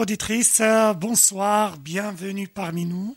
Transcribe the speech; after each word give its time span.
auditrices, 0.00 0.60
euh, 0.60 0.94
bonsoir, 0.94 1.76
bienvenue 1.76 2.48
parmi 2.48 2.86
nous 2.86 3.14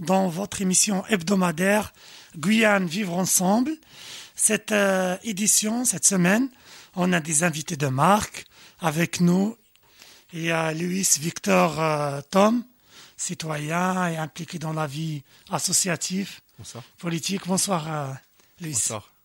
dans 0.00 0.28
votre 0.28 0.60
émission 0.60 1.06
hebdomadaire 1.06 1.92
Guyane 2.36 2.86
Vivre 2.86 3.16
Ensemble. 3.16 3.70
Cette 4.34 4.72
euh, 4.72 5.16
édition, 5.22 5.84
cette 5.84 6.04
semaine, 6.04 6.48
on 6.96 7.12
a 7.12 7.20
des 7.20 7.44
invités 7.44 7.76
de 7.76 7.86
marque 7.86 8.44
avec 8.80 9.20
nous. 9.20 9.56
Il 10.32 10.42
y 10.42 10.50
a 10.50 10.74
Louis 10.74 11.08
Victor 11.20 11.80
euh, 11.80 12.20
Tom, 12.28 12.64
citoyen 13.16 14.08
et 14.08 14.16
impliqué 14.16 14.58
dans 14.58 14.72
la 14.72 14.88
vie 14.88 15.22
associative, 15.50 16.40
Bonsoir. 16.58 16.82
politique. 16.98 17.46
Bonsoir, 17.46 17.86
euh, 17.88 18.12
Louis. 18.60 18.72
Bonsoir. 18.72 19.15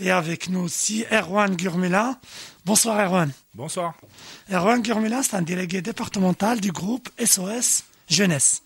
Et 0.00 0.10
avec 0.10 0.48
nous 0.48 0.60
aussi 0.60 1.04
Erwan 1.10 1.54
Gurmela. 1.54 2.20
Bonsoir, 2.64 2.98
Erwan. 2.98 3.32
Bonsoir. 3.54 3.94
Erwan 4.50 4.82
Gurmela, 4.82 5.22
c'est 5.22 5.36
un 5.36 5.42
délégué 5.42 5.82
départemental 5.82 6.60
du 6.60 6.72
groupe 6.72 7.08
SOS 7.24 7.84
Jeunesse. 8.08 8.62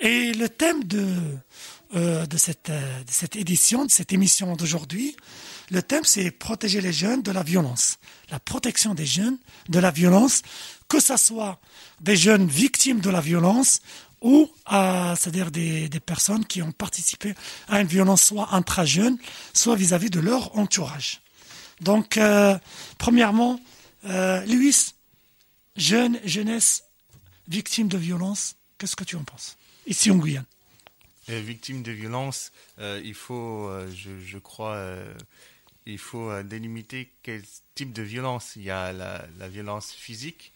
Et 0.00 0.32
le 0.32 0.48
thème 0.48 0.84
de, 0.84 1.06
euh, 1.96 2.26
de, 2.26 2.36
cette, 2.36 2.70
euh, 2.70 3.02
de 3.02 3.10
cette 3.10 3.36
édition, 3.36 3.84
de 3.84 3.90
cette 3.90 4.12
émission 4.12 4.54
d'aujourd'hui, 4.56 5.16
le 5.70 5.82
thème 5.82 6.04
c'est 6.04 6.30
protéger 6.30 6.80
les 6.80 6.92
jeunes 6.92 7.22
de 7.22 7.32
la 7.32 7.42
violence. 7.42 7.98
La 8.30 8.38
protection 8.38 8.94
des 8.94 9.06
jeunes 9.06 9.38
de 9.68 9.78
la 9.78 9.90
violence, 9.90 10.42
que 10.88 11.00
ce 11.00 11.16
soit 11.16 11.58
des 12.00 12.16
jeunes 12.16 12.46
victimes 12.46 13.00
de 13.00 13.10
la 13.10 13.20
violence 13.20 13.80
ou 14.20 14.50
à, 14.66 15.14
c'est-à-dire 15.16 15.50
des, 15.50 15.88
des 15.88 16.00
personnes 16.00 16.44
qui 16.44 16.62
ont 16.62 16.72
participé 16.72 17.34
à 17.68 17.80
une 17.80 17.86
violence 17.86 18.22
soit 18.22 18.54
intra-jeune, 18.54 19.18
soit 19.54 19.76
vis-à-vis 19.76 20.10
de 20.10 20.20
leur 20.20 20.56
entourage. 20.56 21.20
Donc, 21.80 22.16
euh, 22.16 22.58
premièrement, 22.98 23.60
euh, 24.04 24.44
Louis, 24.46 24.74
jeune, 25.76 26.18
jeunesse, 26.24 26.82
victime 27.46 27.88
de 27.88 27.98
violence, 27.98 28.56
qu'est-ce 28.78 28.96
que 28.96 29.04
tu 29.04 29.16
en 29.16 29.24
penses? 29.24 29.56
Ici 29.86 30.10
en 30.10 30.16
Guyane. 30.16 30.44
Euh, 31.30 31.40
victime 31.40 31.82
de 31.82 31.92
violence, 31.92 32.52
euh, 32.78 33.00
il 33.04 33.14
faut, 33.14 33.68
euh, 33.68 33.90
je, 33.94 34.10
je 34.26 34.38
crois, 34.38 34.82
il 35.86 35.98
faut 35.98 36.42
délimiter 36.42 37.12
quel 37.22 37.42
type 37.74 37.92
de 37.92 38.02
violence. 38.02 38.56
Il 38.56 38.62
y 38.62 38.70
a 38.70 38.92
la, 38.92 39.24
la 39.38 39.48
violence 39.48 39.92
physique, 39.92 40.52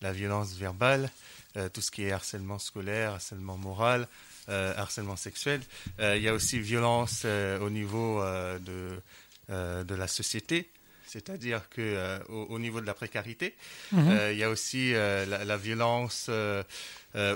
la 0.00 0.12
violence 0.12 0.54
verbale, 0.54 1.10
euh, 1.56 1.68
tout 1.68 1.80
ce 1.80 1.90
qui 1.90 2.04
est 2.04 2.12
harcèlement 2.12 2.58
scolaire, 2.58 3.12
harcèlement 3.12 3.56
moral, 3.56 4.08
euh, 4.48 4.74
harcèlement 4.76 5.16
sexuel. 5.16 5.60
Euh, 6.00 6.16
il 6.16 6.22
y 6.22 6.28
a 6.28 6.34
aussi 6.34 6.58
violence 6.60 7.24
au 7.60 7.70
niveau 7.70 8.22
de, 8.60 9.00
de 9.48 9.94
la 9.94 10.08
société. 10.08 10.68
C'est-à-dire 11.06 11.68
que 11.68 11.80
euh, 11.80 12.18
au, 12.28 12.42
au 12.50 12.58
niveau 12.58 12.80
de 12.80 12.86
la 12.86 12.94
précarité, 12.94 13.54
Mhm. 13.92 14.10
euh, 14.10 14.32
il 14.32 14.38
y 14.38 14.42
a 14.42 14.50
aussi 14.50 14.92
euh, 14.94 15.24
la, 15.26 15.44
la 15.44 15.56
violence 15.56 16.28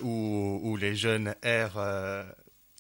où, 0.03 0.61
où 0.63 0.77
les 0.77 0.97
jeunes 0.97 1.35
errent, 1.43 2.25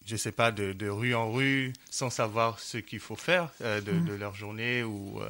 je 0.04 0.16
sais 0.16 0.32
pas, 0.32 0.50
de, 0.50 0.72
de 0.72 0.88
rue 0.88 1.14
en 1.14 1.30
rue, 1.30 1.72
sans 1.90 2.10
savoir 2.10 2.58
ce 2.58 2.78
qu'il 2.78 2.98
faut 3.00 3.14
faire 3.16 3.50
de, 3.60 3.80
de 3.80 4.12
leur 4.14 4.34
journée 4.34 4.82
ou 4.82 5.20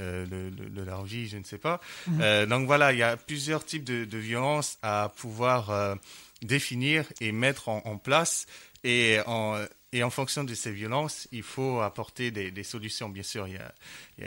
euh, 0.00 0.50
leur 0.86 1.04
vie, 1.04 1.28
je 1.28 1.38
ne 1.38 1.44
sais 1.44 1.58
pas. 1.58 1.80
Euh, 2.20 2.46
donc 2.46 2.66
voilà, 2.66 2.92
il 2.92 2.98
y 2.98 3.02
a 3.02 3.16
plusieurs 3.16 3.64
types 3.64 3.84
de, 3.84 4.04
de 4.04 4.18
violences 4.18 4.78
à 4.82 5.12
pouvoir 5.16 5.70
euh, 5.70 5.94
définir 6.42 7.04
et 7.20 7.32
mettre 7.32 7.68
en, 7.68 7.82
en 7.84 7.96
place. 7.98 8.46
Et 8.84 9.18
en, 9.26 9.60
et 9.92 10.02
en 10.04 10.10
fonction 10.10 10.44
de 10.44 10.54
ces 10.54 10.70
violences, 10.70 11.26
il 11.32 11.42
faut 11.42 11.80
apporter 11.80 12.30
des, 12.30 12.50
des 12.50 12.62
solutions. 12.62 13.08
Bien 13.08 13.22
sûr, 13.22 13.48
il 13.48 13.54
y 13.54 13.58
a, 13.58 13.72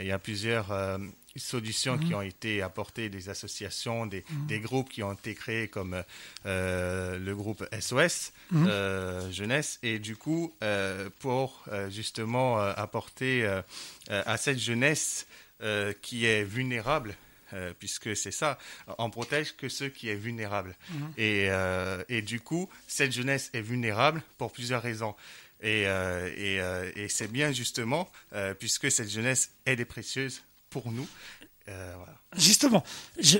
il 0.02 0.06
y 0.06 0.12
a, 0.12 0.18
plusieurs 0.18 0.70
solutions 1.36 1.98
qui 1.98 2.14
ont 2.14 2.20
été 2.22 2.60
apportées, 2.62 3.08
des 3.08 3.28
associations, 3.28 4.06
des, 4.06 4.24
des 4.48 4.60
groupes 4.60 4.90
qui 4.90 5.02
ont 5.02 5.12
été 5.12 5.34
créés 5.34 5.68
comme 5.68 6.02
euh, 6.46 7.18
le 7.18 7.34
groupe 7.34 7.64
SOS 7.80 8.32
Mhm. 8.50 8.66
euh, 8.68 9.30
Jeunesse. 9.32 9.78
Et 9.82 9.98
du 9.98 10.16
coup, 10.16 10.52
euh, 10.62 11.08
pour 11.20 11.64
justement 11.88 12.58
apporter 12.58 13.48
à 14.10 14.36
cette 14.36 14.58
jeunesse 14.58 15.26
euh, 15.62 15.92
qui 16.02 16.26
est 16.26 16.42
vulnérable, 16.44 17.14
euh, 17.52 17.72
puisque 17.78 18.16
c'est 18.16 18.30
ça, 18.32 18.58
on 18.98 19.10
protège 19.10 19.54
que 19.56 19.68
ceux 19.68 19.88
qui 19.88 20.08
est 20.08 20.14
vulnérables. 20.14 20.74
Et, 21.16 21.46
euh, 21.50 22.02
et 22.08 22.22
du 22.22 22.40
coup, 22.40 22.68
cette 22.88 23.12
jeunesse 23.12 23.50
est 23.52 23.60
vulnérable 23.62 24.22
pour 24.38 24.52
plusieurs 24.52 24.82
raisons. 24.82 25.14
Et, 25.62 25.82
et, 25.82 26.56
et 26.96 27.08
c'est 27.08 27.28
bien 27.30 27.52
justement, 27.52 28.10
puisque 28.58 28.90
cette 28.90 29.08
jeunesse 29.08 29.50
elle 29.64 29.80
est 29.80 29.84
précieuse 29.84 30.42
pour 30.70 30.90
nous. 30.90 31.06
Voilà. 31.66 32.18
Justement, 32.36 32.82
je- 33.20 33.38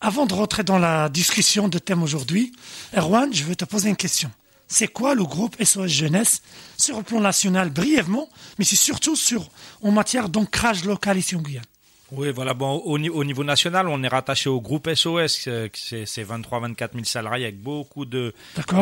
avant 0.00 0.24
de 0.24 0.32
rentrer 0.32 0.64
dans 0.64 0.78
la 0.78 1.08
discussion 1.10 1.68
de 1.68 1.78
thème 1.78 2.02
aujourd'hui, 2.02 2.52
Erwan, 2.96 3.34
je 3.34 3.44
veux 3.44 3.56
te 3.56 3.66
poser 3.66 3.90
une 3.90 3.96
question. 3.96 4.30
C'est 4.68 4.88
quoi 4.88 5.14
le 5.14 5.24
groupe 5.24 5.56
SOS 5.62 5.86
Jeunesse? 5.88 6.42
Sur 6.76 6.98
le 6.98 7.02
plan 7.02 7.20
national 7.20 7.70
brièvement, 7.70 8.28
mais 8.58 8.64
c'est 8.64 8.76
surtout 8.76 9.16
sur 9.16 9.50
en 9.82 9.90
matière 9.90 10.28
d'ancrage 10.28 10.84
local 10.84 11.18
ici 11.18 11.34
en 11.34 11.40
Guyane 11.40 11.64
Oui, 12.10 12.30
voilà. 12.32 12.54
Bon, 12.54 12.76
au, 12.86 12.98
au 12.98 13.24
niveau 13.24 13.44
national, 13.44 13.86
on 13.88 14.02
est 14.02 14.08
rattaché 14.08 14.48
au 14.48 14.60
groupe 14.62 14.88
SOS, 14.92 15.44
euh, 15.48 15.68
c'est 15.74 16.06
c'est 16.06 16.24
23-24 16.24 16.92
000 16.94 17.04
salariés 17.04 17.44
avec 17.44 17.60
beaucoup 17.60 18.06
de, 18.06 18.32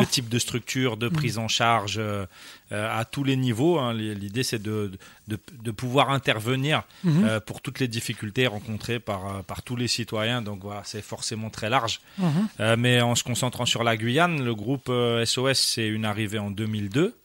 de 0.00 0.04
types 0.04 0.28
de 0.28 0.38
structures, 0.38 0.96
de 0.96 1.08
prise 1.08 1.36
en 1.38 1.48
charge 1.48 1.96
euh, 1.98 2.24
euh, 2.70 3.00
à 3.00 3.04
tous 3.04 3.24
les 3.24 3.34
niveaux. 3.36 3.80
hein. 3.80 3.94
L'idée, 3.94 4.44
c'est 4.44 4.62
de, 4.62 4.92
de, 5.26 5.38
de 5.60 5.70
pouvoir 5.72 6.10
intervenir 6.10 6.84
euh, 7.24 7.40
pour 7.40 7.60
toutes 7.60 7.80
les 7.80 7.88
difficultés 7.88 8.46
rencontrées 8.46 9.00
par, 9.00 9.26
euh, 9.26 9.42
par 9.42 9.62
tous 9.62 9.74
les 9.74 9.88
citoyens. 9.88 10.40
Donc 10.40 10.60
voilà, 10.62 10.82
c'est 10.84 11.02
forcément 11.02 11.50
très 11.50 11.68
large. 11.68 12.00
Mhm. 12.18 12.48
Euh, 12.60 12.76
mais 12.78 13.00
en 13.00 13.16
se 13.16 13.24
concentrant 13.24 13.66
sur 13.66 13.82
la 13.82 13.96
Guyane, 13.96 14.44
le 14.44 14.54
groupe 14.54 14.88
SOS, 15.24 15.58
c'est 15.58 15.88
une 15.88 16.04
arrivée 16.04 16.38
en 16.38 16.52
2002 16.52 17.16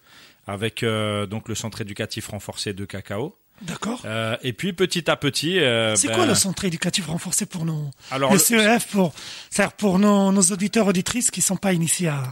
avec 0.48 0.82
euh, 0.82 1.28
donc 1.28 1.48
le 1.48 1.54
centre 1.54 1.82
éducatif 1.82 2.30
renforcé 2.30 2.74
de 2.74 2.86
Cacao. 2.86 3.36
D'accord. 3.62 4.02
Euh, 4.06 4.38
et 4.42 4.54
puis 4.54 4.74
petit 4.74 5.10
à 5.10 5.16
petit, 5.16 5.60
euh, 5.60 5.96
C'est 5.96 6.08
ben, 6.08 6.16
quoi 6.16 6.26
le 6.26 6.36
centre 6.36 6.66
éducatif 6.66 7.08
renforcé 7.08 7.46
pour 7.46 7.66
nos 7.66 7.92
alors 8.10 8.34
le 8.34 8.40
CEF 8.40 8.88
pour 8.88 9.14
c'est-à-dire 9.50 9.74
pour 9.74 10.00
nos, 10.00 10.32
nos 10.32 10.42
auditeurs 10.42 10.88
auditrices 10.88 11.30
qui 11.30 11.42
sont 11.42 11.58
pas 11.58 11.74
initiés 11.74 12.08
à 12.08 12.24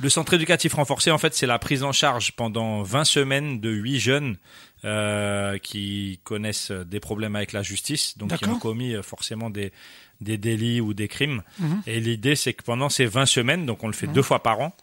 le 0.00 0.08
centre 0.08 0.34
éducatif 0.34 0.74
renforcé, 0.74 1.10
en 1.10 1.18
fait, 1.18 1.34
c'est 1.34 1.46
la 1.46 1.58
prise 1.58 1.82
en 1.82 1.90
charge 1.90 2.32
pendant 2.32 2.82
20 2.82 3.04
semaines 3.04 3.60
de 3.60 3.70
8 3.70 3.98
jeunes 3.98 4.36
euh, 4.84 5.58
qui 5.58 6.20
connaissent 6.22 6.70
des 6.70 7.00
problèmes 7.00 7.34
avec 7.34 7.52
la 7.52 7.62
justice, 7.62 8.16
donc 8.16 8.36
qui 8.36 8.48
ont 8.48 8.58
commis 8.58 8.94
euh, 8.94 9.02
forcément 9.02 9.50
des 9.50 9.72
des 10.20 10.36
délits 10.36 10.80
ou 10.80 10.94
des 10.94 11.06
crimes. 11.06 11.42
Mhm. 11.60 11.82
Et 11.86 12.00
l'idée, 12.00 12.34
c'est 12.34 12.52
que 12.52 12.64
pendant 12.64 12.88
ces 12.88 13.06
20 13.06 13.26
semaines, 13.26 13.66
donc 13.66 13.84
on 13.84 13.86
le 13.86 13.92
fait 13.92 14.08
deux 14.08 14.22
fois 14.22 14.42
par 14.42 14.60
an, 14.60 14.76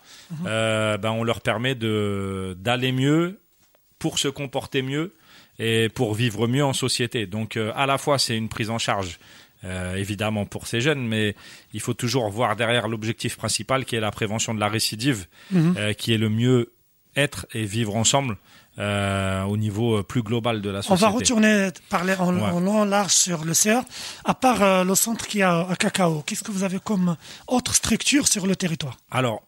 euh, 0.46 0.98
ben 0.98 1.12
on 1.12 1.24
leur 1.24 1.42
permet 1.42 1.76
de 1.76 2.56
d'aller 2.60 2.92
mieux 2.92 3.40
pour 4.00 4.20
se 4.20 4.28
comporter 4.28 4.82
mieux 4.82 5.14
et 5.60 5.90
pour 5.90 6.14
vivre 6.14 6.48
mieux 6.48 6.64
en 6.66 6.74
société. 6.74 7.26
Donc 7.28 7.56
euh, 7.58 7.72
à 7.76 7.86
la 7.86 7.98
fois 7.98 8.18
c'est 8.20 8.36
une 8.38 8.50
prise 8.50 8.70
en 8.70 8.78
charge 8.80 9.20
euh, 9.64 9.96
évidemment 9.96 10.46
pour 10.46 10.68
ces 10.68 10.82
jeunes, 10.82 11.08
mais 11.08 11.36
il 11.74 11.80
faut 11.80 11.94
toujours 11.94 12.30
voir 12.30 12.56
derrière 12.56 12.88
l'objectif 12.88 13.36
principal 13.38 13.86
qui 13.86 13.96
est 13.96 14.00
la 14.00 14.12
prévention 14.12 14.54
de 14.54 14.60
la 14.60 14.68
récidive, 14.68 15.26
Mhm. 15.52 15.76
euh, 15.78 15.94
qui 15.94 16.14
est 16.14 16.18
le 16.18 16.30
mieux 16.30 16.74
être 17.16 17.46
et 17.54 17.64
vivre 17.64 17.96
ensemble 17.96 18.38
euh, 18.78 19.44
au 19.44 19.56
niveau 19.56 20.00
euh, 20.00 20.04
plus 20.04 20.22
global 20.22 20.62
de 20.62 20.70
la 20.70 20.80
On 20.80 20.82
société. 20.82 21.02
va 21.02 21.10
retourner 21.10 21.70
parler 21.90 22.14
en, 22.20 22.36
Ouais. 22.36 22.42
en 22.42 22.60
long 22.60 22.84
large 22.84 23.14
sur 23.14 23.46
le 23.46 23.54
CER. 23.54 23.80
À 24.26 24.34
part 24.34 24.62
euh, 24.62 24.84
le 24.84 24.96
centre 24.96 25.26
qui 25.28 25.42
a 25.42 25.62
à 25.70 25.76
Cacao, 25.78 26.24
qu'est-ce 26.26 26.44
que 26.44 26.52
vous 26.52 26.64
avez 26.64 26.80
comme 26.84 27.16
autre 27.48 27.74
structure 27.74 28.28
sur 28.28 28.46
le 28.46 28.56
territoire? 28.58 28.98
Alors 29.10 29.42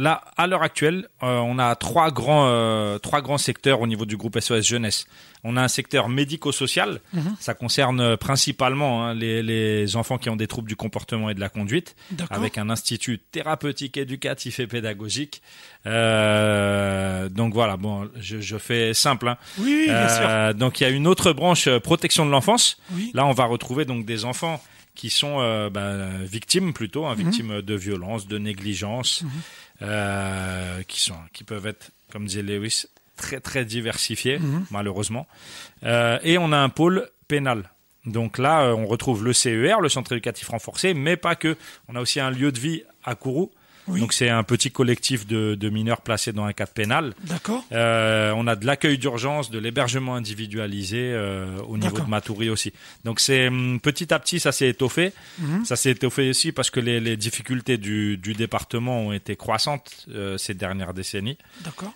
là, 0.00 0.22
à 0.36 0.46
l'heure 0.46 0.62
actuelle, 0.62 1.08
euh, 1.22 1.38
on 1.38 1.58
a 1.58 1.74
trois 1.76 2.10
grands, 2.10 2.46
euh, 2.48 2.98
trois 2.98 3.20
grands 3.22 3.38
secteurs 3.38 3.80
au 3.80 3.86
niveau 3.86 4.04
du 4.06 4.16
groupe 4.16 4.38
SOS 4.40 4.66
Jeunesse. 4.66 5.06
On 5.44 5.56
a 5.56 5.62
un 5.62 5.68
secteur 5.68 6.08
médico-social, 6.08 7.00
Mhm. 7.12 7.36
ça 7.40 7.54
concerne 7.54 8.16
principalement 8.16 9.04
hein, 9.06 9.14
les, 9.14 9.42
les 9.42 9.96
enfants 9.96 10.18
qui 10.18 10.28
ont 10.28 10.36
des 10.36 10.46
troubles 10.46 10.68
du 10.68 10.76
comportement 10.76 11.30
et 11.30 11.34
de 11.34 11.40
la 11.40 11.48
conduite, 11.48 11.96
avec 12.30 12.58
un 12.58 12.68
institut 12.70 13.18
thérapeutique, 13.32 13.96
éducatif 13.96 14.60
et 14.60 14.66
pédagogique. 14.66 15.40
Euh, 15.86 17.28
donc 17.28 17.54
voilà, 17.54 17.76
bon, 17.76 18.08
je, 18.20 18.40
je 18.40 18.58
fais 18.58 18.92
simple. 18.94 19.28
hein. 19.28 19.36
Oui, 19.58 19.84
bien 19.86 20.08
sûr. 20.08 20.54
Donc 20.54 20.80
il 20.80 20.84
y 20.84 20.86
a 20.86 20.90
une 20.90 21.06
autre 21.06 21.32
branche 21.32 21.68
protection 21.78 22.26
de 22.26 22.30
l'enfance. 22.30 22.78
Oui. 22.92 23.10
Là, 23.14 23.26
on 23.26 23.32
va 23.32 23.44
retrouver 23.44 23.84
donc 23.84 24.04
des 24.04 24.24
enfants 24.24 24.62
qui 24.94 25.08
sont 25.08 25.38
ben, 25.70 26.10
victimes 26.24 26.72
plutôt, 26.74 27.06
hein, 27.06 27.14
Mhm. 27.16 27.24
victimes 27.24 27.62
de 27.62 27.74
violence, 27.74 28.26
de 28.26 28.36
négligence, 28.38 29.24
euh, 29.82 30.82
qui 30.88 31.00
sont, 31.00 31.14
qui 31.32 31.44
peuvent 31.44 31.66
être, 31.66 31.90
comme 32.12 32.26
disait 32.26 32.42
Lewis, 32.42 32.86
très 33.16 33.40
très 33.40 33.64
diversifiés 33.64 34.38
Mhm. 34.38 34.64
malheureusement. 34.70 35.26
Euh, 35.84 36.18
et 36.22 36.38
on 36.38 36.52
a 36.52 36.58
un 36.58 36.68
pôle 36.68 37.08
pénal. 37.28 37.70
Donc 38.06 38.38
là, 38.38 38.62
euh, 38.62 38.72
on 38.74 38.86
retrouve 38.86 39.24
le 39.24 39.32
CER, 39.32 39.80
le 39.80 39.88
centre 39.90 40.12
éducatif 40.12 40.48
renforcé, 40.48 40.94
mais 40.94 41.16
pas 41.16 41.34
que. 41.36 41.56
On 41.88 41.96
a 41.96 42.00
aussi 42.00 42.18
un 42.20 42.30
lieu 42.30 42.50
de 42.50 42.58
vie 42.58 42.82
à 43.04 43.14
Kourou, 43.14 43.52
Oui. 43.90 44.00
Donc 44.00 44.12
c'est 44.12 44.28
un 44.28 44.42
petit 44.42 44.70
collectif 44.70 45.26
de, 45.26 45.54
de 45.54 45.68
mineurs 45.70 46.00
placés 46.00 46.32
dans 46.32 46.44
un 46.44 46.52
cadre 46.52 46.72
pénal. 46.72 47.14
D'accord. 47.24 47.64
Euh, 47.72 48.32
on 48.36 48.46
a 48.46 48.56
de 48.56 48.66
l'accueil 48.66 48.98
d'urgence, 48.98 49.50
de 49.50 49.58
l'hébergement 49.58 50.14
individualisé 50.14 51.12
euh, 51.12 51.58
au 51.68 51.76
niveau 51.76 51.98
de 51.98 52.08
Matoury 52.08 52.48
aussi. 52.48 52.72
Donc 53.04 53.20
c'est 53.20 53.48
hum, 53.48 53.80
petit 53.80 54.12
à 54.14 54.18
petit 54.18 54.40
ça 54.40 54.52
s'est 54.52 54.68
étoffé. 54.68 55.12
Mhm. 55.38 55.64
Ça 55.64 55.76
s'est 55.76 55.90
étoffé 55.90 56.30
aussi 56.30 56.52
parce 56.52 56.70
que 56.70 56.80
les, 56.80 57.00
les 57.00 57.16
difficultés 57.16 57.76
du, 57.78 58.16
du 58.16 58.34
département 58.34 59.00
ont 59.00 59.12
été 59.12 59.36
croissantes 59.36 60.06
euh, 60.10 60.38
ces 60.38 60.54
dernières 60.54 60.94
décennies. 60.94 61.38
D'accord. 61.64 61.92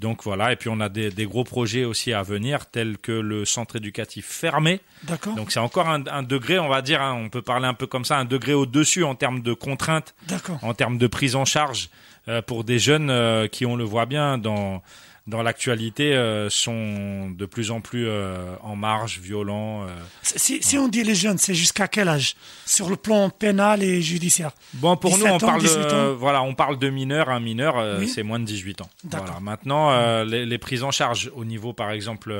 Donc 0.00 0.22
voilà, 0.24 0.52
et 0.52 0.56
puis 0.56 0.68
on 0.68 0.80
a 0.80 0.88
des, 0.88 1.10
des 1.10 1.24
gros 1.24 1.44
projets 1.44 1.84
aussi 1.84 2.12
à 2.12 2.22
venir, 2.22 2.66
tels 2.66 2.98
que 2.98 3.12
le 3.12 3.44
centre 3.44 3.76
éducatif 3.76 4.26
fermé. 4.26 4.80
D'accord. 5.04 5.34
Donc 5.34 5.52
c'est 5.52 5.60
encore 5.60 5.88
un, 5.88 6.06
un 6.06 6.22
degré, 6.22 6.58
on 6.58 6.68
va 6.68 6.82
dire, 6.82 7.00
hein, 7.00 7.14
on 7.14 7.28
peut 7.28 7.42
parler 7.42 7.66
un 7.66 7.74
peu 7.74 7.86
comme 7.86 8.04
ça, 8.04 8.18
un 8.18 8.24
degré 8.24 8.54
au-dessus 8.54 9.04
en 9.04 9.14
termes 9.14 9.42
de 9.42 9.52
contraintes, 9.52 10.14
D'accord. 10.28 10.58
Termes 10.80 10.96
de 10.98 11.06
prise 11.18 11.36
en 11.36 11.44
charge 11.44 11.90
euh, 12.28 12.40
pour 12.40 12.64
des 12.64 12.78
jeunes 12.78 13.10
euh, 13.10 13.48
qui, 13.48 13.66
on 13.66 13.76
le 13.76 13.84
voit 13.84 14.06
bien 14.06 14.38
dans 14.38 14.82
dans 15.26 15.42
l'actualité, 15.42 16.14
euh, 16.16 16.48
sont 16.50 17.30
de 17.30 17.46
plus 17.46 17.70
en 17.70 17.80
plus 17.80 18.06
euh, 18.08 18.56
en 18.62 18.74
marge, 18.74 19.20
violents. 19.20 19.84
euh. 19.84 19.86
Si, 20.22 20.60
si 20.62 20.76
on 20.78 20.88
dit 20.88 21.04
les 21.04 21.14
jeunes, 21.14 21.38
c'est 21.38 21.54
jusqu'à 21.54 21.86
quel 21.86 22.08
âge? 22.08 22.34
Sur 22.66 22.88
le 22.88 22.96
plan 22.96 23.30
pénal 23.30 23.82
et 23.84 24.00
judiciaire? 24.02 24.50
Bon, 24.74 24.96
pour 24.96 25.12
nous, 25.18 25.24
17 25.26 25.32
on 25.32 25.36
ans, 25.36 25.38
parle, 25.50 25.60
18 25.60 25.82
de, 25.82 26.08
voilà, 26.18 26.42
on 26.42 26.54
parle 26.54 26.78
de 26.80 26.88
mineurs. 26.88 27.28
Un 27.28 27.38
mineur, 27.38 27.74
Oui. 28.00 28.08
c'est 28.08 28.24
moins 28.24 28.40
de 28.40 28.44
18 28.46 28.80
ans. 28.80 28.90
Voilà. 29.04 29.38
Maintenant, 29.40 30.24
les, 30.24 30.46
les 30.46 30.58
prises 30.58 30.82
en 30.82 30.90
charge 30.90 31.30
au 31.36 31.44
niveau, 31.44 31.72
par 31.74 31.90
exemple, 31.92 32.34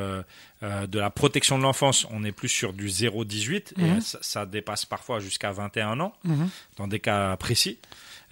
de 0.62 0.98
la 0.98 1.10
protection 1.10 1.58
de 1.58 1.62
l'enfance, 1.62 2.06
on 2.10 2.24
est 2.24 2.32
plus 2.32 2.48
sur 2.48 2.72
du 2.72 2.88
0-18 2.88 3.74
et 3.78 3.82
Mhm. 3.82 4.00
ça, 4.00 4.18
ça 4.22 4.46
dépasse 4.46 4.84
parfois 4.86 5.20
jusqu'à 5.20 5.52
21 5.52 6.00
ans 6.00 6.12
Mhm. 6.24 6.48
dans 6.78 6.88
des 6.88 6.98
cas 6.98 7.36
précis. 7.36 7.78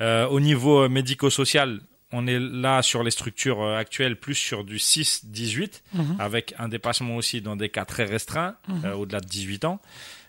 Euh, 0.00 0.26
au 0.28 0.40
niveau 0.40 0.82
euh, 0.84 0.88
médico-social, 0.88 1.80
on 2.12 2.26
est 2.26 2.38
là 2.38 2.82
sur 2.82 3.02
les 3.02 3.10
structures 3.10 3.62
euh, 3.62 3.76
actuelles 3.76 4.16
plus 4.18 4.34
sur 4.34 4.64
du 4.64 4.78
6-18 4.78 5.82
Mhm. 5.94 6.16
avec 6.18 6.54
un 6.58 6.68
dépassement 6.68 7.16
aussi 7.16 7.40
dans 7.40 7.56
des 7.56 7.68
cas 7.68 7.84
très 7.84 8.04
restreints, 8.04 8.54
Mhm. 8.68 8.84
euh, 8.84 8.94
au-delà 8.94 9.20
de 9.20 9.26
18 9.26 9.64
ans. 9.64 9.80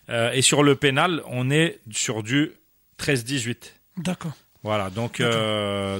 Euh, 0.10 0.32
et 0.32 0.42
sur 0.42 0.64
le 0.64 0.76
pénal, 0.76 1.22
on 1.28 1.50
est 1.52 1.80
sur 1.92 2.24
du 2.24 2.52
13-18. 2.98 3.76
D'accord. 3.98 4.34
Voilà, 4.64 4.90
donc 4.90 5.20
euh, 5.22 6.00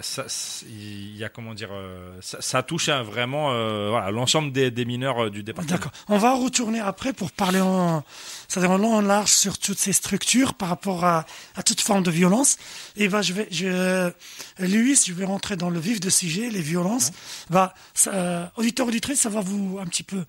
ça, 0.00 0.24
c'est- 0.28 0.66
il 0.66 1.16
y 1.16 1.24
a 1.24 1.28
comment 1.28 1.54
dire, 1.54 1.70
euh, 1.72 2.16
ça, 2.20 2.40
ça 2.40 2.62
touche 2.62 2.88
à 2.88 3.02
vraiment 3.02 3.52
euh, 3.52 3.88
voilà 3.90 4.10
l'ensemble 4.10 4.52
des, 4.52 4.70
des 4.70 4.84
mineurs 4.84 5.24
euh, 5.24 5.30
du 5.30 5.42
département. 5.42 5.72
D'accord. 5.76 5.92
On 6.08 6.18
va 6.18 6.34
retourner 6.34 6.80
après 6.80 7.12
pour 7.12 7.30
parler 7.32 7.60
en, 7.60 8.04
c'est-à-dire 8.48 8.70
en 8.70 8.78
long 8.78 8.94
en 8.94 9.00
large 9.00 9.30
sur 9.30 9.58
toutes 9.58 9.78
ces 9.78 9.92
structures 9.92 10.54
par 10.54 10.68
rapport 10.68 11.04
à, 11.04 11.26
à 11.56 11.62
toute 11.62 11.80
forme 11.80 12.02
de 12.02 12.10
violence. 12.10 12.56
Et 12.96 13.08
bah, 13.08 13.22
je 13.22 13.32
vais, 13.32 13.48
je, 13.50 14.10
Louis, 14.58 14.98
je 15.06 15.12
vais 15.12 15.24
rentrer 15.24 15.56
dans 15.56 15.70
le 15.70 15.80
vif 15.80 16.00
de 16.00 16.10
sujet, 16.10 16.50
les 16.50 16.62
violences. 16.62 17.10
Bah, 17.50 17.74
ça, 17.94 18.12
euh, 18.14 18.46
auditeur, 18.56 18.86
auditrice, 18.86 19.20
ça 19.20 19.28
va 19.28 19.40
vous 19.40 19.78
un 19.80 19.86
petit 19.86 20.02
peu, 20.02 20.24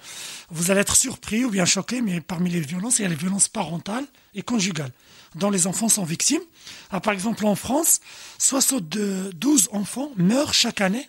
vous 0.49 0.71
allez 0.71 0.81
être 0.81 0.95
surpris 0.95 1.45
ou 1.45 1.49
bien 1.49 1.65
choqué, 1.65 2.01
mais 2.01 2.21
parmi 2.21 2.49
les 2.49 2.59
violences, 2.61 2.99
il 2.99 3.03
y 3.03 3.05
a 3.05 3.09
les 3.09 3.15
violences 3.15 3.47
parentales 3.47 4.05
et 4.35 4.41
conjugales 4.41 4.91
dont 5.35 5.49
les 5.49 5.67
enfants 5.67 5.89
sont 5.89 6.03
victimes. 6.03 6.41
Ah, 6.91 6.99
par 6.99 7.13
exemple, 7.13 7.45
en 7.45 7.55
France, 7.55 8.01
72 8.37 9.69
enfants 9.71 10.11
meurent 10.17 10.53
chaque 10.53 10.81
année 10.81 11.07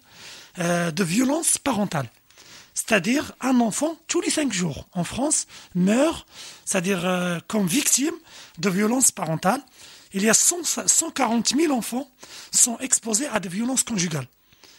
euh, 0.58 0.90
de 0.90 1.04
violences 1.04 1.58
parentales. 1.58 2.08
C'est-à-dire 2.74 3.32
un 3.40 3.60
enfant 3.60 3.96
tous 4.08 4.20
les 4.20 4.30
cinq 4.30 4.52
jours 4.52 4.86
en 4.92 5.04
France 5.04 5.46
meurt, 5.74 6.26
c'est-à-dire 6.64 7.04
euh, 7.04 7.38
comme 7.46 7.66
victime 7.66 8.14
de 8.58 8.70
violences 8.70 9.10
parentales. 9.10 9.62
Il 10.14 10.22
y 10.22 10.30
a 10.30 10.34
100 10.34 10.86
140 10.86 11.54
000 11.56 11.72
enfants 11.72 12.10
sont 12.50 12.78
exposés 12.78 13.26
à 13.28 13.40
des 13.40 13.48
violences 13.48 13.82
conjugales. 13.82 14.26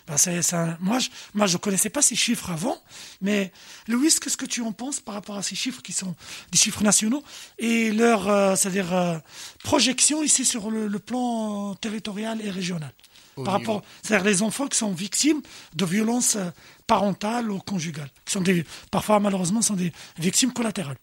Ben, 0.08 0.16
un- 0.54 0.78
moi, 0.82 1.00
je, 1.00 1.10
moi, 1.34 1.48
je 1.48 1.58
connaissais 1.58 1.90
pas 1.90 2.02
ces 2.02 2.16
chiffres 2.16 2.50
avant, 2.52 2.78
mais 3.22 3.52
Louis, 3.88 4.10
qu'est-ce 4.22 4.36
que 4.38 4.46
tu 4.46 4.62
en 4.62 4.72
penses 4.74 5.00
par 5.00 5.14
rapport 5.16 5.38
à 5.38 5.44
ces 5.44 5.56
chiffres 5.56 5.82
qui 5.82 5.94
sont 5.94 6.14
des 6.52 6.58
chiffres 6.58 6.84
nationaux 6.84 7.24
et 7.58 7.92
leur, 7.92 8.28
euh, 8.28 8.56
c'est-à-dire 8.56 8.94
euh, 8.94 9.18
projection 9.64 10.22
ici 10.24 10.44
sur 10.46 10.70
le, 10.72 10.88
le 10.88 11.00
plan 11.00 11.74
territorial 11.76 12.42
et 12.42 12.50
régional 12.50 12.92
Au 13.38 13.44
par 13.44 13.60
niveau- 13.60 13.74
rapport, 13.76 13.90
c'est-à-dire 14.02 14.26
les 14.26 14.42
enfants 14.42 14.68
qui 14.68 14.78
sont 14.78 14.92
victimes 14.94 15.42
de 15.76 15.86
violences 15.86 16.36
euh, 16.36 16.50
parentales 16.86 17.50
ou 17.50 17.60
conjugales, 17.60 18.12
qui 18.26 18.34
sont 18.34 18.42
des, 18.42 18.66
parfois 18.92 19.20
malheureusement 19.22 19.62
sont 19.62 19.76
des 19.76 19.94
victimes 20.18 20.52
collatérales. 20.52 20.98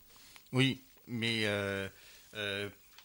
Oui, 0.53 0.81
mais 1.08 1.43
euh, 1.44 1.88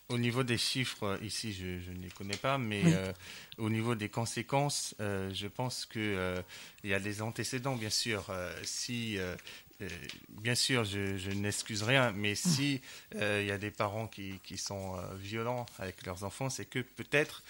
au 0.09 0.17
niveau 0.17 0.43
des 0.43 0.57
chiffres, 0.57 1.03
euh, 1.03 1.17
ici, 1.23 1.51
je, 1.53 1.79
je 1.79 1.91
ne 1.91 2.03
les 2.03 2.09
connais 2.09 2.37
pas, 2.37 2.57
mais 2.57 2.83
Oui. 2.83 2.91
euh, 2.93 3.11
au 3.57 3.69
niveau 3.69 3.95
des 3.95 4.09
conséquences, 4.09 4.93
euh, 4.99 5.33
je 5.33 5.47
pense 5.47 5.85
que 5.85 5.97
euh, 5.99 6.41
il 6.83 6.91
y 6.91 6.93
a 6.93 6.99
des 6.99 7.21
antécédents, 7.21 7.75
bien 7.75 7.89
sûr. 7.89 8.25
si, 8.63 9.17
bien 10.29 10.55
sûr, 10.55 10.83
je, 10.85 11.17
je 11.17 11.31
n'excuse 11.31 11.81
rien, 11.83 12.11
mais 12.11 12.35
si 12.35 12.81
euh, 13.15 13.39
il 13.41 13.47
y 13.47 13.51
a 13.51 13.57
des 13.57 13.71
parents 13.71 14.07
qui, 14.07 14.39
qui 14.43 14.57
sont 14.57 14.95
violents 15.17 15.65
avec 15.79 16.05
leurs 16.05 16.23
enfants, 16.23 16.49
c'est 16.49 16.65
que 16.65 16.79
peut-être 16.79 17.43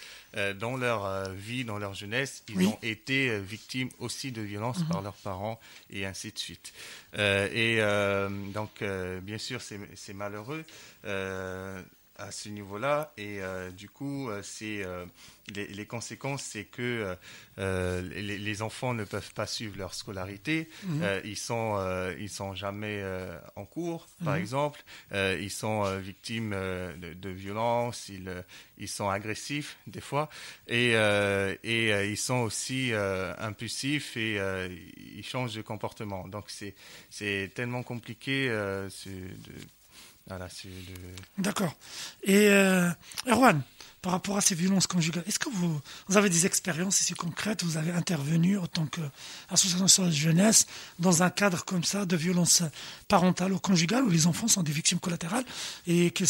dans 0.58 0.76
leur 0.76 1.30
vie, 1.34 1.64
dans 1.64 1.78
leur 1.78 1.94
jeunesse, 1.94 2.42
ils 2.48 2.56
Oui. 2.56 2.66
ont 2.66 2.78
été 2.82 3.38
victimes 3.38 3.90
aussi 3.98 4.32
de 4.32 4.40
violences 4.42 4.82
par 4.84 5.02
leurs 5.02 5.14
parents 5.16 5.60
et 5.90 6.04
ainsi 6.06 6.32
de 6.32 6.38
suite. 6.38 6.72
Et 7.18 7.78
donc, 8.54 8.82
bien 9.22 9.38
sûr, 9.38 9.60
c'est 9.60 10.14
malheureux 10.14 10.64
à 12.18 12.30
ce 12.30 12.48
niveau-là. 12.48 13.12
Et 13.16 13.40
euh, 13.40 13.70
du 13.70 13.88
coup, 13.88 14.28
euh, 14.30 14.40
c'est 14.42 14.84
euh, 14.84 15.04
les, 15.54 15.66
les 15.68 15.86
conséquences, 15.86 16.42
c'est 16.42 16.64
que 16.64 17.16
euh, 17.58 18.02
les, 18.02 18.38
les 18.38 18.62
enfants 18.62 18.94
ne 18.94 19.04
peuvent 19.04 19.32
pas 19.34 19.46
suivre 19.46 19.76
leur 19.78 19.94
scolarité. 19.94 20.68
Mhm. 20.84 21.02
Ils 21.24 21.36
sont, 21.36 21.78
ils 22.18 22.28
sont 22.30 22.54
jamais 22.54 23.02
en 23.54 23.64
cours, 23.64 24.06
par 24.24 24.34
Mhm. 24.34 24.40
exemple. 24.40 24.82
Ils 25.14 25.50
sont 25.50 25.98
victimes 25.98 26.50
de, 26.50 27.14
de 27.14 27.28
violences. 27.30 28.08
Ils, 28.08 28.44
ils 28.78 28.88
sont 28.88 29.08
agressifs 29.08 29.76
des 29.86 30.00
fois, 30.00 30.28
et, 30.68 30.92
et 31.62 32.08
ils 32.10 32.16
sont 32.16 32.40
aussi 32.40 32.92
impulsifs 33.38 34.16
et 34.16 34.38
ils 35.16 35.24
changent 35.24 35.54
de 35.54 35.62
comportement. 35.62 36.26
Donc 36.28 36.44
c'est 36.48 36.74
c'est 37.10 37.50
tellement 37.54 37.82
compliqué. 37.82 38.48
De, 38.48 38.88
D'accord. 41.38 41.72
Et 42.24 42.48
euh, 42.48 42.90
Erwan, 43.28 43.62
par 44.02 44.12
rapport 44.12 44.36
à 44.36 44.40
ces 44.40 44.54
violences 44.54 44.86
conjugales, 44.86 45.22
est-ce 45.26 45.38
que 45.38 45.48
vous, 45.48 45.80
avez 46.14 46.28
des 46.28 46.46
expériences 46.46 47.00
ici 47.00 47.14
concrètes? 47.14 47.62
Vous 47.62 47.76
avez 47.76 47.92
intervenu 47.92 48.58
en 48.58 48.66
tant 48.66 48.86
qu'association 48.86 50.06
de 50.06 50.10
jeunesse 50.10 50.66
dans 50.98 51.22
un 51.22 51.30
cadre 51.30 51.64
comme 51.64 51.84
ça 51.84 52.06
de 52.06 52.16
violences 52.16 52.62
parentales 53.08 53.52
ou 53.52 53.58
conjugales 53.58 54.04
où 54.04 54.10
les 54.10 54.26
enfants 54.26 54.48
sont 54.48 54.62
des 54.62 54.72
victimes 54.72 54.98
collatérales 54.98 55.44
et 55.86 56.10
qu'ils 56.10 56.28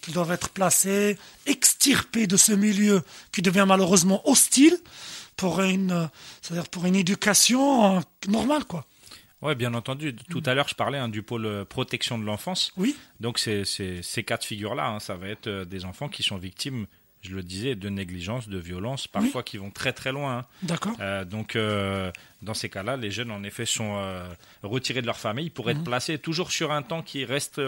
qu'ils 0.00 0.14
doivent 0.14 0.32
être 0.32 0.50
placés, 0.50 1.18
extirpés 1.46 2.26
de 2.26 2.36
ce 2.36 2.52
milieu 2.52 3.02
qui 3.32 3.42
devient 3.42 3.66
malheureusement 3.66 4.28
hostile 4.28 4.76
pour 5.36 5.60
une, 5.60 6.08
c'est-à-dire 6.42 6.66
éducation 6.94 7.98
euh, 7.98 8.00
normale, 8.28 8.64
quoi? 8.64 8.86
Ouais, 9.42 9.54
bien 9.54 9.74
entendu. 9.74 10.12
Mm. 10.12 10.16
Tout 10.30 10.42
à 10.46 10.54
l'heure, 10.54 10.68
je 10.68 10.74
parlais 10.74 10.98
hein, 10.98 11.08
du 11.08 11.22
pôle 11.22 11.46
euh, 11.46 11.64
protection 11.64 12.18
de 12.18 12.24
l'enfance. 12.24 12.72
Oui. 12.76 12.96
Donc 13.20 13.38
c'est 13.38 13.64
c'est- 13.64 14.02
ces 14.02 14.22
cas 14.24 14.36
de 14.38 14.44
figure-là, 14.44 14.86
hein, 14.88 15.00
ça 15.00 15.16
va 15.16 15.28
être 15.28 15.46
euh, 15.46 15.64
des 15.64 15.84
enfants 15.84 16.08
qui 16.08 16.22
sont 16.22 16.36
victimes, 16.38 16.86
je 17.22 17.34
le 17.34 17.42
disais, 17.42 17.74
de 17.74 17.88
négligence, 17.88 18.48
de 18.48 18.58
violence, 18.58 19.06
parfois 19.08 19.42
qui 19.42 19.56
vont 19.58 19.70
très 19.70 19.92
très 19.92 20.12
loin. 20.12 20.38
hein. 20.38 20.44
D'accord. 20.62 20.96
Euh, 21.00 21.24
donc, 21.24 21.54
euh, 21.56 22.10
dans 22.42 22.54
ces 22.54 22.68
cas-là, 22.70 22.96
les 22.96 23.10
jeunes, 23.10 23.30
en 23.30 23.42
effet, 23.42 23.66
sont 23.66 23.96
euh, 23.98 24.26
retirés 24.62 25.00
de 25.02 25.06
leur 25.06 25.18
famille 25.18 25.50
pour 25.50 25.68
être 25.70 25.78
Mhm. 25.78 25.84
placés 25.84 26.18
toujours 26.18 26.50
sur 26.50 26.72
un 26.72 26.82
temps 26.82 27.02
qui 27.02 27.24
reste 27.24 27.60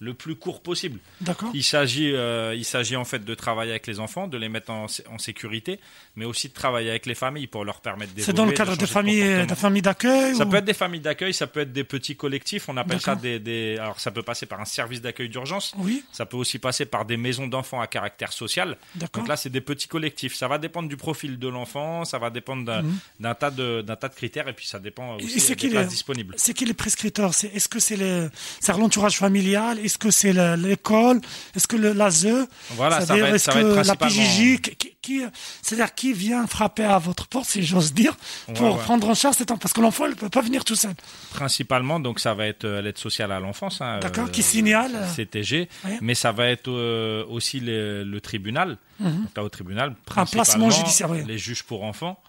le, 0.00 0.14
plus 0.14 0.36
court 0.36 0.62
possible. 0.62 1.00
D'accord. 1.20 1.50
Il 1.54 1.64
s'agit, 1.64 2.12
euh, 2.14 2.54
il 2.56 2.64
s'agit 2.64 2.96
en 2.96 3.04
fait 3.04 3.24
de 3.24 3.34
travailler 3.34 3.70
avec 3.72 3.86
les 3.86 3.98
enfants, 4.00 4.28
de 4.28 4.36
les 4.38 4.48
mettre 4.48 4.70
en, 4.70 4.86
sé- 4.88 5.04
en 5.10 5.18
sécurité, 5.18 5.80
mais 6.16 6.24
aussi 6.24 6.48
de 6.48 6.54
travailler 6.54 6.90
avec 6.90 7.06
les 7.06 7.14
familles 7.14 7.46
pour 7.48 7.64
leur 7.64 7.80
permettre 7.80 8.12
d'évoluer. 8.12 8.26
C'est 8.26 8.32
dans 8.32 8.46
le 8.46 8.52
cadre 8.52 8.76
de 8.76 8.80
de 8.80 8.86
familles, 8.86 9.46
de 9.46 9.54
familles 9.54 9.82
d'accueil 9.82 10.34
Ça 10.36 10.44
ou- 10.44 10.48
peut 10.50 10.56
être 10.58 10.64
des 10.64 10.74
familles 10.74 11.00
d'accueil, 11.00 11.34
ça 11.34 11.46
peut 11.46 11.60
être 11.60 11.72
des 11.72 11.84
petits 11.84 12.16
collectifs. 12.16 12.68
On 12.68 12.76
appelle 12.76 13.00
ça 13.00 13.14
des, 13.16 13.38
des- 13.38 13.76
Alors, 13.78 13.98
ça 14.00 14.10
peut 14.10 14.22
passer 14.22 14.46
par 14.46 14.60
un 14.60 14.64
service 14.64 15.00
d'accueil 15.00 15.28
d'urgence. 15.28 15.72
Oui, 15.78 16.04
Ça 16.12 16.26
peut 16.26 16.36
aussi 16.36 16.58
passer 16.58 16.86
par 16.86 17.04
des 17.04 17.16
maisons 17.16 17.46
d'enfants 17.48 17.80
à 17.80 17.86
caractère 17.86 18.32
social. 18.32 18.76
d'accord. 18.94 19.22
Donc 19.22 19.28
là, 19.28 19.36
c'est 19.36 19.50
des 19.50 19.60
petits 19.60 19.88
collectifs. 19.88 20.34
Ça 20.34 20.48
va 20.48 20.58
dépendre 20.58 20.88
du 20.88 20.96
profil 20.96 21.38
de 21.38 21.48
l'enfant, 21.48 22.04
ça 22.04 22.18
va 22.18 22.30
dépendre 22.30 22.64
d'un 22.64 22.82
Mhm. 22.82 23.34
tas 23.38 23.50
de 23.50 23.82
d'un 23.82 23.96
tas 23.96 24.08
de 24.08 24.14
critères, 24.14 24.48
et 24.48 24.52
puis 24.52 24.66
ça 24.66 24.78
dépend 24.78 25.18
Et 25.18 25.24
aussi 25.24 25.40
c'est 25.40 25.54
des 25.54 25.56
qui 25.56 25.68
places 25.68 25.84
les- 25.84 25.88
disponibles. 25.90 26.34
C'est 26.38 26.54
qui 26.54 26.64
les 26.64 26.74
prescripteurs? 26.74 27.34
C'est 27.34 27.48
Est-ce 27.54 27.68
que 27.68 27.80
c'est 27.80 27.96
les- 27.96 28.28
c'est 28.60 28.72
l'entourage 28.76 29.16
familial? 29.18 29.78
Est-ce 29.88 29.96
que 29.96 30.10
c'est 30.10 30.34
l'école? 30.58 31.22
Est-ce 31.56 31.66
que 31.66 31.76
l'ASE? 31.76 32.46
Voilà, 32.72 33.00
ça 33.00 33.06
C'est-à-dire, 33.06 33.24
va 33.24 33.28
être, 33.30 33.34
est-ce 33.36 33.44
ça 33.46 33.52
va 33.52 33.60
être 33.60 33.68
que 33.68 33.86
la 33.86 33.96
principalement. 33.96 34.28
PJJ 34.28 34.60
qui, 35.00 35.22
c'est-à-dire 35.62 35.94
qui 35.94 36.12
vient 36.12 36.46
frapper 36.46 36.84
à 36.84 36.98
votre 36.98 37.26
porte, 37.26 37.46
si 37.46 37.62
j'ose 37.62 37.94
dire, 37.94 38.14
pour 38.54 38.76
prendre 38.80 39.08
en 39.08 39.14
charge 39.14 39.36
cet 39.36 39.50
enfant, 39.50 39.58
parce 39.58 39.72
que 39.72 39.80
l'enfant 39.80 40.06
ne 40.06 40.12
peut 40.12 40.28
pas 40.28 40.42
venir 40.42 40.62
tout 40.62 40.74
seul. 40.74 40.92
Principalement, 41.30 42.00
donc 42.00 42.20
ça 42.20 42.34
va 42.34 42.46
être 42.46 42.66
euh, 42.66 42.82
l'aide 42.82 42.98
sociale 42.98 43.32
à 43.32 43.40
l'enfance. 43.40 43.80
Hein, 43.80 44.00
D'accord, 44.00 44.30
qui 44.30 44.42
signale. 44.42 44.92
CTG, 45.16 45.70
mais 46.02 46.14
ça 46.14 46.32
va 46.32 46.48
être 46.48 46.70
aussi 47.30 47.60
le, 47.60 48.18
tribunal. 48.20 48.76
Mhm. 49.00 49.28
Là, 49.34 49.44
au 49.44 49.48
tribunal, 49.48 49.94
un 50.16 50.26
placement 50.26 50.68
judiciaire. 50.68 51.10
Les 51.14 51.38
juges 51.38 51.62
pour 51.62 51.84
enfants. 51.84 52.20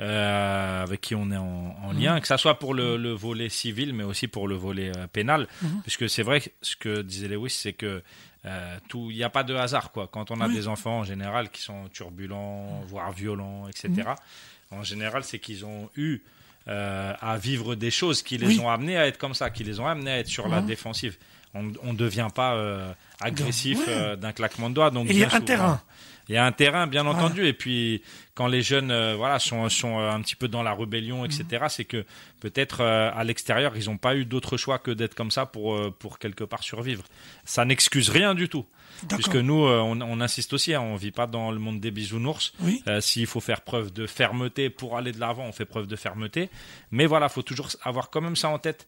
Euh, 0.00 0.82
avec 0.82 1.00
qui 1.02 1.14
on 1.14 1.30
est 1.30 1.36
en, 1.36 1.76
en 1.84 1.92
lien, 1.92 2.16
mhm. 2.16 2.20
que 2.20 2.26
ça 2.26 2.36
soit 2.36 2.58
pour 2.58 2.74
le, 2.74 2.96
le, 2.96 3.12
volet 3.12 3.48
civil, 3.48 3.92
mais 3.92 4.02
aussi 4.02 4.26
pour 4.26 4.48
le 4.48 4.56
volet 4.56 4.90
euh, 4.96 5.06
pénal, 5.06 5.46
mhm. 5.62 5.82
puisque 5.82 6.10
c'est 6.10 6.24
vrai 6.24 6.40
que 6.40 6.48
ce 6.62 6.74
que 6.74 7.02
disait 7.02 7.28
Lewis, 7.28 7.50
c'est 7.50 7.74
que 7.74 8.02
euh, 8.44 8.76
tout, 8.88 9.12
il 9.12 9.16
n'y 9.16 9.22
a 9.22 9.30
pas 9.30 9.44
de 9.44 9.54
hasard 9.54 9.92
quoi. 9.92 10.08
Quand 10.10 10.32
on 10.32 10.40
a 10.40 10.48
des 10.48 10.66
enfants 10.66 10.98
en 10.98 11.04
général 11.04 11.48
qui 11.48 11.62
sont 11.62 11.88
turbulents, 11.92 12.82
voire 12.88 13.12
violents, 13.12 13.68
etc. 13.68 13.88
Mhm. 13.88 14.80
En 14.80 14.82
général, 14.82 15.22
c'est 15.22 15.38
qu'ils 15.38 15.64
ont 15.64 15.88
eu 15.96 16.22
à 16.66 17.36
vivre 17.40 17.76
des 17.76 17.92
choses 17.92 18.22
qui 18.22 18.36
les 18.36 18.58
ont 18.58 18.68
amenés 18.68 18.96
à 18.96 19.06
être 19.06 19.18
comme 19.18 19.34
ça, 19.34 19.50
qui 19.50 19.62
les 19.62 19.78
ont 19.78 19.86
amenés 19.86 20.10
à 20.10 20.18
être 20.18 20.28
sur 20.28 20.48
la 20.48 20.60
défensive. 20.60 21.18
On 21.54 21.62
ne 21.62 21.96
devient 21.96 22.30
pas 22.34 22.96
agressif 23.20 23.78
d'un 24.18 24.32
claquement 24.32 24.70
de 24.70 24.74
doigts. 24.74 24.90
Donc 24.90 25.06
il 25.08 25.18
y 25.18 25.24
a 25.24 25.32
un 25.32 25.40
terrain. 25.40 25.80
Il 26.28 26.34
y 26.34 26.38
a 26.38 26.44
un 26.44 26.52
terrain, 26.52 26.86
bien 26.86 27.06
entendu. 27.06 27.46
Et 27.46 27.52
puis, 27.52 28.02
quand 28.34 28.46
les 28.46 28.62
jeunes 28.62 28.90
euh, 28.90 29.14
voilà, 29.14 29.38
sont, 29.38 29.68
sont 29.68 29.98
euh, 29.98 30.10
un 30.10 30.20
petit 30.22 30.36
peu 30.36 30.48
dans 30.48 30.62
la 30.62 30.72
rébellion, 30.72 31.24
etc., 31.24 31.44
mhm. 31.52 31.68
c'est 31.68 31.84
que 31.84 32.04
peut-être 32.40 32.80
euh, 32.80 33.10
à 33.14 33.24
l'extérieur, 33.24 33.76
ils 33.76 33.86
n'ont 33.86 33.98
pas 33.98 34.16
eu 34.16 34.24
d'autre 34.24 34.56
choix 34.56 34.78
que 34.78 34.90
d'être 34.90 35.14
comme 35.14 35.30
ça 35.30 35.44
pour, 35.46 35.92
pour 35.98 36.18
quelque 36.18 36.44
part 36.44 36.62
survivre. 36.62 37.04
Ça 37.44 37.64
n'excuse 37.64 38.08
rien 38.08 38.34
du 38.34 38.48
tout. 38.48 38.66
Puisque 39.08 39.36
nous, 39.36 39.54
on, 39.54 40.20
insiste 40.20 40.52
aussi, 40.52 40.72
hein, 40.72 40.80
on 40.80 40.94
ne 40.94 40.98
vit 40.98 41.10
pas 41.10 41.26
dans 41.26 41.50
le 41.50 41.58
monde 41.58 41.80
des 41.80 41.90
bisounours. 41.90 42.54
S'il 43.00 43.26
faut 43.26 43.40
faire 43.40 43.60
preuve 43.60 43.92
de 43.92 44.06
fermeté 44.06 44.70
pour 44.70 44.96
aller 44.96 45.12
de 45.12 45.20
l'avant, 45.20 45.44
on 45.44 45.52
fait 45.52 45.66
preuve 45.66 45.86
de 45.86 45.96
fermeté. 45.96 46.48
Mais 46.90 47.04
voilà, 47.04 47.26
il 47.26 47.32
faut 47.32 47.42
toujours 47.42 47.68
avoir 47.82 48.08
quand 48.08 48.20
même 48.20 48.36
ça 48.36 48.48
en 48.48 48.58
tête. 48.58 48.86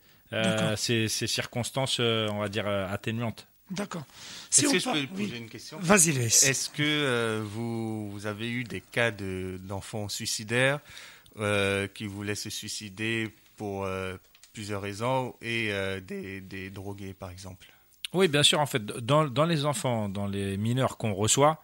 ces, 0.77 1.09
ces, 1.09 1.27
circonstances, 1.27 1.99
on 1.99 2.39
va 2.39 2.49
dire, 2.49 2.67
atténuantes. 2.67 3.47
D'accord. 3.71 4.05
Si 4.49 4.65
Est-ce 4.65 4.73
que 4.73 4.79
je 4.79 5.07
peux 5.07 5.15
poser 5.15 5.39
une 5.39 5.49
question? 5.49 5.79
Vas-y, 5.81 6.11
Est-ce 6.11 6.71
que 6.71 6.83
euh, 6.83 7.43
vous, 7.45 8.11
vous, 8.11 8.27
avez 8.27 8.49
eu 8.49 8.65
des 8.65 8.81
cas 8.81 9.11
d'enfants 9.11 10.09
suicidaires 10.09 10.79
euh, 11.39 11.89
qui 11.89 12.07
voulaient 12.07 12.37
se 12.37 12.49
suicider 12.49 13.35
pour 13.57 13.85
euh, 13.85 14.17
plusieurs 14.53 14.83
raisons 14.83 15.35
et 15.43 15.73
des, 16.07 16.41
des, 16.41 16.71
drogués, 16.71 17.13
par 17.13 17.31
exemple? 17.31 17.67
Oui, 18.13 18.29
bien 18.29 18.45
sûr. 18.45 18.61
En 18.61 18.67
fait, 18.67 18.85
dans, 18.87 19.25
dans 19.25 19.45
les 19.45 19.65
enfants, 19.65 20.09
dans 20.09 20.29
les 20.29 20.57
mineurs 20.57 20.97
qu'on 20.97 21.13
reçoit, 21.13 21.61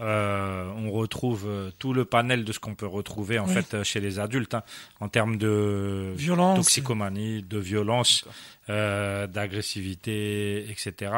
euh, 0.00 0.68
on 0.76 0.90
retrouve 0.90 1.44
euh, 1.46 1.70
tout 1.78 1.92
le 1.92 2.04
panel 2.04 2.44
de 2.44 2.52
ce 2.52 2.58
qu'on 2.58 2.74
peut 2.74 2.86
retrouver 2.86 3.38
en 3.38 3.46
fait 3.46 3.74
euh, 3.74 3.84
chez 3.84 4.00
les 4.00 4.18
adultes 4.18 4.54
hein, 4.54 4.64
en 4.98 5.08
termes 5.08 5.36
de 5.36 6.12
violence, 6.16 6.56
toxicomanie, 6.56 7.42
de 7.44 7.58
violence, 7.58 8.24
d'agressivité, 8.68 10.66
etc. 10.70 11.12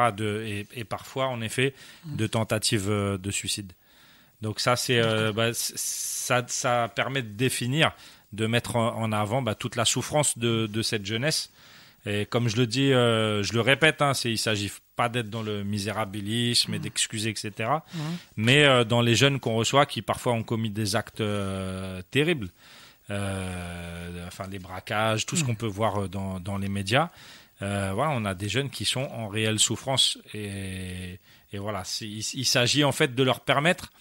et, 0.75 0.83
parfois 0.83 1.27
en 1.27 1.41
effet 1.41 1.73
de 2.05 2.27
tentatives 2.27 2.89
de 2.89 3.31
suicide. 3.31 3.71
Donc 4.41 4.59
ça 4.59 4.75
c'est 4.75 5.01
bah, 5.33 5.51
ça, 5.53 6.87
permet 6.89 7.21
de 7.21 7.29
définir, 7.29 7.91
de 8.33 8.47
mettre 8.47 8.75
en 8.75 9.11
avant 9.11 9.41
bah, 9.41 9.55
toute 9.55 9.75
la 9.75 9.85
souffrance 9.85 10.37
de 10.37 10.81
cette 10.81 11.05
jeunesse 11.05 11.51
et 12.07 12.25
comme 12.25 12.47
je 12.47 12.55
le 12.55 12.67
dis, 12.67 12.93
euh, 12.93 13.43
je 13.43 13.53
le 13.53 13.61
répète, 13.61 14.01
hein, 14.01 14.13
il 14.23 14.31
ne 14.31 14.35
s'agit 14.37 14.71
pas 14.95 15.09
d'être 15.09 15.29
dans 15.29 15.41
le 15.41 15.63
misérabilisme 15.63 16.73
et 16.73 16.79
mmh. 16.79 16.81
d'excuser, 16.81 17.29
etc. 17.29 17.69
Mmh. 17.93 17.99
Mais 18.37 18.63
euh, 18.63 18.83
dans 18.85 19.01
les 19.01 19.15
jeunes 19.15 19.39
qu'on 19.39 19.55
reçoit 19.55 19.85
qui 19.85 20.01
parfois 20.01 20.33
ont 20.33 20.43
commis 20.43 20.69
des 20.69 20.95
actes 20.95 21.21
euh, 21.21 22.01
terribles, 22.09 22.49
enfin 23.09 24.47
des 24.49 24.59
braquages, 24.59 25.25
tout 25.25 25.35
ce 25.35 25.43
qu'on 25.43 25.55
peut 25.55 25.67
voir 25.67 26.09
dans, 26.09 26.39
dans 26.39 26.57
les 26.57 26.67
médias. 26.67 27.09
Voilà, 27.59 28.11
on 28.11 28.25
a 28.25 28.33
des 28.33 28.49
jeunes 28.49 28.69
qui 28.69 28.85
sont 28.85 29.07
en 29.11 29.27
réelle 29.27 29.59
souffrance 29.59 30.17
et, 30.33 31.19
et 31.51 31.57
voilà, 31.57 31.83
il, 32.01 32.19
il 32.33 32.45
s'agit 32.45 32.83
en 32.83 32.91
fait 32.91 33.15
de 33.15 33.23
leur 33.23 33.39
permettre 33.39 33.91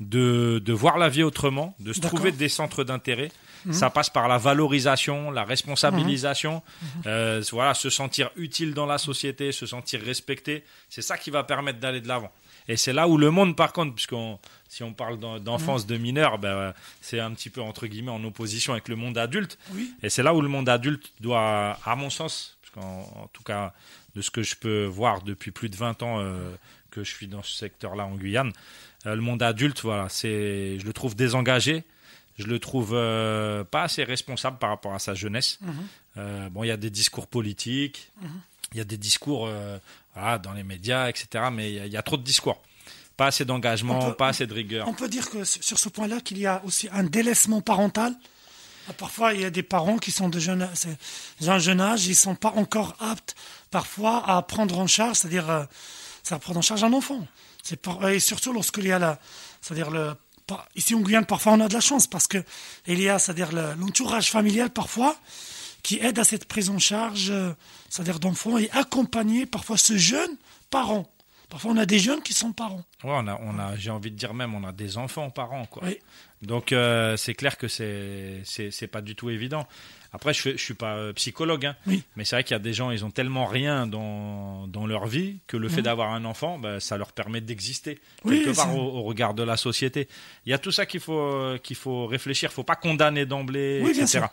de, 0.00 0.60
de 0.64 0.72
voir 0.72 0.98
la 0.98 1.08
vie 1.08 1.22
autrement, 1.22 1.74
de 1.80 1.92
se 1.92 2.00
trouver 2.00 2.32
des 2.32 2.48
centres 2.48 2.84
d'intérêt 2.84 3.30
Mhm. 3.66 3.72
Ça 3.72 3.90
passe 3.90 4.10
par 4.10 4.28
la 4.28 4.38
valorisation, 4.38 5.30
la 5.30 5.44
responsabilisation, 5.44 6.62
mhm. 6.82 6.88
euh, 7.06 7.42
voilà, 7.52 7.74
se 7.74 7.90
sentir 7.90 8.30
utile 8.36 8.74
dans 8.74 8.86
la 8.86 8.98
société, 8.98 9.52
se 9.52 9.66
sentir 9.66 10.00
respecté. 10.00 10.64
C'est 10.88 11.02
ça 11.02 11.18
qui 11.18 11.30
va 11.30 11.44
permettre 11.44 11.78
d'aller 11.78 12.00
de 12.00 12.08
l'avant. 12.08 12.32
Et 12.68 12.76
c'est 12.76 12.92
là 12.92 13.08
où 13.08 13.16
le 13.16 13.30
monde, 13.30 13.56
par 13.56 13.72
contre, 13.72 13.94
puisque 13.94 14.14
si 14.68 14.82
on 14.84 14.92
parle 14.92 15.18
d'enfance 15.40 15.86
de 15.86 15.96
mineurs, 15.96 16.38
ben, 16.38 16.72
c'est 17.00 17.18
un 17.18 17.32
petit 17.32 17.50
peu 17.50 17.60
entre 17.60 17.86
guillemets 17.86 18.12
en 18.12 18.22
opposition 18.22 18.72
avec 18.74 18.88
le 18.88 18.96
monde 18.96 19.18
adulte. 19.18 19.58
Et 20.02 20.08
c'est 20.08 20.22
là 20.22 20.34
où 20.34 20.40
le 20.40 20.48
monde 20.48 20.68
adulte 20.68 21.10
doit, 21.20 21.78
à 21.84 21.96
mon 21.96 22.10
sens, 22.10 22.58
en, 22.76 23.28
tout 23.32 23.42
cas 23.42 23.72
de 24.14 24.22
ce 24.22 24.30
que 24.30 24.42
je 24.42 24.56
peux 24.56 24.84
voir 24.84 25.22
depuis 25.22 25.50
plus 25.50 25.68
de 25.68 25.76
20 25.76 26.02
ans 26.02 26.20
euh, 26.20 26.50
que 26.90 27.04
je 27.04 27.10
suis 27.14 27.28
dans 27.28 27.42
ce 27.42 27.54
secteur-là 27.54 28.04
en 28.04 28.16
Guyane, 28.16 28.52
euh, 29.06 29.14
le 29.14 29.20
monde 29.20 29.42
adulte, 29.42 29.80
voilà, 29.82 30.08
c'est, 30.08 30.78
je 30.78 30.84
le 30.84 30.92
trouve 30.92 31.14
désengagé. 31.14 31.84
Je 32.38 32.46
le 32.46 32.58
trouve 32.58 32.92
euh, 32.94 33.64
pas 33.64 33.82
assez 33.82 34.02
responsable 34.02 34.56
par 34.58 34.70
rapport 34.70 34.94
à 34.94 34.98
sa 34.98 35.14
jeunesse. 35.14 35.58
Mhm. 35.60 36.48
Bon, 36.50 36.64
il 36.64 36.68
y 36.68 36.70
a 36.70 36.76
des 36.76 36.90
discours 36.90 37.26
politiques, 37.26 38.10
mhm. 38.20 38.28
il 38.72 38.78
y 38.78 38.80
a 38.80 38.84
des 38.84 38.96
discours 38.96 39.48
dans 40.16 40.52
les 40.54 40.62
médias, 40.62 41.08
etc. 41.08 41.44
Mais 41.52 41.72
il 41.72 41.86
y, 41.86 41.96
a 41.96 42.02
trop 42.02 42.16
de 42.16 42.22
discours. 42.22 42.62
Pas 43.16 43.26
assez 43.26 43.44
d'engagement, 43.44 44.12
pas 44.12 44.28
assez 44.28 44.46
de 44.46 44.54
rigueur. 44.54 44.88
On 44.88 44.94
peut 44.94 45.08
dire 45.08 45.30
que 45.30 45.44
sur 45.44 45.78
ce 45.78 45.88
point-là, 45.88 46.20
qu'il 46.20 46.38
y 46.38 46.46
a 46.46 46.62
aussi 46.64 46.88
un 46.92 47.04
délaissement 47.04 47.60
parental. 47.60 48.14
Parfois, 48.98 49.34
il 49.34 49.40
y 49.40 49.44
a 49.44 49.50
des 49.50 49.62
parents 49.62 49.98
qui 49.98 50.10
sont 50.10 50.28
de 50.28 50.38
jeune, 50.38 50.68
un 51.46 51.58
jeune 51.58 51.80
âge, 51.80 52.06
ils 52.06 52.10
ne 52.10 52.14
sont 52.14 52.34
pas 52.34 52.52
encore 52.56 52.96
aptes 53.00 53.34
parfois 53.70 54.28
à 54.28 54.40
prendre 54.42 54.78
en 54.78 54.86
charge, 54.86 55.18
c'est-à-dire 55.18 55.66
ça 56.22 56.38
prendre 56.38 56.58
en 56.58 56.62
charge 56.62 56.84
un 56.84 56.92
enfant. 56.92 57.26
et 58.08 58.20
surtout 58.20 58.52
lorsqu'il 58.52 58.86
y 58.86 58.92
a 58.92 58.98
la, 58.98 59.18
c'est-à-dire 59.60 59.90
le 59.90 60.14
ici 60.74 60.94
en 60.94 61.00
Guyane, 61.00 61.26
parfois 61.26 61.52
on 61.52 61.60
a 61.60 61.68
de 61.68 61.74
la 61.74 61.80
chance 61.80 62.06
parce 62.06 62.26
que 62.26 62.38
il 62.86 63.00
y 63.00 63.08
a, 63.08 63.18
c'est-à-dire 63.18 63.52
l'entourage 63.52 64.30
familial 64.30 64.70
parfois 64.70 65.16
qui 65.82 65.98
aide 65.98 66.18
à 66.18 66.24
cette 66.24 66.44
prise 66.44 66.68
en 66.70 66.78
charge, 66.78 67.30
euh, 67.30 67.52
c'est-à-dire 67.88 68.20
d'enfants 68.20 68.58
et 68.58 68.70
accompagner 68.72 69.46
parfois 69.46 69.78
ce 69.78 69.96
jeune 69.96 70.36
parent. 70.68 71.10
Parfois 71.48 71.72
on 71.72 71.76
a 71.78 71.86
des 71.86 71.98
jeunes 71.98 72.22
qui 72.22 72.34
sont 72.34 72.52
parents. 72.52 72.84
Ouais, 73.02 73.10
on 73.12 73.26
a, 73.26 73.38
on 73.42 73.58
a 73.58 73.76
j'ai 73.76 73.90
envie 73.90 74.10
de 74.10 74.16
dire 74.16 74.34
même, 74.34 74.54
on 74.54 74.64
a 74.64 74.72
des 74.72 74.98
enfants 74.98 75.30
parents 75.30 75.66
quoi. 75.66 75.82
Donc 76.42 76.72
euh, 76.72 77.16
c'est 77.16 77.34
clair 77.34 77.58
que 77.58 77.68
c'est 77.68 78.42
c'est 78.44 78.86
pas 78.86 79.02
du 79.02 79.14
tout 79.14 79.30
évident. 79.30 79.66
Après, 80.12 80.34
je 80.34 80.48
ne 80.48 80.56
suis 80.56 80.74
pas 80.74 80.96
euh, 80.96 81.12
psychologue, 81.12 81.66
hein, 81.66 81.76
mais 82.16 82.24
c'est 82.24 82.34
vrai 82.34 82.42
qu'il 82.42 82.54
y 82.54 82.56
a 82.56 82.60
des 82.60 82.72
gens, 82.72 82.90
ils 82.90 83.04
ont 83.04 83.12
tellement 83.12 83.46
rien 83.46 83.86
dans, 83.86 84.66
dans 84.66 84.84
leur 84.84 85.06
vie 85.06 85.38
que 85.46 85.56
le 85.56 85.68
fait 85.68 85.82
d'avoir 85.82 86.12
un 86.12 86.24
enfant, 86.24 86.58
bah, 86.58 86.80
ça 86.80 86.96
leur 86.98 87.12
permet 87.12 87.40
d'exister 87.40 88.00
quelque 88.24 88.54
part 88.54 88.74
au, 88.76 89.02
regard 89.02 89.34
de 89.34 89.44
la 89.44 89.56
société. 89.56 90.08
Il 90.46 90.50
y 90.50 90.52
a 90.52 90.58
tout 90.58 90.72
ça 90.72 90.84
qu'il 90.84 90.98
faut, 90.98 91.20
euh, 91.20 91.58
qu'il 91.58 91.76
faut 91.76 92.06
réfléchir. 92.06 92.50
Il 92.50 92.52
ne 92.52 92.56
faut 92.56 92.64
pas 92.64 92.74
condamner 92.74 93.24
d'emblée, 93.24 93.84
etc. 93.88 94.26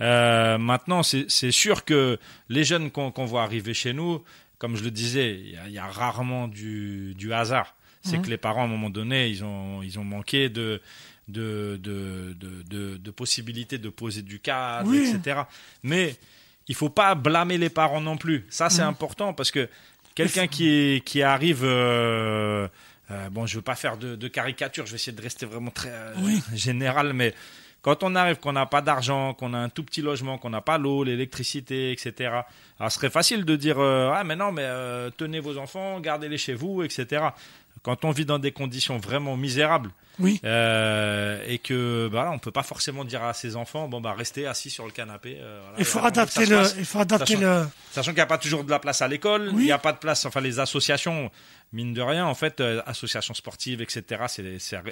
Euh, 0.00 0.58
maintenant, 0.58 1.02
c'est 1.02 1.50
sûr 1.50 1.84
que 1.84 2.18
les 2.48 2.62
jeunes 2.62 2.92
qu'on 2.92 3.24
voit 3.24 3.42
arriver 3.42 3.74
chez 3.74 3.92
nous, 3.92 4.22
comme 4.58 4.76
je 4.76 4.84
le 4.84 4.92
disais, 4.92 5.40
il 5.66 5.72
y 5.72 5.78
a, 5.78 5.86
rarement 5.86 6.46
du, 6.46 7.14
du 7.14 7.32
hasard. 7.32 7.74
C'est 8.02 8.22
que 8.22 8.30
les 8.30 8.36
parents, 8.36 8.62
à 8.62 8.66
un 8.66 8.68
moment 8.68 8.90
donné, 8.90 9.28
ils 9.28 9.42
ont, 9.42 9.82
ils 9.82 9.98
ont 9.98 10.04
manqué 10.04 10.48
de 10.48 10.80
de, 11.28 11.78
de, 11.82 12.36
de, 12.38 12.96
de, 12.96 13.10
possibilités 13.10 13.78
de 13.78 13.88
poser 13.88 14.22
du 14.22 14.38
cadre, 14.38 14.94
etc. 14.94 15.42
Mais 15.82 16.16
il 16.68 16.74
faut 16.74 16.88
pas 16.88 17.14
blâmer 17.14 17.58
les 17.58 17.70
parents 17.70 18.00
non 18.00 18.16
plus. 18.16 18.46
Ça, 18.48 18.70
c'est 18.70 18.84
mm. 18.84 18.88
important 18.88 19.32
parce 19.32 19.50
que 19.50 19.68
quelqu'un 20.14 20.46
qui, 20.46 21.02
qui 21.04 21.22
arrive... 21.22 21.62
Euh, 21.64 22.68
euh, 23.10 23.30
bon, 23.30 23.46
je 23.46 23.56
veux 23.56 23.62
pas 23.62 23.76
faire 23.76 23.96
de, 23.96 24.28
caricature, 24.28 24.84
je 24.84 24.90
vais 24.90 24.96
essayer 24.96 25.16
de 25.16 25.22
rester 25.22 25.46
vraiment 25.46 25.70
très 25.70 25.90
euh, 25.90 26.14
général, 26.54 27.12
mais 27.12 27.34
quand 27.80 28.02
on 28.02 28.16
arrive, 28.16 28.40
qu'on 28.40 28.52
n'a 28.52 28.66
pas 28.66 28.80
d'argent, 28.80 29.32
qu'on 29.34 29.54
a 29.54 29.58
un 29.58 29.68
tout 29.68 29.84
petit 29.84 30.02
logement, 30.02 30.38
qu'on 30.38 30.50
n'a 30.50 30.60
pas 30.60 30.76
l'eau, 30.76 31.04
l'électricité, 31.04 31.92
etc. 31.92 32.40
Alors, 32.80 32.90
ce 32.90 32.98
serait 32.98 33.10
facile 33.10 33.44
de 33.44 33.54
dire 33.54 33.78
ah 33.78 34.24
mais 34.24 34.34
non, 34.34 34.50
mais 34.50 34.68
tenez 35.16 35.38
vos 35.38 35.56
enfants, 35.56 36.00
gardez-les 36.00 36.36
chez 36.36 36.54
vous, 36.54 36.82
etc. 36.82 37.26
Quand 37.86 38.04
on 38.04 38.10
vit 38.10 38.24
dans 38.24 38.40
des 38.40 38.50
conditions 38.50 38.98
vraiment 38.98 39.36
misérables, 39.36 39.92
oui. 40.18 40.40
Euh, 40.44 41.40
et 41.46 41.58
que 41.58 42.08
bah, 42.10 42.32
on 42.34 42.40
peut 42.40 42.50
pas 42.50 42.64
forcément 42.64 43.04
dire 43.04 43.22
à 43.22 43.32
ses 43.32 43.54
enfants 43.54 43.86
bon 43.86 44.00
bah 44.00 44.12
restez 44.18 44.44
assis 44.44 44.70
sur 44.70 44.86
le 44.86 44.90
canapé. 44.90 45.36
Euh, 45.40 45.60
il 45.78 45.84
faut 45.84 46.00
adapter 46.00 46.46
le. 46.46 46.62
il 46.78 46.84
faut 46.84 46.98
adapter 46.98 47.34
sachant, 47.34 47.46
le. 47.46 47.68
Sachant 47.92 48.10
qu'il 48.10 48.16
n'y 48.16 48.22
a 48.22 48.26
pas 48.26 48.38
toujours 48.38 48.64
de 48.64 48.70
la 48.72 48.80
place 48.80 49.02
à 49.02 49.08
l'école, 49.08 49.50
il 49.52 49.58
n'y 49.58 49.70
a 49.70 49.78
pas 49.78 49.92
de 49.92 49.98
place. 49.98 50.24
Enfin 50.24 50.40
les 50.40 50.58
associations, 50.58 51.30
mine 51.72 51.92
de 51.94 52.02
rien, 52.02 52.26
en 52.26 52.34
fait, 52.34 52.60
euh, 52.60 52.80
associations 52.86 53.34
sportives, 53.34 53.82
etc. 53.82 54.24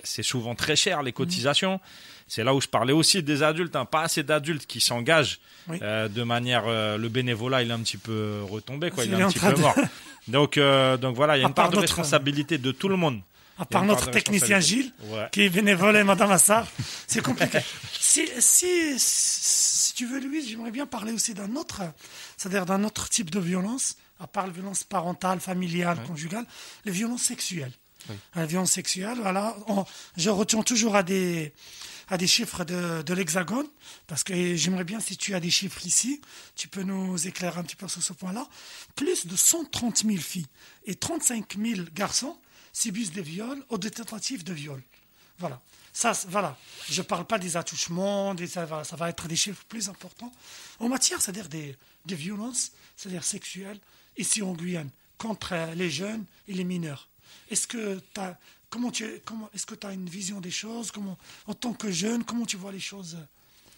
C'est 0.05 0.23
souvent 0.23 0.55
très 0.55 0.77
cher 0.77 1.03
les 1.03 1.13
cotisations. 1.13 1.81
C'est 2.27 2.45
là 2.45 2.55
où 2.55 2.61
je 2.61 2.69
parlais 2.69 2.93
aussi 2.93 3.23
des 3.23 3.43
adultes, 3.43 3.77
hein, 3.77 3.85
pas 3.85 4.03
assez 4.03 4.23
d'adultes 4.23 4.67
qui 4.67 4.81
s'engagent 4.81 5.41
euh, 5.71 6.09
de 6.09 6.23
manière. 6.23 6.65
Euh, 6.67 6.97
le 6.97 7.09
bénévolat, 7.09 7.63
il 7.63 7.71
est 7.71 7.75
un 7.75 7.81
petit 7.81 7.97
peu 7.97 8.41
retombé, 8.49 8.91
quoi. 8.91 9.05
Il 9.05 9.13
est 9.15 9.23
un 9.23 9.29
petit 9.29 9.39
peu 9.39 9.57
mort. 9.57 9.75
Donc 10.29 10.59
donc 10.59 11.17
voilà, 11.17 11.37
il 11.37 11.43
y 11.43 11.45
a 11.45 11.49
une 11.49 11.53
part 11.53 11.69
de 11.69 11.77
responsabilité 11.77 12.57
de 12.57 12.73
tout 12.73 12.89
le 12.89 12.97
monde 12.97 13.21
À 13.59 13.67
part 13.67 13.85
notre 13.85 14.11
technicien 14.11 14.59
Gilles, 14.59 14.91
qui 15.33 15.43
est 15.43 15.51
bénévole 15.51 15.97
et 15.97 16.03
Madame 16.03 16.31
Assar, 16.31 16.67
c'est 17.07 17.23
compliqué. 17.23 17.59
si, 17.93 18.27
si, 18.39 18.95
si, 18.97 19.93
tu 19.93 20.07
veux, 20.07 20.19
Louise, 20.21 20.49
j'aimerais 20.49 20.71
bien 20.71 20.87
parler 20.87 21.13
aussi 21.13 21.35
d'un 21.35 21.57
autre, 21.57 21.83
c'est-à-dire 22.39 22.65
d'un 22.65 22.85
autre 22.85 23.11
type 23.11 23.31
de 23.31 23.39
violence, 23.39 23.99
à 24.21 24.27
part 24.27 24.47
la 24.47 24.53
violence 24.53 24.85
parentale, 24.85 25.41
familiale, 25.41 26.03
conjugale, 26.07 26.47
les 26.85 26.93
violences 26.93 27.23
sexuelles. 27.23 27.73
La 28.35 28.45
violence 28.45 28.73
sexuelle, 28.73 29.19
voilà, 29.19 29.57
je 30.17 30.29
retiens 30.29 30.63
toujours 30.63 30.95
à 30.95 31.03
des, 31.03 31.55
à 32.09 32.19
des 32.19 32.27
chiffres 32.27 32.65
de, 32.65 33.03
de 33.03 33.15
l'Hexagone, 33.15 33.67
parce 34.07 34.25
que 34.25 34.57
j'aimerais 34.57 34.85
bien, 34.85 35.01
si 35.01 35.17
tu 35.17 35.35
as 35.35 35.41
des 35.41 35.51
chiffres 35.51 35.87
ici, 35.87 36.21
tu 36.55 36.69
peux 36.69 36.83
nous 36.83 37.27
éclairer 37.27 37.59
un 37.59 37.63
petit 37.63 37.77
peu 37.77 37.89
sur 37.89 38.03
ce 38.03 38.13
point-là. 38.13 38.47
Plus 38.95 39.27
de 39.27 39.37
130 39.37 40.05
000 40.05 40.17
filles 40.19 40.47
et 40.85 40.95
35 40.95 41.57
000 41.59 41.81
garçons 41.95 42.37
subissent 42.73 43.13
des 43.13 43.23
viols 43.23 43.65
ou 43.71 43.79
des 43.79 43.91
tentatives 43.91 44.45
de 44.45 44.53
viol. 44.53 44.83
Voilà. 45.39 45.61
Ça, 45.93 46.13
voilà. 46.29 46.59
Je 46.91 47.01
ne 47.01 47.07
parle 47.07 47.25
pas 47.25 47.39
des 47.39 47.57
attouchements, 47.57 48.35
des, 48.35 48.49
ça, 48.49 48.67
va, 48.67 48.85
ça, 48.85 48.97
va, 48.97 49.09
être 49.09 49.29
des 49.29 49.37
chiffres 49.37 49.65
plus 49.69 49.89
importants. 49.89 50.33
En 50.81 50.89
matière, 50.89 51.23
c'est-à-dire 51.23 51.49
des, 51.49 51.77
des 52.05 52.17
violences, 52.17 52.73
c'est-à-dire 52.97 53.25
sexuelles, 53.25 53.79
ici 54.17 54.43
en 54.43 54.53
Guyane, 54.53 54.91
contre 55.19 55.55
les 55.75 55.91
jeunes 55.91 56.25
et 56.49 56.55
les 56.55 56.65
mineurs. 56.65 57.09
Est-ce 57.51 57.67
que 57.67 58.01
tu 58.15 58.21
as 58.21 58.39
Comment 58.71 58.91
tu, 58.91 59.07
comment, 59.25 59.49
est-ce 59.55 59.67
que 59.67 59.77
tu 59.77 59.87
as 59.87 59.93
une 59.93 60.09
vision 60.09 60.41
des 60.41 60.51
choses? 60.51 60.91
Comment, 60.91 61.17
En 61.47 61.55
tant 61.55 61.75
que 61.75 61.93
jeune, 61.93 62.25
comment 62.25 62.45
tu 62.45 62.57
vois 62.57 62.73
les 62.73 62.81
choses 62.81 63.15
euh, 63.15 63.25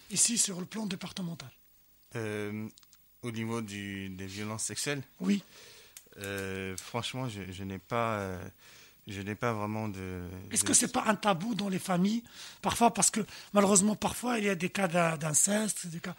ici 0.09 0.39
sur 0.39 0.59
le 0.59 0.65
plan 0.65 0.87
départemental? 0.87 1.51
Euh, 2.15 2.67
Au 3.21 3.29
niveau 3.29 3.61
du, 3.61 4.09
des 4.09 4.25
violences 4.25 4.63
sexuelles? 4.63 5.03
Oui. 5.19 5.43
Euh, 6.17 6.75
franchement, 6.77 7.29
je, 7.29 7.43
je 7.51 7.63
n'ai 7.63 7.77
pas 7.77 8.39
je 9.07 9.21
n'ai 9.21 9.35
pas 9.35 9.53
vraiment 9.53 9.87
de. 9.87 10.21
Est-ce 10.51 10.65
que 10.65 10.73
c'est 10.73 10.91
pas 10.91 11.05
un 11.07 11.15
tabou 11.15 11.55
dans 11.55 11.69
les 11.69 11.79
familles 11.79 12.23
Parfois, 12.61 12.93
parce 12.93 13.09
que 13.09 13.21
malheureusement, 13.53 13.95
parfois, 13.95 14.37
il 14.37 14.43
y 14.45 14.49
a 14.49 14.55
des 14.55 14.69
cas 14.69 14.87
d'inceste. 15.15 15.87
Des 15.87 16.01
cas... 16.01 16.15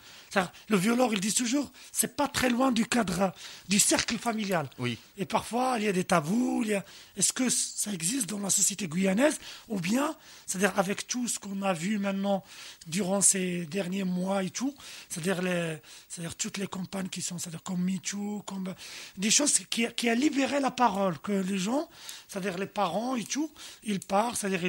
Le 0.69 0.77
violeur, 0.77 1.13
il 1.13 1.21
dit 1.21 1.35
toujours, 1.35 1.71
c'est 1.93 2.17
pas 2.17 2.29
très 2.29 2.49
loin 2.49 2.73
du 2.73 2.87
cadre, 2.87 3.35
du 3.69 3.79
cercle 3.79 4.17
familial. 4.17 4.71
Oui. 4.79 4.99
Et 5.19 5.27
parfois, 5.27 5.75
il 5.79 5.85
y 5.85 5.89
a 5.89 5.93
des 5.93 6.05
tabous. 6.05 6.63
Il 6.65 6.83
Est-ce 7.17 7.35
que 7.35 7.51
ça 7.51 7.93
existe 7.93 8.27
dans 8.31 8.39
la 8.39 8.49
société 8.49 8.89
guyanaise 8.89 9.39
Ou 9.69 9.81
bien, 9.81 10.17
c'est-à-dire 10.47 10.73
avec 10.79 11.07
tout 11.07 11.29
ce 11.29 11.39
qu'on 11.39 11.61
a 11.61 11.75
vu 11.75 11.99
maintenant 11.99 12.43
durant 12.87 13.21
ces 13.21 13.67
derniers 13.67 14.05
mois 14.05 14.43
et 14.43 14.51
tout, 14.51 14.75
c'est-à-dire 15.11 15.43
les... 15.43 15.77
c'est-à-dire 16.09 16.37
toutes 16.37 16.57
les 16.57 16.67
campagnes 16.67 17.09
qui 17.09 17.21
sont, 17.21 17.37
c'est-à-dire 17.37 17.63
comme 17.63 17.85
MeToo, 17.85 18.43
comme 18.47 18.75
des 19.19 19.31
choses 19.31 19.59
qui, 19.69 19.87
qui 19.95 20.09
a 20.09 20.15
libéré 20.15 20.59
la 20.59 20.71
parole, 20.71 21.19
que 21.19 21.33
les 21.33 21.59
gens, 21.59 21.87
c'est-à-dire 22.29 22.57
les 22.57 22.67
parents 22.79 23.17
et 23.17 23.25
tout, 23.25 23.51
ils 23.83 23.99
partent, 23.99 24.37
c'est-à-dire 24.37 24.65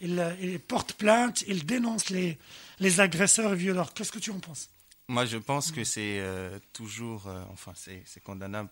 ils, 0.00 0.30
ils, 0.40 0.60
portent 0.60 0.92
plainte, 0.92 1.42
ils 1.48 1.66
dénoncent 1.66 2.10
les, 2.10 2.38
les 2.78 3.00
agresseurs 3.00 3.54
et 3.54 3.56
violeurs. 3.56 3.92
Qu'est-ce 3.92 4.12
que 4.12 4.20
tu 4.20 4.30
en 4.30 4.38
penses? 4.38 4.70
Moi, 5.08 5.24
je 5.26 5.36
pense 5.36 5.72
que 5.72 5.82
c'est 5.82 6.20
euh, 6.20 6.60
toujours, 6.72 7.26
euh, 7.26 7.42
enfin, 7.52 7.72
c'est 7.74 8.22
condamnable, 8.22 8.70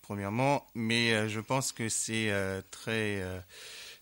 premièrement, 0.00 0.66
mais 0.74 1.12
euh, 1.12 1.28
je 1.28 1.40
pense 1.40 1.72
que 1.72 1.90
c'est 1.90 2.32
très, 2.70 3.22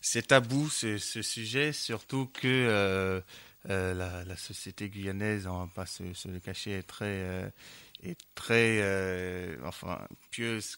c'est 0.01 0.29
tabou 0.29 0.69
ce, 0.71 0.99
ce, 0.99 1.21
sujet, 1.21 1.73
surtout 1.73 2.27
que 2.27 3.21
la, 3.65 4.25
la, 4.25 4.37
société 4.37 4.89
guyanaise, 4.91 5.49
on 5.49 5.59
va 5.59 5.71
pas 5.75 5.87
se, 5.87 6.15
se 6.15 6.29
le 6.29 6.39
cacher, 6.39 6.79
est 6.79 6.85
très 6.85 7.53
est 8.03 8.19
très 8.35 8.79
euh, 8.81 9.57
enfin 9.65 10.01
pieuse 10.31 10.77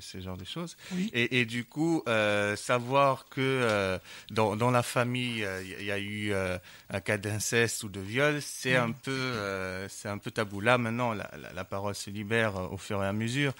ce, 0.00 0.20
genre 0.20 0.36
de 0.36 0.44
choses. 0.44 0.76
Et, 1.12 1.40
et, 1.40 1.44
du 1.44 1.64
coup 1.64 2.02
euh, 2.08 2.56
savoir 2.56 3.28
que 3.28 3.40
euh, 3.40 3.98
dans, 4.30 4.56
dans, 4.56 4.70
la 4.70 4.82
famille 4.82 5.46
il 5.62 5.84
y 5.84 5.92
a 5.92 5.98
eu 5.98 6.32
un 6.34 7.00
cas 7.00 7.18
d'inceste 7.18 7.82
ou 7.82 7.88
de 7.88 8.00
viol 8.00 8.40
c'est 8.40 8.76
un 8.76 8.92
peu 8.92 9.86
c'est 9.88 10.08
un 10.08 10.18
peu 10.18 10.30
tabou. 10.30 10.60
Là 10.60 10.78
maintenant 10.78 11.12
la, 11.12 11.30
la, 11.54 11.64
parole 11.64 11.94
se 11.94 12.10
libère 12.10 12.72
au 12.72 12.78
fur 12.78 13.02
et 13.02 13.06
à 13.06 13.12
mesure. 13.12 13.52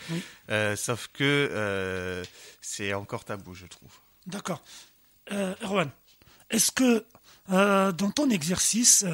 Sauf 0.77 1.09
que 1.13 2.23
c'est 2.61 2.95
encore 2.95 3.25
tabou 3.25 3.55
je 3.55 3.67
trouve. 3.67 3.93
D'accord. 4.27 4.63
Erwan 5.31 5.91
est-ce 6.51 6.71
que 6.71 7.05
dans 7.49 8.11
ton 8.11 8.31
exercice 8.31 9.05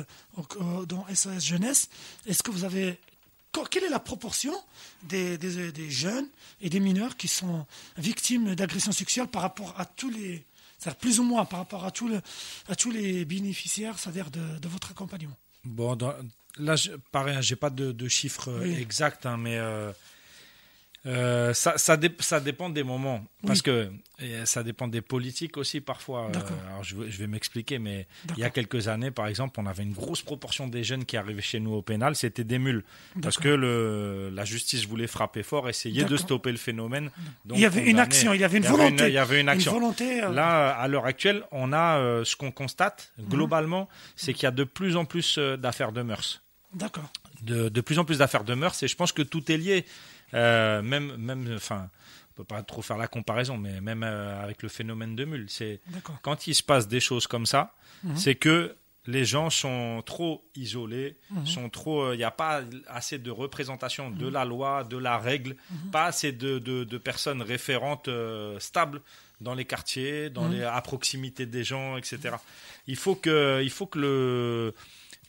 dans 0.86 1.06
SOS 1.12 1.44
Jeunesse, 1.44 1.88
est-ce 2.26 2.42
que 2.42 2.50
vous 2.50 2.64
avez 2.64 2.98
quelle 3.70 3.84
est 3.84 3.90
la 3.90 3.98
proportion 3.98 4.54
des, 5.04 5.38
des, 5.38 5.90
jeunes 5.90 6.28
et 6.60 6.68
des 6.68 6.80
mineurs 6.80 7.16
qui 7.16 7.28
sont 7.28 7.66
victimes 7.96 8.54
d'agressions 8.54 8.92
sexuelles 8.92 9.28
par 9.28 9.42
rapport 9.42 9.74
à 9.78 9.84
tous 9.84 10.10
les, 10.10 10.44
plus 10.98 11.20
ou 11.20 11.22
moins 11.22 11.44
par 11.44 11.60
rapport 11.60 11.84
à, 11.84 11.90
tous 11.90 12.10
à 12.68 12.76
tous 12.76 12.90
les 12.90 13.24
bénéficiaires, 13.24 13.98
c'est-à-dire 13.98 14.30
de, 14.30 14.68
votre 14.68 14.90
accompagnement? 14.90 15.36
Bon, 15.64 15.96
là, 16.58 16.76
je, 16.76 16.92
pareil, 17.12 17.36
hein, 17.36 17.40
j'ai 17.40 17.56
pas 17.56 17.70
de, 17.70 18.08
chiffres 18.08 18.64
exacts, 18.64 19.26
hein, 19.26 19.36
mais 19.36 19.58
euh, 19.58 19.92
euh, 21.04 21.52
ça, 21.52 21.78
ça, 21.78 21.98
ça, 22.20 22.40
dépend 22.40 22.70
des 22.70 22.84
moments, 22.84 23.24
parce 23.44 23.60
que 23.60 23.90
ça 24.44 24.62
dépend 24.62 24.86
des 24.86 25.00
politiques 25.00 25.56
aussi 25.56 25.80
parfois. 25.80 26.28
Euh, 26.28 26.68
alors 26.68 26.84
je, 26.84 26.94
je 27.08 27.18
vais 27.18 27.26
m'expliquer, 27.26 27.80
mais 27.80 28.06
il 28.36 28.38
y 28.38 28.44
a 28.44 28.50
quelques 28.50 28.86
années, 28.86 29.10
par 29.10 29.26
exemple, 29.26 29.58
on 29.58 29.66
avait 29.66 29.82
une 29.82 29.94
grosse 29.94 30.22
proportion 30.22 30.68
des 30.68 30.84
jeunes 30.84 31.04
qui 31.04 31.16
arrivaient 31.16 31.42
chez 31.42 31.58
nous 31.58 31.72
au 31.72 31.82
pénal, 31.82 32.14
c'était 32.14 32.44
des 32.44 32.60
mules, 32.60 32.84
parce 33.20 33.36
que 33.36 33.48
le, 33.48 34.30
la 34.32 34.44
justice 34.44 34.86
voulait 34.86 35.08
frapper 35.08 35.42
fort, 35.42 35.68
essayer 35.68 36.04
de 36.04 36.16
stopper 36.16 36.52
le 36.52 36.58
phénomène. 36.58 37.10
Donc 37.44 37.58
il 37.58 37.62
y 37.62 37.66
avait 37.66 37.84
une 37.84 37.98
action, 37.98 38.32
il 38.32 38.40
y 38.40 38.44
avait 38.44 38.58
une 38.58 38.64
volonté. 38.64 39.08
il 39.08 39.12
y 39.12 39.18
avait 39.18 39.40
une 39.40 39.48
action. 39.48 39.72
volonté, 39.72 40.22
euh, 40.22 40.30
Là, 40.30 40.70
à 40.70 40.86
l'heure 40.86 41.06
actuelle, 41.06 41.42
on 41.50 41.72
a 41.72 42.22
ce 42.24 42.36
qu'on 42.36 42.52
constate 42.52 43.12
mhm. 43.18 43.28
globalement, 43.28 43.88
c'est 44.14 44.34
qu'il 44.34 44.44
y 44.44 44.46
a 44.46 44.52
de 44.52 44.64
plus 44.64 44.96
en 44.96 45.04
plus 45.04 45.38
d'affaires 45.58 45.90
de 45.90 46.02
mœurs. 46.02 46.42
D'accord. 46.74 47.10
De, 47.42 47.68
de, 47.68 47.80
plus 47.80 47.98
en 47.98 48.04
plus 48.04 48.18
d'affaires 48.18 48.44
de 48.44 48.54
mœurs, 48.54 48.80
et 48.84 48.88
je 48.88 48.94
pense 48.94 49.10
que 49.10 49.22
tout 49.22 49.50
est 49.50 49.56
lié. 49.56 49.84
Euh, 50.34 50.82
même, 50.82 51.16
même, 51.16 51.52
enfin, 51.54 51.88
on 52.30 52.34
peut 52.34 52.44
pas 52.44 52.62
trop 52.62 52.82
faire 52.82 52.96
la 52.96 53.08
comparaison, 53.08 53.56
mais 53.56 53.80
même 53.80 54.02
euh, 54.02 54.42
avec 54.42 54.62
le 54.62 54.68
phénomène 54.68 55.14
de 55.14 55.24
mule, 55.24 55.46
c'est 55.48 55.80
quand 56.22 56.46
il 56.46 56.54
se 56.54 56.62
passe 56.62 56.88
des 56.88 57.00
choses 57.00 57.26
comme 57.26 57.46
ça, 57.46 57.74
mhm. 58.04 58.16
c'est 58.16 58.34
que 58.34 58.76
les 59.06 59.24
gens 59.24 59.50
sont 59.50 60.00
trop 60.06 60.48
isolés, 60.54 61.18
mhm. 61.30 61.46
sont 61.46 61.68
trop, 61.68 62.10
il 62.10 62.14
euh, 62.14 62.16
n'y 62.16 62.24
a 62.24 62.30
pas 62.30 62.62
assez 62.86 63.18
de 63.18 63.30
représentation 63.30 64.10
de 64.10 64.26
mhm. 64.26 64.32
la 64.32 64.44
loi, 64.44 64.84
de 64.84 64.96
la 64.96 65.18
règle, 65.18 65.56
pas 65.90 66.06
assez 66.06 66.32
de, 66.32 66.58
de, 66.58 66.98
personnes 66.98 67.42
référentes 67.42 68.08
stables 68.58 69.02
dans 69.40 69.54
les 69.54 69.64
quartiers, 69.64 70.30
dans 70.30 70.48
les, 70.48 70.62
à 70.62 70.80
proximité 70.80 71.46
des 71.46 71.64
gens, 71.64 71.96
etc. 71.96 72.36
Il 72.86 72.96
faut 72.96 73.16
que, 73.16 73.60
il 73.62 73.70
faut 73.70 73.86
que 73.86 73.98
le 73.98 74.74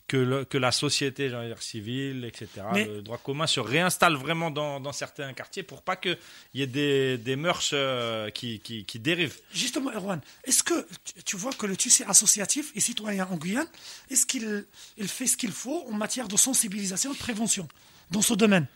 que, 0.06 0.44
que 0.44 0.58
la 0.58 0.72
société 0.72 1.28
dire, 1.28 1.62
civile, 1.62 2.24
etc., 2.24 2.48
le 2.74 3.00
droit 3.00 3.18
commun 3.18 3.46
se 3.46 3.60
réinstalle 3.60 4.16
vraiment 4.16 4.50
dans, 4.50 4.80
dans 4.80 4.92
certains 4.92 5.32
quartiers 5.32 5.62
pour 5.62 5.82
pas 5.82 5.96
qu'il 5.96 6.18
y 6.54 6.62
ait 6.62 6.66
des, 6.66 7.16
des 7.18 7.36
mœurs 7.36 7.70
euh, 7.72 8.30
qui, 8.30 8.60
qui, 8.60 8.84
qui, 8.84 8.98
dérivent. 8.98 9.38
Justement, 9.52 9.90
Erwan, 9.92 10.20
est-ce 10.44 10.62
que 10.62 10.86
tu 11.24 11.36
vois 11.36 11.52
que 11.52 11.66
le 11.66 11.76
tissu 11.76 12.04
associatif 12.06 12.72
et 12.74 12.80
citoyen 12.80 13.26
en 13.30 13.36
Guyane, 13.36 13.66
est-ce 14.10 14.26
qu'il 14.26 14.66
il 14.98 15.08
fait 15.08 15.26
ce 15.26 15.36
qu'il 15.36 15.52
faut 15.52 15.84
en 15.88 15.92
matière 15.92 16.28
de 16.28 16.36
sensibilisation 16.36 17.12
et 17.12 17.14
de 17.14 17.18
prévention 17.18 17.66
dans 18.10 18.22
ce 18.22 18.34
domaine? 18.34 18.66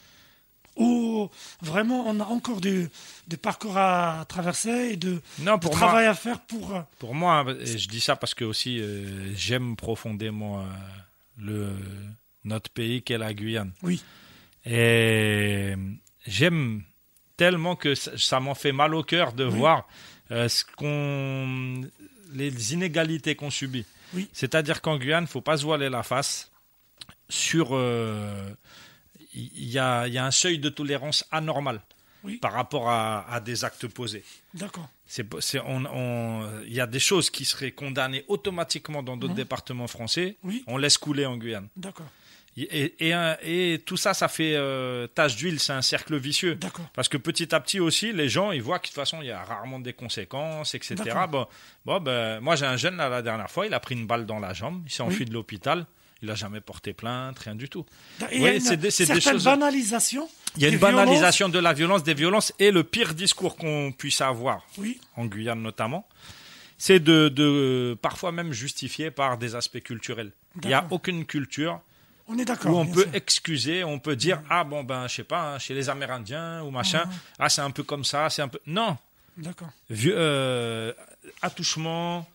Ou 0.77 1.29
vraiment 1.61 2.05
on 2.07 2.21
a 2.21 2.25
encore 2.25 2.61
du, 2.61 2.89
du 3.27 3.37
parcours 3.37 3.77
à 3.77 4.25
traverser 4.29 4.91
et 4.93 4.97
de, 4.97 5.21
non, 5.41 5.59
pour 5.59 5.73
travail 5.73 6.07
à 6.07 6.15
faire 6.15 6.41
pour... 6.41 6.77
Euh, 6.77 6.81
pour 7.01 7.17
moi, 7.17 7.45
je 7.65 7.89
dis 7.89 8.01
ça 8.01 8.15
parce 8.15 8.33
que 8.33 8.45
aussi 8.45 8.79
euh, 8.79 9.35
j'aime 9.35 9.75
profondément 9.75 10.65
le, 11.39 11.73
notre 12.45 12.71
pays 12.71 13.03
qu'est 13.03 13.19
la 13.19 13.35
Guyane. 13.35 13.73
Oui. 13.83 14.03
Et 14.65 15.75
j'aime 16.27 16.83
tellement 17.37 17.77
que 17.77 17.95
ça, 17.95 18.41
m'en 18.41 18.55
fait 18.55 18.73
mal 18.73 18.95
au 18.95 19.03
cœur 19.03 19.33
de 19.33 19.45
voir 19.45 19.89
euh, 20.31 20.49
ce 20.49 20.65
qu'on, 20.65 21.81
les 22.35 22.75
inégalités 22.75 23.37
qu'on 23.37 23.51
subit. 23.51 23.87
Oui. 24.15 24.29
C'est-à-dire 24.33 24.83
qu'en 24.83 24.99
Guyane, 24.99 25.25
il 25.25 25.27
ne 25.27 25.31
faut 25.31 25.41
pas 25.41 25.57
se 25.57 25.63
voiler 25.63 25.89
la 25.89 26.03
face. 26.03 26.51
Sur, 27.31 27.71
euh, 27.73 28.51
il 29.35 29.69
y, 29.69 29.79
a, 29.79 30.09
y, 30.09 30.17
a, 30.17 30.25
un 30.25 30.31
seuil 30.31 30.59
de 30.59 30.71
tolérance 30.71 31.27
anormal 31.31 31.83
par 32.41 32.53
rapport 32.53 32.89
à, 32.89 33.31
à, 33.33 33.41
des 33.41 33.65
actes 33.65 33.87
posés. 33.89 34.25
D'accord. 34.55 34.89
Il 35.17 35.27
on, 35.67 35.85
on, 35.87 36.63
y 36.67 36.81
a 36.81 36.87
des 36.87 37.01
choses 37.01 37.31
qui 37.31 37.45
seraient 37.45 37.73
condamnées 37.73 38.25
automatiquement 38.29 39.03
dans 39.03 39.17
d'autres 39.17 39.33
mhm. 39.33 39.39
départements 39.39 39.87
français. 39.87 40.37
On 40.67 40.77
laisse 40.77 40.99
couler 40.99 41.27
en 41.27 41.37
Guyane. 41.37 41.69
D'accord. 41.77 42.07
Et, 42.57 42.95
et, 43.09 43.15
et, 43.43 43.79
tout 43.79 43.97
ça, 43.97 44.15
ça 44.15 44.27
fait 44.27 44.57
euh, 44.57 45.07
tache 45.07 45.37
d'huile, 45.37 45.61
c'est 45.61 45.73
un 45.73 45.83
cercle 45.83 46.17
vicieux. 46.17 46.59
Parce 46.93 47.09
que 47.09 47.17
petit 47.17 47.55
à 47.55 47.61
petit 47.61 47.79
aussi, 47.79 48.13
les 48.13 48.29
gens, 48.29 48.51
ils 48.51 48.63
voient 48.63 48.81
que 48.81 48.85
de 48.85 48.89
toute 48.89 48.97
façon, 48.97 49.19
il 49.23 49.29
y 49.29 49.31
a 49.31 49.45
rarement 49.45 49.79
des 49.79 49.93
conséquences, 49.93 50.75
etc. 50.75 50.97
Bon, 51.31 51.47
bon 51.85 52.01
ben, 52.01 52.41
moi, 52.41 52.57
j'ai 52.57 52.67
un 52.67 52.77
jeune, 52.77 52.97
là, 52.97 53.09
la 53.09 53.23
dernière 53.23 53.51
fois, 53.51 53.67
il 53.67 53.75
a 53.75 53.81
pris 53.81 53.95
une 53.95 54.07
balle 54.07 54.27
dans 54.27 54.41
la 54.41 54.55
jambe, 54.55 54.83
il 54.87 54.91
s'est 54.91 55.03
enfui 55.03 55.25
de 55.25 55.33
l'hôpital. 55.33 55.87
Il 56.23 56.29
n'a 56.29 56.35
jamais 56.35 56.61
porté 56.61 56.93
plainte, 56.93 57.39
rien 57.39 57.55
du 57.55 57.69
tout. 57.69 57.87
Il 58.33 58.43
y 58.43 58.47
a 58.47 58.55
une 58.55 58.61
certaine 58.61 59.39
banalisation. 59.39 60.29
Il 60.57 60.63
y 60.63 60.67
a 60.67 60.69
une 60.69 60.79
banalisation 60.79 61.49
de 61.49 61.59
la 61.59 61.73
violence, 61.73 62.03
des 62.03 62.15
violences, 62.15 62.53
et 62.59 62.71
le 62.71 62.85
pire 62.85 63.15
discours 63.15 63.57
qu'on 63.57 63.93
puisse 63.97 64.21
avoir, 64.21 64.67
oui. 64.79 65.01
en 65.17 65.27
Guyane 65.27 65.63
notamment, 65.63 66.09
c'est 66.77 67.01
de, 67.01 67.29
de, 67.29 67.97
parfois 68.01 68.33
même 68.33 68.53
justifié 68.53 69.11
par 69.11 69.39
des 69.39 69.55
aspects 69.55 69.81
culturels. 69.81 70.33
Il 70.63 70.69
n'y 70.69 70.75
a 70.75 70.87
aucune 70.91 71.25
culture 71.25 71.81
on 72.31 72.37
est 72.39 72.45
d'accord. 72.45 72.75
Où 72.75 72.79
on 72.79 72.87
peut 72.87 73.09
excuser, 73.15 73.85
on 73.85 73.99
peut 73.99 74.15
dire 74.15 74.43
ah 74.51 74.63
bon 74.63 74.85
ben 74.85 75.09
je 75.09 75.15
sais 75.15 75.25
pas 75.25 75.55
hein, 75.55 75.59
chez 75.59 75.73
les 75.73 75.89
Amérindiens 75.89 76.63
ou 76.63 76.71
machin 76.71 77.05
ah 77.39 77.49
c'est 77.49 77.63
un 77.63 77.71
peu 77.71 77.83
comme 77.83 78.05
ça 78.05 78.29
c'est 78.29 78.43
un 78.43 78.49
peu 78.49 78.61
non. 78.67 78.99
D'accord. 79.39 79.69
Euh, 79.91 80.93
attouchement, 81.43 82.29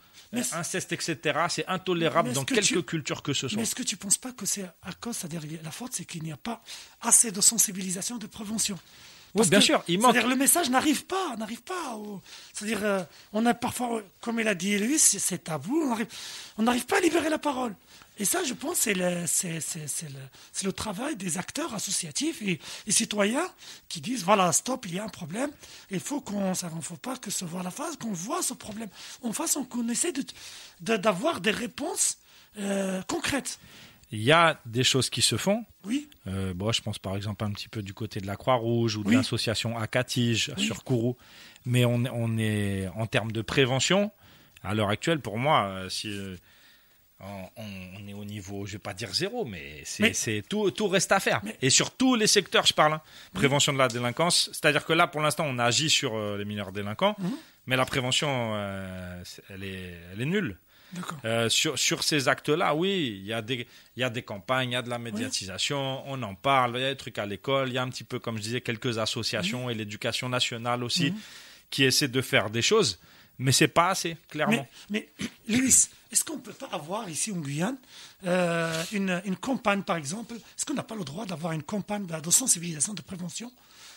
inceste, 0.54 0.92
etc. 0.92 1.40
C'est 1.50 1.68
intolérable 1.68 2.34
dans 2.34 2.46
quelque 2.46 2.80
culture 2.80 3.22
que 3.22 3.34
ce 3.34 3.48
soit. 3.48 3.58
Mais 3.58 3.64
est-ce 3.64 3.76
que 3.76 3.84
tu 3.84 3.96
ne 3.96 4.00
penses 4.00 4.18
pas 4.18 4.32
que 4.32 4.46
c'est 4.46 4.64
à 4.64 4.94
cause, 5.00 5.18
c'est-à-dire 5.18 5.42
la 5.64 5.72
faute, 5.72 5.94
c'est 5.94 6.06
qu'il 6.06 6.24
n'y 6.24 6.32
a 6.32 6.38
pas 6.38 6.62
assez 7.02 7.32
de 7.32 7.42
sensibilisation, 7.42 8.18
de 8.18 8.28
prévention? 8.28 8.78
Oui, 9.36 9.48
bien 9.48 9.62
sûr, 9.62 9.84
il 9.88 10.00
manque. 10.00 10.12
C'est-à-dire 10.12 10.30
le 10.30 10.36
message 10.36 10.70
n'arrive 10.70 11.06
pas, 11.06 11.36
n'arrive 11.38 11.64
pas. 11.64 11.98
C'est-à-dire, 12.54 12.80
euh, 12.84 13.04
on 13.32 13.46
a 13.48 13.54
parfois, 13.56 14.04
comme 14.22 14.40
il 14.40 14.48
a 14.48 14.54
dit 14.54 14.78
Louis, 14.78 15.00
c'est 15.00 15.44
tabou, 15.44 15.96
on 16.58 16.64
n'arrive 16.64 16.86
pas 16.86 16.98
à 16.98 17.02
libérer 17.02 17.30
la 17.30 17.40
parole. 17.40 17.76
Et 18.20 18.26
ça, 18.26 18.44
je 18.44 18.54
pense, 18.54 18.78
c'est 18.78 18.94
le, 18.94 19.26
le, 19.26 20.10
le, 20.64 20.72
travail 20.72 21.16
des 21.16 21.38
acteurs 21.38 21.74
associatifs 21.74 22.42
et, 22.44 22.60
citoyens 22.92 23.48
qui 23.90 24.02
disent, 24.02 24.24
voilà, 24.24 24.52
stop, 24.52 24.86
il 24.86 24.96
y 24.96 25.00
a 25.00 25.04
un 25.04 25.10
problème, 25.10 25.50
il 25.90 26.00
faut 26.00 26.22
qu'on 26.22 26.50
ne 26.50 26.82
faut 26.82 26.98
pas 26.98 27.18
que 27.18 27.32
se 27.32 27.44
voit 27.44 27.64
la 27.64 27.72
face, 27.72 27.98
qu'on 27.98 28.14
voit 28.14 28.44
ce 28.44 28.54
problème. 28.54 28.90
En 29.24 29.34
face, 29.34 29.58
on 29.58 29.90
essaie 29.90 30.14
d'avoir 30.80 31.36
de, 31.36 31.50
des 31.50 31.52
réponses 31.52 32.20
euh, 32.60 33.02
concrètes. 33.08 33.60
Il 34.12 34.22
y 34.22 34.32
a 34.32 34.60
des 34.68 34.84
choses 34.84 35.10
qui 35.10 35.24
se 35.24 35.38
font. 35.38 35.66
Oui. 35.86 36.08
Euh, 36.28 36.54
bon, 36.54 36.72
je 36.72 36.84
pense 36.84 37.00
par 37.00 37.16
exemple 37.16 37.44
un 37.44 37.52
petit 37.52 37.68
peu 37.68 37.82
du 37.82 37.96
côté 37.96 38.20
de 38.20 38.28
la 38.28 38.36
Croix-Rouge 38.36 38.96
ou 38.96 39.04
de 39.04 39.12
l'association 39.12 39.76
Acatige 39.76 40.54
sur 40.58 40.84
Kourou. 40.84 41.18
Mais 41.66 41.84
on, 41.84 42.04
on, 42.14 42.38
est 42.38 42.88
en 42.96 43.08
termes 43.08 43.32
de 43.32 43.42
prévention, 43.42 44.12
à 44.62 44.76
l'heure 44.76 44.90
actuelle, 44.90 45.20
pour 45.20 45.40
moi, 45.40 45.66
euh, 45.66 45.90
si 45.90 46.14
on, 47.20 48.08
est 48.08 48.14
au 48.14 48.26
niveau, 48.26 48.66
je 48.66 48.74
vais 48.74 48.80
pas 48.80 48.94
dire 48.94 49.14
zéro, 49.14 49.46
mais 49.46 49.84
c'est 49.86 50.44
tout, 50.48 50.72
tout 50.72 50.88
reste 50.88 51.12
à 51.12 51.20
faire. 51.20 51.42
Et 51.62 51.70
sur 51.70 51.92
tous 51.92 52.16
les 52.16 52.28
secteurs, 52.28 52.66
je 52.66 52.74
parle. 52.74 52.94
Hein. 52.94 53.02
Prévention 53.34 53.74
de 53.74 53.78
la 53.78 53.88
délinquance, 53.88 54.50
c'est-à-dire 54.52 54.86
que 54.86 54.94
là, 54.94 55.08
pour 55.08 55.22
l'instant, 55.22 55.46
on 55.48 55.58
agit 55.60 55.90
sur 55.90 56.16
euh, 56.16 56.38
les 56.38 56.46
mineurs 56.46 56.72
délinquants, 56.72 57.16
mhm. 57.18 57.32
mais 57.68 57.78
la 57.78 57.86
prévention, 57.86 58.54
euh, 58.56 59.24
elle, 59.50 59.64
est, 59.64 59.94
elle 60.14 60.22
est 60.22 60.26
nulle. 60.26 60.58
Euh, 61.26 61.50
sur, 61.50 61.80
sur 61.80 62.04
ces 62.04 62.28
actes-là, 62.28 62.76
oui, 62.76 63.18
il 63.20 63.26
y, 63.26 63.34
a 63.34 63.42
des, 63.42 63.68
il 63.96 64.02
y 64.02 64.04
a 64.04 64.12
des 64.12 64.22
campagnes, 64.22 64.72
il 64.72 64.74
y 64.74 64.76
a 64.76 64.82
de 64.82 64.90
la 64.90 65.00
médiatisation, 65.00 66.04
on 66.06 66.22
en 66.22 66.36
parle, 66.36 66.78
il 66.78 66.82
y 66.82 66.86
a 66.86 66.92
des 66.92 66.98
trucs 66.98 67.18
à 67.18 67.26
l'école, 67.26 67.70
il 67.70 67.74
y 67.74 67.78
a 67.78 67.82
un 67.82 67.90
petit 67.90 68.04
peu, 68.04 68.20
comme 68.20 68.38
je 68.38 68.44
disais, 68.44 68.62
quelques 68.62 69.00
associations 69.00 69.72
et 69.72 69.74
l'éducation 69.74 70.30
nationale 70.30 70.84
aussi 70.84 71.12
mhm. 71.12 71.18
qui 71.70 71.84
essaient 71.84 72.08
de 72.08 72.22
faire 72.22 72.50
des 72.50 72.62
choses, 72.62 73.00
mais 73.40 73.52
c'est 73.52 73.68
pas 73.68 73.90
assez, 73.90 74.18
clairement. 74.30 74.68
Mais, 74.90 75.10
mais 75.18 75.28
Louis, 75.58 75.74
est-ce 76.14 76.24
qu'on 76.24 76.36
ne 76.36 76.42
peut 76.42 76.54
pas 76.54 76.70
avoir 76.72 77.10
ici 77.10 77.32
en 77.32 77.38
Guyane 77.38 77.78
euh, 78.26 78.84
une, 78.92 79.22
une, 79.26 79.36
campagne, 79.36 79.82
par 79.82 79.98
exemple? 79.98 80.36
Est-ce 80.36 80.66
qu'on 80.66 80.76
n'a 80.76 80.84
pas 80.84 80.96
le 80.96 81.04
droit 81.04 81.26
d'avoir 81.26 81.54
une 81.54 81.64
campagne 81.64 82.06
de 82.06 82.32
sensibilisation, 82.32 82.94
de 82.94 83.02
prévention 83.02 83.52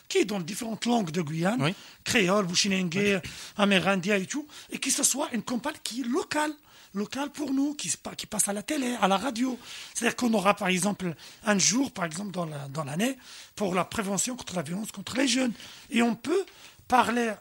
qui 0.09 0.19
est 0.19 0.25
dans 0.25 0.41
différentes 0.41 0.87
langues 0.87 1.11
de 1.11 1.21
Guyane, 1.21 1.75
créole, 2.05 2.47
bouchinengue, 2.47 3.21
amérindien 3.57 4.17
et 4.17 4.27
tout, 4.27 4.47
et 4.71 4.79
que 4.79 4.91
ce 4.91 5.03
soit 5.03 5.29
une 5.33 5.43
campagne 5.43 5.75
qui 5.83 6.01
est 6.01 6.05
locale 6.05 6.53
locale 6.95 7.29
pour 7.29 7.53
nous, 7.53 7.75
qui, 7.75 7.93
qui 8.17 8.27
passe 8.27 8.49
à 8.49 8.55
la 8.55 8.63
télé, 8.63 8.97
à 9.03 9.09
la 9.09 9.19
radio. 9.19 9.59
C'est-à-dire 9.93 10.17
qu'on 10.17 10.33
aura 10.33 10.55
par 10.55 10.69
exemple 10.69 11.15
un 11.45 11.59
jour, 11.59 11.93
par 11.93 12.07
exemple 12.07 12.31
dans 12.31 12.85
l'année, 12.85 13.19
pour 13.55 13.75
la 13.75 13.85
prévention 13.85 14.35
contre 14.35 14.57
la 14.57 14.63
violence 14.63 14.93
contre 14.93 15.17
les 15.17 15.29
jeunes. 15.29 15.53
Et 15.91 16.01
on 16.01 16.15
peut 16.15 16.47
parler, 16.89 17.33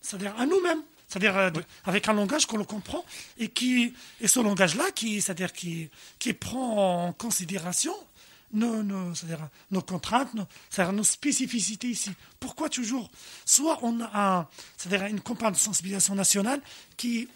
c'est-à-dire 0.00 0.34
à 0.38 0.46
nous-mêmes, 0.46 0.82
c'est-à-dire 1.14 1.36
euh, 1.38 1.50
avec 1.84 2.08
un 2.08 2.12
langage 2.12 2.46
qu'on 2.46 2.56
le 2.56 2.64
comprend 2.64 3.04
et 3.38 3.48
qui 3.48 3.94
et 4.20 4.26
ce 4.26 4.40
langage-là 4.40 4.90
qui 4.90 5.22
c'est-à-dire 5.22 5.52
qui 5.52 5.88
qui 6.18 6.32
prend 6.32 7.06
en 7.06 7.12
considération 7.12 7.94
nos, 8.52 8.82
nos, 8.82 9.12
nos 9.70 9.82
contraintes, 9.82 10.32
nos, 10.34 10.46
nos 10.92 11.04
spécificités 11.04 11.88
ici. 11.88 12.10
Pourquoi 12.38 12.68
toujours? 12.68 13.10
Soit 13.44 13.78
on 13.82 14.00
a 14.00 14.48
c'est-à-dire 14.76 15.06
une 15.06 15.20
campagne 15.20 15.52
de 15.52 15.58
sensibilisation 15.58 16.16
nationale 16.16 16.60
qui 16.96 17.28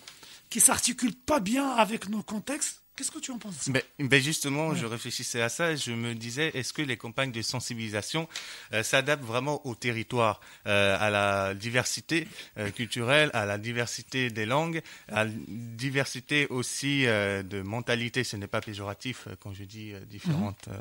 qui 0.51 0.61
s'articule 0.61 1.15
pas 1.15 1.39
bien 1.39 1.71
avec 1.71 2.09
nos 2.09 2.23
contextes 2.23 2.83
Qu'est-ce 2.99 3.13
que 3.13 3.21
tu 3.21 3.31
en 3.31 3.39
penses? 3.39 3.69
Ben, 3.69 3.81
ben 4.01 4.21
Justement, 4.21 4.75
je 4.75 4.85
réfléchissais 4.85 5.41
à 5.41 5.49
ça. 5.49 5.77
Je 5.77 5.93
me 5.93 6.15
disais, 6.17 6.51
est-ce 6.55 6.73
que 6.73 6.83
les 6.83 6.97
campagnes 6.97 7.31
de 7.31 7.43
sensibilisation 7.43 8.29
euh, 8.73 8.83
s'adaptent 8.83 9.23
vraiment 9.23 9.65
au 9.65 9.77
territoire, 9.77 10.41
euh, 10.67 10.97
à 10.99 11.09
la 11.09 11.55
diversité 11.55 12.27
euh, 12.59 12.73
culturelle, 12.73 13.31
à 13.35 13.47
la 13.47 13.57
diversité 13.57 14.31
des 14.31 14.47
langues, 14.47 14.83
à 15.13 15.27
la 15.27 15.31
diversité 15.47 16.49
aussi 16.49 17.05
de 17.05 17.63
mentalité. 17.63 18.25
Ce 18.25 18.37
n'est 18.37 18.49
pas 18.49 18.61
péjoratif 18.61 19.29
quand 19.39 19.55
je 19.55 19.63
dis 19.63 19.93
différentes 20.11 20.67
mhm. 20.67 20.75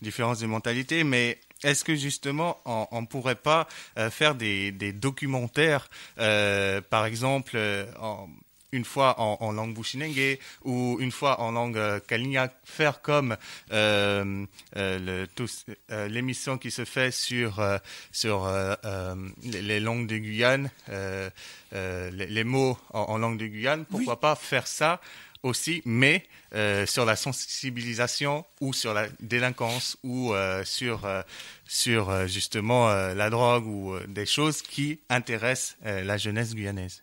différences 0.00 0.38
de 0.38 0.46
mentalité, 0.46 1.04
mais 1.04 1.38
est-ce 1.62 1.84
que 1.84 1.94
justement 1.94 2.56
on 2.64 3.02
ne 3.02 3.06
pourrait 3.06 3.34
pas 3.34 3.68
faire 4.10 4.34
des, 4.34 4.72
des 4.72 4.94
documentaires, 4.94 5.90
par 6.16 7.04
exemple, 7.04 7.58
en 8.00 8.30
une 8.72 8.84
fois 8.84 9.20
en, 9.20 9.52
langue 9.52 9.74
bushinengue 9.74 10.38
ou 10.64 10.98
une 11.00 11.10
fois 11.10 11.40
en 11.40 11.52
langue 11.52 11.76
euh, 11.76 12.00
kaligna, 12.00 12.52
faire 12.64 13.02
comme 13.02 13.36
euh, 13.72 14.46
euh, 14.76 15.26
l'émission 16.08 16.58
qui 16.58 16.70
se 16.70 16.84
fait 16.84 17.10
sur, 17.10 17.62
sur 18.12 18.50
les, 19.42 19.80
langues 19.80 20.06
de 20.06 20.18
Guyane, 20.18 20.70
les, 21.72 22.44
mots 22.44 22.78
en, 22.90 23.18
langue 23.18 23.38
de 23.38 23.46
Guyane, 23.46 23.84
pourquoi 23.84 24.20
pas 24.20 24.34
faire 24.34 24.66
ça 24.66 25.00
aussi, 25.42 25.82
mais 25.84 26.26
sur 26.86 27.04
la 27.04 27.16
sensibilisation 27.16 28.44
ou 28.60 28.72
sur 28.72 28.94
la 28.94 29.08
délinquance 29.20 29.96
ou 30.02 30.32
sur, 30.64 31.08
sur 31.66 32.28
justement 32.28 32.88
la 32.88 33.30
drogue 33.30 33.66
ou 33.66 33.98
des 34.06 34.26
choses 34.26 34.62
qui 34.62 35.00
intéressent 35.08 35.76
la 35.82 36.16
jeunesse 36.16 36.54
guyanaise. 36.54 37.02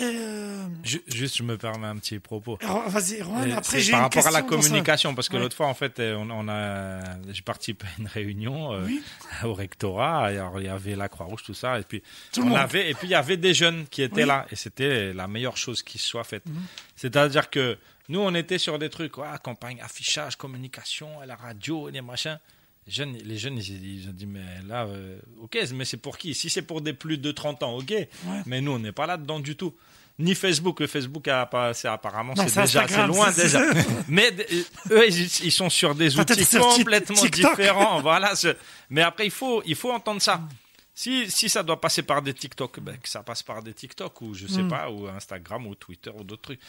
Euh... 0.00 0.66
juste, 0.84 1.36
je 1.36 1.42
me 1.42 1.56
permets 1.56 1.86
un 1.86 1.96
petit 1.96 2.18
propos. 2.18 2.58
Vas-y, 2.88 3.20
après 3.52 3.80
j'ai 3.80 3.92
Par 3.92 4.02
rapport 4.02 4.26
à 4.26 4.30
la 4.30 4.42
communication, 4.42 5.14
parce 5.14 5.28
que 5.28 5.36
l'autre 5.36 5.56
fois, 5.56 5.66
en 5.66 5.74
fait, 5.74 5.98
euh, 5.98 6.16
on, 6.16 6.48
a, 6.48 7.00
j'ai 7.30 7.42
participé 7.42 7.86
à 7.86 8.00
une 8.00 8.06
réunion 8.06 8.72
euh, 8.72 8.86
au 9.44 9.54
rectorat. 9.54 10.26
Alors, 10.26 10.60
il 10.60 10.66
y 10.66 10.68
avait 10.68 10.96
la 10.96 11.08
Croix-Rouge, 11.08 11.42
tout 11.44 11.54
ça, 11.54 11.78
et 11.78 11.82
puis 11.82 12.02
on 12.38 12.54
avait, 12.54 12.90
et 12.90 12.94
puis 12.94 13.08
il 13.08 13.12
y 13.12 13.14
avait 13.14 13.36
des 13.36 13.54
jeunes 13.54 13.86
qui 13.88 14.02
étaient 14.02 14.26
là, 14.26 14.46
et 14.50 14.56
c'était 14.56 15.12
la 15.12 15.28
meilleure 15.28 15.56
chose 15.56 15.82
qui 15.82 15.98
soit 15.98 16.24
faite. 16.24 16.46
Mhm. 16.46 16.62
C'est-à-dire 16.96 17.50
que 17.50 17.78
nous, 18.08 18.20
on 18.20 18.34
était 18.34 18.58
sur 18.58 18.78
des 18.78 18.90
trucs, 18.90 19.18
ouais, 19.18 19.26
campagne, 19.42 19.80
affichage, 19.82 20.36
communication, 20.36 21.20
la 21.26 21.36
radio, 21.36 21.90
des 21.90 22.00
machins. 22.00 22.38
Les 22.86 22.92
jeunes, 22.92 23.16
les 23.24 23.36
jeunes 23.36 23.58
ils, 23.58 24.08
ont 24.08 24.12
dit, 24.12 24.26
mais 24.26 24.44
là, 24.68 24.84
euh, 24.86 25.18
ok, 25.40 25.58
mais 25.74 25.84
c'est 25.84 25.96
pour 25.96 26.18
qui? 26.18 26.34
Si 26.34 26.50
c'est 26.50 26.62
pour 26.62 26.80
des 26.80 26.92
plus 26.92 27.18
de 27.18 27.32
30 27.32 27.62
ans, 27.64 27.76
ok. 27.78 27.92
Mais 28.46 28.60
nous, 28.60 28.72
on 28.72 28.78
n'est 28.78 28.92
pas 28.92 29.06
là-dedans 29.06 29.40
du 29.40 29.56
tout. 29.56 29.74
Ni 30.18 30.34
Facebook, 30.34 30.80
le 30.80 30.86
Facebook 30.86 31.28
a 31.28 31.50
c'est 31.74 31.88
apparemment 31.88 32.34
c'est 32.36 32.62
déjà 32.62 32.88
c'est 32.88 33.06
loin 33.06 33.30
déjà. 33.32 33.60
mais 34.08 34.34
eux 34.90 35.06
ils, 35.10 35.52
sont 35.52 35.68
sur 35.68 35.94
des 35.94 36.18
outils 36.18 36.46
complètement 36.58 37.22
différents, 37.26 38.00
voilà. 38.00 38.32
Mais 38.88 39.02
après 39.02 39.26
il 39.26 39.30
faut 39.30 39.62
il 39.66 39.74
faut 39.74 39.92
entendre 39.92 40.22
ça. 40.22 40.40
Si, 40.94 41.30
si 41.30 41.50
ça 41.50 41.62
doit 41.62 41.78
passer 41.78 42.00
par 42.00 42.22
des 42.22 42.32
TikTok, 42.32 42.80
ben, 42.80 42.96
que 42.96 43.10
ça 43.10 43.22
passe 43.22 43.42
par 43.42 43.62
des 43.62 43.74
TikTok 43.74 44.18
ou 44.22 44.32
je 44.32 44.46
sais 44.46 44.62
mm. 44.62 44.68
pas, 44.68 44.90
ou 44.90 45.06
Instagram 45.08 45.66
ou 45.66 45.74
Twitter 45.74 46.10
ou 46.18 46.24
d'autres 46.24 46.40
trucs. 46.40 46.60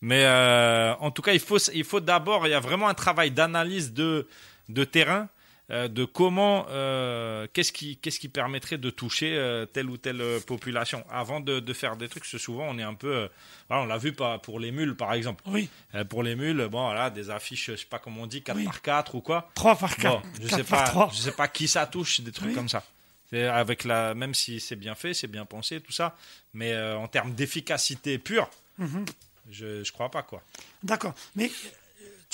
Mais 0.00 0.24
euh, 0.24 0.92
en 0.96 1.12
tout 1.12 1.22
cas, 1.22 1.32
il 1.32 1.38
faut, 1.38 1.58
il 1.72 1.84
faut 1.84 2.00
d'abord, 2.00 2.48
il 2.48 2.50
y 2.50 2.54
a 2.54 2.58
vraiment 2.58 2.88
un 2.88 2.94
travail 2.94 3.30
d'analyse 3.30 3.92
de, 3.92 4.26
de 4.68 4.82
terrain 4.82 5.20
euh, 5.20 5.26
de 5.68 6.04
comment, 6.04 6.66
euh, 6.70 7.48
qu'est-ce 7.52 7.72
qui, 7.72 7.96
qu'est-ce 7.96 8.20
qui 8.20 8.28
permettrait 8.28 8.78
de 8.78 8.88
toucher 8.90 9.36
euh, 9.36 9.66
telle 9.66 9.90
ou 9.90 9.96
telle 9.96 10.22
population? 10.46 11.04
Avant 11.10 11.40
de, 11.40 11.58
de, 11.58 11.72
faire 11.72 11.96
des 11.96 12.08
trucs. 12.08 12.22
Parce 12.22 12.32
que 12.32 12.38
souvent, 12.38 12.66
on 12.68 12.78
est 12.78 12.84
un 12.84 12.94
peu, 12.94 13.28
voilà, 13.68 13.82
on 13.82 13.86
l'a 13.86 13.98
vu 13.98 14.12
pas 14.12 14.38
pour 14.38 14.60
les 14.60 14.70
mules, 14.70 14.94
par 14.94 15.12
exemple. 15.12 15.42
Oui. 15.46 15.68
pour 16.08 16.22
les 16.22 16.36
mules, 16.36 16.68
bon, 16.70 16.84
voilà, 16.84 17.10
des 17.10 17.30
affiches, 17.30 17.72
je 17.72 17.76
sais 17.76 17.86
pas 17.86 17.98
comment 17.98 18.22
on 18.22 18.26
dit, 18.26 18.42
4 18.42 18.64
par 18.64 18.82
4 18.82 19.14
ou 19.16 19.20
quoi. 19.20 19.50
3 19.54 19.76
par 19.76 19.96
4. 19.96 20.22
je 20.40 20.48
sais 20.48 20.64
pas, 20.64 21.10
je 21.12 21.18
sais 21.18 21.32
pas 21.32 21.48
qui 21.48 21.66
ça 21.66 21.86
touche, 21.86 22.20
des 22.20 22.32
trucs 22.32 22.54
comme 22.54 22.68
ça. 22.68 22.84
Avec 23.32 23.82
la, 23.84 24.14
même 24.14 24.34
si 24.34 24.60
c'est 24.60 24.76
bien 24.76 24.94
fait, 24.94 25.14
c'est 25.14 25.26
bien 25.26 25.44
pensé, 25.44 25.80
tout 25.80 25.92
ça, 25.92 26.16
mais 26.54 26.78
en 26.78 27.08
termes 27.08 27.34
d'efficacité 27.34 28.18
pure, 28.18 28.48
mhm. 28.78 29.04
je, 29.50 29.82
je 29.82 29.92
crois 29.92 30.12
pas 30.12 30.22
quoi. 30.22 30.42
D'accord, 30.84 31.14
mais 31.34 31.50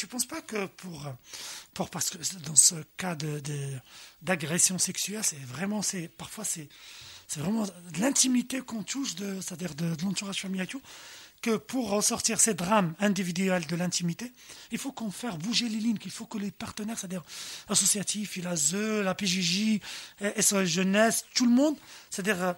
tu 0.03 0.09
penses 0.09 0.27
pas 0.27 0.43
que 0.43 0.67
pour, 0.67 1.07
pour 1.75 1.89
parce 1.89 2.11
que 2.11 2.19
dans 2.41 2.57
ce 2.57 2.75
cas 2.97 3.15
de, 3.15 3.41
d'agression 4.21 4.77
sexuelle, 4.77 5.23
c'est 5.23 5.39
vraiment, 5.45 5.81
c'est 5.81 6.09
parfois 6.09 6.43
c'est, 6.45 6.69
c'est 7.29 7.39
vraiment 7.39 7.63
de 7.67 8.01
l'intimité 8.01 8.63
qu'on 8.63 8.83
touche, 8.83 9.15
de, 9.15 9.41
c'est-à-dire 9.41 9.77
de, 9.77 9.95
l'entourage 10.03 10.41
familial, 10.41 10.67
que 11.41 11.57
pour 11.57 11.91
ressortir 11.91 12.41
ces 12.41 12.55
drames 12.55 12.97
individuels 12.99 13.65
de 13.67 13.77
l'intimité, 13.77 14.33
il 14.73 14.79
faut 14.79 14.91
qu'on 14.91 15.13
fasse 15.13 15.37
bouger 15.37 15.69
les 15.69 15.79
lignes, 15.79 15.99
qu'il 15.99 16.11
faut 16.11 16.27
que 16.27 16.39
les 16.39 16.51
partenaires, 16.51 16.99
c'est-à-dire 16.99 17.23
associatifs, 17.69 18.37
ILAZE, 18.39 18.75
la 19.05 19.15
PJJ, 19.15 19.79
SOS 20.41 20.65
Jeunesse, 20.65 21.27
tout 21.33 21.45
le 21.47 21.53
monde, 21.53 21.77
c'est-à-dire 22.11 22.43
euh, 22.43 22.53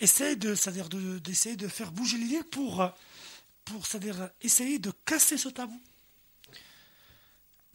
essaye 0.00 0.36
de, 0.36 0.54
c'est-à-dire 0.54 0.90
d'essayer 0.90 1.56
de, 1.56 1.66
faire 1.66 1.92
bouger 1.92 2.18
les 2.18 2.26
lignes 2.26 2.42
pour, 2.42 2.82
euh, 2.82 2.88
pour 3.64 3.86
c'est-à-dire 3.86 4.28
essayer 4.42 4.78
de 4.78 4.92
casser 5.06 5.38
ce 5.38 5.48
tabou. 5.48 5.80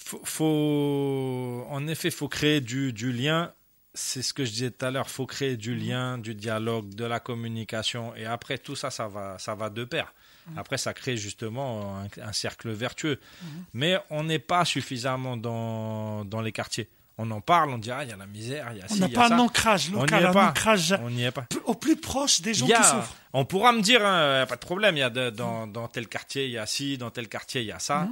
Faut, 0.10 0.22
faut, 0.24 1.67
en 1.69 1.88
effet, 1.88 2.08
il 2.08 2.13
faut 2.13 2.28
créer 2.28 2.62
du, 2.62 2.93
du 2.93 3.12
lien 3.12 3.54
c'est 3.93 4.22
ce 4.22 4.34
que 4.34 4.45
je 4.45 4.52
disais 4.52 4.72
tout 4.72 4.86
à 4.86 4.91
l'heure, 4.91 5.10
faut 5.10 5.26
créer 5.26 5.58
du 5.58 5.72
mhm. 5.72 5.80
lien, 5.80 6.17
du 6.17 6.36
dialogue, 6.36 6.93
de 6.95 7.06
la 7.06 7.19
communication, 7.19 8.15
et 8.15 8.26
après 8.26 8.58
tout 8.58 8.76
ça, 8.76 8.91
ça 8.91 9.08
va, 9.08 9.38
ça 9.39 9.56
va 9.56 9.69
de 9.69 9.84
pair. 9.84 10.13
Mhm. 10.48 10.58
Après, 10.58 10.78
ça 10.78 10.93
crée 10.93 11.17
justement 11.17 12.04
un, 12.22 12.34
cercle 12.34 12.69
vertueux. 12.72 13.19
Mhm. 13.41 13.50
Mais 13.74 14.00
on 14.10 14.24
n'est 14.24 14.39
pas 14.39 14.63
suffisamment 14.63 15.38
dans, 15.38 16.24
dans 16.26 16.41
les 16.41 16.52
quartiers. 16.52 16.88
On 17.17 17.30
en 17.32 17.41
parle, 17.41 17.72
on 17.72 17.78
dit 17.78 17.91
ah 17.91 18.06
il 18.06 18.10
y 18.10 18.13
a 18.13 18.15
la 18.15 18.28
misère, 18.28 18.69
il 18.72 18.78
y 18.78 18.82
a 18.82 18.86
On 18.89 18.95
n'a 18.95 19.10
pas 19.10 19.34
un 19.34 19.39
ancrage 19.39 19.91
local, 19.91 20.28
un 20.28 20.48
ancrage 20.48 20.95
on 21.04 21.10
n'y 21.10 21.26
est 21.26 21.32
pas. 21.32 21.45
au 21.65 21.74
plus 21.74 21.98
proche 21.98 22.39
des 22.39 22.54
gens 22.54 22.65
qui 22.65 22.74
souffrent. 22.76 23.13
On 23.34 23.43
pourra 23.43 23.74
me 23.74 23.82
dire, 23.82 24.06
hein, 24.06 24.45
pas 24.48 24.56
de 24.56 24.62
problème, 24.62 24.95
il 24.95 25.00
y 25.00 25.04
a 25.04 25.10
dans, 25.10 25.67
dans 25.67 25.89
tel 25.89 26.08
quartier 26.08 26.45
il 26.45 26.52
y 26.52 26.58
a 26.58 26.65
ci, 26.65 26.98
dans 26.98 27.10
tel 27.10 27.28
quartier 27.28 27.60
il 27.60 27.67
y 27.67 27.74
a 27.74 27.80
ça. 27.80 28.08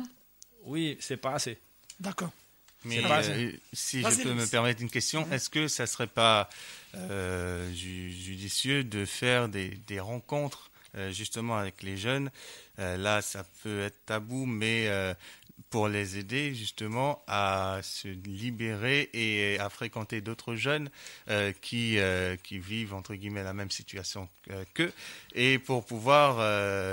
Oui, 0.66 0.98
c'est 1.00 1.16
pas 1.16 1.36
assez. 1.36 1.58
D'accord. 2.00 2.32
Mais 2.86 3.04
euh, 3.04 3.52
si 3.74 4.02
je 4.02 4.24
peux 4.24 4.34
me 4.34 4.46
permettre 4.46 4.82
une 4.82 4.90
question, 4.90 5.28
est-ce 5.32 5.50
que 5.50 5.68
ça 5.68 5.84
ne 5.84 5.88
serait 5.88 6.08
pas 6.08 6.50
euh, 6.96 7.72
judicieux 7.74 8.84
de 8.84 9.04
faire 9.06 9.50
des, 9.50 10.00
rencontres 10.00 10.72
euh, 10.96 11.12
justement 11.12 11.58
avec 11.58 11.84
les 11.84 11.98
jeunes? 11.98 12.30
Là, 12.78 13.24
ça 13.24 13.44
peut 13.64 13.82
être 13.82 14.06
tabou, 14.06 14.46
mais 14.46 14.88
pour 15.72 15.88
les 15.88 16.20
aider 16.20 16.54
justement 16.54 17.24
à 17.26 17.80
se 17.82 18.08
libérer 18.08 19.10
et 19.14 19.58
à 19.58 19.70
fréquenter 19.70 20.22
d'autres 20.22 20.54
jeunes 20.54 20.92
qui, 21.60 21.98
qui 22.44 22.60
vivent 22.60 22.94
entre 22.94 23.16
guillemets 23.16 23.42
la 23.42 23.56
même 23.56 23.72
situation 23.72 24.30
qu'eux 24.76 24.94
et 25.34 25.58
pour 25.58 25.88
pouvoir 25.88 26.36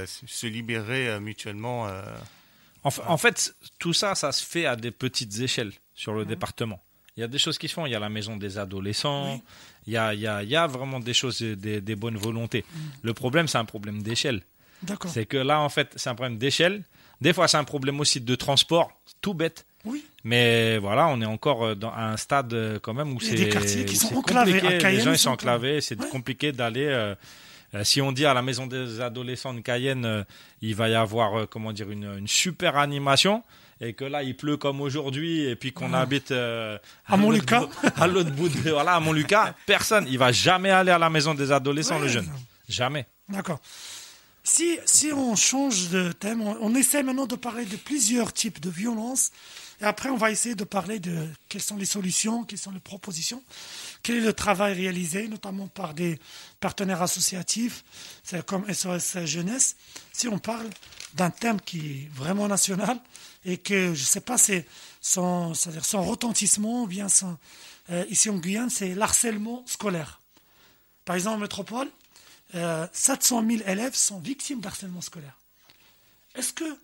se 0.06 0.46
libérer 0.46 1.20
mutuellement. 1.20 1.86
En, 2.84 3.16
fait, 3.16 3.54
tout 3.78 3.94
ça, 3.94 4.14
ça 4.14 4.30
se 4.30 4.44
fait 4.44 4.66
à 4.66 4.76
des 4.76 4.90
petites 4.90 5.38
échelles 5.40 5.72
sur 5.94 6.12
le 6.12 6.24
département. 6.24 6.82
Il 7.16 7.20
y 7.20 7.24
a 7.24 7.28
des 7.28 7.38
choses 7.38 7.56
qui 7.58 7.68
se 7.68 7.74
font. 7.74 7.86
Il 7.86 7.92
y 7.92 7.94
a 7.94 7.98
la 7.98 8.08
maison 8.08 8.36
des 8.36 8.58
adolescents. 8.58 9.40
Il, 9.86 9.92
y 9.92 9.96
a, 9.96 10.12
il, 10.12 10.20
y 10.20 10.26
a, 10.26 10.42
il 10.42 10.50
y, 10.50 10.56
a, 10.56 10.66
vraiment 10.66 11.00
des 11.00 11.14
choses, 11.14 11.40
des, 11.40 11.80
des 11.80 11.96
bonnes 11.96 12.16
volontés. 12.18 12.64
Mm. 12.68 12.78
Le 13.02 13.14
problème, 13.14 13.48
c'est 13.48 13.58
un 13.58 13.64
problème 13.64 14.02
d'échelle. 14.02 14.42
C'est 15.06 15.26
que 15.26 15.36
là, 15.36 15.60
en 15.60 15.68
fait, 15.68 15.92
c'est 15.96 16.10
un 16.10 16.14
problème 16.14 16.38
d'échelle. 16.38 16.82
Des 17.20 17.32
fois, 17.32 17.48
c'est 17.48 17.56
un 17.56 17.64
problème 17.64 18.00
aussi 18.00 18.20
de 18.20 18.34
transport, 18.34 18.92
tout 19.20 19.34
bête. 19.34 19.64
Oui. 19.84 20.04
Mais 20.24 20.78
voilà, 20.78 21.08
on 21.08 21.20
est 21.20 21.26
encore 21.26 21.64
euh, 21.64 21.74
dans 21.74 21.92
un 21.92 22.16
stade 22.16 22.52
euh, 22.52 22.78
quand 22.80 22.94
même 22.94 23.12
où 23.12 23.20
c'est 23.20 23.34
des 23.34 23.48
quartiers 23.48 23.84
qui 23.84 23.96
sont 23.96 24.14
enclavés. 24.16 24.60
les 24.60 25.00
gens 25.00 25.12
ils 25.12 25.18
sont 25.18 25.30
enclavés, 25.30 25.80
c'est 25.80 25.96
compliqué 26.08 26.52
d'aller. 26.52 26.86
Euh, 26.86 27.14
si 27.82 28.00
on 28.00 28.12
dit 28.12 28.26
à 28.26 28.34
la 28.34 28.42
maison 28.42 28.66
des 28.66 29.00
adolescents 29.00 29.54
de 29.54 29.60
Cayenne, 29.60 30.24
il 30.60 30.74
va 30.74 30.88
y 30.88 30.94
avoir 30.94 31.48
comment 31.48 31.72
dire 31.72 31.90
une, 31.90 32.18
une 32.18 32.28
super 32.28 32.76
animation 32.76 33.42
et 33.80 33.92
que 33.92 34.04
là 34.04 34.22
il 34.22 34.36
pleut 34.36 34.56
comme 34.56 34.80
aujourd'hui 34.80 35.44
et 35.44 35.56
puis 35.56 35.72
qu'on 35.72 35.92
ah. 35.92 36.00
habite 36.00 36.30
euh, 36.30 36.78
à, 37.06 37.16
Montlucas 37.16 37.66
à 37.96 38.06
l'autre 38.06 38.30
bout 38.30 38.48
de 38.48 38.70
voilà 38.70 38.94
à 38.94 39.00
Montlucas 39.00 39.54
personne. 39.66 40.06
Il 40.08 40.18
va 40.18 40.32
jamais 40.32 40.70
aller 40.70 40.90
à 40.90 40.98
la 40.98 41.10
maison 41.10 41.34
des 41.34 41.52
adolescents 41.52 41.98
le 41.98 42.08
jeune. 42.08 42.28
Jamais. 42.68 43.06
D'accord 43.28 43.60
si 44.44 44.78
si 44.84 45.12
on 45.12 45.34
change 45.34 45.88
de 45.88 46.12
thème 46.12 46.42
on, 46.42 46.74
essaie 46.74 47.02
maintenant 47.02 47.26
de 47.26 47.36
parler 47.36 47.64
de 47.64 47.76
plusieurs 47.76 48.32
types 48.32 48.60
de 48.60 48.70
violences 48.70 49.30
et 49.80 49.84
après 49.84 50.10
on 50.10 50.16
va 50.16 50.30
essayer 50.30 50.54
de 50.54 50.64
parler 50.64 51.00
de 51.00 51.26
quelles 51.48 51.62
sont 51.62 51.76
les 51.76 51.86
solutions 51.86 52.44
quelles 52.44 52.58
sont 52.58 52.70
les 52.70 52.80
propositions 52.80 53.42
quel 54.02 54.16
est 54.16 54.20
le 54.20 54.32
travail 54.32 54.74
réalisé 54.74 55.26
notamment 55.28 55.66
par 55.66 55.94
des 55.94 56.20
partenaires 56.60 57.02
associatifs 57.02 57.84
comme 58.46 58.72
SOS 58.72 59.24
Jeunesse 59.24 59.76
si 60.12 60.28
on 60.28 60.38
parle 60.38 60.68
d'un 61.14 61.30
thème 61.30 61.60
qui 61.60 61.78
est 61.78 62.10
vraiment 62.14 62.46
national 62.48 63.00
et 63.44 63.58
que 63.58 63.94
je 63.94 64.00
ne 64.00 64.06
sais 64.06 64.20
pas, 64.20 64.38
c'est 64.38 64.66
son, 65.00 65.54
son 65.54 66.02
retentissement 66.02 66.86
bien 66.86 67.08
son, 67.08 67.36
euh, 67.90 68.04
ici 68.08 68.30
en 68.30 68.36
Guyane, 68.36 68.70
c'est 68.70 68.94
l'harcèlement 68.94 69.62
scolaire. 69.66 70.20
Par 71.04 71.16
exemple, 71.16 71.36
en 71.36 71.40
métropole, 71.40 71.88
700 72.54 73.42
euh, 73.42 73.56
000 73.58 73.68
élèves 73.68 73.94
sont 73.94 74.18
victimes 74.20 74.60
d'harcèlement 74.60 75.00
scolaire. 75.00 75.38
Est-ce 76.34 76.52
que 76.52 76.76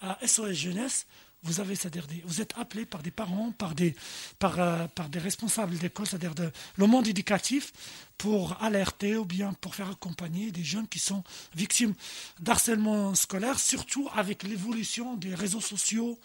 à 0.00 0.18
SOS 0.26 0.52
Jeunesse, 0.52 1.06
vous 1.42 1.60
avez, 1.60 1.76
c'est-à-dire 1.76 2.06
vous 2.24 2.40
êtes 2.40 2.54
appelé 2.56 2.84
par 2.84 3.02
des 3.02 3.10
parents, 3.10 3.52
par 3.52 3.74
des, 3.74 3.94
par, 4.38 4.58
euh, 4.58 4.86
par 4.88 5.08
des 5.08 5.18
responsables 5.18 5.76
d'école, 5.78 6.06
c'est-à-dire 6.06 6.34
de, 6.34 6.50
le 6.76 6.86
monde 6.86 7.06
éducatif, 7.06 7.72
pour 8.16 8.60
alerter 8.62 9.16
ou 9.16 9.24
bien 9.24 9.52
pour 9.60 9.74
faire 9.74 9.90
accompagner 9.90 10.50
des 10.50 10.64
jeunes 10.64 10.88
qui 10.88 10.98
sont 10.98 11.22
victimes 11.54 11.94
d'harcèlement 12.40 13.14
scolaire, 13.14 13.60
surtout 13.60 14.08
avec 14.14 14.42
l'évolution 14.42 15.14
des 15.14 15.34
réseaux 15.34 15.60
sociaux, 15.60 16.18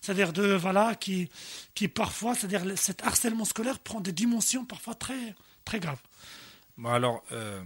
c'est-à-dire 0.00 0.32
de 0.32 0.54
voilà 0.54 0.94
qui, 0.94 1.28
qui 1.74 1.88
parfois, 1.88 2.34
c'est-à-dire 2.34 2.62
cet 2.76 3.02
harcèlement 3.04 3.44
scolaire 3.44 3.78
prend 3.78 4.00
des 4.00 4.12
dimensions 4.12 4.64
parfois 4.64 4.94
très 4.94 5.34
très 5.64 5.80
graves. 5.80 6.00
Bon 6.78 6.90
alors. 6.90 7.22
Euh, 7.32 7.62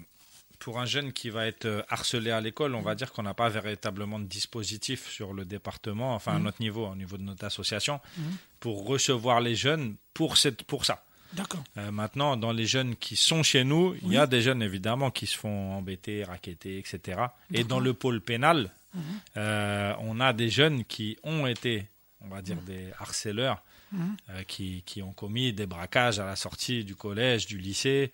pour 0.58 0.78
un 0.80 0.86
jeune 0.86 1.12
qui 1.12 1.30
va 1.30 1.46
être 1.46 1.66
euh, 1.66 1.82
harcelé 1.88 2.30
à 2.30 2.40
l'école, 2.40 2.74
on 2.74 2.82
va 2.82 2.94
dire 2.94 3.12
qu'on 3.12 3.22
n'a 3.22 3.34
pas 3.34 3.48
véritablement 3.48 4.18
de 4.18 4.24
dispositif 4.24 5.08
sur 5.08 5.32
le 5.32 5.44
département, 5.44 6.14
enfin 6.14 6.34
à 6.34 6.38
mmh. 6.38 6.42
notre 6.42 6.60
niveau, 6.60 6.86
au 6.86 6.94
niveau 6.94 7.16
de 7.16 7.22
notre 7.22 7.44
association, 7.44 8.00
mmh. 8.16 8.22
pour 8.60 8.86
recevoir 8.86 9.40
les 9.40 9.54
jeunes 9.54 9.96
pour, 10.14 10.36
cette, 10.36 10.64
pour 10.64 10.84
ça. 10.84 11.04
D'accord. 11.34 11.62
Euh, 11.76 11.90
maintenant, 11.90 12.36
dans 12.36 12.52
les 12.52 12.66
jeunes 12.66 12.96
qui 12.96 13.16
sont 13.16 13.42
chez 13.42 13.62
nous, 13.62 13.94
il 14.02 14.12
y 14.12 14.16
a 14.16 14.26
des 14.26 14.40
jeunes 14.40 14.62
évidemment 14.62 15.10
qui 15.10 15.26
se 15.26 15.36
font 15.36 15.74
embêter, 15.74 16.24
raqueter, 16.24 16.78
etc. 16.78 17.20
Et 17.52 17.64
dans 17.64 17.80
le 17.80 17.92
pôle 17.94 18.20
pénal, 18.20 18.70
mmh. 18.94 19.00
euh, 19.36 19.94
on 20.00 20.20
a 20.20 20.32
des 20.32 20.48
jeunes 20.48 20.84
qui 20.84 21.18
ont 21.22 21.46
été, 21.46 21.86
on 22.22 22.28
va 22.28 22.42
dire, 22.42 22.56
des 22.62 22.88
harceleurs 22.98 23.62
euh, 23.94 24.42
qui, 24.46 24.82
qui, 24.84 25.00
ont 25.00 25.12
commis 25.12 25.54
des 25.54 25.64
braquages 25.64 26.18
à 26.18 26.26
la 26.26 26.36
sortie 26.36 26.84
du 26.84 26.94
collège, 26.94 27.46
du 27.46 27.56
lycée, 27.56 28.12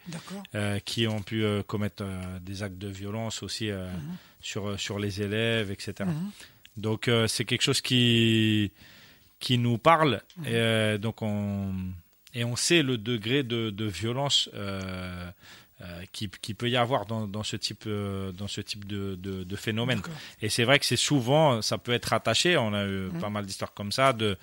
euh, 0.55 0.79
qui 0.79 1.09
ont 1.09 1.21
pu 1.21 1.45
euh, 1.45 1.65
commettre 1.65 2.05
des 2.43 2.63
actes 2.63 2.79
de 2.79 2.87
violence 2.87 3.43
aussi 3.43 3.71
mhm. 3.71 3.89
sur, 4.41 4.79
sur 4.79 5.01
les 5.01 5.21
élèves, 5.21 5.73
etc. 5.73 5.95
Mhm. 6.07 6.31
Donc 6.77 7.11
c'est 7.27 7.45
quelque 7.45 7.63
chose 7.63 7.81
qui, 7.81 8.71
qui 9.41 9.59
nous 9.59 9.79
parle. 9.79 10.23
Mhm. 10.37 10.47
Et, 10.47 10.99
donc 10.99 11.23
on, 11.23 11.75
et 12.35 12.45
on 12.45 12.55
sait 12.55 12.83
le 12.85 12.97
degré 12.97 13.43
de, 13.43 13.71
de 13.71 13.85
violence 13.85 14.49
qui, 16.13 16.31
qui, 16.41 16.55
peut 16.55 16.71
y 16.71 16.77
avoir 16.77 17.05
dans, 17.05 17.27
dans 17.27 17.43
ce 17.43 17.57
type, 17.57 17.89
dans 17.89 18.47
ce 18.47 18.61
type 18.61 18.87
de, 18.87 19.17
de, 19.17 19.43
de 19.43 19.57
phénomène. 19.57 20.01
Et 20.41 20.49
c'est 20.49 20.63
vrai 20.63 20.79
que 20.79 20.87
c'est 20.87 20.95
souvent, 20.97 21.63
ça 21.63 21.79
peut 21.79 21.93
être 21.93 22.13
attaché, 22.13 22.57
on 22.57 22.73
a 22.75 22.87
eu 22.87 23.09
pas 23.21 23.29
mal 23.29 23.45
d'histoires 23.45 23.75
comme 23.75 23.91
ça, 23.91 24.13
de, 24.13 24.39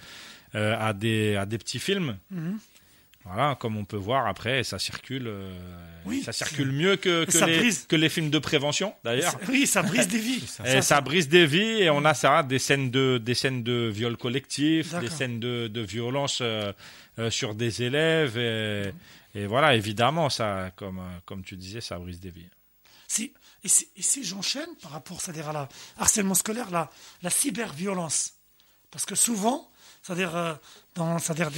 euh, 0.56 0.76
à, 0.80 0.94
des, 0.94 1.36
à 1.36 1.46
des 1.46 1.58
petits 1.58 1.80
films. 1.80 2.18
Mhm. 2.30 2.60
Voilà, 3.24 3.56
comme 3.60 3.78
on 3.78 3.86
peut 3.86 3.98
voir 3.98 4.26
après, 4.26 4.64
ça 4.64 4.80
circule, 4.80 5.28
euh, 5.28 5.56
oui, 6.06 6.24
ça 6.24 6.32
circule 6.32 6.72
mieux 6.72 6.96
que, 6.96 7.26
que, 7.26 7.46
les, 7.46 7.70
que 7.88 7.96
les 7.96 8.10
films 8.10 8.32
de 8.32 8.40
prévention 8.40 8.96
d'ailleurs. 9.04 9.40
Oui, 9.48 9.68
ça 9.68 9.84
brise 9.84 10.08
des 10.08 10.18
vies. 10.18 10.44
et 10.66 10.82
ça, 10.82 11.02
brise 11.02 11.30
des 11.30 11.46
vies 11.46 11.84
et 11.84 11.92
on 11.92 12.04
a 12.04 12.16
ça, 12.16 12.42
des 12.42 12.58
scènes 12.58 12.90
de, 12.90 13.20
des 13.20 13.36
scènes 13.36 13.62
de 13.62 13.92
viol 13.94 14.18
collectif, 14.18 14.96
des 15.00 15.10
scènes 15.10 15.40
de, 15.40 15.68
de 15.68 15.82
violence 15.82 16.40
euh, 16.42 16.74
sur 17.30 17.54
des 17.54 17.84
élèves 17.84 18.40
et, 18.40 18.92
et, 19.36 19.46
voilà, 19.46 19.76
évidemment, 19.76 20.32
ça, 20.32 20.72
comme, 20.76 21.02
comme 21.26 21.44
tu 21.44 21.56
disais, 21.58 21.80
ça 21.80 22.00
brise 22.00 22.20
des 22.20 22.32
vies. 22.32 22.50
Si, 23.08 23.34
et 23.64 23.68
si, 23.68 23.88
si 24.00 24.24
j'enchaîne 24.24 24.76
par 24.82 24.92
rapport 24.92 25.22
à, 25.28 25.50
à 25.50 25.54
la 25.54 25.70
harcèlement 26.00 26.34
scolaire, 26.34 26.72
la, 26.72 26.90
la 27.22 27.30
cyberviolence, 27.30 28.34
parce 28.90 29.06
que 29.06 29.14
souvent 29.16 29.71
c'est-à-dire, 30.02 30.36
euh, 30.36 30.54
dans, 30.96 31.20
c'est-à-dire 31.20 31.52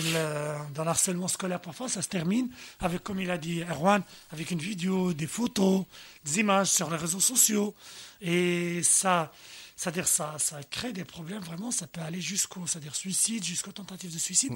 dans 0.74 0.84
l'harcèlement 0.84 1.28
scolaire, 1.28 1.62
parfois, 1.62 1.88
ça 1.88 2.02
se 2.02 2.10
termine 2.10 2.50
avec, 2.80 3.04
comme 3.04 3.20
il 3.20 3.32
a 3.32 3.38
dit 3.38 3.62
Erwan, 3.62 4.04
avec 4.32 4.52
une 4.52 4.60
vidéo, 4.60 5.14
des 5.14 5.28
photos, 5.28 5.86
des 6.26 6.40
images 6.40 6.68
sur 6.68 6.90
les 6.90 6.98
réseaux 6.98 7.22
sociaux. 7.22 7.74
Et 8.22 8.84
ça, 8.84 9.32
c'est-à-dire 9.78 10.08
ça, 10.08 10.36
ça 10.40 10.62
crée 10.70 10.92
des 10.92 11.06
problèmes 11.06 11.42
vraiment, 11.42 11.72
ça 11.72 11.88
peut 11.88 12.02
aller 12.02 12.22
jusqu'au 12.22 12.68
c'est-à-dire 12.68 12.96
suicide, 12.96 13.44
jusqu'aux 13.44 13.72
tentatives 13.72 14.14
de 14.14 14.20
suicide. 14.20 14.54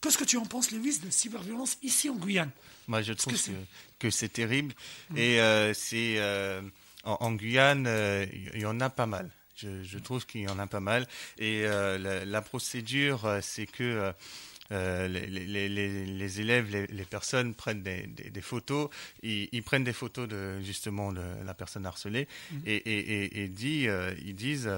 Qu'est-ce 0.00 0.18
que 0.18 0.24
tu 0.24 0.36
en 0.36 0.44
penses, 0.44 0.72
Lewis, 0.72 0.98
de 0.98 1.10
cyberviolence 1.10 1.78
ici 1.82 2.10
en 2.10 2.16
Guyane? 2.16 2.50
Moi, 2.88 3.02
je 3.02 3.12
trouve 3.12 3.34
que, 4.00 4.10
c'est 4.10 4.30
terrible. 4.30 4.74
Mm. 5.10 5.16
Et 5.16 5.40
euh, 5.40 5.74
c'est 5.74 6.16
euh, 6.18 6.60
en, 7.04 7.32
Guyane, 7.32 7.88
il 8.54 8.60
y 8.60 8.66
en 8.66 8.80
a 8.80 8.90
pas 8.90 9.06
mal. 9.06 9.30
Je, 9.60 9.98
trouve 9.98 10.24
qu'il 10.24 10.42
y 10.42 10.48
en 10.48 10.58
a 10.58 10.66
pas 10.66 10.80
mal. 10.80 11.06
Et 11.38 11.62
euh, 11.64 12.24
la, 12.24 12.42
procédure, 12.42 13.24
euh, 13.24 13.40
c'est 13.42 13.66
que 13.66 14.12
les, 14.70 15.08
les, 15.08 15.68
les, 15.68 16.06
les, 16.06 16.40
élèves, 16.40 16.70
les, 16.70 17.04
personnes 17.04 17.54
prennent 17.54 17.82
des, 17.82 18.06
des, 18.06 18.40
photos, 18.40 18.90
ils, 19.22 19.48
ils, 19.52 19.62
prennent 19.62 19.84
des 19.84 19.92
photos 19.92 20.28
de 20.28 20.60
justement 20.60 21.12
de 21.12 21.22
la 21.44 21.54
personne 21.54 21.86
harcelée 21.86 22.28
mhm. 22.52 22.62
et, 22.66 22.76
et, 22.76 23.42
et, 23.42 23.48
dit, 23.48 23.86
ils 24.24 24.34
disent 24.34 24.70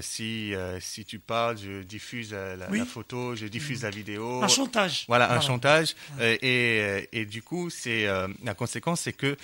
si, 0.00 0.54
si 0.80 1.04
tu 1.04 1.18
parles, 1.18 1.58
je 1.58 1.82
diffuse 1.82 2.32
la, 2.32 2.84
photo, 2.84 3.34
je 3.34 3.46
diffuse 3.46 3.82
la 3.82 3.90
vidéo. 3.90 4.42
Un 4.42 4.48
chantage. 4.48 5.04
Voilà, 5.08 5.32
un 5.32 5.40
chantage. 5.40 5.94
et, 6.20 7.08
et 7.12 7.26
du 7.26 7.42
coup, 7.42 7.70
c'est 7.70 8.06
la 8.42 8.54
conséquence, 8.54 9.02
c'est 9.02 9.12
que 9.12 9.36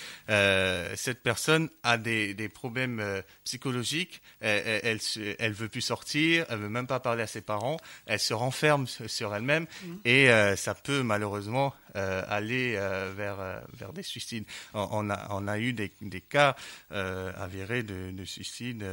cette 0.95 1.21
personne 1.21 1.69
a 1.83 1.97
des, 1.97 2.33
des 2.33 2.49
problèmes 2.49 3.03
psychologiques. 3.43 4.21
Elle, 4.39 4.81
elle, 4.83 4.99
elle, 5.39 5.53
veut 5.53 5.69
plus 5.69 5.81
sortir, 5.81 6.45
elle 6.49 6.59
veut 6.59 6.69
même 6.69 6.87
pas 6.87 6.99
parler 6.99 7.23
à 7.23 7.27
ses 7.27 7.41
parents. 7.41 7.77
Elle 8.05 8.19
se 8.19 8.33
renferme 8.33 8.87
sur 8.87 9.35
elle-même 9.35 9.50
mm. 9.59 9.95
et 10.05 10.29
euh, 10.29 10.55
ça 10.55 10.73
peut 10.73 11.03
malheureusement 11.03 11.73
euh, 11.95 12.23
aller 12.27 12.75
euh, 12.77 13.11
vers 13.15 13.61
vers 13.73 13.93
des 13.93 14.03
suicides. 14.03 14.45
On, 14.73 15.09
a 15.09 15.27
on 15.31 15.47
a 15.47 15.59
eu 15.59 15.73
des, 15.73 15.91
des 16.01 16.21
cas 16.21 16.55
avérés 16.89 17.83
de, 17.83 18.11
de 18.11 18.25
suicide. 18.25 18.85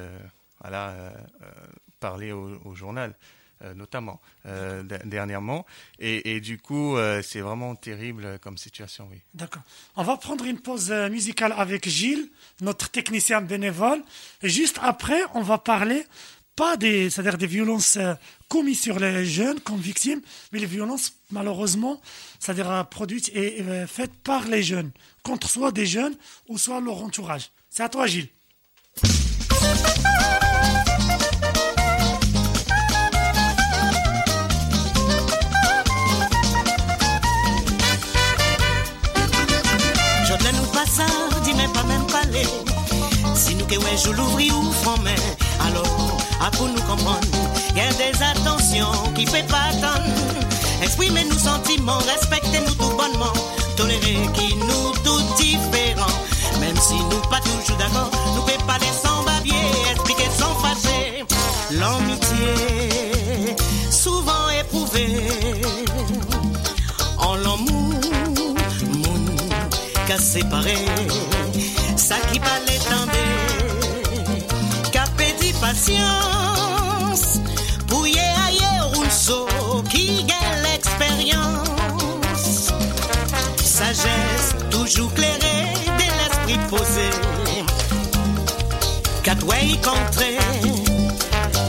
voilà, 0.61 1.13
parlé 2.01 2.33
au, 2.33 2.61
au 2.65 2.75
journal. 2.75 3.15
Notamment 3.75 4.21
euh, 4.47 4.85
dernièrement. 5.05 5.67
Et, 5.99 6.37
et, 6.37 6.41
du 6.41 6.59
coup, 6.59 6.97
euh, 6.97 7.23
c'est 7.23 7.41
vraiment 7.41 7.75
terrible 7.75 8.39
comme 8.39 8.57
situation, 8.57 9.09
oui. 9.11 9.21
D'accord. 9.35 9.63
On 9.97 10.05
va 10.05 10.17
prendre 10.17 10.45
une 10.45 10.61
pause 10.61 10.93
musicale 11.11 11.53
avec 11.59 11.89
Gilles, 11.89 12.31
notre 12.61 12.89
technicien 12.89 13.41
bénévole. 13.41 14.01
Et 14.45 14.49
juste 14.49 14.79
après, 14.81 15.21
on 15.35 15.43
va 15.43 15.59
parler 15.59 16.07
pas 16.59 16.77
des, 16.77 17.09
c'est-à-dire 17.09 17.39
des 17.39 17.47
violences 17.47 17.99
commises 18.49 18.81
sur 18.81 18.99
les 18.99 19.25
jeunes 19.25 19.61
comme 19.61 19.79
victimes, 19.79 20.21
mais 20.51 20.59
les 20.59 20.67
violences 20.67 21.13
malheureusement, 21.31 22.01
c'est-à-dire 22.41 22.85
produites 22.91 23.31
et 23.33 23.63
faites 23.87 24.13
par 24.25 24.49
les 24.49 24.65
jeunes, 24.65 24.91
contre 25.23 25.49
soit 25.49 25.71
des 25.71 25.87
jeunes 25.87 26.17
ou 26.49 26.59
soit 26.59 26.81
leur 26.81 27.01
entourage. 27.05 27.53
C'est 27.71 27.85
à 27.85 27.89
toi, 27.89 28.09
Gilles. 28.09 28.27
Je 44.01 44.13
l'ouvris 44.13 44.51
ou 44.53 44.73
alors, 45.61 46.18
à 46.41 46.51
pour 46.53 46.69
nous 46.69 46.81
comprendre, 46.83 47.27
y 47.75 47.81
a 47.81 47.93
des 47.95 48.23
attentions 48.23 49.13
qui 49.15 49.27
fait 49.27 49.47
pas 49.47 49.71
attendre. 49.71 50.05
Exprimer 50.83 51.25
nos 51.25 51.39
sentiments, 51.39 51.99
respecter 51.99 52.61
nous 52.61 52.75
tout 52.75 52.97
bonnement, 52.97 53.33
tolérer 53.77 54.19
qui 54.35 54.55
nous 54.57 54.93
tout 55.05 55.21
différents. 55.37 56.19
Même 56.61 56.77
si 56.77 56.95
nous 56.95 57.21
pas 57.31 57.41
toujours 57.41 57.77
d'accord, 57.79 58.11
nous 58.35 58.43
pouvons 58.43 58.67
pas 58.67 58.79
les 58.79 58.93
sans 59.03 59.23
babier, 59.25 59.55
expliquer 59.93 60.31
sans 60.39 60.55
fâcher. 60.57 61.25
L'amitié, 61.73 63.57
souvent 63.91 64.49
éprouvée, 64.61 65.27
en 67.19 67.35
l'amour, 67.35 68.01
moun, 68.93 69.37
qu'à 70.07 70.19
séparer 70.19 70.87
ça 71.97 72.17
qui 72.33 72.39
pas 72.39 72.61
posé, 86.79 87.11
qu'a 89.23 89.35
toi 89.35 89.55
y 89.63 89.77
contrer, 89.79 90.39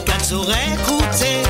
qu'a 0.05 0.35
aurait 0.35 0.69
écouté. 0.73 1.43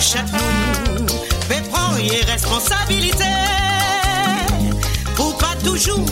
Chaque 0.00 0.32
nous 0.32 1.06
fait 1.48 1.62
prendre 1.70 1.98
responsabilité 2.26 3.24
pour 5.16 5.36
pas 5.38 5.56
toujours 5.64 6.06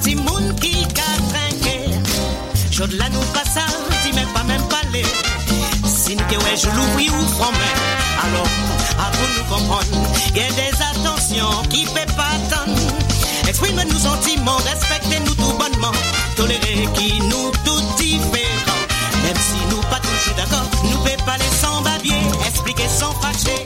si 0.00 0.14
moun 0.14 0.54
qui 0.60 0.86
trinqué, 0.94 1.80
je 2.70 2.84
la 2.96 3.10
nous 3.10 3.26
pas 3.34 3.44
ça, 3.44 3.66
dis 4.02 4.12
même 4.14 4.28
pas 4.28 4.44
même 4.44 4.62
parler. 4.68 5.04
Si 5.84 6.16
nous 6.16 6.22
ouais, 6.22 6.56
je 6.56 6.68
l'oublie 6.68 7.10
ou 7.10 7.24
promets, 7.36 7.76
alors, 8.24 8.48
à 8.98 9.10
vous 9.12 9.28
nous 9.36 9.44
comprendre, 9.54 9.84
y 10.34 10.40
a 10.40 10.48
des 10.52 10.74
attentions 10.90 11.62
qui 11.68 11.84
fait 11.84 12.10
pas 12.16 12.38
tant. 12.48 12.97
Exprime 13.48 13.80
nous 13.88 13.98
sentiments, 13.98 14.58
respectez 14.58 15.20
nous 15.20 15.34
tout 15.34 15.56
bonnement, 15.56 15.92
tolérer 16.36 16.86
qui 16.92 17.18
nous 17.20 17.50
tout 17.64 17.80
différents. 17.96 18.84
Même 19.22 19.36
si 19.36 19.56
nous 19.70 19.80
pas 19.88 20.00
toujours 20.00 20.36
d'accord, 20.36 20.68
nous 20.84 21.02
fait 21.06 21.16
pas 21.24 21.38
les 21.38 21.56
sans 21.56 21.80
babier, 21.80 22.12
expliquer 22.46 22.88
sans 22.88 23.12
fâcher. 23.22 23.57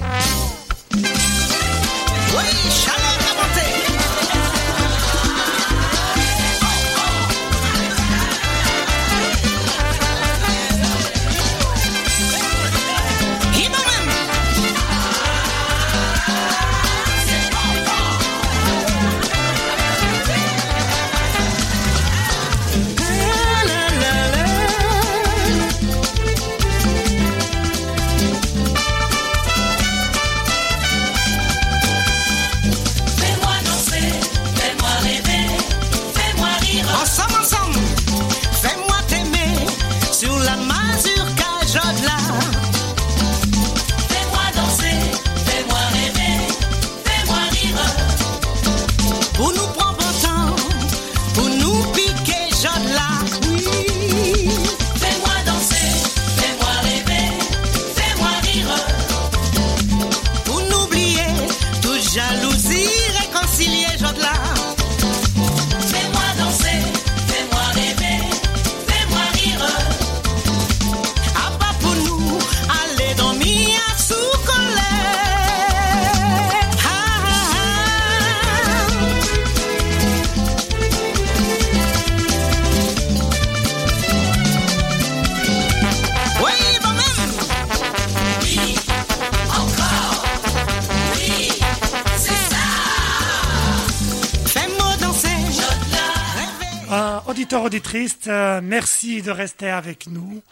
Auditrices, 97.50 98.18
euh, 98.28 98.60
merci 98.62 99.20
de 99.20 99.30
rester 99.30 99.68
avec 99.68 100.06
nous 100.06 100.42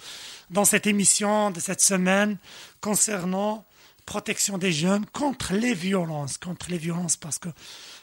dans 0.50 0.64
cette 0.64 0.86
émission 0.86 1.50
de 1.50 1.60
cette 1.60 1.80
semaine 1.80 2.36
concernant 2.80 3.64
protection 4.04 4.58
des 4.58 4.72
jeunes 4.72 5.06
contre 5.06 5.54
les 5.54 5.72
violences, 5.72 6.36
contre 6.36 6.66
les 6.68 6.78
violences 6.78 7.16
parce 7.16 7.38
que 7.38 7.48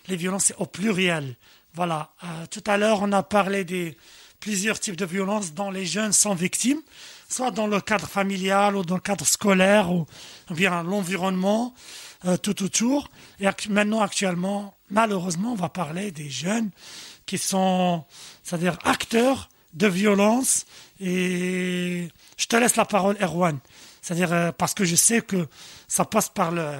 les 0.07 0.15
violences 0.15 0.45
c'est 0.45 0.55
au 0.57 0.65
pluriel. 0.65 1.35
Voilà. 1.73 2.13
Euh, 2.23 2.45
tout 2.49 2.63
à 2.65 2.77
l'heure, 2.77 2.99
on 3.01 3.11
a 3.11 3.23
parlé 3.23 3.65
des 3.65 3.97
plusieurs 4.39 4.79
types 4.79 4.95
de 4.95 5.05
violences 5.05 5.53
dont 5.53 5.69
les 5.69 5.85
jeunes 5.85 6.13
sont 6.13 6.33
victimes, 6.33 6.81
soit 7.29 7.51
dans 7.51 7.67
le 7.67 7.81
cadre 7.81 8.07
familial 8.07 8.75
ou 8.75 8.83
dans 8.83 8.95
le 8.95 9.01
cadre 9.01 9.25
scolaire 9.25 9.91
ou, 9.91 10.05
bien 10.51 10.81
l'environnement 10.83 11.73
euh, 12.25 12.37
tout 12.37 12.63
autour. 12.63 13.09
Et 13.39 13.47
maintenant, 13.69 14.01
actuellement, 14.01 14.75
malheureusement, 14.89 15.51
on 15.51 15.55
va 15.55 15.69
parler 15.69 16.11
des 16.11 16.29
jeunes 16.29 16.71
qui 17.27 17.37
sont 17.37 18.05
c'est-à-dire 18.47 18.79
acteur 18.85 19.49
de 19.73 19.87
violence. 19.87 20.65
Et 21.01 22.07
je 22.37 22.45
te 22.45 22.55
laisse 22.55 22.77
la 22.77 22.85
parole, 22.85 23.17
Erwan. 23.21 23.59
C'est-à-dire 24.01 24.31
euh, 24.31 24.51
parce 24.53 24.73
que 24.73 24.85
je 24.85 24.95
sais 24.95 25.21
que 25.21 25.47
ça 25.89 26.05
passe 26.05 26.29
par 26.29 26.51
le, 26.51 26.71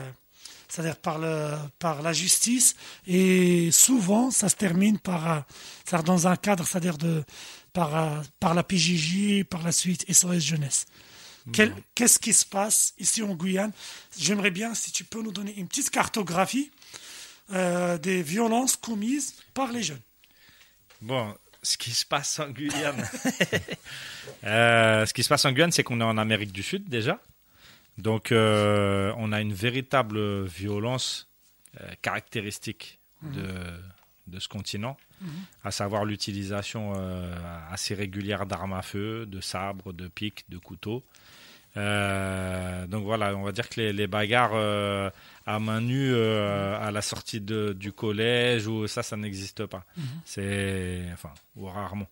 c'est-à-dire 0.70 0.96
par 0.96 1.20
le, 1.20 1.56
par 1.78 2.02
la 2.02 2.14
justice 2.14 2.76
et 3.06 3.70
souvent 3.72 4.32
ça 4.32 4.48
se 4.48 4.56
termine 4.56 4.98
par, 4.98 5.46
euh, 5.92 6.02
dans 6.04 6.28
un 6.28 6.38
cadre, 6.38 6.66
c'est-à-dire 6.66 6.98
de, 6.98 7.24
par, 7.74 7.96
euh, 7.96 8.22
par 8.40 8.54
la 8.54 8.64
PJJ, 8.64 9.44
par 9.44 9.62
la 9.64 9.74
suite 9.74 10.06
SOS 10.12 10.40
Jeunesse. 10.40 10.86
Quel- 11.54 11.74
Qu'est-ce 11.96 12.20
qui 12.20 12.34
se 12.34 12.46
passe 12.46 12.94
ici 12.98 13.22
en 13.24 13.34
Guyane? 13.36 13.72
J'aimerais 14.18 14.52
bien 14.52 14.74
si 14.74 14.92
tu 14.92 15.04
peux 15.04 15.22
nous 15.22 15.32
donner 15.34 15.54
une 15.58 15.68
petite 15.68 15.90
cartographie 15.90 16.72
des 17.50 18.22
violences 18.22 18.76
commises 18.76 19.34
par 19.54 19.72
les 19.72 19.82
jeunes. 19.84 20.02
Bon, 21.02 21.34
ce 21.68 21.78
qui 21.78 21.92
se 21.92 22.06
passe 22.06 22.40
en 22.40 22.50
Guyane, 22.50 23.04
Euh, 24.44 25.06
ce 25.06 25.14
qui 25.14 25.24
se 25.24 25.30
passe 25.30 25.46
en 25.46 25.52
Guyane, 25.52 25.72
c'est 25.72 25.84
qu'on 25.84 26.00
est 26.00 26.04
en 26.04 26.18
Amérique 26.18 26.52
du 26.52 26.62
Sud 26.62 26.88
déjà. 26.88 27.20
Donc, 27.98 28.32
euh, 28.32 29.12
on 29.18 29.32
a 29.32 29.42
une 29.42 29.54
véritable 29.54 30.44
violence 30.44 31.28
euh, 31.82 31.90
caractéristique 32.02 33.00
de, 33.24 33.48
de 34.28 34.40
ce 34.40 34.48
continent, 34.48 34.96
à 35.64 35.72
savoir 35.72 36.06
l'utilisation 36.06 36.94
assez 37.72 37.96
régulière 37.96 38.46
d'armes 38.46 38.74
à 38.74 38.84
feu, 38.84 39.26
de 39.26 39.42
sabres, 39.42 39.92
de 39.92 40.08
pics, 40.08 40.46
de 40.50 40.60
couteaux. 40.60 41.04
Donc 41.76 43.04
voilà, 43.04 43.36
on 43.36 43.44
va 43.44 43.52
dire 43.52 43.68
que 43.70 43.82
les, 43.82 43.94
les 43.94 44.08
bagarres 44.08 45.12
à 45.48 45.60
main 45.60 45.82
nue 45.82 46.12
euh, 46.14 46.78
à 46.80 46.92
la 46.92 47.02
sortie 47.02 47.42
de, 47.42 47.74
du 47.74 47.92
collège 47.92 48.68
ou 48.68 48.86
ça, 48.88 49.02
ça 49.02 49.18
n'existe 49.18 49.66
pas. 49.66 49.84
C'est 50.26 51.02
enfin 51.14 51.34
ou 51.56 51.66
rarement. 51.66 52.08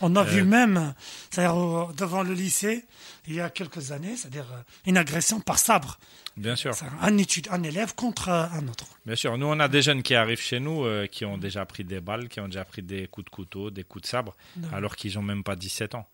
On 0.00 0.16
a 0.16 0.20
Euh, 0.22 0.24
vu 0.24 0.42
même, 0.42 0.94
c'est-à-dire 1.30 1.94
devant 1.96 2.22
le 2.24 2.34
lycée, 2.34 2.84
il 3.26 3.34
y 3.34 3.40
a 3.40 3.48
quelques 3.50 3.92
années, 3.92 4.16
c'est-à-dire 4.16 4.46
euh, 4.52 4.60
une 4.84 4.96
agression 4.96 5.40
par 5.40 5.58
sabre. 5.58 5.98
Bien 6.36 6.56
sûr, 6.56 6.72
Un, 7.00 7.16
étude, 7.18 7.46
un 7.50 7.62
élève 7.62 7.94
contre 7.94 8.28
euh, 8.28 8.44
un 8.52 8.66
autre. 8.68 8.86
bien 9.06 9.14
sûr. 9.14 9.38
Nous, 9.38 9.46
on 9.46 9.60
a 9.60 9.68
des 9.68 9.80
jeunes 9.80 10.02
qui 10.02 10.14
arrivent 10.14 10.40
chez 10.40 10.58
nous 10.60 10.84
euh, 10.84 11.06
qui 11.06 11.24
ont 11.24 11.38
déjà 11.38 11.64
pris 11.66 11.84
des 11.84 12.00
balles, 12.00 12.28
qui 12.28 12.40
ont 12.40 12.46
déjà 12.48 12.64
pris 12.64 12.82
des 12.82 13.06
coups 13.06 13.26
de 13.26 13.30
couteau, 13.30 13.70
des 13.70 13.84
coups 13.84 14.02
de 14.02 14.08
sabre, 14.08 14.34
alors 14.72 14.96
qu'ils 14.96 15.18
ont 15.18 15.22
même 15.22 15.44
pas 15.44 15.54
17 15.56 15.94
ans. 15.94 16.06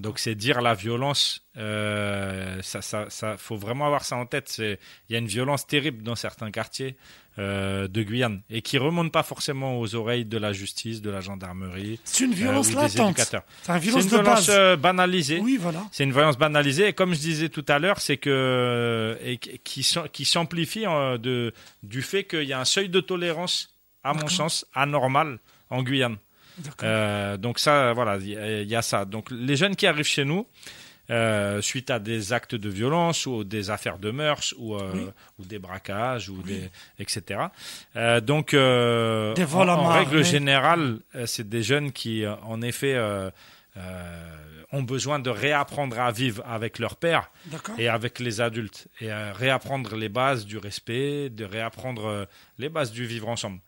Donc 0.00 0.18
c'est 0.18 0.34
dire 0.34 0.60
la 0.62 0.74
violence. 0.74 1.44
Euh, 1.56 2.60
ça, 2.62 2.82
ça, 2.82 3.06
ça, 3.10 3.36
faut 3.36 3.56
vraiment 3.56 3.86
avoir 3.86 4.04
ça 4.04 4.16
en 4.16 4.26
tête. 4.26 4.48
C'est, 4.48 4.78
il 5.08 5.12
y 5.12 5.16
a 5.16 5.18
une 5.18 5.26
violence 5.26 5.66
terrible 5.66 6.02
dans 6.02 6.14
certains 6.16 6.50
quartiers 6.50 6.96
euh, 7.38 7.88
de 7.88 8.02
Guyane 8.02 8.42
et 8.50 8.62
qui 8.62 8.78
remonte 8.78 9.10
pas 9.10 9.22
forcément 9.22 9.78
aux 9.80 9.94
oreilles 9.94 10.24
de 10.24 10.38
la 10.38 10.52
justice, 10.52 11.00
de 11.02 11.10
la 11.10 11.20
gendarmerie 11.20 11.98
C'est 12.04 12.24
une 12.24 12.32
euh, 12.32 12.36
violence 12.36 12.68
des 12.68 12.74
latente. 12.74 13.16
C'est 13.62 13.72
une 13.72 13.78
violence 13.78 14.04
une 14.04 14.10
de 14.10 14.14
violence 14.16 14.46
base. 14.46 14.50
euh, 14.50 14.76
banalisée. 14.76 15.40
Oui, 15.40 15.56
voilà. 15.60 15.82
C'est 15.92 16.04
une 16.04 16.12
violence 16.12 16.38
banalisée 16.38 16.88
et 16.88 16.92
comme 16.92 17.14
je 17.14 17.20
disais 17.20 17.48
tout 17.48 17.64
à 17.68 17.78
l'heure, 17.78 18.00
c'est 18.00 18.18
que 18.18 19.18
et 19.22 19.38
qui 19.38 19.82
s'am- 19.82 20.08
qui 20.10 20.24
s'amplifie 20.24 20.86
euh, 20.86 21.18
de 21.18 21.52
du 21.82 22.02
fait 22.02 22.24
qu'il 22.24 22.44
y 22.44 22.52
a 22.52 22.60
un 22.60 22.64
seuil 22.64 22.88
de 22.88 23.00
tolérance, 23.00 23.74
à 24.04 24.14
mon 24.14 24.28
sens, 24.28 24.66
anormal 24.74 25.38
en 25.70 25.82
Guyane. 25.82 26.16
Euh, 26.82 27.36
donc 27.36 27.58
ça, 27.58 27.92
voilà, 27.92 28.16
il 28.18 28.28
y, 28.30 28.36
a- 28.36 28.60
il 28.62 28.68
y 28.68 28.76
a 28.76 28.82
ça. 28.82 29.04
Donc 29.04 29.30
les 29.30 29.56
jeunes 29.56 29.76
qui 29.76 29.86
arrivent 29.86 30.04
chez 30.04 30.24
nous, 30.24 30.46
euh, 31.10 31.60
suite 31.60 31.90
à 31.90 31.98
des 31.98 32.32
actes 32.32 32.54
de 32.54 32.68
violence 32.68 33.26
ou 33.26 33.42
des 33.44 33.70
affaires 33.70 33.98
de 33.98 34.10
mœurs 34.10 34.54
ou, 34.58 34.76
euh, 34.76 34.90
Oui. 34.94 35.06
ou 35.38 35.44
des 35.44 35.58
braquages 35.58 36.28
ou 36.28 36.40
des 36.42 36.70
etc. 36.98 37.40
Euh, 37.96 38.20
donc 38.20 38.52
Des 38.52 38.58
en, 39.54 39.88
règle 39.88 40.24
générale, 40.24 40.98
c'est 41.26 41.48
des 41.48 41.62
jeunes 41.62 41.90
qui, 41.92 42.24
en 42.26 42.62
effet, 42.62 42.96
ont 44.72 44.82
besoin 44.82 45.18
de 45.18 45.28
réapprendre 45.30 45.98
à 46.00 46.10
vivre 46.12 46.42
avec 46.48 46.78
leur 46.78 46.96
père 46.96 47.30
et 47.78 47.88
avec 47.88 48.18
les 48.20 48.40
adultes 48.40 48.88
et 49.00 49.12
euh, 49.12 49.32
réapprendre 49.34 49.96
les 49.96 50.08
bases 50.08 50.46
du 50.46 50.56
respect, 50.58 51.28
de 51.30 51.44
réapprendre 51.44 52.06
euh, 52.06 52.24
les 52.58 52.68
bases 52.70 52.90
du 52.90 53.04
vivre 53.06 53.28
ensemble. 53.28 53.58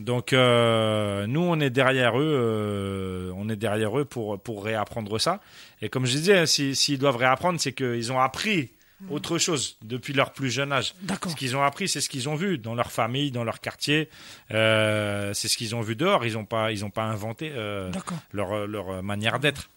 Donc 0.00 0.32
euh, 0.32 1.26
nous 1.28 1.40
on 1.42 1.60
est 1.60 1.70
derrière 1.70 2.18
eux, 2.18 2.34
euh, 2.34 3.32
on 3.36 3.48
est 3.48 3.56
derrière 3.56 3.98
eux 3.98 4.04
pour 4.04 4.40
pour 4.42 4.64
réapprendre 4.64 5.18
ça. 5.20 5.40
Et 5.82 5.88
comme 5.88 6.04
je 6.06 6.16
disais, 6.16 6.46
si- 6.46 6.74
s'ils 6.74 6.98
doivent 6.98 7.16
réapprendre, 7.16 7.60
c'est 7.60 7.72
qu'ils 7.72 8.12
ont 8.12 8.20
appris 8.20 8.70
autre 9.08 9.38
chose 9.38 9.78
depuis 9.82 10.12
leur 10.12 10.32
plus 10.34 10.50
jeune 10.50 10.72
âge. 10.72 10.94
Ce 11.30 11.36
qu'ils 11.36 11.56
ont 11.56 11.62
appris, 11.62 11.88
c'est 11.88 12.02
ce 12.02 12.10
qu'ils 12.10 12.28
ont 12.28 12.34
vu 12.34 12.58
dans 12.58 12.74
leur 12.74 12.92
famille, 12.92 13.30
dans 13.30 13.44
leur 13.44 13.60
quartier. 13.60 14.10
Euh, 14.50 15.32
c'est 15.32 15.48
ce 15.48 15.56
qu'ils 15.56 15.74
ont 15.74 15.80
vu 15.80 15.96
dehors. 15.96 16.26
Ils 16.26 16.34
n'ont 16.34 16.44
pas 16.44 16.70
ils 16.72 16.84
ont 16.84 16.90
pas 16.90 17.04
inventé 17.04 17.50
euh, 17.54 17.90
leur 18.32 18.66
leur 18.66 19.02
manière 19.02 19.38
d'être. 19.40 19.70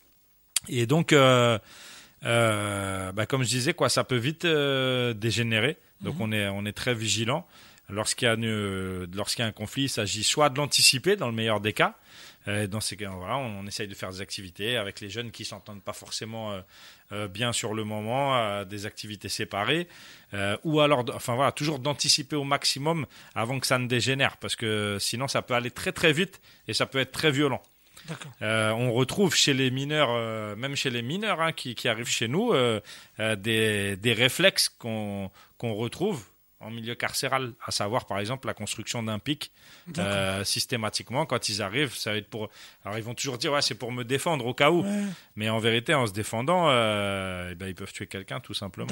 Et 0.69 0.85
donc 0.85 1.13
euh, 1.13 1.59
euh, 2.25 3.11
bah, 3.11 3.25
comme 3.25 3.43
je 3.43 3.49
disais 3.49 3.73
quoi, 3.73 3.89
ça 3.89 4.03
peut 4.03 4.17
vite 4.17 4.45
euh, 4.45 5.13
dégénérer. 5.13 5.77
Donc 6.01 6.15
on 6.19 6.31
est 6.31 6.47
on 6.47 6.65
est 6.65 6.73
très 6.73 6.93
vigilant. 6.93 7.45
Lorsqu'il 7.89 8.25
y 8.25 8.29
a 8.29 8.33
une- 8.35 9.07
lorsqu'il 9.13 9.43
y 9.43 9.45
a 9.45 9.47
un 9.47 9.51
conflit, 9.51 9.83
il 9.83 9.89
s'agit 9.89 10.23
soit 10.23 10.49
de 10.49 10.57
l'anticiper 10.57 11.15
dans 11.15 11.27
le 11.27 11.33
meilleur 11.33 11.59
des 11.59 11.73
cas. 11.73 11.95
Dans 12.45 12.81
ces 12.81 12.97
cas, 12.97 13.09
voilà, 13.09 13.37
on, 13.37 13.65
essaye 13.67 13.87
de 13.87 13.93
faire 13.95 14.11
des 14.11 14.19
activités 14.19 14.75
avec 14.75 14.99
les 14.99 15.09
jeunes 15.09 15.31
qui 15.31 15.45
s'entendent 15.45 15.81
pas 15.81 15.93
forcément 15.93 16.61
euh, 17.13 17.27
bien 17.27 17.53
sur 17.53 17.73
le 17.73 17.83
moment, 17.85 18.35
euh, 18.35 18.65
des 18.65 18.85
activités 18.85 19.29
séparées, 19.29 19.87
euh, 20.33 20.57
ou 20.63 20.81
alors, 20.81 21.05
enfin 21.13 21.35
voilà, 21.35 21.51
toujours 21.51 21.79
d'anticiper 21.79 22.35
au 22.35 22.43
maximum 22.43 23.05
avant 23.35 23.59
que 23.59 23.67
ça 23.67 23.77
ne 23.77 23.87
dégénère, 23.87 24.35
parce 24.37 24.55
que 24.57 24.97
sinon 24.99 25.27
ça 25.27 25.41
peut 25.41 25.53
aller 25.53 25.71
très 25.71 25.91
très 25.91 26.11
vite 26.11 26.41
et 26.67 26.73
ça 26.73 26.85
peut 26.85 26.97
être 26.99 27.11
très 27.11 27.31
violent. 27.31 27.61
Euh, 28.41 28.71
on 28.71 28.91
retrouve 28.93 29.35
chez 29.35 29.53
les 29.53 29.71
mineurs, 29.71 30.09
euh, 30.11 30.55
même 30.55 30.75
chez 30.75 30.89
les 30.89 31.01
mineurs 31.01 31.41
hein, 31.41 31.51
qui, 31.51 31.75
qui 31.75 31.87
arrivent 31.87 32.09
chez 32.09 32.27
nous, 32.27 32.53
euh, 32.53 32.79
des, 33.37 33.95
des 33.97 34.13
réflexes 34.13 34.69
qu'on 34.69 35.29
retrouve 35.61 36.23
en 36.63 36.71
milieu 36.71 36.95
carcéral, 36.95 37.53
à 37.65 37.71
savoir 37.71 38.05
par 38.05 38.19
exemple 38.19 38.47
la 38.47 38.53
construction 38.53 39.03
d'un 39.03 39.19
pic 39.19 39.51
euh, 39.97 40.43
systématiquement 40.43 41.25
quand 41.25 41.49
ils 41.49 41.61
arrivent. 41.61 41.93
Ça 41.95 42.11
va 42.11 42.17
être 42.17 42.29
pour. 42.29 42.49
Alors 42.85 42.97
ils 42.97 43.03
vont 43.03 43.13
toujours 43.13 43.37
dire 43.37 43.51
ouais 43.53 43.61
c'est 43.61 43.75
pour 43.75 43.91
me 43.91 44.03
défendre 44.03 44.45
au 44.45 44.53
cas 44.53 44.71
où, 44.71 44.83
Ouais, 44.83 45.03
mais 45.35 45.49
en 45.49 45.59
vérité 45.59 45.93
en 45.93 46.07
se 46.07 46.13
défendant, 46.13 46.69
euh, 46.69 47.49
eh 47.51 47.55
ben, 47.55 47.67
ils 47.67 47.75
peuvent 47.75 47.91
tuer 47.91 48.07
quelqu'un 48.07 48.39
tout 48.39 48.53
simplement. 48.53 48.87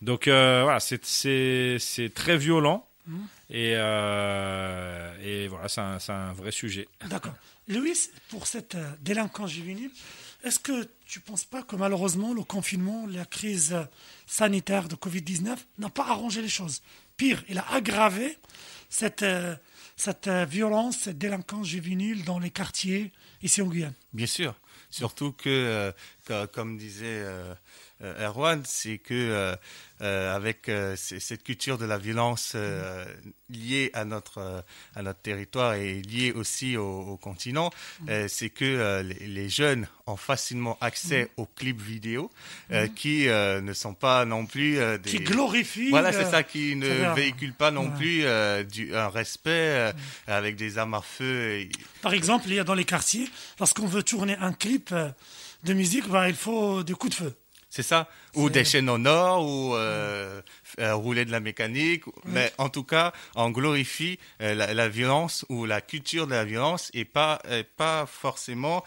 Donc 0.00 0.26
euh, 0.26 0.62
voilà, 0.64 0.80
c'est 0.80 1.78
très 2.14 2.36
violent 2.36 2.86
Mhm. 3.06 3.26
et 3.50 3.74
euh, 3.76 5.16
et 5.22 5.48
voilà 5.48 5.68
c'est 5.68 5.80
un, 5.80 5.98
c'est 5.98 6.12
un 6.12 6.32
vrai 6.32 6.50
sujet. 6.52 6.88
D'accord. 7.08 7.34
Louis, 7.68 7.96
pour 8.28 8.46
cette 8.46 8.74
euh, 8.74 8.90
délinquance 9.00 9.50
juvénile, 9.50 9.90
est-ce 10.44 10.58
que 10.58 10.88
tu 11.06 11.18
ne 11.20 11.24
penses 11.24 11.44
pas 11.44 11.62
que 11.62 11.76
malheureusement 11.76 12.32
le 12.34 12.42
confinement, 12.42 13.06
la 13.06 13.24
crise 13.24 13.76
sanitaire 14.26 14.88
de 14.88 14.94
Covid-19 14.96 15.56
n'a 15.78 15.90
pas 15.90 16.08
arrangé 16.08 16.42
les 16.42 16.48
choses? 16.48 16.82
Pire, 17.16 17.42
il 17.48 17.58
a 17.58 17.70
aggravé 17.72 18.38
cette, 18.88 19.22
euh, 19.22 19.54
cette 19.96 20.26
euh, 20.28 20.44
violence, 20.44 20.98
cette 20.98 21.18
délinquance 21.18 21.66
juvénile 21.68 22.24
dans 22.24 22.38
les 22.38 22.50
quartiers 22.50 23.12
ici 23.42 23.62
en 23.62 23.66
Guyane. 23.66 23.94
Bien 24.12 24.26
sûr. 24.26 24.54
Surtout 24.90 25.32
que, 25.32 25.48
euh, 25.48 25.92
co- 26.26 26.46
comme 26.52 26.76
disait 26.78 27.04
euh, 27.24 27.54
Erwan, 28.02 28.62
c'est 28.66 28.98
que 28.98 29.14
euh, 29.14 29.54
euh, 30.00 30.34
avec 30.34 30.68
euh, 30.68 30.96
cette 30.96 31.44
culture 31.44 31.78
de 31.78 31.84
la 31.84 31.96
violence 31.98 32.52
euh, 32.56 33.04
liée 33.48 33.90
à 33.94 34.04
notre 34.04 34.38
euh, 34.38 34.60
à 34.96 35.02
notre 35.02 35.20
territoire 35.20 35.74
et 35.74 36.02
liée 36.02 36.32
aussi 36.32 36.76
au, 36.76 37.00
au 37.02 37.16
continent, 37.16 37.70
euh, 38.08 38.26
c'est 38.28 38.50
que 38.50 38.64
euh, 38.64 39.02
les, 39.04 39.26
les 39.28 39.48
jeunes 39.48 39.86
ont 40.06 40.16
facilement 40.16 40.76
accès 40.80 41.30
aux 41.36 41.46
clips 41.46 41.80
vidéo 41.80 42.30
euh, 42.72 42.88
qui 42.88 43.28
euh, 43.28 43.60
ne 43.60 43.72
sont 43.72 43.94
pas 43.94 44.24
non 44.24 44.46
plus 44.46 44.78
euh, 44.78 44.98
des 44.98 45.10
Qui 45.10 45.20
glorifie. 45.20 45.90
voilà, 45.90 46.08
euh, 46.08 46.12
c'est 46.24 46.30
ça 46.30 46.42
qui 46.42 46.74
ne 46.74 47.14
véhicule 47.14 47.52
pas 47.54 47.70
non 47.70 47.90
plus 47.90 48.24
euh, 48.24 48.64
du, 48.64 48.94
un 48.96 49.08
respect 49.08 49.50
euh, 49.52 49.92
avec 50.26 50.56
des 50.56 50.78
armes 50.78 50.94
à 50.94 51.02
feu. 51.02 51.60
et- 51.60 51.70
Par 52.00 52.14
exemple, 52.14 52.46
il 52.48 52.54
y 52.54 52.58
a 52.58 52.64
dans 52.64 52.74
les 52.74 52.84
quartiers, 52.84 53.28
lorsqu'on 53.60 53.86
veut 53.86 54.02
tourner 54.02 54.36
un 54.40 54.52
clip 54.52 54.90
euh, 54.90 55.08
de 55.62 55.72
musique, 55.74 56.08
bah, 56.08 56.28
il 56.28 56.34
faut 56.34 56.82
des 56.82 56.94
coups 56.94 57.16
de 57.16 57.24
feu. 57.24 57.34
C'est 57.74 57.82
ça? 57.82 58.06
Ou 58.34 58.50
des 58.50 58.64
chaînes 58.66 58.90
en 58.90 59.04
or, 59.06 59.46
ou 59.46 59.74
euh, 59.76 60.42
euh, 60.78 60.94
rouler 60.94 61.24
de 61.24 61.30
la 61.30 61.40
mécanique. 61.40 62.04
Mais 62.26 62.52
en 62.58 62.68
tout 62.68 62.84
cas, 62.84 63.12
on 63.34 63.48
glorifie 63.50 64.18
euh, 64.42 64.54
la, 64.54 64.74
la 64.74 64.88
violence 64.90 65.46
ou 65.48 65.64
la 65.64 65.80
culture 65.80 66.26
de 66.26 66.32
la 66.34 66.44
violence 66.44 66.90
et 66.92 67.06
pas, 67.06 67.40
et 67.50 67.62
pas 67.64 68.04
forcément, 68.06 68.84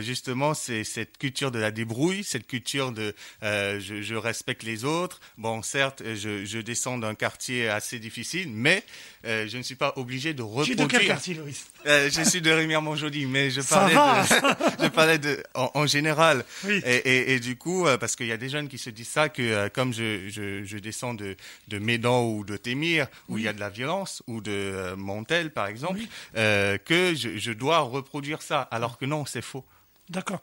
justement, 0.00 0.54
c'est 0.54 0.82
cette 0.84 1.18
culture 1.18 1.50
de 1.50 1.58
la 1.58 1.70
débrouille, 1.70 2.24
cette 2.24 2.46
culture 2.46 2.90
de 2.92 3.14
je, 3.42 4.00
je 4.02 4.14
respecte 4.14 4.62
les 4.62 4.84
autres. 4.84 5.20
Bon, 5.36 5.62
certes, 5.62 6.02
je, 6.14 6.44
je 6.46 6.58
descends 6.58 6.96
d'un 6.96 7.14
quartier 7.14 7.68
assez 7.68 7.98
difficile, 7.98 8.48
mais 8.50 8.82
je 9.24 9.56
ne 9.58 9.62
suis 9.62 9.74
pas 9.74 9.92
obligé 9.96 10.32
de 10.32 10.42
Tu 10.42 10.42
es 10.42 10.46
reproduire. 10.46 10.76
de 10.76 10.86
quel 10.86 11.06
quartier, 11.06 11.38
Euh, 11.86 12.08
je 12.10 12.22
suis 12.22 12.40
de 12.40 12.50
Rémière-Montjoly, 12.50 13.26
mais 13.26 13.50
je 13.50 13.60
parlais, 13.60 13.94
de, 13.94 14.84
je 14.84 14.88
parlais 14.88 15.18
de, 15.18 15.42
en, 15.54 15.70
en 15.74 15.86
général. 15.86 16.44
Oui. 16.64 16.80
Et, 16.84 16.96
et, 16.96 17.32
et 17.34 17.40
du 17.40 17.56
coup, 17.56 17.86
parce 18.06 18.14
qu'il 18.14 18.26
y 18.28 18.32
a 18.32 18.36
des 18.36 18.48
jeunes 18.48 18.68
qui 18.68 18.78
se 18.78 18.88
disent 18.88 19.08
ça, 19.08 19.28
que 19.28 19.42
euh, 19.42 19.68
comme 19.68 19.92
je, 19.92 20.28
je, 20.28 20.62
je 20.62 20.78
descends 20.78 21.12
de, 21.12 21.36
de 21.66 21.78
Médan 21.80 22.22
ou 22.24 22.44
de 22.44 22.56
Témire, 22.56 23.08
où 23.28 23.36
il 23.36 23.42
y 23.42 23.48
a 23.48 23.52
de 23.52 23.58
la 23.58 23.68
violence, 23.68 24.22
ou 24.28 24.40
de 24.40 24.52
euh, 24.52 24.94
Montel, 24.94 25.52
par 25.52 25.66
exemple, 25.66 25.98
Oui. 25.98 26.08
euh, 26.36 26.78
que 26.78 27.16
je, 27.16 27.36
je 27.36 27.50
dois 27.50 27.80
reproduire 27.80 28.42
ça, 28.42 28.62
alors 28.62 28.96
que 28.96 29.06
non, 29.06 29.26
c'est 29.26 29.42
faux. 29.42 29.64
D'accord. 30.08 30.40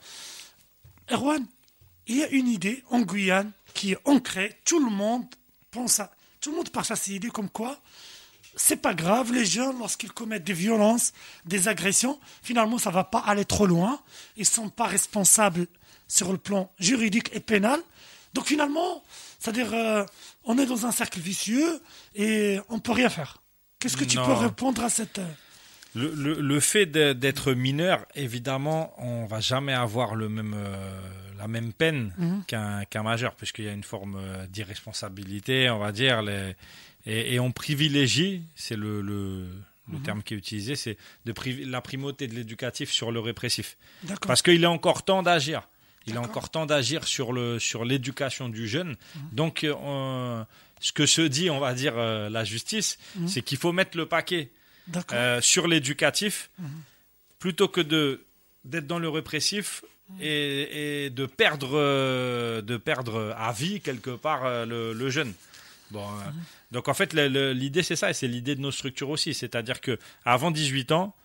Erwan, 1.10 1.46
il 2.08 2.18
y 2.18 2.24
a 2.24 2.28
une 2.32 2.50
idée 2.50 2.84
en 2.90 3.00
Guyane 3.00 3.54
qui 3.74 3.94
est 3.94 3.98
ancrée. 4.04 4.58
Tout 4.66 4.84
le 4.84 4.92
monde 4.92 5.24
pense 5.72 6.02
à, 6.02 6.12
tout 6.42 6.52
le 6.52 6.58
monde 6.58 6.70
part 6.70 6.92
à 6.92 6.98
cette 6.98 7.14
idée 7.16 7.30
comme 7.30 7.50
quoi 7.50 7.80
c'est 8.56 8.76
pas 8.76 8.94
grave, 8.94 9.34
les 9.34 9.46
jeunes, 9.46 9.80
lorsqu'ils 9.80 10.12
commettent 10.12 10.44
des 10.44 10.54
violences, 10.54 11.12
des 11.46 11.70
agressions, 11.70 12.20
finalement, 12.44 12.78
ça 12.78 12.92
va 12.92 13.04
pas 13.04 13.18
aller 13.26 13.46
trop 13.46 13.66
loin. 13.66 14.00
Ils 14.38 14.46
sont 14.46 14.70
pas 14.70 14.86
responsables 14.86 15.66
sur 16.08 16.32
le 16.32 16.38
plan 16.38 16.72
juridique 16.80 17.30
et 17.34 17.40
pénal. 17.40 17.80
Donc 18.34 18.46
finalement, 18.46 19.04
c'est-à-dire, 19.40 19.74
euh, 19.74 20.04
on 20.46 20.58
est 20.58 20.66
dans 20.66 20.86
un 20.86 20.92
cercle 20.92 21.20
vicieux 21.20 21.82
et 22.16 22.60
on 22.70 22.80
peut 22.80 22.92
rien 22.94 23.10
faire. 23.10 23.42
Qu'est-ce 23.80 23.98
que 23.98 24.06
tu 24.06 24.18
Non. 24.18 24.26
peux 24.26 24.34
répondre 24.34 24.84
à 24.84 24.90
cette... 24.90 25.20
euh, 25.20 25.28
Le, 25.96 26.12
le- 26.16 26.42
le 26.42 26.60
fait 26.60 26.86
d'être 26.88 27.54
mineur, 27.54 28.06
évidemment, 28.16 28.94
on 28.98 29.26
va 29.26 29.40
jamais 29.42 29.74
avoir 29.74 30.16
le 30.16 30.30
même, 30.30 30.54
euh, 30.56 31.00
la 31.38 31.48
même 31.48 31.72
peine 31.74 32.14
Mhm. 32.18 32.44
qu'un 32.90 33.04
majeur, 33.04 33.36
puisqu'il 33.36 33.66
y 33.66 33.70
a 33.70 33.74
une 33.74 33.84
forme 33.84 34.20
d'irresponsabilité, 34.50 35.70
on 35.70 35.80
va 35.80 35.92
dire, 35.92 36.22
les- 36.22 36.56
et, 37.06 37.36
et 37.36 37.40
on 37.40 37.52
privilégie, 37.52 38.44
c'est 38.56 38.76
le, 38.78 39.02
le, 39.02 39.46
le 39.92 39.98
Mhm. 39.98 40.02
terme 40.04 40.24
qui 40.24 40.34
est 40.34 40.38
utilisé, 40.38 40.76
c'est 40.76 40.98
de 41.26 41.34
la 41.66 41.82
primauté 41.82 42.28
de 42.28 42.34
l'éducatif 42.36 42.90
sur 42.92 43.12
le 43.12 43.20
répressif. 43.20 43.78
Parce 44.26 44.42
qu'il 44.42 44.64
est 44.64 44.68
encore 44.68 45.04
temps 45.04 45.22
d'agir. 45.22 45.68
Il 46.08 46.16
est 46.16 46.18
encore 46.20 46.50
temps 46.50 46.66
d'agir 46.66 47.06
sur 47.08 47.32
le 47.34 47.60
sur 47.60 47.86
l'éducation 47.86 48.50
du 48.50 48.68
jeune. 48.68 48.98
Donc, 49.32 49.64
euh, 49.64 50.44
ce 50.82 50.92
que 50.92 51.06
se 51.06 51.22
dit, 51.22 51.50
on 51.50 51.60
va 51.60 51.74
dire, 51.74 51.94
euh, 51.98 52.30
la 52.30 52.44
justice, 52.44 52.98
Mhm. 53.16 53.28
c'est 53.30 53.42
qu'il 53.42 53.58
faut 53.58 53.72
mettre 53.72 53.96
le 53.98 54.06
paquet 54.06 54.50
euh, 55.14 55.40
sur 55.42 55.68
l'éducatif 55.68 56.50
Mhm. 56.60 56.68
plutôt 57.40 57.68
que 57.70 57.82
de 57.82 58.22
d'être 58.66 58.88
dans 58.88 59.00
le 59.00 59.10
répressif 59.10 59.84
et, 60.22 61.06
et 61.06 61.10
de 61.10 61.26
perdre 61.26 61.72
euh, 61.74 62.62
de 62.62 62.76
perdre 62.78 63.34
à 63.38 63.52
vie 63.54 63.80
quelque 63.82 64.12
part 64.12 64.66
le, 64.66 64.94
le 64.94 65.10
jeune. 65.10 65.34
Bon, 65.92 66.06
donc 66.72 66.88
en 66.88 66.94
fait 66.94 67.14
l'idée 67.14 67.84
c'est 67.84 67.96
ça 67.96 68.10
et 68.10 68.14
c'est 68.14 68.28
l'idée 68.28 68.56
de 68.56 68.62
nos 68.62 68.72
structures 68.72 69.10
aussi, 69.10 69.34
c'est-à-dire 69.34 69.80
que 69.80 70.00
avant 70.26 70.50
18 70.52 70.92
ans 70.92 71.16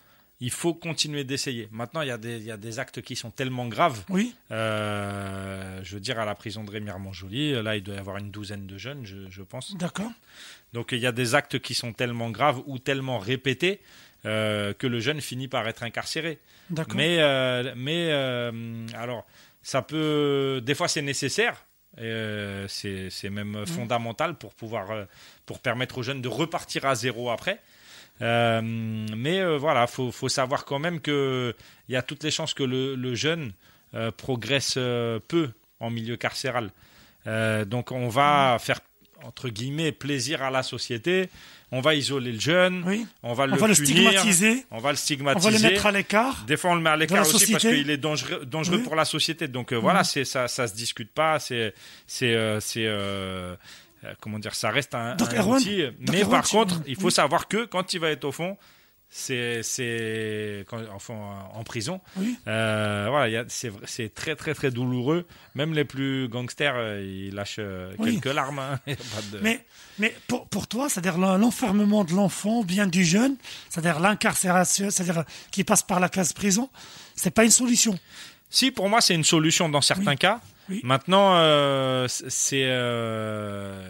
il 0.41 0.51
faut 0.53 0.73
continuer 0.75 1.25
d'essayer. 1.25 1.69
Maintenant, 1.73 2.03
il 2.03 2.09
y, 2.09 2.13
a 2.13 2.19
des, 2.19 2.37
il 2.37 2.45
y 2.45 2.51
a 2.53 2.57
des 2.57 2.79
actes 2.79 3.03
qui 3.03 3.17
sont 3.17 3.31
tellement 3.31 3.67
graves. 3.67 4.05
Oui, 4.09 4.35
Euh, 4.53 5.81
je 5.83 5.95
veux 5.95 6.01
dire, 6.01 6.19
à 6.21 6.25
la 6.25 6.35
prison 6.35 6.63
de 6.65 6.71
Rémière-Montjoly, 6.71 7.61
là, 7.63 7.77
il 7.77 7.83
doit 7.83 7.97
y 7.97 7.99
avoir 7.99 8.19
une 8.19 8.31
douzaine 8.31 8.67
de 8.67 8.79
jeunes, 8.79 9.05
je, 9.05 9.29
je 9.31 9.43
pense. 9.43 9.77
d'accord. 9.77 10.11
Donc 10.75 10.93
il 10.93 10.99
y 10.99 11.07
a 11.07 11.13
des 11.13 11.35
actes 11.35 11.59
qui 11.61 11.75
sont 11.75 11.93
tellement 11.93 12.31
graves 12.31 12.61
ou 12.67 12.79
tellement 12.79 13.19
répétés 13.19 13.81
euh, 14.27 14.75
que 14.75 14.87
le 14.87 15.01
jeune 15.01 15.21
finit 15.21 15.49
par 15.49 15.67
être 15.67 15.83
incarcéré. 15.83 16.39
D'accord. 16.71 16.95
Mais, 16.95 17.17
euh, 17.21 17.73
mais 17.77 18.13
alors, 18.95 19.27
ça 19.63 19.81
peut. 19.83 20.61
Des 20.63 20.75
fois, 20.75 20.89
c'est 20.89 21.03
nécessaire. 21.03 21.65
c'est 22.69 23.31
même 23.31 23.67
fondamental 23.67 24.37
pour 24.37 24.55
pouvoir 24.55 25.07
pour 25.47 25.59
permettre 25.61 25.99
aux 25.99 26.03
jeunes 26.03 26.21
de 26.23 26.29
repartir 26.29 26.85
à 26.85 26.95
zéro 26.95 27.31
après. 27.31 27.61
Euh, 28.21 28.61
mais 28.63 29.41
euh, 29.41 29.57
voilà, 29.59 29.87
faut 29.87 30.11
faut 30.11 30.29
savoir 30.29 30.65
quand 30.65 30.79
même 30.79 31.01
que 31.01 31.55
il 31.89 31.93
y 31.93 31.97
a 31.97 32.03
toutes 32.03 32.25
les 32.25 32.31
chances 32.31 32.55
que 32.55 32.65
le, 32.65 32.95
le 32.95 33.15
jeune 33.15 33.53
euh, 33.95 34.11
progresse 34.11 34.75
peu 34.75 35.51
en 35.81 35.91
milieu 35.91 36.17
carcéral. 36.17 36.71
Donc 37.67 37.93
on 37.93 38.09
va 38.09 38.57
faire 38.61 38.81
entre 39.25 39.49
guillemets 39.49 39.93
plaisir 39.93 40.43
à 40.43 40.51
la 40.51 40.63
société. 40.63 41.29
On 41.71 41.81
va 41.83 41.95
isoler 41.95 42.33
le 42.33 42.41
jeune. 42.41 42.83
Oui. 42.87 43.07
On 43.23 43.35
va 43.35 43.45
On 43.45 43.67
le 43.67 43.75
stigmatiser. 43.75 44.65
On 44.71 44.79
va 44.79 44.91
le 44.91 44.95
On 44.95 44.97
stigmatiser. 44.97 45.51
va 45.51 45.57
le 45.59 45.63
mettre 45.63 45.87
à 45.87 45.93
l'écart. 45.93 46.45
Des 46.47 46.57
fois, 46.57 46.71
on 46.71 46.75
le 46.77 46.81
met 46.81 46.89
à 46.91 46.97
l'écart 46.97 47.29
aussi 47.29 47.53
parce 47.53 47.65
qu'il 47.65 47.91
est 47.91 47.99
dangereux, 47.99 48.47
dangereux 48.47 48.79
Oui. 48.79 48.83
pour 48.85 48.95
la 48.95 49.05
société. 49.05 49.49
Donc 49.49 49.73
euh, 49.73 49.77
voilà, 49.77 50.03
c'est 50.05 50.25
ça, 50.25 50.49
ça 50.49 50.67
se 50.67 50.75
discute 50.75 51.13
pas. 51.13 51.39
C'est, 51.41 51.75
c'est, 52.07 52.33
euh, 52.35 52.59
c'est, 52.61 52.87
euh, 52.87 53.55
euh, 54.05 54.15
comment 54.21 54.39
dire, 54.39 54.55
ça 54.55 54.71
reste 54.71 54.95
un, 54.95 55.17
outil. 55.47 55.85
Mais 56.11 56.25
par 56.25 56.45
contre, 56.49 56.81
il 56.87 56.97
faut 56.97 57.11
savoir 57.11 57.49
que 57.49 57.65
quand 57.65 57.93
il 57.95 58.01
va 58.01 58.11
être 58.11 58.25
au 58.25 58.33
fond, 58.33 58.57
c'est, 59.11 59.63
c'est, 59.63 60.67
enfin, 60.95 61.15
en 61.55 61.65
prison. 61.65 61.99
Oui. 62.19 62.37
euh, 62.47 63.07
voilà, 63.09 63.45
c'est, 63.49 63.73
c'est 63.87 64.13
très, 64.15 64.37
très, 64.37 64.53
très 64.53 64.71
douloureux. 64.71 65.27
Même 65.55 65.73
les 65.73 65.85
plus 65.87 66.29
gangsters, 66.29 66.75
euh, 66.77 67.01
ils 67.03 67.35
lâchent 67.35 67.59
Oui. 67.99 68.21
quelques 68.21 68.35
larmes. 68.35 68.59
hein. 68.59 68.79
De- 69.33 69.39
Mais, 69.41 69.65
mais 69.99 70.15
pour, 70.27 70.47
pour 70.49 70.67
toi, 70.69 70.91
c'est-à-dire 70.91 71.17
l'en- 71.17 71.39
l'enfermement 71.39 72.05
de 72.05 72.13
l'enfant, 72.13 72.63
bien 72.63 72.87
du 72.87 73.03
jeune, 73.03 73.37
c'est-à-dire 73.71 73.99
l'incarcération, 73.99 74.91
c'est-à-dire 74.91 75.25
qui 75.51 75.65
passe 75.65 75.83
par 75.83 76.01
la 76.01 76.11
case 76.11 76.35
prison, 76.35 76.69
c'est 77.17 77.31
pas 77.33 77.45
une 77.45 77.51
solution. 77.51 77.99
Si, 78.51 78.71
pour 78.71 78.91
moi, 78.91 79.01
c'est 79.01 79.15
une 79.15 79.25
solution 79.25 79.71
dans 79.71 79.81
certains 79.81 80.11
Oui. 80.13 80.19
cas. 80.19 80.41
Oui. 80.69 80.81
Maintenant, 80.85 81.37
euh, 81.37 82.07
c'est, 82.09 82.65
euh, 82.67 83.83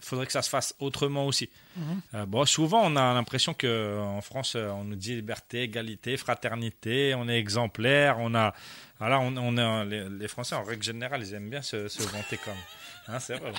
faudrait 0.00 0.26
que 0.26 0.32
ça 0.32 0.42
se 0.42 0.50
fasse 0.50 0.74
autrement 0.78 1.26
aussi. 1.26 1.50
Mhm. 1.76 2.00
Euh, 2.14 2.26
bon, 2.26 2.44
souvent, 2.44 2.82
on 2.84 2.96
a 2.96 3.14
l'impression 3.14 3.54
que 3.54 4.00
en 4.00 4.20
France, 4.20 4.54
euh, 4.56 4.68
on 4.70 4.84
nous 4.84 4.96
dit 4.96 5.14
liberté, 5.14 5.62
égalité, 5.62 6.16
fraternité, 6.16 7.14
on 7.14 7.28
est 7.28 7.38
exemplaire, 7.38 8.16
on 8.18 8.34
a, 8.34 8.54
voilà, 8.98 9.20
on, 9.20 9.36
on 9.36 9.56
est, 9.56 9.84
les, 9.86 10.08
les 10.08 10.28
Français 10.28 10.54
en 10.54 10.62
règle 10.62 10.82
générale, 10.82 11.22
ils 11.22 11.34
aiment 11.34 11.50
bien 11.50 11.62
se, 11.62 11.88
se 11.88 12.02
vanter 12.02 12.38
comme, 12.38 12.54
hein, 13.08 13.18
c'est 13.20 13.34
vrai. 13.36 13.52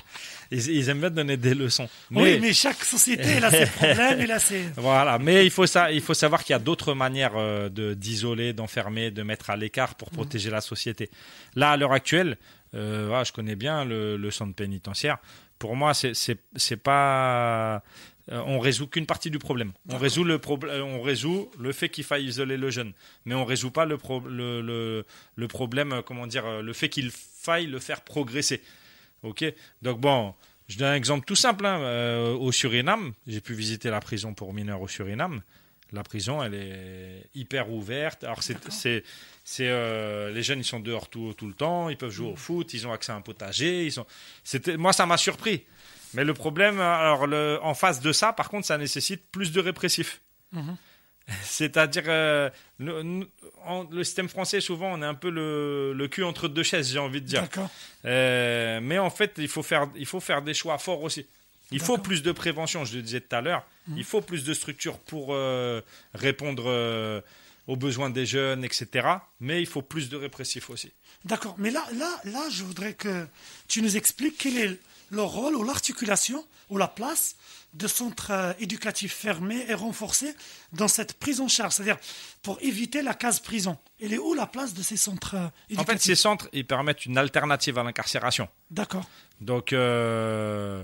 Ils, 0.50 0.68
ils 0.70 0.88
aiment 0.88 1.00
bien 1.00 1.10
donner 1.10 1.36
des 1.36 1.54
leçons. 1.54 1.88
Oui, 2.10 2.38
mais 2.40 2.52
chaque 2.52 2.84
société, 2.84 3.24
elle 3.36 3.44
a 3.44 3.50
ses 3.50 3.66
problèmes, 3.76 4.20
elle 4.20 4.30
a 4.32 4.38
ses... 4.38 4.62
Voilà, 4.76 5.18
mais 5.18 5.44
il 5.44 5.50
faut, 5.50 5.66
ça, 5.66 5.90
il 5.92 6.00
faut 6.00 6.14
savoir 6.14 6.44
qu'il 6.44 6.52
y 6.52 6.56
a 6.56 6.58
d'autres 6.60 6.94
manières 6.94 7.36
euh, 7.36 7.68
de 7.68 7.94
d'isoler, 7.94 8.52
d'enfermer, 8.52 9.10
de 9.10 9.22
mettre 9.22 9.50
à 9.50 9.56
l'écart 9.56 9.94
pour 9.94 10.10
protéger 10.10 10.50
la 10.50 10.60
société. 10.60 11.10
Là, 11.54 11.70
à 11.72 11.76
l'heure 11.76 11.92
actuelle, 11.92 12.36
euh, 12.74 13.24
je 13.24 13.32
connais 13.32 13.56
bien 13.56 13.84
le, 13.84 14.16
le 14.16 14.30
centre 14.30 14.54
pénitentiaire. 14.54 15.18
Pour 15.58 15.74
moi, 15.76 15.94
c'est 15.94 16.12
c'est 16.14 16.38
c'est 16.56 16.76
pas 16.76 17.82
euh, 18.30 18.42
on 18.46 18.58
résout 18.58 18.88
qu'une 18.88 19.06
partie 19.06 19.30
du 19.30 19.38
problème. 19.38 19.72
On 19.88 19.96
résout 19.96 20.24
le 20.24 20.38
on 20.82 21.00
résout 21.00 21.50
le 21.58 21.72
fait 21.72 21.88
qu'il 21.88 22.04
faille 22.04 22.24
isoler 22.26 22.56
le 22.58 22.70
jeune, 22.70 22.92
mais 23.24 23.34
on 23.34 23.44
résout 23.46 23.70
pas 23.70 23.86
le 23.86 23.96
pro- 23.96 24.20
le, 24.20 24.60
le, 24.60 25.06
le 25.34 25.48
problème, 25.48 25.92
euh, 25.92 26.02
comment 26.02 26.26
dire, 26.26 26.60
le 26.62 26.72
fait 26.74 26.88
qu'il 26.90 27.10
faille 27.10 27.66
le 27.66 27.78
faire 27.78 28.02
progresser. 28.02 28.60
Ok, 29.22 29.44
donc 29.82 30.00
bon, 30.00 30.34
je 30.68 30.78
donne 30.78 30.88
un 30.88 30.94
exemple 30.94 31.24
tout 31.26 31.34
simple. 31.36 31.64
hein. 31.66 31.80
Euh, 31.80 32.32
au 32.34 32.52
Suriname, 32.52 33.12
j'ai 33.26 33.40
pu 33.40 33.54
visiter 33.54 33.90
la 33.90 34.00
prison 34.00 34.34
pour 34.34 34.52
mineurs 34.52 34.80
au 34.80 34.88
Suriname. 34.88 35.42
La 35.92 36.02
prison, 36.02 36.42
elle 36.42 36.54
est 36.54 37.30
hyper 37.34 37.70
ouverte. 37.70 38.24
Alors, 38.24 38.42
c'est, 38.42 38.56
c'est, 38.70 39.04
c'est, 39.44 39.68
euh, 39.68 40.32
les 40.32 40.42
jeunes, 40.42 40.58
ils 40.58 40.64
sont 40.64 40.80
dehors 40.80 41.08
tout, 41.08 41.32
tout 41.34 41.46
le 41.46 41.54
temps. 41.54 41.88
Ils 41.90 41.96
peuvent 41.96 42.10
jouer 42.10 42.28
au 42.28 42.34
foot. 42.36 42.74
Ils 42.74 42.86
ont 42.88 42.92
accès 42.92 43.12
à 43.12 43.14
un 43.14 43.20
potager. 43.20 43.86
Ils 43.86 43.92
sont... 43.92 44.04
C'était, 44.42 44.76
moi, 44.76 44.92
ça 44.92 45.06
m'a 45.06 45.16
surpris. 45.16 45.64
Mais 46.14 46.24
le 46.24 46.34
problème, 46.34 46.80
alors, 46.80 47.28
le, 47.28 47.60
en 47.62 47.74
face 47.74 48.00
de 48.00 48.10
ça, 48.12 48.32
par 48.32 48.48
contre, 48.48 48.66
ça 48.66 48.78
nécessite 48.78 49.22
plus 49.30 49.52
de 49.52 49.60
répressifs. 49.60 50.20
Mhm. 50.50 50.76
C'est-à-dire, 51.42 52.04
euh, 52.06 52.50
le, 52.78 54.04
système 54.04 54.28
français, 54.28 54.60
souvent, 54.60 54.92
on 54.92 55.02
est 55.02 55.06
un 55.06 55.14
peu 55.14 55.30
le, 55.30 55.92
le 55.92 56.08
cul 56.08 56.22
entre 56.22 56.48
deux 56.48 56.62
chaises, 56.62 56.92
j'ai 56.92 56.98
envie 56.98 57.20
de 57.20 57.26
dire. 57.26 57.42
D'accord. 57.42 57.68
Euh, 58.04 58.80
mais 58.80 58.98
en 58.98 59.10
fait, 59.10 59.32
il 59.38 59.48
faut 59.48 59.62
faire, 59.62 59.88
il 59.96 60.06
faut 60.06 60.20
faire 60.20 60.42
des 60.42 60.54
choix 60.54 60.78
forts 60.78 61.02
aussi. 61.02 61.26
Il 61.72 61.80
faut 61.80 61.98
plus 61.98 62.22
de 62.22 62.30
prévention, 62.30 62.84
je 62.84 62.96
le 62.96 63.02
disais 63.02 63.20
tout 63.20 63.34
à 63.34 63.40
l'heure. 63.40 63.66
Il 63.96 64.04
faut 64.04 64.20
plus 64.20 64.44
de 64.44 64.54
structures 64.54 64.98
pour 64.98 65.28
euh, 65.30 65.80
répondre 66.14 66.64
euh, 66.66 67.20
aux 67.66 67.76
besoins 67.76 68.10
des 68.10 68.26
jeunes, 68.26 68.64
etc. 68.64 69.08
Mais 69.40 69.60
il 69.60 69.66
faut 69.66 69.82
plus 69.82 70.08
de 70.08 70.16
répressifs 70.16 70.70
aussi. 70.70 70.92
D'accord. 71.24 71.54
Mais 71.58 71.70
là, 71.70 71.84
là, 71.94 72.20
là, 72.24 72.44
je 72.50 72.62
voudrais 72.64 72.94
que 72.94 73.26
tu 73.68 73.82
nous 73.82 73.96
expliques 73.96 74.36
quel 74.38 74.56
est 74.58 74.78
le 75.10 75.22
rôle 75.22 75.54
ou 75.56 75.62
l'articulation 75.62 76.44
ou 76.68 76.78
la 76.78 76.88
place 76.88 77.36
de 77.74 77.86
centres 77.86 78.30
euh, 78.30 78.52
éducatifs 78.58 79.14
fermés 79.14 79.64
et 79.68 79.74
renforcés 79.74 80.34
dans 80.72 80.88
cette 80.88 81.14
prise 81.14 81.40
en 81.40 81.48
charge. 81.48 81.74
C'est-à-dire, 81.74 81.98
pour 82.42 82.58
éviter 82.62 83.02
la 83.02 83.14
case 83.14 83.40
prison. 83.40 83.76
Elle 84.00 84.14
est 84.14 84.18
où 84.18 84.34
la 84.34 84.46
place 84.46 84.72
de 84.72 84.82
ces 84.82 84.96
centres 84.96 85.34
euh, 85.34 85.46
En 85.46 85.48
fait, 85.48 85.74
éducatifs? 85.74 86.02
ces 86.02 86.14
centres, 86.14 86.48
ils 86.52 86.66
permettent 86.66 87.04
une 87.06 87.18
alternative 87.18 87.78
à 87.78 87.82
l'incarcération. 87.82 88.48
D'accord. 88.70 89.04
Donc, 89.40 89.72
euh, 89.72 90.82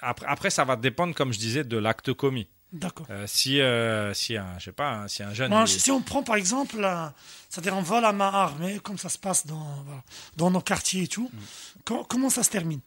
après, 0.00 0.26
après, 0.26 0.50
ça 0.50 0.64
va 0.64 0.76
dépendre, 0.76 1.14
comme 1.14 1.32
je 1.32 1.38
disais, 1.38 1.64
de 1.64 1.78
l'acte 1.78 2.12
commis. 2.12 2.48
D'accord. 2.72 3.06
Euh, 3.10 3.26
si, 3.26 3.60
euh, 3.60 4.14
si 4.14 4.36
un, 4.36 4.58
je 4.58 4.66
sais 4.66 4.72
pas, 4.72 4.92
hein, 4.92 5.08
si 5.08 5.22
un 5.24 5.34
jeune. 5.34 5.50
Moi, 5.50 5.66
si 5.66 5.90
on 5.90 6.00
prend 6.02 6.22
par 6.22 6.36
exemple, 6.36 6.76
euh, 6.78 7.06
c'est-à-dire 7.48 7.74
on 7.76 7.82
vole 7.82 8.04
à 8.04 8.12
main 8.12 8.28
armée, 8.32 8.78
comme 8.78 8.96
ça 8.98 9.08
se 9.08 9.18
passe 9.18 9.44
dans, 9.46 9.66
voilà, 9.86 10.02
dans 10.36 10.50
nos 10.52 10.60
quartiers 10.60 11.02
et 11.02 11.08
tout, 11.08 11.30
Mm. 11.32 11.38
co- 11.84 12.04
comment 12.08 12.30
ça 12.30 12.42
se 12.44 12.50
termine? 12.50 12.80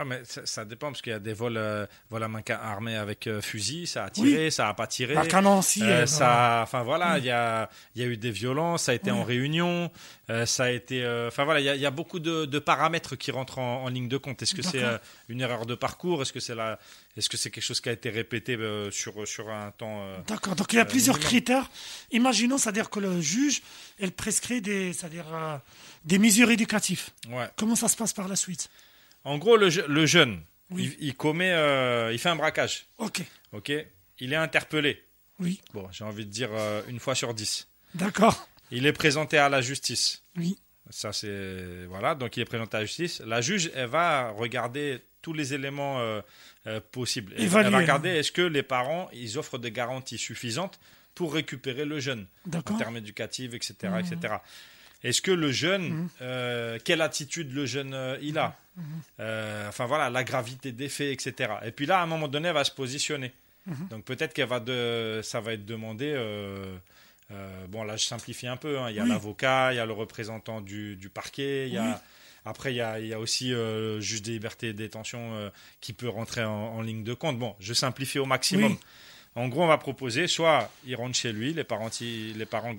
Ah, 0.00 0.04
mais 0.06 0.22
ça, 0.24 0.46
ça 0.46 0.64
dépend 0.64 0.86
parce 0.88 1.02
qu'il 1.02 1.12
y 1.12 1.14
a 1.14 1.18
des 1.18 1.34
vols, 1.34 1.58
euh, 1.58 1.84
vols 2.08 2.22
à 2.22 2.28
main 2.28 2.40
armée 2.48 2.96
avec 2.96 3.26
euh, 3.26 3.42
fusil, 3.42 3.86
ça 3.86 4.04
a 4.04 4.10
tiré, 4.10 4.50
ça 4.50 4.68
a 4.68 4.72
pas 4.74 4.86
tiré. 4.86 5.12
Par 5.12 5.28
canon. 5.28 5.60
Euh, 5.82 6.06
ça, 6.06 6.60
enfin 6.62 6.82
voilà, 6.82 7.18
il 7.18 7.24
y 7.26 7.30
a, 7.30 7.68
y 7.96 8.02
a 8.02 8.06
eu 8.06 8.16
des 8.16 8.30
violences, 8.30 8.84
ça 8.84 8.92
a 8.92 8.94
été 8.94 9.10
Oui. 9.10 9.18
en 9.18 9.24
réunion, 9.24 9.90
euh, 10.30 10.46
ça 10.46 10.64
a 10.64 10.70
été, 10.70 11.04
euh, 11.04 11.28
enfin 11.28 11.44
voilà, 11.44 11.60
il 11.60 11.64
y 11.66 11.68
a, 11.68 11.74
il 11.74 11.80
y 11.82 11.86
a 11.86 11.90
beaucoup 11.90 12.18
de, 12.18 12.46
de 12.46 12.58
paramètres 12.58 13.14
qui 13.16 13.30
rentrent 13.30 13.58
en, 13.58 13.84
en 13.84 13.88
ligne 13.88 14.08
de 14.08 14.16
compte. 14.16 14.40
Est-ce 14.42 14.54
que 14.54 14.62
c'est 14.62 14.82
une 15.28 15.42
erreur 15.42 15.66
de 15.66 15.74
parcours? 15.74 16.22
Est-ce 16.22 16.32
que 16.32 16.40
c'est 16.40 16.54
la, 16.54 16.78
est-ce 17.18 17.28
que 17.28 17.36
c'est 17.36 17.50
quelque 17.50 17.62
chose 17.64 17.80
qui 17.82 17.90
a 17.90 17.92
été 17.92 18.08
répété 18.08 18.56
sur 18.90 19.28
sur 19.28 19.50
un 19.50 19.70
temps 19.72 20.02
D'accord. 20.26 20.56
Donc 20.56 20.72
il 20.72 20.76
y 20.76 20.80
a 20.80 20.84
plusieurs 20.86 21.16
minimum? 21.16 21.30
critères. 21.30 21.70
Imaginons, 22.12 22.56
c'est-à-dire 22.56 22.88
que 22.88 23.00
le 23.00 23.20
juge, 23.20 23.60
elle 23.98 24.12
prescrit 24.12 24.62
des, 24.62 24.92
c'est-à-dire 24.94 25.26
euh, 25.34 25.56
des 26.06 26.18
mesures 26.18 26.50
éducatives. 26.50 27.08
Ouais. 27.28 27.48
Comment 27.56 27.76
ça 27.76 27.88
se 27.88 27.96
passe 27.96 28.12
par 28.14 28.28
la 28.28 28.36
suite? 28.36 28.70
En 29.24 29.38
gros, 29.38 29.56
le, 29.56 29.70
je- 29.70 29.80
le 29.82 30.06
jeune, 30.06 30.40
Oui. 30.70 30.96
il, 31.00 31.08
il 31.08 31.14
commet, 31.14 31.52
euh, 31.52 32.12
il 32.12 32.18
fait 32.18 32.28
un 32.30 32.36
braquage. 32.36 32.86
Ok. 32.98 33.22
Ok. 33.52 33.72
Il 34.18 34.32
est 34.32 34.36
interpellé. 34.36 35.02
Oui. 35.38 35.60
Bon, 35.72 35.88
j'ai 35.92 36.04
envie 36.04 36.26
de 36.26 36.30
dire 36.30 36.50
euh, 36.52 36.82
une 36.88 36.98
fois 37.00 37.14
sur 37.14 37.32
dix. 37.34 37.68
D'accord. 37.94 38.48
Il 38.70 38.86
est 38.86 38.92
présenté 38.92 39.38
à 39.38 39.48
la 39.48 39.60
justice. 39.60 40.22
Oui. 40.36 40.58
Ça, 40.90 41.12
c'est. 41.12 41.84
Voilà, 41.88 42.14
donc 42.14 42.36
il 42.36 42.40
est 42.40 42.44
présenté 42.44 42.76
à 42.76 42.80
la 42.80 42.86
justice. 42.86 43.20
La 43.24 43.40
juge, 43.40 43.70
elle 43.74 43.88
va 43.88 44.30
regarder 44.30 45.00
tous 45.22 45.32
les 45.32 45.54
éléments 45.54 46.00
euh, 46.00 46.20
possibles. 46.92 47.32
Elle, 47.36 47.42
elle 47.44 47.48
va 47.48 47.62
regarder 47.78 48.10
est-ce 48.10 48.32
que 48.32 48.42
les 48.42 48.62
parents, 48.62 49.08
ils 49.12 49.38
offrent 49.38 49.58
des 49.58 49.70
garanties 49.70 50.18
suffisantes 50.18 50.78
pour 51.14 51.34
récupérer 51.34 51.84
le 51.84 52.00
jeune, 52.00 52.26
en 52.54 52.62
termes 52.78 52.96
éducatifs, 52.96 53.52
etc. 53.54 53.74
Etc. 54.00 54.34
Est-ce 55.02 55.22
que 55.22 55.30
le 55.30 55.50
jeune, 55.52 55.88
Mhm. 55.88 56.08
euh, 56.22 56.78
quelle 56.84 57.00
attitude 57.02 57.52
le 57.54 57.66
jeune 57.66 57.94
euh, 57.94 58.18
il 58.22 58.38
a 58.38 58.56
Euh, 59.18 59.68
Enfin 59.68 59.84
voilà, 59.86 60.08
la 60.10 60.24
gravité 60.24 60.72
des 60.72 60.88
faits, 60.88 61.12
etc. 61.12 61.52
Et 61.64 61.70
puis 61.70 61.84
là, 61.86 62.00
à 62.00 62.02
un 62.02 62.06
moment 62.06 62.28
donné, 62.28 62.48
elle 62.48 62.54
va 62.54 62.64
se 62.64 62.70
positionner. 62.70 63.32
Mhm. 63.66 63.88
Donc 63.90 64.04
peut-être 64.04 64.32
qu'elle 64.32 64.48
va 64.48 64.60
de, 64.60 65.20
ça 65.22 65.40
va 65.40 65.52
être 65.52 65.66
demandé. 65.66 66.14
bon, 67.68 67.84
là, 67.84 67.96
je 67.96 68.04
simplifie 68.04 68.46
un 68.46 68.56
peu. 68.56 68.78
hein. 68.78 68.90
Il 68.90 68.96
y 68.96 69.00
a 69.00 69.04
Oui. 69.04 69.08
l'avocat, 69.08 69.72
il 69.72 69.76
y 69.76 69.78
a 69.78 69.86
le 69.86 69.92
représentant 69.92 70.60
du, 70.60 70.96
du 70.96 71.08
parquet, 71.08 71.68
il 71.68 71.74
y 71.74 71.78
a, 71.78 71.82
Oui. 71.84 71.90
après, 72.44 72.72
il 72.72 72.76
y 72.76 72.80
a, 72.80 72.98
il 72.98 73.06
y 73.06 73.12
a 73.14 73.20
aussi 73.20 73.52
euh, 73.52 73.96
le 73.96 74.00
juge 74.00 74.22
des 74.22 74.32
libertés 74.32 74.68
et 74.68 74.72
détention 74.72 75.34
euh, 75.34 75.50
qui 75.80 75.92
peut 75.92 76.08
rentrer 76.08 76.42
en, 76.44 76.50
en 76.50 76.82
ligne 76.82 77.04
de 77.04 77.14
compte. 77.14 77.38
Bon, 77.38 77.54
je 77.60 77.72
simplifie 77.74 78.18
au 78.18 78.26
maximum. 78.26 78.72
Oui. 78.72 78.78
En 79.36 79.46
gros, 79.48 79.62
on 79.62 79.68
va 79.68 79.78
proposer 79.78 80.26
soit 80.26 80.70
il 80.86 80.96
rentre 80.96 81.14
chez 81.16 81.32
lui, 81.32 81.52
les 81.54 81.62
parents, 81.64 81.90
les 82.00 82.46
parents 82.46 82.74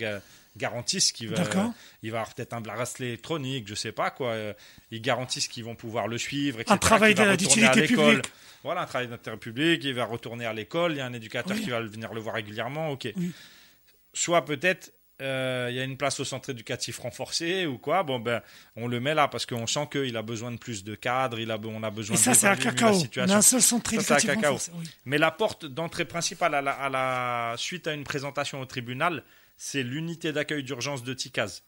garantissent 0.58 1.12
qu'il 1.12 1.30
va, 1.30 1.38
D'accord. 1.38 1.72
il 2.04 2.12
va 2.12 2.20
avoir 2.20 2.34
peut-être 2.34 2.54
un 2.54 2.62
bracelet 2.62 3.08
électronique, 3.08 3.68
je 3.68 3.76
sais 3.76 3.92
pas 3.92 4.12
quoi. 4.12 4.32
euh, 4.32 4.54
Ils 4.92 5.02
garantissent 5.02 5.48
qu'ils 5.48 5.64
vont 5.64 5.76
pouvoir 5.76 6.08
le 6.08 6.18
suivre, 6.18 6.60
etc. 6.60 6.74
Un 6.74 6.78
travail 6.78 7.16
d'utilité 7.38 7.84
publique. 7.88 8.26
Voilà, 8.64 8.82
un 8.82 8.86
travail 8.86 9.08
d'intérêt 9.08 9.38
public. 9.38 9.82
Il 9.84 9.94
va 9.96 10.06
retourner 10.06 10.46
à 10.46 10.54
l'école. 10.54 10.92
Il 10.92 10.98
y 10.98 11.02
a 11.02 11.06
un 11.06 11.14
éducateur 11.14 11.56
Oui. 11.58 11.64
qui 11.64 11.70
va 11.70 11.82
venir 11.82 12.14
le 12.14 12.20
voir 12.22 12.36
régulièrement. 12.36 12.90
Ok. 12.92 13.08
Oui. 13.16 13.32
Soit 14.14 14.46
peut-être 14.46 14.92
euh, 15.22 15.68
il 15.70 15.76
y 15.76 15.80
a 15.80 15.84
une 15.84 15.98
place 15.98 16.20
au 16.20 16.26
centre 16.26 16.50
éducatif 16.50 17.00
renforcé 17.00 17.66
ou 17.66 17.78
quoi. 17.78 18.04
Bon 18.04 18.20
ben, 18.20 18.42
on 18.76 18.88
le 18.88 19.00
met 19.00 19.14
là 19.14 19.28
parce 19.28 19.46
qu'on 19.46 19.68
sent 19.68 19.88
qu'il 19.92 20.18
a 20.18 20.22
besoin 20.22 20.52
de 20.52 20.58
plus 20.58 20.84
de 20.84 20.96
cadres. 20.96 21.40
Il 21.40 21.52
a, 21.52 21.60
on 21.64 21.84
a 21.84 21.92
besoin 21.92 22.16
Et 22.16 22.20
ça, 22.20 22.34
c'est 22.34 22.60
cacao. 22.60 22.94
On 23.18 23.30
a 23.30 23.38
un 23.38 23.42
seul 23.42 23.62
centre 23.62 23.94
éducatif 23.94 24.28
cacao. 24.28 24.54
renforcé, 24.54 24.72
oui. 24.76 24.86
Mais 25.06 25.18
la 25.18 25.32
porte 25.32 25.66
d'entrée 25.66 26.06
principale 26.06 26.56
à 26.56 26.62
la, 26.62 26.72
à 26.72 26.90
la 26.90 27.54
suite 27.58 27.88
à 27.88 27.94
une 27.94 28.04
présentation 28.04 28.60
au 28.60 28.66
tribunal, 28.66 29.24
c'est 29.58 29.84
l'unité 29.84 30.34
d'accueil 30.34 30.64
d'urgence 30.64 31.04
de 31.04 31.14
Ticaz. 31.14 31.64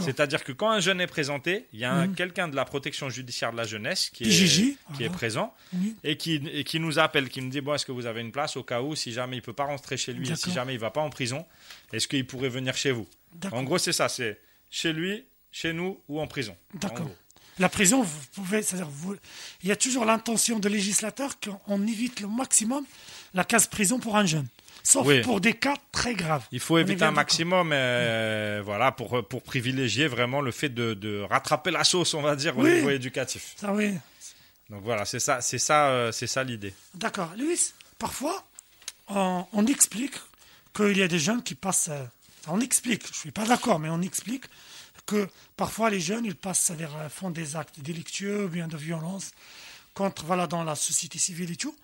C'est-à-dire 0.00 0.44
que 0.44 0.52
quand 0.52 0.70
un 0.70 0.80
jeune 0.80 1.00
est 1.00 1.06
présenté, 1.06 1.66
il 1.72 1.78
y 1.80 1.84
a 1.84 2.06
Mhm. 2.06 2.14
quelqu'un 2.14 2.48
de 2.48 2.56
la 2.56 2.64
protection 2.64 3.10
judiciaire 3.10 3.52
de 3.52 3.56
la 3.58 3.64
jeunesse 3.64 4.10
qui 4.10 4.24
est, 4.24 4.76
qui 4.96 5.08
présent 5.10 5.54
Oui. 5.74 5.94
et 6.04 6.16
qui, 6.16 6.36
et 6.52 6.64
qui 6.64 6.80
nous 6.80 6.98
appelle, 6.98 7.28
qui 7.28 7.42
nous 7.42 7.50
dit 7.50 7.60
bon, 7.60 7.74
est-ce 7.74 7.84
que 7.84 7.92
vous 7.92 8.06
avez 8.06 8.20
une 8.22 8.32
place? 8.32 8.56
Au 8.56 8.62
cas 8.62 8.80
où, 8.80 8.94
si 8.96 9.12
jamais 9.12 9.36
il 9.36 9.42
peut 9.42 9.52
pas 9.52 9.64
rentrer 9.64 9.96
chez 9.96 10.12
lui, 10.12 10.30
et 10.30 10.36
si 10.36 10.50
jamais 10.52 10.74
il 10.74 10.80
va 10.80 10.90
pas 10.90 11.02
en 11.02 11.10
prison, 11.10 11.44
est-ce 11.92 12.08
qu'il 12.08 12.26
pourrait 12.26 12.48
venir 12.48 12.74
chez 12.76 12.92
vous? 12.92 13.06
En 13.52 13.62
gros, 13.62 13.78
c'est 13.78 13.92
ça, 13.92 14.08
c'est 14.08 14.40
chez 14.70 14.92
lui, 14.92 15.24
chez 15.52 15.72
nous 15.74 16.00
ou 16.08 16.20
en 16.20 16.26
prison. 16.26 16.56
D'accord. 16.74 17.10
La 17.58 17.68
prison, 17.68 18.02
vous 18.02 18.20
pouvez, 18.34 18.62
c'est-à-dire, 18.62 18.88
vous- 18.88 19.16
il 19.64 19.68
y 19.68 19.72
a 19.72 19.76
toujours 19.76 20.04
l'intention 20.04 20.60
de 20.60 20.68
législateur 20.68 21.38
qu'on 21.40 21.82
évite 21.86 22.20
le 22.20 22.28
maximum 22.28 22.84
la 23.34 23.44
case 23.44 23.66
prison 23.66 23.98
pour 23.98 24.16
un 24.16 24.24
jeune, 24.24 24.46
sauf 24.90 25.06
Oui. 25.06 25.20
pour 25.22 25.40
des 25.40 25.54
cas 25.54 25.76
très 25.92 26.14
graves. 26.14 26.44
Il 26.52 26.60
faut 26.60 26.78
éviter 26.78 27.04
un 27.04 27.10
maximum, 27.10 27.70
euh, 27.72 28.62
voilà, 28.64 28.90
pour, 28.92 29.26
pour 29.28 29.42
privilégier 29.42 30.06
vraiment 30.08 30.40
le 30.40 30.50
fait 30.50 30.68
de, 30.70 30.94
de 30.94 31.20
rattraper 31.28 31.70
la 31.70 31.84
sauce, 31.84 32.14
on 32.14 32.22
va 32.22 32.36
dire, 32.36 32.56
au 32.56 32.66
niveau 32.66 32.90
éducatif. 32.90 33.54
Ça, 33.56 33.72
oui. 33.72 33.94
Donc 34.70 34.82
voilà, 34.82 35.04
c'est 35.04 35.20
ça, 35.20 35.40
c'est 35.40 35.58
ça, 35.58 35.88
euh, 35.88 36.12
c'est 36.12 36.26
ça 36.26 36.42
l'idée. 36.44 36.74
D'accord. 36.94 37.32
Louis, 37.38 37.58
parfois, 37.98 38.44
on, 39.08 39.44
on 39.52 39.66
explique 39.66 40.14
qu'il 40.74 40.96
y 40.96 41.02
a 41.02 41.08
des 41.08 41.18
jeunes 41.18 41.42
qui 41.42 41.54
passent. 41.54 41.88
euh, 41.90 42.04
On 42.48 42.60
explique, 42.60 43.02
je 43.06 43.10
ne 43.12 43.14
suis 43.14 43.30
pas 43.30 43.44
d'accord, 43.46 43.78
mais 43.78 43.88
on 43.90 44.02
explique 44.02 44.44
que 45.06 45.26
parfois 45.56 45.88
les 45.88 46.00
jeunes, 46.00 46.26
ils 46.26 46.34
passent, 46.34 46.70
euh, 46.78 47.08
font 47.08 47.30
des 47.30 47.56
actes 47.56 47.80
délictueux 47.80 48.44
ou 48.44 48.48
bien 48.48 48.68
de 48.68 48.76
violence 48.76 49.30
contre, 49.94 50.24
voilà, 50.26 50.46
dans 50.46 50.62
la 50.64 50.76
société 50.76 51.18
civile 51.18 51.50
et 51.50 51.56
tout. 51.56 51.74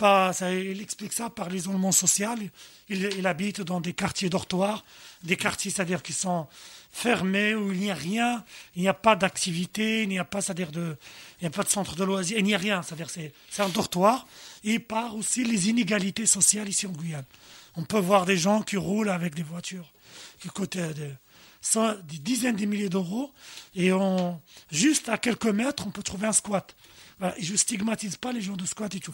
Il 0.00 0.80
explique 0.80 1.12
ça 1.12 1.28
par 1.28 1.48
l'isolement 1.48 1.90
social. 1.90 2.38
Il, 2.88 3.26
habite 3.26 3.60
dans 3.60 3.80
des 3.80 3.92
quartiers 3.92 4.30
dortoirs, 4.30 4.84
des 5.24 5.36
quartiers, 5.36 5.70
c'est-à-dire 5.70 6.02
qui 6.02 6.12
sont 6.12 6.46
fermés, 6.92 7.54
où 7.54 7.72
il 7.72 7.80
n'y 7.80 7.90
a 7.90 7.94
rien, 7.94 8.44
il 8.76 8.82
n'y 8.82 8.88
a 8.88 8.94
pas 8.94 9.16
d'activité, 9.16 10.04
il 10.04 10.08
n'y 10.08 10.18
a 10.18 10.24
pas, 10.24 10.40
c'est-à-dire 10.40 10.70
de, 10.70 10.96
il 11.40 11.44
n'y 11.44 11.46
a 11.48 11.50
pas 11.50 11.64
de 11.64 11.68
centre 11.68 11.96
de 11.96 12.04
loisirs, 12.04 12.38
il 12.38 12.44
n'y 12.44 12.54
a 12.54 12.58
rien, 12.58 12.82
c'est-à-dire 12.82 13.10
c'est, 13.10 13.32
un 13.58 13.68
dortoir. 13.68 14.26
Et 14.64 14.78
par 14.78 15.16
aussi 15.16 15.44
les 15.44 15.68
inégalités 15.68 16.26
sociales 16.26 16.68
ici 16.68 16.86
en 16.86 16.92
Guyane. 16.92 17.24
On 17.76 17.84
peut 17.84 17.98
voir 17.98 18.24
des 18.24 18.36
gens 18.36 18.62
qui 18.62 18.76
roulent 18.76 19.10
avec 19.10 19.34
des 19.34 19.42
voitures 19.42 19.92
qui 20.40 20.48
coûtent 20.48 20.76
des 20.76 22.18
dizaines 22.18 22.56
de 22.56 22.64
milliers 22.64 22.88
d'euros 22.88 23.32
et 23.74 23.92
on, 23.92 24.40
juste 24.70 25.08
à 25.08 25.18
quelques 25.18 25.46
mètres, 25.46 25.86
on 25.86 25.90
peut 25.90 26.02
trouver 26.02 26.26
un 26.26 26.32
squat. 26.32 26.74
Voilà, 27.18 27.36
et 27.38 27.42
je 27.42 27.56
stigmatise 27.56 28.16
pas 28.16 28.32
les 28.32 28.40
gens 28.40 28.56
de 28.56 28.64
squat 28.66 28.94
et 28.94 29.00
tout. 29.00 29.12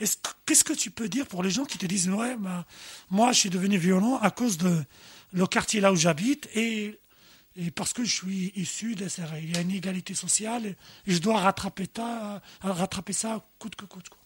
Est-ce 0.00 0.16
que- 0.16 0.30
Qu'est-ce 0.46 0.64
que 0.64 0.72
tu 0.72 0.90
peux 0.90 1.08
dire 1.08 1.26
pour 1.26 1.42
les 1.42 1.50
gens 1.50 1.64
qui 1.64 1.78
te 1.78 1.86
disent 1.86 2.08
ouais, 2.08 2.36
bah, 2.36 2.64
moi 3.10 3.32
je 3.32 3.40
suis 3.40 3.50
devenu 3.50 3.78
violent 3.78 4.16
à 4.18 4.30
cause 4.30 4.58
de 4.58 4.84
le 5.32 5.46
quartier 5.46 5.80
là 5.80 5.92
où 5.92 5.96
j'habite 5.96 6.48
et, 6.54 6.98
parce 7.74 7.92
que 7.92 8.04
je 8.04 8.12
suis 8.14 8.52
issu 8.54 8.94
de 8.94 9.08
ça, 9.08 9.22
il 9.40 9.52
y 9.54 9.56
a 9.56 9.60
une 9.60 9.70
égalité 9.70 10.14
sociale 10.14 10.66
et, 10.66 10.76
je 11.06 11.18
dois 11.18 11.40
rattraper 11.40 11.88
ça, 11.96 12.42
rattraper 12.60 13.12
ça 13.12 13.44
coûte 13.58 13.74
que 13.76 13.84
coûte. 13.86 14.08
quoi. 14.08 14.18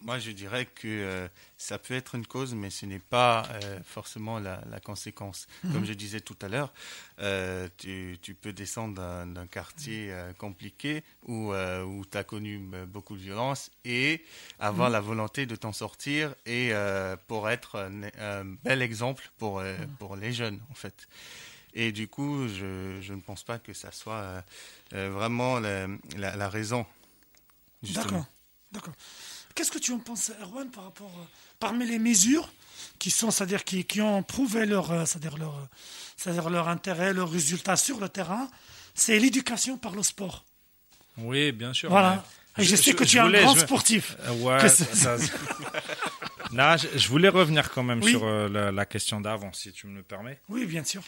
Moi, 0.00 0.20
je 0.20 0.30
dirais 0.30 0.64
que 0.64 0.86
euh, 0.86 1.28
ça 1.56 1.76
peut 1.76 1.94
être 1.94 2.14
une 2.14 2.24
cause, 2.24 2.54
mais 2.54 2.70
ce 2.70 2.86
n'est 2.86 3.00
pas 3.00 3.48
euh, 3.50 3.80
forcément 3.84 4.38
la, 4.38 4.62
la 4.70 4.78
conséquence. 4.78 5.48
Comme 5.72 5.84
je 5.84 5.92
disais 5.92 6.20
tout 6.20 6.36
à 6.40 6.48
l'heure, 6.48 6.72
euh, 7.18 7.68
tu, 7.78 8.16
tu 8.22 8.34
peux 8.34 8.52
descendre 8.52 8.94
d'un 9.26 9.46
quartier 9.48 10.14
compliqué 10.38 11.02
où, 11.26 11.52
où 11.52 12.04
tu 12.10 12.16
as 12.16 12.22
connu 12.22 12.58
beaucoup 12.86 13.16
de 13.16 13.22
violence 13.22 13.72
et 13.84 14.24
avoir 14.60 14.88
la 14.88 15.00
volonté 15.00 15.46
de 15.46 15.56
t'en 15.56 15.72
sortir 15.72 16.32
et 16.46 16.72
pour 17.26 17.50
être 17.50 17.76
un, 17.76 18.04
un 18.20 18.44
bel 18.62 18.82
exemple 18.82 19.28
pour, 19.36 19.58
euh, 19.58 19.76
pour 19.98 20.14
les 20.14 20.32
jeunes, 20.32 20.60
en 20.70 20.74
fait. 20.74 21.08
Et 21.74 21.90
du 21.90 22.06
coup, 22.06 22.46
je, 22.46 22.98
je 23.00 23.12
ne 23.14 23.20
pense 23.20 23.42
pas 23.42 23.58
que 23.58 23.72
ça 23.74 23.90
soit 23.90 24.44
vraiment 24.92 25.58
la, 25.58 25.88
la- 26.16 26.36
la 26.36 26.48
raison. 26.48 26.86
D'accord, 27.94 28.26
d'accord. 28.72 28.94
Qu'est-ce 29.58 29.72
que 29.72 29.78
tu 29.80 29.90
en 29.90 29.98
penses, 29.98 30.30
Erwan, 30.40 30.70
par 30.70 30.84
rapport, 30.84 31.10
euh, 31.18 31.24
parmi 31.58 31.84
les 31.84 31.98
mesures 31.98 32.48
qui 33.00 33.10
sont, 33.10 33.32
c'est-à-dire 33.32 33.64
qui, 33.64 33.84
qui 33.84 34.00
ont 34.00 34.22
prouvé 34.22 34.66
leur, 34.66 34.92
euh, 34.92 35.04
c'est-à-dire 35.04 35.36
leur, 35.36 35.52
euh, 35.56 35.62
c'est-à-dire 36.16 36.48
leur 36.48 36.68
intérêt, 36.68 37.12
leur 37.12 37.28
résultat 37.28 37.74
sur 37.76 37.98
le 37.98 38.08
terrain, 38.08 38.48
c'est 38.94 39.18
l'éducation 39.18 39.76
par 39.76 39.96
le 39.96 40.04
sport. 40.04 40.44
Oui, 41.16 41.50
bien 41.50 41.72
sûr. 41.72 41.90
Voilà. 41.90 42.24
mais- 42.56 42.62
Et 42.62 42.66
je, 42.66 42.76
Je- 42.76 42.82
sais 42.82 42.92
que 42.94 43.04
je 43.04 43.10
tu 43.10 43.16
es 43.16 43.20
un 43.20 43.24
voulais- 43.24 43.42
grand 43.42 43.56
je- 43.56 43.60
sportif. 43.62 44.16
Euh, 44.28 44.32
ouais, 44.42 44.60
ça- 44.60 44.68
c'est- 44.68 44.94
ça- 44.94 45.16
Non, 46.52 46.76
je, 46.76 47.08
voulais 47.08 47.28
revenir 47.28 47.68
quand 47.72 47.82
même 47.82 48.00
Oui. 48.00 48.10
sur 48.12 48.24
la, 48.26 48.70
la 48.70 48.86
question 48.86 49.20
d'avant, 49.20 49.52
si 49.52 49.72
tu 49.72 49.88
me 49.88 49.96
le 49.96 50.02
permets. 50.04 50.40
Oui, 50.48 50.66
bien 50.66 50.84
sûr. 50.84 51.02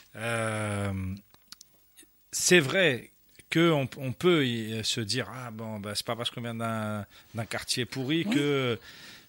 C'est 2.33 2.59
vrai 2.61 3.13
qu'on 3.53 3.89
on 3.97 4.13
peut 4.13 4.47
y- 4.47 4.81
se 4.85 5.01
dire 5.01 5.27
ah 5.33 5.51
bon 5.51 5.79
bah, 5.81 5.93
c'est 5.95 6.07
pas 6.07 6.17
parce 6.17 6.31
qu'on 6.31 6.41
vient 6.41 6.55
d'un 6.55 7.05
d'un 7.35 7.45
quartier 7.45 7.85
pourri 7.85 8.25
Oui. 8.29 8.35
que 8.35 8.79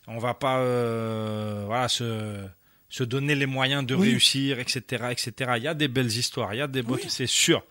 on 0.07 0.17
va 0.19 0.33
pas 0.33 0.59
euh, 0.59 1.63
voilà 1.65 1.87
se 1.87 2.37
se 2.89 3.03
donner 3.03 3.35
les 3.35 3.45
moyens 3.45 3.85
de 3.85 3.95
Oui. 3.95 4.09
réussir 4.09 4.59
etc 4.59 5.05
etc 5.11 5.53
il 5.57 5.63
y 5.63 5.67
a 5.67 5.73
des 5.73 5.87
belles 5.87 6.07
histoires 6.11 6.53
il 6.53 6.57
y 6.57 6.61
a 6.61 6.67
des 6.67 6.81
beaux 6.83 6.95
Oui. 6.95 7.05
c'est 7.07 7.27
sûr 7.27 7.63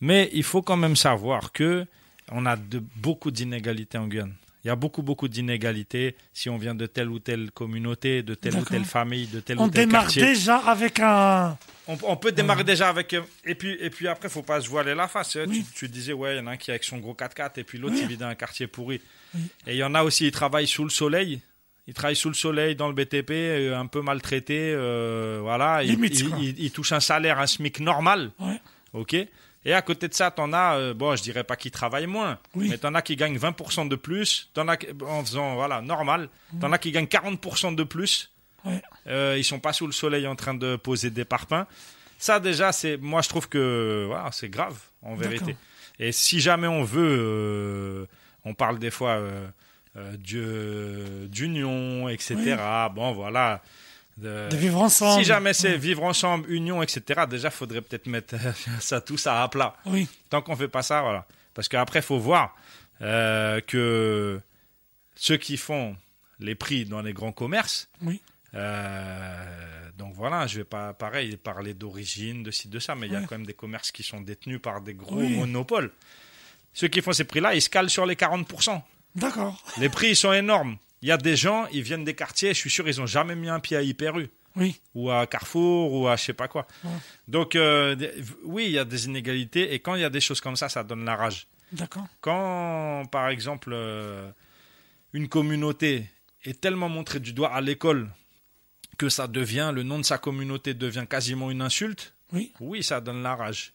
mais 0.00 0.30
il 0.32 0.42
faut 0.44 0.62
quand 0.62 0.76
même 0.76 0.96
savoir 0.96 1.52
que 1.52 1.86
on 2.30 2.46
a 2.46 2.56
de 2.56 2.82
beaucoup 2.96 3.30
d'inégalités 3.30 3.98
en 3.98 4.06
Guyane 4.06 4.34
il 4.64 4.68
y 4.68 4.70
a 4.70 4.76
beaucoup 4.76 5.02
beaucoup 5.02 5.26
d'inégalités 5.28 6.14
si 6.32 6.48
on 6.48 6.56
vient 6.56 6.74
de 6.74 6.86
telle 6.86 7.08
ou 7.10 7.18
telle 7.18 7.50
communauté 7.50 8.22
de 8.22 8.34
telle 8.34 8.56
ou 8.56 8.64
telle 8.64 8.84
famille 8.84 9.26
de 9.26 9.40
tel 9.40 9.58
On 9.58 9.64
ou 9.66 9.70
tel 9.70 9.86
démarre 9.86 10.02
quartier 10.04 10.22
déjà 10.24 10.56
avec 10.58 11.00
un. 11.00 11.56
on, 11.88 11.98
on 12.04 12.16
peut 12.16 12.32
démarrer 12.32 12.62
déjà 12.64 12.88
avec. 12.88 13.12
euh, 13.14 13.22
Et 13.44 13.54
puis, 13.54 13.76
et 13.80 13.90
puis 13.90 14.06
après, 14.08 14.28
faut 14.28 14.42
pas 14.42 14.60
se 14.60 14.68
voiler 14.68 14.94
la 14.94 15.08
face. 15.08 15.36
hein. 15.36 15.46
Oui. 15.48 15.64
Tu, 15.74 15.74
tu 15.74 15.88
disais, 15.88 16.12
ouais, 16.12 16.36
il 16.36 16.38
y 16.38 16.40
en 16.40 16.46
a 16.46 16.52
un 16.52 16.56
qui 16.56 16.70
est 16.70 16.74
avec 16.74 16.84
son 16.84 16.98
gros 16.98 17.14
4x4 17.14 17.58
et 17.58 17.64
puis 17.64 17.78
l'autre, 17.78 17.94
Oui. 17.96 18.02
il 18.02 18.08
vit 18.08 18.16
dans 18.16 18.26
un 18.28 18.34
quartier 18.36 18.66
pourri. 18.68 19.00
Oui. 19.34 19.40
Et 19.66 19.72
il 19.72 19.76
y 19.78 19.84
en 19.84 19.94
a 19.94 20.02
aussi, 20.04 20.26
ils 20.26 20.32
travaillent 20.32 20.68
sous 20.68 20.84
le 20.84 20.90
soleil. 20.90 21.40
Ils 21.88 21.94
travaillent 21.94 22.14
sous 22.14 22.28
le 22.28 22.34
soleil 22.34 22.76
dans 22.76 22.86
le 22.86 22.94
BTP, 22.94 23.30
euh, 23.32 23.76
un 23.76 23.86
peu 23.86 24.00
maltraités. 24.00 24.72
euh, 24.72 25.40
voilà. 25.42 25.82
Ils, 25.82 25.90
Limite, 25.90 26.20
ils- 26.20 26.28
quoi. 26.28 26.38
ils- 26.40 26.60
ils 26.60 26.70
touchent 26.70 26.92
un 26.92 27.00
salaire, 27.00 27.40
un 27.40 27.48
SMIC 27.48 27.80
normal. 27.80 28.30
Ouais. 28.38 28.60
OK 28.92 29.16
et 29.64 29.72
à 29.74 29.82
côté 29.82 30.08
de 30.08 30.14
ça, 30.14 30.30
t'en 30.30 30.52
as, 30.52 30.76
euh, 30.76 30.94
bon, 30.94 31.14
je 31.16 31.22
dirais 31.22 31.44
pas 31.44 31.56
qu'ils 31.56 31.70
travaillent 31.70 32.06
moins, 32.06 32.38
Oui. 32.54 32.68
mais 32.68 32.78
t'en 32.78 32.94
as 32.94 33.02
qui 33.02 33.16
gagnent 33.16 33.36
20% 33.38 33.86
de 33.88 33.96
plus, 33.96 34.50
t'en 34.54 34.68
as 34.68 34.76
en 35.06 35.24
faisant, 35.24 35.54
voilà, 35.54 35.80
normal, 35.80 36.28
t'en 36.60 36.72
as 36.72 36.78
qui 36.78 36.90
gagnent 36.92 37.06
40% 37.06 37.74
de 37.74 37.84
plus, 37.84 38.30
Ouais. 38.64 38.80
euh, 39.08 39.34
ils 39.38 39.44
sont 39.44 39.58
pas 39.60 39.72
sous 39.72 39.86
le 39.86 39.92
soleil 39.92 40.26
en 40.26 40.36
train 40.36 40.54
de 40.54 40.76
poser 40.76 41.10
des 41.10 41.24
parpaings. 41.24 41.66
Ça 42.18 42.38
déjà, 42.38 42.70
c'est 42.72 42.96
moi 42.98 43.20
je 43.22 43.28
trouve 43.28 43.48
que 43.48 44.04
voilà, 44.06 44.30
c'est 44.32 44.48
grave 44.48 44.78
en 45.02 45.16
vérité. 45.16 45.56
Et 45.98 46.12
si 46.12 46.40
jamais 46.40 46.68
on 46.68 46.84
veut, 46.84 47.16
euh, 47.18 48.06
on 48.44 48.54
parle 48.54 48.78
des 48.78 48.90
fois 48.92 49.10
euh, 49.16 49.46
euh, 49.96 50.16
d'u- 50.16 51.28
d'union, 51.28 52.08
etc. 52.08 52.56
Bon, 52.94 53.12
voilà. 53.12 53.62
De- 54.18 54.48
De 54.50 54.56
vivre 54.56 54.80
ensemble. 54.82 55.20
si 55.22 55.24
jamais 55.26 55.54
c'est 55.54 55.76
vivre 55.78 56.02
ensemble, 56.04 56.50
union, 56.50 56.82
etc., 56.82 57.22
déjà, 57.28 57.50
faudrait 57.50 57.80
peut-être 57.80 58.06
mettre 58.06 58.34
ça, 58.80 59.00
tout 59.00 59.16
ça 59.16 59.42
à 59.42 59.48
plat. 59.48 59.74
Oui, 59.86 60.06
Tant 60.30 60.42
qu'on 60.42 60.54
fait 60.56 60.68
pas 60.68 60.82
ça, 60.82 61.00
voilà. 61.02 61.26
Parce 61.54 61.68
qu'après, 61.68 62.00
il 62.00 62.04
faut 62.04 62.18
voir 62.18 62.54
euh, 63.00 63.60
que 63.60 64.40
ceux 65.14 65.36
qui 65.38 65.56
font 65.56 65.96
les 66.40 66.54
prix 66.54 66.84
dans 66.84 67.00
les 67.02 67.12
grands 67.12 67.32
commerces, 67.32 67.88
oui. 68.02 68.20
euh, 68.54 69.90
donc 69.96 70.14
voilà, 70.14 70.46
je 70.46 70.58
vais 70.58 70.64
pas, 70.64 70.92
pareil, 70.92 71.36
parler 71.36 71.74
d'origine, 71.74 72.42
de 72.42 72.50
ci, 72.50 72.68
de 72.68 72.78
ça, 72.78 72.94
mais 72.94 73.06
il 73.06 73.12
y 73.12 73.16
a 73.16 73.20
quand 73.20 73.32
même 73.32 73.46
des 73.46 73.52
commerces 73.54 73.92
qui 73.92 74.02
sont 74.02 74.20
détenus 74.20 74.60
par 74.60 74.80
des 74.80 74.94
gros 74.94 75.16
Oui. 75.16 75.36
monopoles. 75.36 75.90
Ceux 76.74 76.88
qui 76.88 77.00
font 77.02 77.12
ces 77.12 77.24
prix-là, 77.24 77.54
ils 77.54 77.62
se 77.62 77.68
calent 77.70 77.90
sur 77.90 78.06
les 78.06 78.14
40%. 78.16 78.82
D'accord. 79.14 79.62
Les 79.78 79.88
prix, 79.88 80.08
ils 80.10 80.16
sont 80.16 80.32
énormes. 80.32 80.76
Il 81.02 81.08
y 81.08 81.12
a 81.12 81.16
des 81.16 81.36
gens, 81.36 81.66
ils 81.72 81.82
viennent 81.82 82.04
des 82.04 82.14
quartiers, 82.14 82.54
je 82.54 82.58
suis 82.58 82.70
sûr, 82.70 82.88
ils 82.88 83.00
ont 83.00 83.06
jamais 83.06 83.34
mis 83.34 83.48
un 83.48 83.58
pied 83.60 83.76
à 83.76 83.82
Hyper 83.82 84.18
U 84.18 84.28
Oui, 84.56 84.80
ou 84.94 85.10
à 85.10 85.26
Carrefour 85.26 85.92
ou 85.92 86.06
à 86.08 86.16
je 86.16 86.24
sais 86.24 86.32
pas 86.32 86.46
quoi. 86.48 86.66
Ouais. 86.84 86.90
Donc 87.28 87.56
euh, 87.56 87.96
oui, 88.44 88.66
il 88.66 88.72
y 88.72 88.78
a 88.78 88.84
des 88.84 89.06
inégalités 89.06 89.74
et 89.74 89.80
quand 89.80 89.94
il 89.96 90.02
y 90.02 90.04
a 90.04 90.10
des 90.10 90.20
choses 90.20 90.40
comme 90.40 90.56
ça, 90.56 90.68
ça 90.68 90.84
donne 90.84 91.04
la 91.04 91.16
rage. 91.16 91.46
d'accord. 91.72 92.06
Quand 92.20 93.04
par 93.10 93.28
exemple 93.30 93.70
euh, 93.72 94.30
une 95.12 95.28
communauté 95.28 96.06
est 96.44 96.60
tellement 96.60 96.88
montrée 96.88 97.20
du 97.20 97.32
doigt 97.32 97.52
à 97.52 97.60
l'école 97.60 98.08
que 98.98 99.08
ça 99.08 99.26
devient 99.26 99.72
le 99.74 99.82
nom 99.82 99.98
de 99.98 100.04
sa 100.04 100.18
communauté 100.18 100.74
devient 100.74 101.06
quasiment 101.08 101.50
une 101.50 101.62
insulte, 101.62 102.14
Oui, 102.32 102.52
oui, 102.60 102.82
ça 102.84 103.00
donne 103.00 103.22
la 103.22 103.34
rage. 103.34 103.72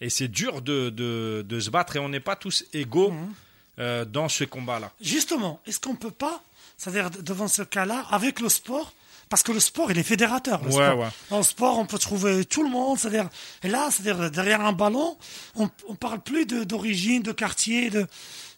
Et 0.00 0.08
c'est 0.08 0.28
dur 0.28 0.62
de, 0.62 0.88
de, 0.90 1.44
de 1.46 1.60
se 1.60 1.68
battre 1.70 1.96
et 1.96 1.98
on 1.98 2.08
n'est 2.08 2.20
pas 2.20 2.36
tous 2.36 2.64
égaux 2.72 3.10
Mhm. 3.10 3.32
euh, 3.78 4.04
dans 4.04 4.28
ce 4.28 4.44
combat-là. 4.44 4.90
Justement, 5.00 5.60
est-ce 5.66 5.78
qu'on 5.80 5.94
peut 5.96 6.10
pas, 6.10 6.42
c'est-à-dire 6.82 7.10
de- 7.10 7.20
devant 7.20 7.46
ce 7.48 7.62
cas-là, 7.62 8.06
avec 8.10 8.40
le 8.40 8.48
sport, 8.48 8.92
parce 9.28 9.42
que 9.42 9.52
le 9.52 9.60
sport, 9.60 9.90
il 9.90 9.98
est 9.98 10.02
fédérateur. 10.02 10.60
le 10.62 10.66
Ouais, 10.68 10.72
sport. 10.88 10.98
ouais. 10.98 11.08
Dans 11.30 11.38
le 11.38 11.42
sport, 11.44 11.78
on 11.78 11.86
peut 11.86 11.98
trouver 11.98 12.44
tout 12.44 12.62
le 12.62 12.68
monde, 12.70 12.98
c'est-à-dire, 12.98 13.28
et 13.62 13.68
là, 13.68 13.88
c'est-à-dire 13.90 14.30
derrière 14.30 14.60
un 14.62 14.72
ballon, 14.72 15.16
on, 15.54 15.70
on 15.88 15.94
parle 15.94 16.20
plus 16.20 16.44
de- 16.46 16.64
d'origine, 16.64 17.22
de, 17.22 17.32
quartier, 17.32 17.88
de, 17.90 18.06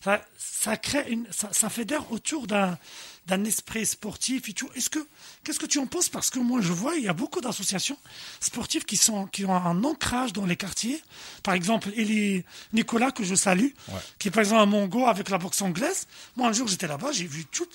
ça, 0.02 0.20
ça 0.38 0.76
crée 0.76 1.04
une, 1.08 1.26
ça, 1.30 1.48
ça 1.52 1.68
fédère 1.68 2.10
autour 2.12 2.46
d'un 2.46 2.78
d'un 3.26 3.42
esprit 3.44 3.86
sportif 3.86 4.50
et 4.50 4.52
tout. 4.52 4.68
Est-ce 4.74 4.90
que, 4.90 4.98
qu'est-ce 5.42 5.58
que 5.58 5.64
tu 5.64 5.78
en 5.78 5.86
penses? 5.86 6.10
Parce 6.10 6.28
que 6.28 6.38
moi, 6.38 6.60
je 6.60 6.74
vois, 6.74 6.94
il 6.96 7.04
y 7.04 7.08
a 7.08 7.14
beaucoup 7.14 7.40
d'associations 7.40 7.96
sportives 8.38 8.84
qui 8.84 8.98
sont, 8.98 9.24
qui 9.28 9.46
ont 9.46 9.54
un 9.56 9.82
ancrage 9.82 10.34
dans 10.34 10.44
les 10.44 10.56
quartiers. 10.56 11.02
Par 11.42 11.54
exemple, 11.54 11.88
Elie 11.96 12.44
Nicolas, 12.74 13.12
que 13.12 13.24
je 13.24 13.34
salue, 13.34 13.70
Ouais. 13.88 14.00
qui 14.18 14.28
est 14.28 14.30
par 14.30 14.42
exemple 14.42 14.60
à 14.60 14.66
Mongo 14.66 15.06
avec 15.06 15.30
la 15.30 15.38
boxe 15.38 15.62
anglaise. 15.62 16.06
Moi, 16.36 16.48
un 16.48 16.52
jour, 16.52 16.68
j'étais 16.68 16.86
là-bas, 16.86 17.12
j'ai 17.12 17.24
vu 17.26 17.46
tout, 17.46 17.66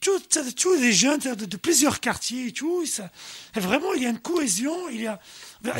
tous 0.00 0.74
les 0.80 0.92
jeunes 0.92 1.18
de, 1.20 1.44
de 1.44 1.56
plusieurs 1.56 2.00
quartiers 2.00 2.46
et 2.48 2.52
tout. 2.52 2.86
Ça- 2.86 3.10
et 3.56 3.60
vraiment, 3.60 3.92
il 3.94 4.02
y 4.02 4.06
a 4.06 4.10
une 4.10 4.18
cohésion, 4.20 4.88
il 4.90 5.02
y 5.02 5.06
a, 5.06 5.18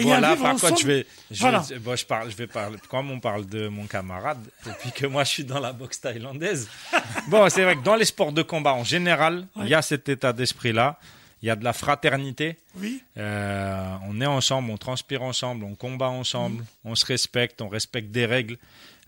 il 0.01 0.07
y 0.09 0.13
a 0.13 0.21
par 0.37 0.57
contre, 0.57 0.81
je 0.81 0.87
vais, 0.87 1.07
je, 1.31 1.41
Voilà. 1.41 1.61
vais- 1.61 1.79
bon, 1.79 1.95
je 1.97 2.05
parle, 2.05 2.31
je 2.31 2.37
vais 2.37 2.47
parler, 2.47 2.79
comme 2.89 3.11
on 3.11 3.21
parle 3.21 3.47
de 3.47 3.69
mon 3.69 3.87
camarade, 3.87 4.39
et 4.67 4.71
puis 4.81 4.91
que 4.93 5.07
moi 5.07 5.25
je 5.25 5.29
suis 5.31 5.45
dans 5.45 5.61
la 5.61 5.73
boxe 5.73 6.01
thaïlandaise. 6.01 6.69
Bon, 7.29 7.49
c'est 7.51 7.63
vrai 7.63 7.77
que 7.77 7.83
dans 7.83 7.95
les 7.97 8.05
sports 8.07 8.33
de 8.33 8.43
combat 8.43 8.73
en 8.73 8.85
général, 8.85 9.47
il 9.57 9.69
y 9.69 9.75
a 9.75 9.83
cet 9.83 10.09
état 10.09 10.33
d'esprit-là. 10.33 10.99
Il 11.41 11.47
y 11.47 11.51
a 11.51 11.57
de 11.57 11.63
la 11.63 11.73
fraternité. 11.73 12.57
Oui, 12.77 13.01
Euh, 13.17 13.95
on 14.09 14.21
est 14.21 14.27
ensemble, 14.27 14.71
on 14.73 14.77
transpire 14.77 15.23
ensemble, 15.23 15.65
on 15.65 15.77
combat 15.77 16.09
ensemble, 16.09 16.65
on 16.85 16.97
se 16.97 17.07
respecte, 17.07 17.63
on 17.63 17.69
respecte 17.69 18.11
des 18.11 18.27
règles. 18.27 18.57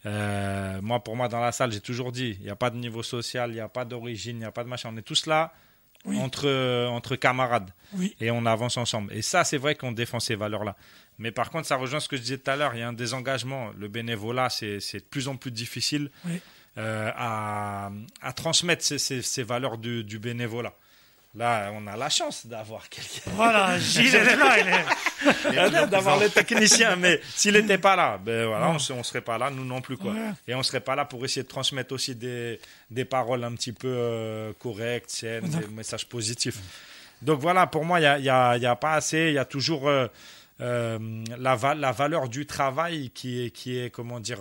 Euh, 0.07 0.81
moi, 0.83 1.03
pour 1.05 1.17
moi, 1.17 1.29
dans 1.29 1.41
la 1.41 1.53
salle, 1.53 1.73
j'ai 1.73 1.81
toujours 1.81 2.13
dit, 2.13 2.37
il 2.41 2.45
n'y 2.45 2.51
a 2.51 2.57
pas 2.57 2.71
de 2.71 2.77
niveau 2.77 3.03
social, 3.03 3.51
il 3.51 3.55
n'y 3.55 3.61
a 3.61 3.69
pas 3.69 3.85
d'origine, 3.85 4.37
il 4.37 4.41
n'y 4.41 4.45
a 4.45 4.53
pas 4.53 4.65
de 4.65 4.69
machin. 4.69 4.91
On 4.93 4.97
est 4.97 5.03
tous 5.03 5.27
là 5.27 5.53
Oui. 6.07 6.19
entre, 6.19 6.87
entre 6.89 7.17
camarades 7.17 7.71
oui, 7.95 8.15
et 8.21 8.31
on 8.31 8.47
avance 8.47 8.77
ensemble. 8.79 9.13
Et 9.13 9.21
ça, 9.23 9.45
c'est 9.45 9.59
vrai 9.59 9.75
qu'on 9.75 9.93
défend 9.93 10.19
ces 10.21 10.35
valeurs-là. 10.37 10.75
Mais 11.19 11.31
par 11.33 11.51
contre, 11.51 11.67
ça 11.67 11.77
rejoint 11.77 12.01
ce 12.01 12.09
que 12.09 12.17
je 12.17 12.23
disais 12.23 12.39
tout 12.39 12.51
à 12.51 12.57
l'heure, 12.57 12.75
il 12.75 12.81
y 12.81 12.83
a 12.83 12.89
un 12.89 12.95
désengagement. 12.95 13.71
Le 13.77 13.89
bénévolat, 13.89 14.49
c'est 14.49 14.79
de 14.79 15.05
plus 15.11 15.29
en 15.29 15.37
plus 15.37 15.51
difficile 15.51 16.11
oui. 16.25 16.41
euh, 16.79 17.11
à, 17.15 17.91
à 18.23 18.33
transmettre 18.33 18.83
ces, 18.83 18.99
ces- 18.99 19.21
ces 19.21 19.43
valeurs 19.43 19.77
du, 19.77 20.03
du 20.03 20.19
bénévolat. 20.19 20.73
Là, 21.37 21.71
on 21.75 21.87
a 21.87 21.97
la 21.97 22.09
chance 22.09 22.45
d'avoir 22.47 22.89
quelqu'un. 22.89 23.31
Voilà, 23.37 23.79
Gilles, 23.79 24.15
elle 24.17 24.29
est 24.29 24.37
là, 24.37 24.57
elle 24.59 25.75
est. 25.75 25.87
d'avoir 25.87 26.19
le 26.19 26.29
technicien, 26.29 26.97
mais 26.97 27.21
s'il 27.37 27.53
n'était 27.55 27.79
pas 27.79 27.95
là, 27.95 28.19
ben 28.19 28.47
voilà, 28.47 28.69
on 28.91 28.97
ne 28.97 29.03
serait 29.05 29.21
pas 29.21 29.39
là, 29.39 29.49
nous 29.49 29.65
non 29.65 29.81
plus 29.81 29.97
quoi. 29.97 30.11
Ouais. 30.13 30.31
Et 30.49 30.55
on 30.57 30.63
serait 30.65 30.81
pas 30.81 30.97
là 30.97 31.05
pour 31.05 31.25
essayer 31.25 31.45
de 31.45 31.49
transmettre 31.49 31.95
aussi 31.95 32.17
des, 32.17 32.59
des 32.91 33.05
paroles 33.05 33.45
un 33.45 33.53
petit 33.53 33.73
peu 33.73 33.87
euh, 33.89 34.53
correctes, 34.59 35.11
saines, 35.11 35.49
des 35.49 35.69
messages 35.69 36.05
positifs. 36.09 36.59
Donc 37.23 37.39
voilà, 37.41 37.67
pour 37.69 37.85
moi, 37.85 38.01
il 38.01 38.03
y 38.03 38.07
a, 38.07 38.19
il 38.19 38.25
y 38.25 38.29
a- 38.31 38.57
il 38.57 38.63
y 38.63 38.67
a 38.67 38.75
pas 38.75 38.95
assez, 38.95 39.29
il 39.29 39.35
y 39.35 39.39
a 39.39 39.45
toujours 39.45 39.89
euh, 39.89 40.09
euh, 40.61 40.99
la, 41.39 41.55
va- 41.55 41.75
la 41.77 41.93
valeur 41.93 42.29
du 42.29 42.45
travail 42.45 43.11
qui 43.15 43.45
est, 43.47 43.51
qui 43.51 43.79
est 43.79 43.91
comment 43.91 44.19
dire, 44.19 44.41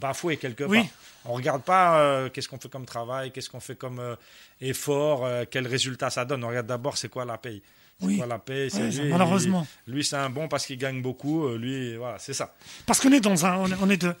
bafouée 0.00 0.36
quelque 0.36 0.64
Oui. 0.64 0.80
On 1.24 1.32
regarde 1.34 1.62
pas 1.62 1.98
euh, 2.00 2.28
qu'est-ce 2.30 2.48
qu'on 2.48 2.58
fait 2.58 2.68
comme 2.70 2.86
travail, 2.86 3.30
qu'est-ce 3.32 3.48
qu'on 3.50 3.60
fait 3.60 3.76
comme 3.76 4.00
euh, 4.00 4.16
effort, 4.60 5.24
euh, 5.24 5.44
quel 5.50 5.66
résultat 5.66 6.10
ça 6.10 6.24
donne. 6.24 6.42
On 6.44 6.48
regarde 6.48 6.66
d'abord 6.66 6.96
c'est 6.98 7.08
quoi 7.08 7.24
la 7.24 7.38
paye. 7.38 7.62
C'est 8.00 8.06
Oui. 8.06 8.16
quoi 8.16 8.26
la 8.26 8.38
paye 8.38 8.68
Ouais, 8.74 8.88
lui, 8.90 9.10
malheureusement. 9.10 9.66
lui, 9.86 10.02
c'est 10.04 10.16
un 10.16 10.30
bon 10.30 10.48
parce 10.48 10.66
qu'il 10.66 10.78
gagne 10.78 11.00
beaucoup. 11.02 11.46
euh, 11.46 11.56
Lui, 11.56 11.96
voilà, 11.96 12.18
c'est 12.18 12.32
ça. 12.32 12.52
Parce 12.86 12.98
qu'on 13.00 13.12
est 13.12 13.20
dans 13.20 13.46
un, 13.46 13.56
on 13.80 13.88
est, 13.90 13.96
de, 14.02 14.12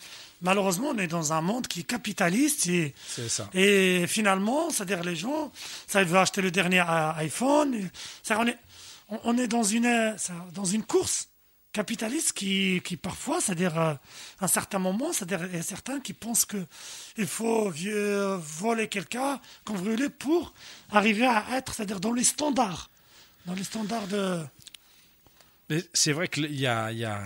malheureusement, 0.42 0.90
on 0.94 0.98
est 0.98 1.08
dans 1.08 1.32
un 1.32 1.40
monde 1.40 1.66
qui 1.66 1.80
est 1.80 1.84
capitaliste 1.84 2.68
et, 2.68 2.94
C'est 3.08 3.28
ça. 3.28 3.48
et 3.54 4.06
finalement, 4.06 4.70
c'est-à-dire 4.70 5.02
les 5.02 5.16
gens, 5.16 5.50
ça, 5.88 6.02
ils 6.02 6.06
veulent 6.08 6.18
acheter 6.18 6.42
le 6.42 6.52
dernier 6.52 6.84
iPhone. 7.16 7.90
ça, 8.22 8.38
on 8.38 8.46
est, 8.46 8.58
on, 9.08 9.18
on 9.24 9.38
est 9.38 9.48
dans 9.48 9.64
une, 9.64 10.14
ça, 10.16 10.34
dans 10.54 10.64
une 10.66 10.84
course 10.84 11.28
capitaliste 11.72 12.32
qui, 12.32 12.80
qui 12.84 12.96
parfois, 12.96 13.40
c'est-à-dire 13.40 13.78
euh, 13.78 13.94
à 14.40 14.44
un 14.44 14.48
certain 14.48 14.78
moment, 14.78 15.12
c'est-à-dire 15.12 15.46
il 15.50 15.56
y 15.56 15.60
a 15.60 15.62
certains 15.62 16.00
qui 16.00 16.12
pensent 16.12 16.44
que 16.44 16.58
il 17.16 17.26
faut 17.26 17.70
vieux, 17.70 18.34
voler 18.36 18.88
quelqu'un, 18.88 19.40
brûler 19.64 20.08
pour 20.10 20.52
arriver 20.90 21.26
à 21.26 21.44
être, 21.56 21.74
c'est-à-dire 21.74 22.00
dans 22.00 22.12
les 22.12 22.24
standards, 22.24 22.90
dans 23.46 23.54
les 23.54 23.64
standards 23.64 24.06
de, 24.06 24.40
Mais 25.70 25.82
c'est 25.94 26.12
vrai 26.12 26.28
qu'il 26.28 26.54
y 26.54 26.66
a, 26.66 26.92
y, 26.92 27.04
a, 27.04 27.20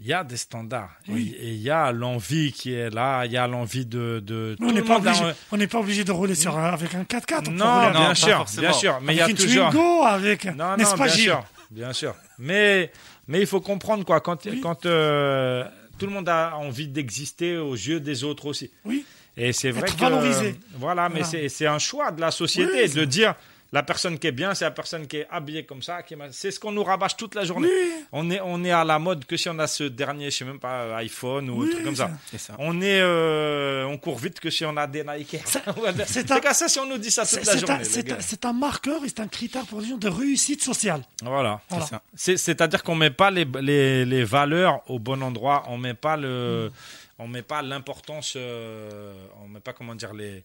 il 0.00 0.06
y 0.06 0.12
a 0.12 0.24
des 0.24 0.36
standards. 0.36 0.90
Oui. 1.08 1.36
Et 1.38 1.52
il 1.52 1.60
y 1.62 1.70
a 1.70 1.92
l'envie 1.92 2.52
qui 2.52 2.72
est 2.72 2.90
là. 2.90 3.24
Il 3.26 3.32
y 3.32 3.36
a 3.36 3.46
l'envie 3.46 3.86
de. 3.86 4.20
de 4.24 4.56
on 4.60 4.72
n'est 4.72 4.82
pas 4.82 4.96
obligé, 4.96 5.24
on 5.52 5.66
pas 5.66 5.78
obligé 5.78 6.04
de 6.04 6.12
rouler 6.12 6.34
sur 6.34 6.58
avec 6.58 6.94
un 6.94 7.04
4x4. 7.04 7.38
on 7.38 7.42
peut 7.42 7.50
Non, 7.50 7.90
bien 7.90 8.14
sûr, 8.14 8.44
bien 8.58 8.72
sûr. 8.72 9.00
Mais 9.02 9.14
il 9.14 9.18
y 9.18 9.20
a 9.20 9.28
toujours. 9.28 9.70
Twingo, 9.70 10.02
avec, 10.04 10.44
n'est-ce 10.46 10.96
pas 10.96 11.04
bien 11.04 11.14
Gilles? 11.14 11.24
sûr, 11.24 11.44
bien 11.70 11.92
sûr. 11.92 12.14
Mais, 12.38 12.90
mais 13.28 13.40
il 13.40 13.46
faut 13.46 13.60
comprendre 13.60 14.04
quoi. 14.04 14.20
Quand, 14.20 14.44
Oui. 14.46 14.60
quand 14.60 14.86
euh, 14.86 15.64
tout 15.98 16.06
le 16.06 16.12
monde 16.12 16.28
a 16.28 16.56
envie 16.56 16.88
d'exister 16.88 17.56
aux 17.56 17.74
yeux 17.74 18.00
des 18.00 18.24
autres 18.24 18.46
aussi. 18.46 18.70
Oui, 18.84 19.04
Et 19.36 19.52
c'est 19.52 19.70
vrai 19.70 19.82
Être 19.88 19.96
que 19.96 20.00
valorisé. 20.00 20.54
voilà, 20.76 21.08
mais 21.08 21.20
Voilà. 21.20 21.26
c'est 21.28 21.48
c'est 21.48 21.66
un 21.66 21.78
choix 21.78 22.10
de 22.10 22.20
la 22.20 22.30
société 22.30 22.84
Oui, 22.84 22.92
de 22.94 23.04
dire 23.04 23.34
la 23.72 23.82
personne 23.84 24.18
qui 24.18 24.26
est 24.26 24.32
bien, 24.32 24.52
c'est 24.54 24.64
la 24.64 24.70
personne 24.72 25.06
qui 25.06 25.18
est 25.18 25.26
habillée 25.30 25.64
comme 25.64 25.82
ça. 25.82 26.02
qui 26.02 26.16
C'est 26.32 26.50
ce 26.50 26.58
qu'on 26.58 26.72
nous 26.72 26.82
rabâche 26.82 27.16
toute 27.16 27.34
la 27.36 27.44
journée. 27.44 27.68
Oui. 27.68 28.04
On 28.12 28.30
est 28.30 28.40
on 28.42 28.64
est 28.64 28.72
à 28.72 28.84
la 28.84 28.98
mode 28.98 29.24
que 29.24 29.36
si 29.36 29.48
on 29.48 29.58
a 29.60 29.66
ce 29.66 29.84
dernier, 29.84 30.30
je 30.30 30.38
sais 30.38 30.44
même 30.44 30.58
pas 30.58 30.96
iPhone 30.96 31.48
ou 31.50 31.60
un 31.62 31.64
Oui, 31.64 31.70
truc 31.70 31.84
comme 31.84 31.94
ça. 31.96 32.10
On 32.58 32.80
est 32.80 33.00
euh, 33.00 33.84
on 33.84 33.96
court 33.98 34.18
vite 34.18 34.40
que 34.40 34.50
si 34.50 34.64
on 34.64 34.76
a 34.76 34.86
des 34.86 35.04
Nike. 35.04 35.36
C'est 35.46 35.62
c'est 36.06 36.30
un- 36.32 36.52
ça 36.52 36.68
si 36.68 36.78
on 36.80 36.86
nous 36.86 36.98
dit 36.98 37.10
ça 37.10 37.24
c'est 37.24 37.38
toute 37.38 37.46
la 37.46 37.56
journée. 37.56 37.74
un, 37.74 38.20
c'est 38.20 38.44
un- 38.44 38.48
un 38.50 38.52
marqueur 38.52 39.04
et 39.04 39.08
c'est 39.08 39.20
un 39.20 39.28
critère 39.28 39.64
pour 39.66 39.80
les 39.80 39.88
gens 39.88 39.96
de 39.98 40.08
réussite 40.08 40.62
sociale. 40.64 41.02
Voilà. 41.22 41.60
Voilà. 41.68 42.02
C'est-à-dire 42.14 42.82
qu'on 42.82 42.94
met 42.96 43.10
pas 43.10 43.30
les, 43.30 43.46
les, 43.60 44.04
les 44.04 44.24
valeurs 44.24 44.82
au 44.90 44.98
bon 44.98 45.22
endroit, 45.22 45.62
on 45.68 45.78
met 45.78 45.94
pas 45.94 46.16
le, 46.16 46.72
on 47.18 47.28
met 47.28 47.42
pas 47.42 47.62
l'importance, 47.62 48.34
euh, 48.36 49.12
on 49.44 49.48
met 49.48 49.60
pas 49.60 49.72
comment 49.72 49.94
dire 49.94 50.12
les, 50.14 50.42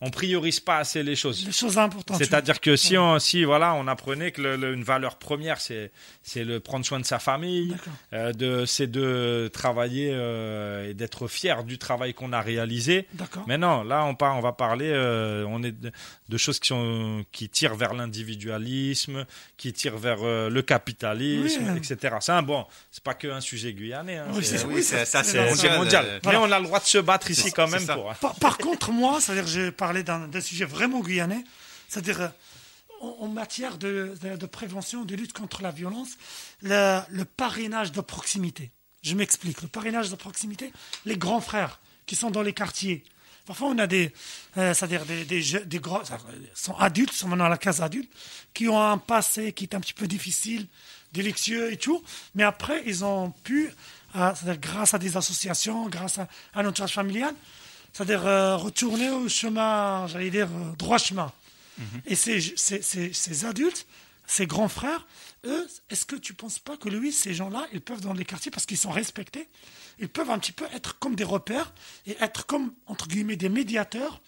on 0.00 0.10
priorise 0.10 0.60
pas 0.60 0.78
assez 0.78 1.02
les 1.02 1.16
choses. 1.16 1.44
Les 1.46 1.52
choses 1.52 1.76
importantes. 1.78 2.18
C'est-à-dire 2.18 2.60
que 2.60 2.76
si 2.76 2.96
on, 2.96 3.18
si 3.18 3.44
voilà, 3.44 3.74
on 3.74 3.86
apprenait 3.88 4.30
que 4.32 4.40
le- 4.42 4.56
le- 4.56 4.74
une 4.74 4.84
valeur 4.84 5.16
première, 5.16 5.60
c'est, 5.60 5.90
c'est 6.22 6.44
le 6.44 6.60
prendre 6.60 6.84
soin 6.86 7.00
de 7.00 7.04
sa 7.04 7.18
famille, 7.18 7.76
euh, 8.12 8.32
de, 8.32 8.64
c'est 8.64 8.86
de 8.86 9.50
travailler 9.52 10.10
euh, 10.12 10.88
et 10.90 10.94
d'être 10.94 11.26
fier 11.26 11.64
du 11.64 11.78
travail 11.78 12.14
qu'on 12.14 12.32
a 12.32 12.40
réalisé. 12.40 13.06
D'accord. 13.14 13.44
Mais 13.48 13.58
non, 13.58 13.82
là 13.82 14.04
on, 14.04 14.14
part, 14.14 14.36
on 14.36 14.40
va 14.40 14.52
parler, 14.52 14.90
euh, 14.92 15.44
on 15.48 15.62
est 15.62 15.72
de, 15.72 15.90
de 16.28 16.36
choses 16.36 16.60
qui, 16.60 16.68
sont, 16.68 17.24
qui 17.32 17.48
tirent 17.48 17.74
vers 17.74 17.94
l'individualisme, 17.94 19.26
qui 19.56 19.72
tirent 19.72 19.98
vers 19.98 20.18
euh, 20.22 20.48
le 20.50 20.62
capitalisme, 20.62 21.64
Oui. 21.72 21.78
etc. 21.78 22.16
C'est 22.20 22.32
un 22.32 22.42
bon, 22.42 22.64
c'est 22.90 23.02
pas 23.02 23.14
que 23.14 23.28
un 23.28 23.40
sujet 23.40 23.72
guyanais, 23.72 24.18
hein, 24.18 24.26
Oui, 24.32 24.44
c'est, 24.44 24.64
Oui, 24.66 24.82
ça, 24.82 25.04
c'est 25.04 25.44
mondial. 25.44 25.78
mondial. 25.78 26.20
Mais 26.26 26.36
on 26.36 26.50
a 26.50 26.58
le 26.58 26.64
droit 26.66 26.80
de 26.80 26.84
se 26.84 26.98
battre 26.98 27.30
ici 27.30 27.52
quand 27.52 27.68
même 27.68 27.80
ça. 27.80 27.94
pour. 27.94 28.10
hein. 28.10 28.14
Par, 28.20 28.34
par 28.36 28.58
contre, 28.58 28.90
moi, 28.92 29.20
c'est-à-dire, 29.20 29.46
j'ai 29.46 29.70
parlé 29.88 30.02
d'un 30.02 30.40
sujet 30.42 30.66
vraiment 30.66 31.00
guyanais, 31.00 31.42
c'est-à-dire 31.88 32.20
euh, 32.20 32.28
en, 33.00 33.26
matière 33.28 33.78
de, 33.78 34.12
prévention, 34.52 35.06
de 35.06 35.14
lutte 35.16 35.32
contre 35.32 35.62
la 35.62 35.70
violence, 35.70 36.10
le, 36.60 37.24
parrainage 37.24 37.90
de 37.92 38.02
proximité. 38.02 38.70
Je 39.02 39.14
m'explique. 39.14 39.62
Le 39.62 39.68
parrainage 39.68 40.10
de 40.10 40.16
proximité, 40.16 40.74
les 41.06 41.16
grands 41.16 41.40
frères 41.40 41.80
qui 42.04 42.16
sont 42.16 42.30
dans 42.30 42.42
les 42.42 42.52
quartiers, 42.52 43.02
Parfois, 43.46 43.68
on 43.68 43.78
a 43.78 43.86
des, 43.86 44.12
euh, 44.58 44.74
c'est-à-dire 44.74 45.06
des, 45.06 45.24
des, 45.24 45.40
jeux- 45.40 45.64
des 45.64 45.78
gros, 45.78 46.00
euh, 46.00 46.16
sont 46.54 46.76
adultes, 46.76 47.14
sont 47.14 47.28
maintenant 47.28 47.46
à 47.46 47.48
la 47.48 47.56
case 47.56 47.80
adulte, 47.80 48.12
qui 48.52 48.68
ont 48.68 48.78
un 48.78 48.98
passé 48.98 49.54
qui 49.54 49.64
est 49.64 49.74
un 49.74 49.80
petit 49.80 49.94
peu 49.94 50.06
difficile, 50.06 50.66
délictueux 51.14 51.72
et 51.72 51.78
tout, 51.78 52.04
mais 52.34 52.42
après, 52.42 52.82
ils 52.84 53.06
ont 53.06 53.30
pu, 53.30 53.70
euh, 54.16 54.32
grâce 54.60 54.92
à 54.92 54.98
des 54.98 55.16
associations, 55.16 55.88
grâce 55.88 56.18
à, 56.18 56.28
à 56.52 56.62
notre 56.62 56.76
charge 56.76 56.92
familiale, 56.92 57.34
c'est-à-dire 57.92 58.26
euh, 58.26 58.56
retourner 58.56 59.10
au 59.10 59.28
chemin, 59.28 60.06
j'allais 60.06 60.30
dire, 60.30 60.48
euh, 60.48 60.76
droit 60.76 60.98
chemin. 60.98 61.32
Et 62.06 62.16
ces, 62.16 62.40
ces, 62.40 62.82
ces, 62.82 63.12
ces 63.12 63.44
adultes, 63.44 63.86
ces 64.26 64.46
grands 64.46 64.68
frères, 64.68 65.06
eux, 65.44 65.68
est-ce 65.90 66.04
que 66.04 66.16
tu 66.16 66.32
ne 66.32 66.36
penses 66.36 66.58
pas 66.58 66.76
que 66.76 66.88
lui, 66.88 67.12
ces 67.12 67.34
gens-là, 67.34 67.66
ils 67.72 67.80
peuvent 67.80 68.00
dans 68.00 68.12
les 68.12 68.24
quartiers, 68.24 68.50
parce 68.50 68.66
qu'ils 68.66 68.78
sont 68.78 68.90
respectés, 68.90 69.48
ils 70.00 70.08
peuvent 70.08 70.30
un 70.30 70.38
petit 70.38 70.52
peu 70.52 70.66
être 70.74 70.98
comme 70.98 71.14
des 71.14 71.24
repères 71.24 71.72
et 72.06 72.16
être 72.20 72.46
comme, 72.46 72.72
entre 72.86 73.08
guillemets, 73.08 73.36
des 73.36 73.48
médiateurs 73.48 74.20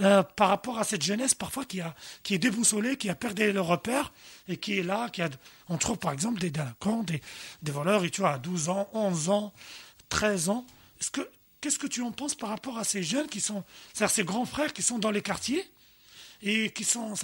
euh, 0.00 0.22
par 0.22 0.48
rapport 0.48 0.78
à 0.78 0.84
cette 0.84 1.02
jeunesse 1.02 1.34
parfois 1.34 1.64
qui, 1.64 1.80
a, 1.80 1.94
qui 2.22 2.34
est 2.34 2.38
déboussolée, 2.38 2.96
qui 2.96 3.10
a 3.10 3.14
perdu 3.14 3.52
le 3.52 3.60
repère 3.60 4.12
et 4.46 4.56
qui 4.56 4.78
est 4.78 4.82
là, 4.82 5.08
qui 5.10 5.22
a, 5.22 5.28
on 5.68 5.76
trouve 5.76 5.98
par 5.98 6.12
exemple 6.12 6.40
des 6.40 6.50
délinquants, 6.50 7.02
des, 7.02 7.20
des 7.62 7.72
voleurs, 7.72 8.04
et 8.04 8.10
tu 8.10 8.20
vois, 8.20 8.34
à 8.34 8.38
12 8.38 8.68
ans, 8.68 8.88
11 8.92 9.28
ans, 9.30 9.52
13 10.08 10.48
ans. 10.50 10.66
Est-ce 11.00 11.10
que, 11.10 11.28
qu'est-ce 11.60 11.78
que 11.78 11.86
tu 11.86 12.02
en 12.02 12.12
penses 12.12 12.34
par 12.34 12.48
rapport 12.50 12.78
à 12.78 12.84
ces 12.84 13.02
jeunes 13.02 13.26
qui 13.28 13.40
sont, 13.40 13.64
c'est-à-dire 13.92 14.14
ces 14.14 14.24
grands 14.24 14.46
frères 14.46 14.72
qui 14.72 14.82
sont 14.82 14.98
dans 14.98 15.10
les 15.10 15.22
quartiers 15.22 15.68
et 16.42 16.70
qui 16.70 16.84
sont, 16.84 17.14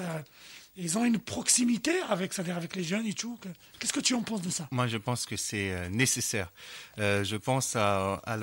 ils 0.77 0.99
ont 0.99 1.05
une 1.05 1.19
proximité 1.21 1.93
avec, 2.09 2.33
c'est-à-dire 2.33 2.57
avec 2.57 2.75
les 2.75 2.83
jeunes 2.83 3.07
et 3.07 3.13
tout. 3.15 3.37
que- 3.41 3.49
Qu'est-ce 3.79 3.93
que 3.93 4.01
tu 4.01 4.15
en 4.15 4.23
penses 4.23 4.43
de 4.43 4.51
ça? 4.51 4.67
Moi, 4.73 4.89
je 4.89 4.97
pense 4.97 5.25
que 5.27 5.37
c'est 5.37 5.71
euh, 5.71 5.89
nécessaire. 5.89 6.51
Euh, 6.99 7.23
je 7.23 7.37
pense 7.37 7.77
à, 7.77 8.15
à 8.25 8.37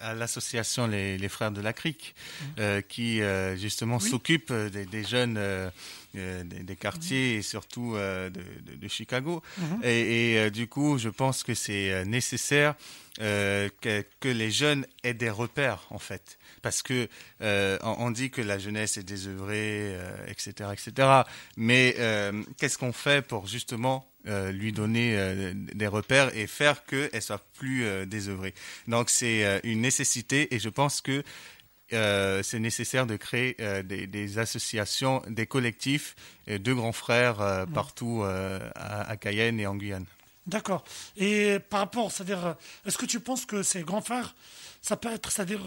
à 0.00 0.14
l'association 0.14 0.86
les, 0.86 1.18
les 1.18 1.28
Frères 1.28 1.50
de 1.52 1.60
la 1.60 1.72
Crique, 1.72 2.14
euh, 2.58 2.80
qui 2.80 3.20
euh, 3.22 3.56
justement 3.56 3.98
Oui. 4.00 4.10
s'occupe 4.10 4.50
euh, 4.50 4.68
des, 4.70 4.86
des 4.86 5.04
jeunes 5.04 5.36
euh, 5.38 5.70
des, 6.14 6.42
des 6.62 6.76
quartiers 6.76 7.36
et 7.36 7.42
surtout 7.42 7.94
de, 7.96 8.88
Chicago. 8.88 9.42
Et, 9.82 10.34
et, 10.36 10.50
du 10.50 10.66
coup, 10.66 10.96
je 10.96 11.10
pense 11.10 11.42
que 11.42 11.52
c'est 11.54 12.06
nécessaire 12.06 12.74
que, 13.18 14.04
que 14.20 14.28
les 14.28 14.50
jeunes 14.50 14.86
aient 15.02 15.12
des 15.12 15.28
repères, 15.28 15.86
en 15.90 15.98
fait. 15.98 16.38
Parce 16.62 16.80
que 16.82 17.06
on, 17.40 17.96
on 17.98 18.10
dit 18.10 18.30
que 18.30 18.40
la 18.40 18.58
jeunesse 18.58 18.96
est 18.96 19.02
désœuvrée, 19.02 19.94
etc., 20.26 20.70
etc. 20.72 21.08
Mais 21.58 21.94
qu'est-ce 22.56 22.78
qu'on 22.78 22.94
fait 22.94 23.20
pour 23.20 23.46
justement 23.46 24.10
euh, 24.26 24.50
lui 24.50 24.72
donner 24.72 25.16
euh, 25.16 25.52
des 25.54 25.86
repères 25.86 26.36
et 26.36 26.46
faire 26.46 26.84
qu'elle 26.84 27.22
soit 27.22 27.44
plus 27.54 27.84
euh, 27.84 28.06
désœuvrée. 28.06 28.54
Donc 28.88 29.08
c'est 29.08 29.60
une 29.62 29.80
nécessité 29.80 30.54
et 30.54 30.58
je 30.58 30.68
pense 30.68 31.00
que 31.00 31.22
c'est 31.88 32.58
nécessaire 32.58 33.06
de 33.06 33.14
créer 33.14 33.56
des, 33.84 34.08
des 34.08 34.38
associations, 34.38 35.22
des 35.28 35.46
collectifs 35.46 36.16
de 36.48 36.72
grands 36.72 36.90
frères 36.90 37.66
partout 37.72 38.24
à, 38.24 39.08
à 39.08 39.16
Cayenne 39.16 39.60
et 39.60 39.68
en 39.68 39.76
Guyane. 39.76 40.04
D'accord. 40.48 40.82
Et 41.16 41.58
par 41.70 41.80
rapport, 41.80 42.10
c'est-à-dire, 42.10 42.56
est-ce 42.86 42.98
que 42.98 43.06
tu 43.06 43.20
penses 43.20 43.46
que 43.46 43.62
ces 43.62 43.82
grands 43.82 44.00
frères, 44.00 44.34
ça 44.82 44.96
peut 44.96 45.12
être, 45.12 45.30
c'est-à-dire, 45.30 45.60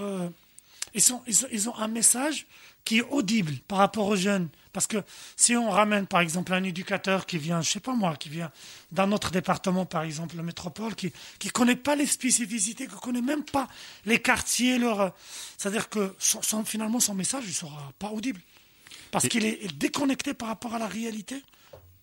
ils, 0.93 1.01
sont, 1.01 1.21
ils, 1.27 1.45
ont, 1.45 1.47
ils 1.51 1.69
ont 1.69 1.75
un 1.75 1.87
message 1.87 2.45
qui 2.85 2.99
est 2.99 3.05
audible 3.09 3.53
par 3.67 3.77
rapport 3.79 4.07
aux 4.07 4.15
jeunes 4.15 4.47
Parce 4.73 4.87
que 4.87 4.97
si 5.35 5.55
on 5.55 5.69
ramène, 5.69 6.07
par 6.07 6.21
exemple, 6.21 6.53
un 6.53 6.63
éducateur 6.63 7.25
qui 7.25 7.37
vient, 7.37 7.61
je 7.61 7.69
sais 7.69 7.79
pas 7.81 7.93
moi, 7.93 8.15
qui 8.15 8.29
vient 8.29 8.51
d'un 8.91 9.11
autre 9.11 9.31
département, 9.31 9.85
par 9.85 10.03
exemple, 10.03 10.35
la 10.37 10.43
métropole, 10.43 10.95
qui 10.95 11.11
ne 11.45 11.49
connaît 11.51 11.75
pas 11.75 11.95
les 11.95 12.05
spécificités, 12.05 12.87
qui 12.87 12.93
ne 12.95 12.99
connaît 12.99 13.21
même 13.21 13.43
pas 13.43 13.67
les 14.05 14.19
quartiers, 14.21 14.79
leur, 14.79 15.01
euh, 15.01 15.09
c'est-à-dire 15.57 15.89
que 15.89 16.15
son, 16.19 16.41
son- 16.41 16.65
finalement, 16.65 16.99
son 16.99 17.13
message 17.15 17.45
ne 17.45 17.51
sera 17.51 17.91
pas 17.99 18.09
audible. 18.09 18.41
Parce 19.11 19.27
qu'il 19.27 19.43
est 19.45 19.67
déconnecté 19.77 20.33
par 20.33 20.47
rapport 20.49 20.73
à 20.75 20.79
la 20.79 20.87
réalité 20.87 21.43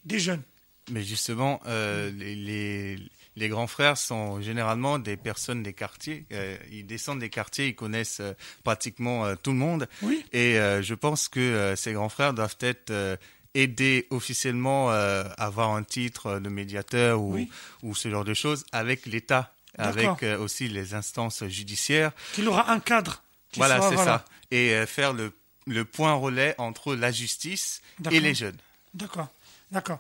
des 0.05 0.19
jeunes. 0.19 0.43
Mais 0.91 1.03
justement, 1.03 1.61
euh, 1.67 2.11
les, 2.13 2.35
les, 2.37 2.97
les 3.37 3.49
grands 3.49 3.67
frères 3.67 3.97
sont 3.99 4.41
généralement 4.41 4.99
des 4.99 5.17
personnes 5.17 5.63
des 5.63 5.73
quartiers. 5.75 6.25
Euh, 6.33 6.57
ils 6.73 6.87
descendent 6.87 7.21
des 7.21 7.31
quartiers, 7.31 7.69
ils 7.69 7.75
connaissent 7.77 8.21
euh, 8.21 8.33
pratiquement 8.65 9.25
euh, 9.27 9.35
tout 9.41 9.53
le 9.53 9.59
monde. 9.59 9.89
Oui. 10.03 10.25
Et 10.33 10.55
je 10.55 10.95
pense 10.95 11.29
que 11.29 11.75
ces 11.77 11.93
grands 11.93 12.09
frères 12.09 12.33
doivent 12.35 12.57
être 12.61 13.19
aidés 13.55 14.07
officiellement 14.11 14.91
euh, 14.93 15.25
à 15.39 15.47
avoir 15.47 15.71
un 15.75 15.83
titre 15.83 16.39
de 16.41 16.49
médiateur 16.51 17.21
ou, 17.23 17.35
Oui. 17.35 17.51
ou 17.83 17.95
ce 17.95 18.11
genre 18.11 18.25
de 18.25 18.35
choses 18.35 18.65
avec 18.73 19.07
l'État, 19.07 19.55
avec 19.79 20.23
euh, 20.23 20.39
aussi 20.39 20.69
les 20.69 20.93
instances 20.95 21.43
judiciaires. 21.47 22.13
Qu'il 22.35 22.47
aura 22.49 22.71
un 22.71 22.81
cadre. 22.81 23.23
qui 23.53 23.59
Voilà, 23.61 23.81
c'est 23.89 23.97
ça. 23.97 24.25
Et 24.51 24.75
euh, 24.75 24.87
faire 24.87 25.15
le, 25.15 25.33
le 25.67 25.85
point 25.87 26.13
relais 26.15 26.55
entre 26.59 26.95
la 26.95 27.11
justice 27.11 27.81
et 28.11 28.21
les 28.21 28.35
jeunes. 28.35 28.59
D'accord, 28.93 29.29
d'accord. 29.71 29.99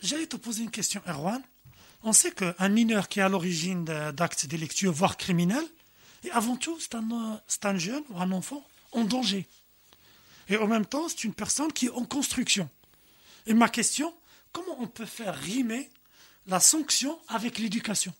J'allais 0.00 0.26
te 0.26 0.36
poser 0.36 0.64
une 0.64 0.70
question, 0.72 1.00
Erwan. 1.06 1.40
On 2.06 2.12
sait 2.12 2.30
qu'un 2.30 2.68
mineur 2.68 3.08
qui 3.08 3.18
est 3.18 3.22
à 3.24 3.28
l'origine 3.28 3.84
d'actes 3.84 4.46
délictueux, 4.46 4.90
voire 4.90 5.16
criminels, 5.16 5.66
et 6.22 6.30
avant 6.30 6.54
tout, 6.56 6.78
c'est 6.78 6.94
un, 6.94 7.78
jeune 7.78 8.04
ou 8.10 8.20
un 8.20 8.30
enfant 8.30 8.64
en 8.92 9.02
danger. 9.02 9.44
Et 10.48 10.56
en 10.56 10.68
même 10.68 10.86
temps, 10.86 11.08
c'est 11.08 11.24
une 11.24 11.34
personne 11.34 11.72
qui 11.72 11.86
est 11.86 11.90
en 11.90 12.04
construction. 12.04 12.70
Et 13.46 13.54
ma 13.54 13.68
question, 13.68 14.14
comment 14.52 14.80
on 14.80 14.86
peut 14.86 15.04
faire 15.04 15.34
rimer 15.34 15.90
la 16.46 16.60
sanction 16.60 17.18
avec 17.26 17.58
l'éducation? 17.58 18.14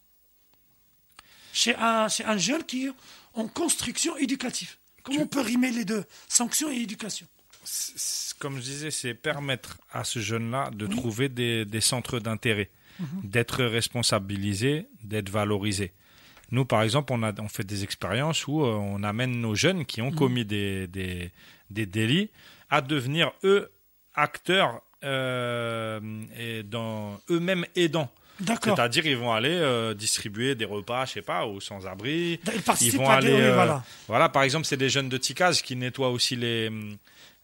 Chez 1.52 1.76
un, 1.76 2.08
chez 2.08 2.24
un 2.24 2.38
jeune 2.38 2.64
qui 2.64 2.86
est 2.86 2.92
en 3.34 3.46
construction 3.46 4.16
éducative. 4.16 4.74
Comment 5.04 5.20
on 5.20 5.26
peut 5.28 5.42
rimer 5.42 5.70
les 5.70 5.84
deux, 5.84 6.04
sanction 6.28 6.72
et 6.72 6.78
éducation? 6.78 7.28
Comme 8.40 8.56
je 8.56 8.62
disais, 8.62 8.90
c'est 8.90 9.14
permettre 9.14 9.78
à 9.92 10.02
ce 10.02 10.18
jeune-là 10.18 10.70
de 10.72 10.88
trouver 10.88 11.28
des, 11.28 11.64
des 11.64 11.80
centres 11.80 12.18
d'intérêt, 12.18 12.68
d'être 13.22 13.64
responsabilisé, 13.64 14.86
d'être 15.02 15.28
valorisé. 15.30 15.92
Nous, 16.50 16.64
par 16.64 16.82
exemple, 16.82 17.12
on, 17.12 17.22
a, 17.22 17.32
on 17.40 17.48
fait 17.48 17.64
des 17.64 17.82
expériences 17.82 18.46
où 18.46 18.62
euh, 18.62 18.68
on 18.74 19.02
amène 19.02 19.40
nos 19.40 19.54
jeunes 19.54 19.84
qui 19.84 20.00
ont 20.00 20.12
commis 20.12 20.44
des, 20.44 20.86
des, 20.86 21.32
des 21.70 21.86
délits 21.86 22.30
à 22.70 22.80
devenir, 22.80 23.32
eux, 23.44 23.70
acteurs 24.14 24.82
euh, 25.04 26.00
et 26.38 26.62
dans 26.62 27.20
eux-mêmes 27.30 27.64
aidants. 27.74 28.10
C'est-à-dire, 28.44 29.06
ils 29.06 29.16
vont 29.16 29.32
aller 29.32 29.50
euh, 29.50 29.94
distribuer 29.94 30.54
des 30.54 30.64
repas, 30.64 31.06
je 31.06 31.12
sais 31.12 31.22
pas, 31.22 31.46
aux 31.46 31.60
sans-abri. 31.60 32.38
Ils 32.54 32.62
participent 32.62 32.96
vont 32.96 33.04
des- 33.04 33.10
aller, 33.28 33.32
euh, 33.40 33.54
voilà. 33.54 33.82
voilà, 34.08 34.28
par 34.28 34.42
exemple, 34.42 34.66
c'est 34.66 34.76
des 34.76 34.88
jeunes 34.90 35.08
de 35.08 35.16
Ticaz 35.16 35.62
qui 35.62 35.76
nettoient 35.76 36.10
aussi 36.10 36.36
les, 36.36 36.70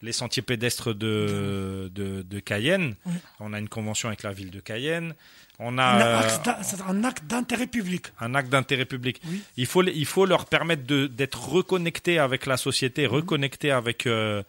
les 0.03 0.13
sentiers 0.13 0.43
pédestres 0.43 0.95
de, 0.95 1.91
de, 1.95 2.23
de 2.23 2.41
Cayenne. 2.41 2.95
Oui. 3.07 3.15
On 3.41 3.53
a 3.53 3.59
une 3.59 3.69
convention 3.69 4.09
avec 4.09 4.23
la 4.23 4.33
ville 4.33 4.51
de 4.51 4.61
Cayenne. 4.61 5.15
On 5.59 5.79
a 5.79 6.27
un 6.89 7.05
acte 7.05 7.25
d'intérêt 7.27 7.67
public. 7.69 8.07
un 8.21 8.35
acte 8.35 8.49
d'intérêt 8.49 8.85
public. 8.85 9.21
Oui. 9.29 9.43
Il, 9.57 9.67
faut, 9.67 9.85
il 9.85 10.07
faut 10.07 10.27
leur 10.27 10.47
permettre 10.47 10.83
d'être 11.07 11.49
reconnectés 11.49 12.19
avec 12.19 12.47
la 12.47 12.57
société, 12.57 13.07
reconnectés 13.07 13.71
avec, 13.71 14.07
euh, 14.07 14.43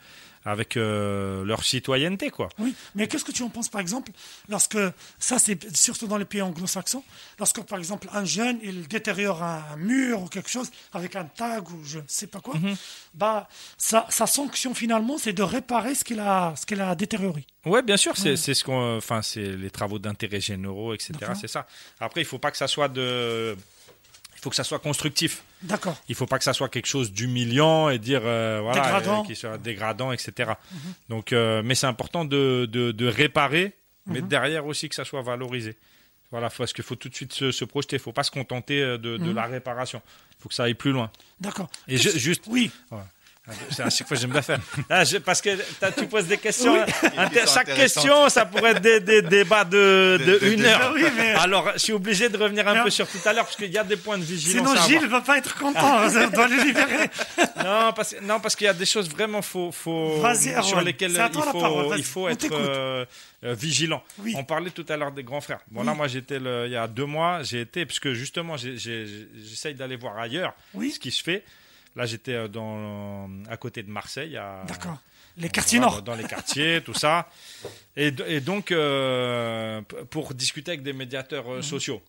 avec 0.46 0.78
euh, 0.78 1.44
leur 1.46 1.64
citoyenneté, 1.64 2.30
quoi. 2.30 2.50
Oui, 2.60 2.74
mais 2.96 3.08
qu'est-ce 3.08 3.24
que 3.24 3.32
tu 3.32 3.44
en 3.44 3.50
penses, 3.50 3.70
par 3.70 3.82
exemple, 3.82 4.12
lorsque, 4.50 4.78
ça 5.20 5.40
c'est 5.40 5.76
surtout 5.76 6.08
dans 6.08 6.18
les 6.18 6.26
pays 6.26 6.42
anglo-saxons, 6.42 7.04
lorsque, 7.40 7.62
par 7.64 7.80
exemple, 7.80 8.08
un 8.14 8.26
jeune, 8.26 8.60
il 8.64 8.88
détériore 8.88 9.42
un 9.44 9.76
mur 9.78 10.22
ou 10.24 10.28
quelque 10.28 10.50
chose 10.50 10.70
avec 10.94 11.16
un 11.16 11.26
tag 11.26 11.70
ou 11.70 11.84
je 11.86 12.00
ne 12.00 12.04
sais 12.08 12.28
pas 12.28 12.40
quoi, 12.40 12.56
Mhm. 12.56 12.76
bah, 13.14 13.48
sa, 13.78 14.06
sa 14.10 14.28
sanction 14.28 14.74
finalement, 14.74 15.18
c'est 15.18 15.34
de 15.34 15.44
réparer 15.44 15.96
ce 15.96 16.04
qu'il 16.04 16.20
a, 16.20 16.54
ce 16.56 16.66
qu'il 16.66 16.82
a 16.82 16.94
détérioré. 16.96 17.46
Ouais, 17.66 17.82
bien 17.82 17.96
sûr, 17.98 18.18
c'est 18.18 18.36
c'est 18.36 18.54
ce 18.54 18.64
qu'on, 18.66 18.98
enfin, 18.98 19.22
c'est 19.22 19.56
les 19.56 19.70
travaux 19.70 19.98
d'intérêt 20.00 20.42
généraux, 20.42 20.94
etc. 20.94 21.14
C'est 21.40 21.48
ça. 21.48 21.66
Après, 22.02 22.20
il 22.22 22.26
faut 22.26 22.38
pas 22.40 22.52
que 22.52 22.58
ça 22.58 22.68
soit 22.68 22.90
de, 22.90 23.56
faut 24.44 24.50
que 24.50 24.56
ça 24.56 24.64
soit 24.64 24.80
constructif. 24.80 25.44
D'accord. 25.62 25.96
Il 26.10 26.16
faut 26.16 26.26
pas 26.26 26.38
que 26.38 26.44
ça 26.44 26.54
soit 26.54 26.70
quelque 26.70 26.86
chose 26.88 27.12
d'humiliant 27.12 27.90
et 27.90 27.98
dire 27.98 28.22
euh, 28.26 28.60
voilà, 28.62 28.82
Dégradant. 28.84 29.14
Mhm. 29.20 29.24
euh, 29.24 29.28
qui 29.28 29.36
soit 29.36 29.58
dégradant, 29.58 30.12
etc. 30.12 30.52
Donc, 31.10 31.32
euh, 31.34 31.62
mais 31.64 31.76
c'est 31.76 31.88
important 31.88 32.26
de, 32.26 32.68
de, 32.72 32.92
de 32.92 33.08
réparer, 33.08 33.74
mais 34.06 34.22
Mhm. 34.22 34.28
derrière 34.28 34.66
aussi 34.66 34.90
que 34.90 34.96
ça 34.96 35.06
soit 35.06 35.22
valorisé. 35.22 35.78
Voilà, 36.32 36.50
parce 36.50 36.74
qu'il 36.74 36.84
faut 36.84 36.96
tout 36.96 37.10
de 37.10 37.16
suite 37.16 37.32
se, 37.34 37.52
se 37.52 37.64
projeter. 37.64 37.96
Il 37.98 38.00
faut 38.02 38.12
pas 38.12 38.24
se 38.24 38.32
contenter 38.32 38.82
euh, 38.82 38.98
de, 38.98 39.18
Mhm. 39.18 39.34
la 39.36 39.46
réparation. 39.46 40.02
Il 40.38 40.42
faut 40.42 40.50
que 40.50 40.56
ça 40.56 40.64
aille 40.64 40.74
plus 40.74 40.92
loin. 40.92 41.10
D'accord. 41.40 41.70
Et 41.88 41.98
je- 41.98 42.10
juste- 42.18 42.44
Oui. 42.48 42.70
Ouais. 42.92 42.98
À 43.78 43.90
chaque 43.90 44.08
fois 44.08 44.16
j'aime 44.16 44.30
bien 44.32 44.42
faire. 44.42 44.60
Ah, 44.90 45.04
je- 45.04 45.18
parce 45.18 45.42
que 45.42 45.50
tu 46.00 46.08
poses 46.08 46.28
des 46.28 46.38
questions. 46.38 46.76
hein. 46.82 46.86
Inter- 47.18 47.44
chaque 47.54 47.74
question, 47.76 48.30
ça 48.30 48.46
pourrait 48.46 48.72
être 48.72 48.82
des, 48.82 49.02
des 49.02 49.22
débats 49.22 49.66
de, 49.66 50.18
De- 50.18 50.26
de 50.26 50.40
de- 50.40 50.52
une 50.54 50.62
de- 50.62 50.66
heure. 50.66 50.92
Oui, 50.96 51.04
mais- 51.18 51.34
Alors, 51.34 51.72
je 51.74 51.80
suis 51.80 51.92
obligé 51.94 52.30
de 52.30 52.38
revenir 52.38 52.66
un 52.70 52.76
Non. 52.76 52.84
peu 52.86 52.90
sur 52.90 53.06
tout 53.06 53.18
à 53.26 53.34
l'heure 53.34 53.44
parce 53.44 53.58
qu'il 53.58 53.70
y 53.72 53.78
a 53.78 53.84
des 53.84 53.98
points 53.98 54.18
de 54.18 54.24
vigilance. 54.24 54.70
Sinon, 54.70 54.88
Gilles 54.88 55.02
ne 55.02 55.08
va 55.08 55.20
pas 55.20 55.38
être 55.38 55.56
content. 55.58 56.04
on 56.06 56.28
doit 56.30 56.48
le 56.48 56.64
libérer. 56.64 57.10
Non, 57.64 57.92
parce, 57.94 58.16
non, 58.22 58.40
parce 58.40 58.56
qu'il 58.56 58.66
y 58.66 58.70
a 58.70 58.74
des 58.74 58.86
choses 58.86 59.10
vraiment 59.10 59.42
faut, 59.42 59.74
faut, 59.74 60.24
sur 60.64 60.80
lesquelles 60.82 61.12
il 61.98 62.04
faut, 62.04 62.30
il 62.30 62.34
être 62.34 62.48
euh, 62.54 63.06
euh, 63.44 63.54
vigilant. 63.56 64.02
Oui. 64.20 64.36
On 64.38 64.46
parlait 64.46 64.70
tout 64.70 64.86
à 64.88 64.96
l'heure 64.96 65.12
des 65.12 65.24
grands 65.24 65.42
frères. 65.42 65.60
Bon, 65.70 65.84
là, 65.84 65.94
moi, 65.94 66.08
j'étais 66.08 66.38
il 66.38 66.72
y 66.72 66.78
a 66.78 66.88
deux 66.88 67.06
mois, 67.06 67.44
j'ai 67.44 67.60
été, 67.62 67.86
puisque 67.86 68.14
justement, 68.14 68.56
j'essaye 68.58 69.74
d'aller 69.76 69.98
voir 69.98 70.18
ailleurs 70.18 70.54
ce 70.74 70.98
qui 70.98 71.12
se 71.12 71.22
fait. 71.22 71.44
Là, 71.96 72.06
j'étais 72.06 72.34
euh, 72.34 72.48
dans 72.48 73.30
à 73.50 73.58
côté 73.58 73.84
de 73.84 73.90
Marseille. 73.92 74.40
D'accord. 74.68 74.98
Les 75.38 75.50
quartiers 75.50 75.80
voilà, 75.80 75.94
nord. 75.94 76.02
Dans 76.04 76.16
les 76.16 76.24
quartiers, 76.26 76.82
tout 76.86 76.94
ça. 76.94 77.28
Et, 77.96 78.12
donc, 78.42 78.72
euh, 78.72 79.82
pour 80.10 80.34
discuter 80.34 80.72
avec 80.72 80.84
des 80.84 80.94
médiateurs 80.94 81.46
Mhm. 81.48 81.58
euh, 81.58 81.62
sociaux. 81.62 82.02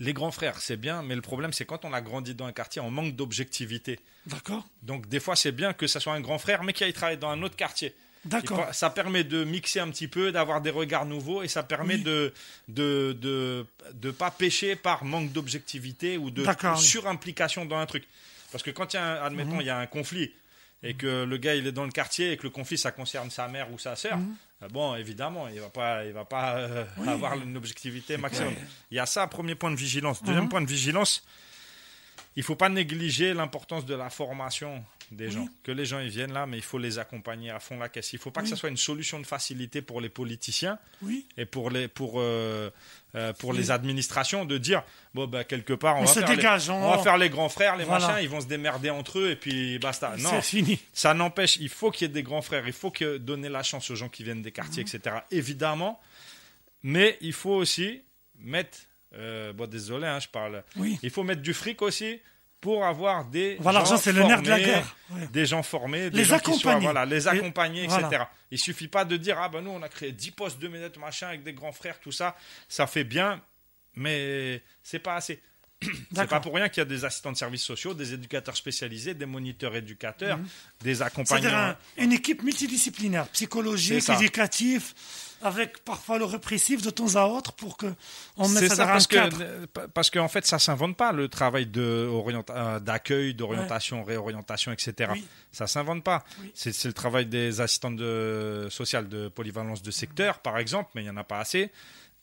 Les 0.00 0.12
grands 0.12 0.32
frères, 0.32 0.60
c'est 0.60 0.76
bien, 0.76 1.02
mais 1.02 1.14
le 1.14 1.20
problème, 1.22 1.52
c'est 1.52 1.64
quand 1.64 1.84
on 1.84 1.92
a 1.92 2.00
grandi 2.00 2.34
dans 2.34 2.46
un 2.46 2.52
quartier, 2.52 2.80
on 2.82 2.90
manque 2.90 3.14
d'objectivité. 3.14 4.00
D'accord. 4.26 4.66
Donc, 4.82 5.08
des 5.08 5.20
fois, 5.20 5.36
c'est 5.36 5.52
bien 5.52 5.72
que 5.72 5.86
ça 5.86 6.00
soit 6.00 6.12
un 6.14 6.20
grand 6.20 6.38
frère, 6.38 6.64
mais 6.64 6.72
qui 6.72 6.82
aille 6.82 6.92
travailler 6.92 7.16
dans 7.18 7.30
un 7.30 7.40
autre 7.42 7.54
quartier. 7.56 7.94
D'accord. 8.24 8.66
Ça 8.72 8.88
permet 8.90 9.22
de 9.22 9.44
mixer 9.44 9.80
un 9.80 9.90
petit 9.90 10.08
peu, 10.08 10.32
d'avoir 10.32 10.60
des 10.62 10.70
regards 10.70 11.04
nouveaux, 11.06 11.42
et 11.42 11.48
ça 11.48 11.62
permet 11.62 11.94
Oui. 11.96 12.02
de 12.02 12.32
de 12.68 13.16
de 13.20 13.66
de 13.92 14.10
pas 14.10 14.30
pêcher 14.30 14.76
par 14.76 15.04
manque 15.04 15.30
d'objectivité 15.30 16.16
ou 16.16 16.30
de. 16.30 16.42
Mhm. 16.42 16.76
surimplication 16.76 17.64
dans 17.66 17.76
un 17.76 17.86
truc. 17.86 18.04
Parce 18.54 18.62
que 18.62 18.70
quand 18.70 18.92
il 18.94 18.98
y 18.98 19.00
a, 19.00 19.20
un, 19.20 19.26
admettons, 19.26 19.60
il 19.60 19.66
y 19.66 19.70
a 19.70 19.78
un 19.78 19.86
conflit 19.86 20.32
et 20.84 20.94
que 20.94 21.24
le 21.24 21.36
gars 21.38 21.56
il 21.56 21.66
est 21.66 21.72
dans 21.72 21.82
le 21.86 21.90
quartier 21.90 22.30
et 22.30 22.36
que 22.36 22.44
le 22.44 22.50
conflit 22.50 22.78
ça 22.78 22.92
concerne 22.92 23.28
sa 23.28 23.48
mère 23.48 23.72
ou 23.72 23.80
sa 23.80 23.96
sœur, 23.96 24.16
euh, 24.62 24.68
bon 24.68 24.94
évidemment 24.94 25.48
il 25.48 25.58
va 25.58 25.70
pas 25.70 26.04
il 26.04 26.12
va 26.12 26.24
pas 26.24 26.58
euh, 26.58 26.84
Mhm. 26.84 27.02
Oui. 27.02 27.08
avoir 27.14 27.34
une 27.34 27.56
objectivité 27.56 28.16
maximum. 28.16 28.54
Il 28.92 28.96
y 28.96 29.00
a 29.00 29.06
ça 29.06 29.26
premier 29.26 29.56
point 29.56 29.72
de 29.72 29.76
vigilance. 29.76 30.20
Mhm. 30.20 30.26
Deuxième 30.28 30.48
point 30.48 30.60
de 30.60 30.68
vigilance, 30.68 31.24
il 32.36 32.44
faut 32.44 32.54
pas 32.54 32.68
négliger 32.68 33.34
l'importance 33.34 33.84
de 33.86 33.94
la 33.96 34.08
formation 34.08 34.84
des 35.10 35.30
gens. 35.30 35.46
Que 35.62 35.72
les 35.72 35.84
gens 35.84 35.98
ils 36.00 36.08
viennent 36.08 36.32
là, 36.32 36.46
mais 36.46 36.56
il 36.56 36.62
faut 36.62 36.78
les 36.78 36.98
accompagner 36.98 37.50
à 37.50 37.60
fond 37.60 37.78
la 37.78 37.88
caisse. 37.88 38.12
Il 38.12 38.18
faut 38.18 38.30
pas 38.30 38.42
que 38.42 38.48
ça 38.48 38.56
soit 38.56 38.68
une 38.68 38.76
solution 38.76 39.20
de 39.20 39.26
facilité 39.26 39.82
pour 39.82 40.00
les 40.00 40.08
politiciens 40.08 40.78
Oui. 41.02 41.26
et 41.36 41.44
pour 41.46 41.70
les 41.70 41.88
pour 41.88 42.14
euh, 42.20 42.70
euh, 43.14 43.32
pour 43.34 43.52
les 43.52 43.70
administrations 43.70 44.44
de 44.44 44.58
dire 44.58 44.82
bon 45.14 45.26
bah 45.26 45.44
quelque 45.44 45.72
part 45.72 45.96
on, 45.96 46.04
va 46.04 46.12
faire 46.12 46.28
dégage, 46.28 46.66
les, 46.66 46.72
on- 46.72 46.86
on 46.88 46.96
va 46.96 47.02
faire 47.02 47.16
les 47.18 47.30
grands 47.30 47.48
frères 47.48 47.76
les 47.76 47.84
Voilà. 47.84 48.08
machins 48.08 48.22
ils 48.22 48.28
vont 48.28 48.40
se 48.40 48.46
démerder 48.46 48.90
entre 48.90 49.20
eux 49.20 49.30
et 49.30 49.36
puis 49.36 49.78
basta 49.78 50.16
non 50.18 50.30
C'est 50.30 50.42
fini. 50.42 50.78
ça 50.92 51.14
n'empêche 51.14 51.56
il 51.58 51.68
faut 51.68 51.90
qu'il 51.92 52.08
y 52.08 52.10
ait 52.10 52.14
des 52.14 52.24
grands 52.24 52.42
frères 52.42 52.66
il 52.66 52.72
faut 52.72 52.90
que 52.90 53.18
donner 53.18 53.48
la 53.48 53.62
chance 53.62 53.88
aux 53.90 53.94
gens 53.94 54.08
qui 54.08 54.24
viennent 54.24 54.42
des 54.42 54.50
quartiers 54.52 54.82
Mhm. 54.84 54.88
etc 54.96 55.16
évidemment 55.30 56.00
mais 56.82 57.16
il 57.20 57.32
faut 57.32 57.54
aussi 57.54 58.02
mettre 58.40 58.78
euh, 59.16 59.52
bon 59.52 59.68
désolé 59.70 60.06
hein, 60.06 60.18
je 60.18 60.28
parle 60.28 60.64
Oui. 60.76 60.98
il 61.02 61.10
faut 61.10 61.22
mettre 61.22 61.42
du 61.42 61.54
fric 61.54 61.82
aussi 61.82 62.20
pour 62.64 62.82
avoir 62.86 63.26
des 63.26 63.58
Voilà, 63.60 63.80
gens 63.80 63.90
l'argent, 63.90 64.02
c'est 64.02 64.12
le 64.12 64.22
nerf 64.22 64.40
de 64.40 64.48
la 64.48 64.56
formés, 64.56 64.64
guerre. 64.72 64.96
Ouais. 65.10 65.26
des 65.26 65.44
gens 65.44 65.62
formés, 65.62 66.08
des 66.08 66.16
Les 66.16 66.24
gens 66.24 66.38
qui 66.38 66.44
soient, 66.54 66.72
accompagner. 66.72 66.80
voilà, 66.86 67.04
les 67.04 67.28
accompagner, 67.28 67.84
etc. 67.84 67.98
voilà. 68.00 68.30
Il 68.50 68.58
suffit 68.58 68.88
pas 68.88 69.04
de 69.04 69.18
dire 69.18 69.36
ah 69.38 69.50
ben 69.50 69.60
nous 69.60 69.70
on 69.70 69.82
a 69.82 69.88
créé 69.90 70.12
10 70.12 70.30
postes 70.30 70.58
de 70.58 70.68
ménette 70.68 70.96
machin 70.96 71.28
avec 71.28 71.42
des 71.42 71.52
grands 71.52 71.72
frères 71.72 72.00
tout 72.00 72.10
ça, 72.10 72.34
ça 72.66 72.86
fait 72.86 73.04
bien, 73.04 73.42
mais 73.96 74.62
c'est 74.82 74.98
pas 74.98 75.16
assez. 75.16 75.42
C'est 76.14 76.26
pas 76.28 76.40
pour 76.40 76.54
rien 76.54 76.68
qu'il 76.68 76.80
y 76.80 76.82
a 76.82 76.88
des 76.88 77.04
assistants 77.04 77.32
de 77.32 77.36
services 77.36 77.62
sociaux, 77.64 77.92
des 77.94 78.14
éducateurs 78.14 78.56
spécialisés, 78.56 79.12
des 79.14 79.26
moniteurs 79.26 79.74
éducateurs, 79.76 80.38
des 80.38 80.42
Mhm. 80.42 80.46
C'est-à-dire 80.82 81.06
accompagnants. 81.06 81.54
un- 81.54 81.76
une 82.02 82.12
équipe 82.12 82.42
multidisciplinaire, 82.42 83.26
psychologique, 83.28 84.08
éducatif, 84.08 84.94
avec 85.42 85.84
parfois 85.84 86.18
le 86.18 86.24
répressif 86.24 86.80
de 86.80 86.88
temps 86.88 87.16
à 87.16 87.26
autre 87.26 87.52
pour 87.52 87.76
que 87.76 87.92
on 88.38 88.48
mette 88.48 88.68
ça 88.68 88.76
ça 88.76 88.84
dans 88.86 88.92
parce 88.92 89.04
un 89.04 89.08
cadre. 89.08 89.44
parce 89.92 90.08
qu'en 90.10 90.28
fait 90.28 90.46
ça 90.46 90.58
s'invente 90.58 90.96
pas 90.96 91.12
le 91.12 91.28
travail 91.28 91.66
de 91.66 92.08
euh, 92.50 92.80
d'accueil, 92.80 93.34
d'orientation, 93.34 94.04
réorientation, 94.04 94.72
etc. 94.72 95.10
Oui. 95.12 95.24
Ça 95.52 95.66
s'invente 95.66 96.02
pas. 96.02 96.24
Oui. 96.40 96.50
C'est 96.54 96.84
le 96.86 96.94
travail 96.94 97.26
des 97.26 97.60
assistants 97.60 97.90
de 97.90 98.68
sociales 98.70 99.08
de 99.08 99.28
polyvalence 99.28 99.82
de 99.82 99.90
secteur 99.90 100.38
par 100.38 100.56
exemple, 100.58 100.90
mais 100.94 101.02
il 101.02 101.06
y 101.06 101.10
en 101.10 101.16
a 101.18 101.24
pas 101.24 101.40
assez. 101.40 101.70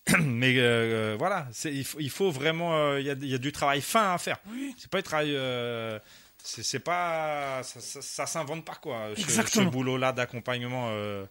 mais 0.20 0.56
euh, 0.58 1.16
voilà, 1.18 1.48
c'est- 1.54 1.74
il 1.74 1.86
faut, 1.86 2.00
il 2.00 2.10
faut 2.10 2.32
vraiment 2.32 2.76
euh, 2.76 3.00
il 3.00 3.06
y, 3.06 3.10
a, 3.10 3.14
il 3.14 3.28
y 3.28 3.36
a 3.36 3.38
du 3.38 3.52
travail 3.52 3.82
fin 3.82 4.14
à 4.14 4.18
faire. 4.18 4.38
Oui. 4.48 4.74
C'est 4.78 4.90
pas 4.90 4.98
du 4.98 5.04
travail 5.04 5.34
euh, 5.36 6.00
c'est 6.44 6.80
pas 6.80 7.62
ça, 7.64 7.80
ça, 7.80 8.02
ça 8.02 8.26
s'invente 8.26 8.66
pas 8.66 8.76
quoi. 8.76 9.10
Ce, 9.16 9.22
ce 9.22 9.26
Exactement. 9.28 9.70
boulot 9.70 9.98
là 9.98 10.12
d'accompagnement 10.12 10.88
euh, 10.90 11.26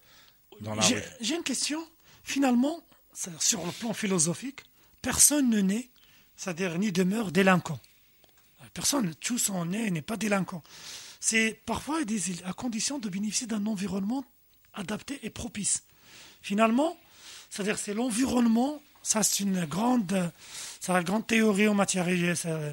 dans 0.61 0.75
la 0.77 0.83
J'ai 0.83 0.97
rue. 0.97 1.03
j'ai 1.21 1.35
une 1.37 1.43
question. 1.43 1.85
Finalement, 2.23 2.81
sur 3.41 3.65
le 3.67 3.73
plan 3.73 3.93
philosophique, 3.93 4.61
personne 5.03 5.51
ne 5.51 5.61
naît, 5.61 5.89
c'est-à-dire 6.37 6.79
ni 6.79 6.93
demeure 6.93 7.33
délinquant. 7.33 7.81
Personne, 8.73 9.15
tous 9.17 9.51
naît 9.67 9.87
et 9.87 9.91
n'est 9.91 10.03
pas 10.03 10.17
délinquant. 10.17 10.63
C'est 11.19 11.61
parfois 11.67 12.05
des, 12.05 12.21
à 12.45 12.53
condition 12.53 12.99
de 13.01 13.09
bénéficier 13.09 13.47
d'un 13.49 13.67
environnement 13.67 14.25
adapté 14.75 15.19
et 15.25 15.31
propice. 15.31 15.83
Finalement, 16.41 16.97
c'est-à-dire 17.51 17.79
c'est 17.79 17.95
l'environnement, 17.95 18.81
ça 19.03 19.23
c'est 19.23 19.41
une 19.43 19.65
grande, 19.67 20.33
une 20.89 21.01
grande 21.03 21.27
théorie 21.27 21.69
en 21.69 21.75
matière 21.75 22.07
euh, 22.09 22.73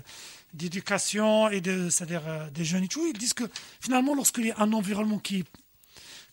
d'éducation 0.54 1.50
et 1.50 1.62
de, 1.62 1.90
c'est-à-dire 1.90 2.22
euh, 2.28 2.50
des 2.52 2.64
jeunes 2.64 2.84
et 2.84 2.88
tout. 2.88 3.06
Ils 3.08 3.18
disent 3.18 3.34
que 3.34 3.50
finalement, 3.82 4.16
lorsqu'il 4.16 4.46
y 4.48 4.52
a 4.52 4.60
un 4.60 4.72
environnement 4.74 5.20
qui 5.20 5.44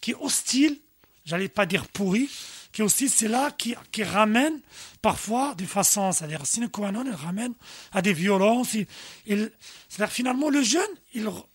qui 0.00 0.10
est 0.10 0.16
hostile, 0.20 0.78
j'allais 1.24 1.48
pas 1.48 1.64
dire 1.64 1.86
pourri, 1.88 2.28
qui 2.72 2.82
est 2.82 2.84
hostile, 2.84 3.08
c'est 3.08 3.28
là 3.28 3.50
qui, 3.50 3.74
qui 3.90 4.02
ramène 4.02 4.60
parfois 5.00 5.54
de 5.54 5.64
façon, 5.64 6.12
c'est-à-dire 6.12 6.44
sine 6.44 6.68
qua 6.68 6.92
non, 6.92 7.04
il 7.06 7.12
ramène 7.14 7.54
à 7.92 8.02
des 8.02 8.12
violences. 8.12 8.74
il- 8.74 8.86
c'est-à-dire 9.88 10.12
finalement 10.12 10.50
le 10.50 10.62
jeune, 10.62 10.82
il, 11.14 11.24
re- 11.24 11.46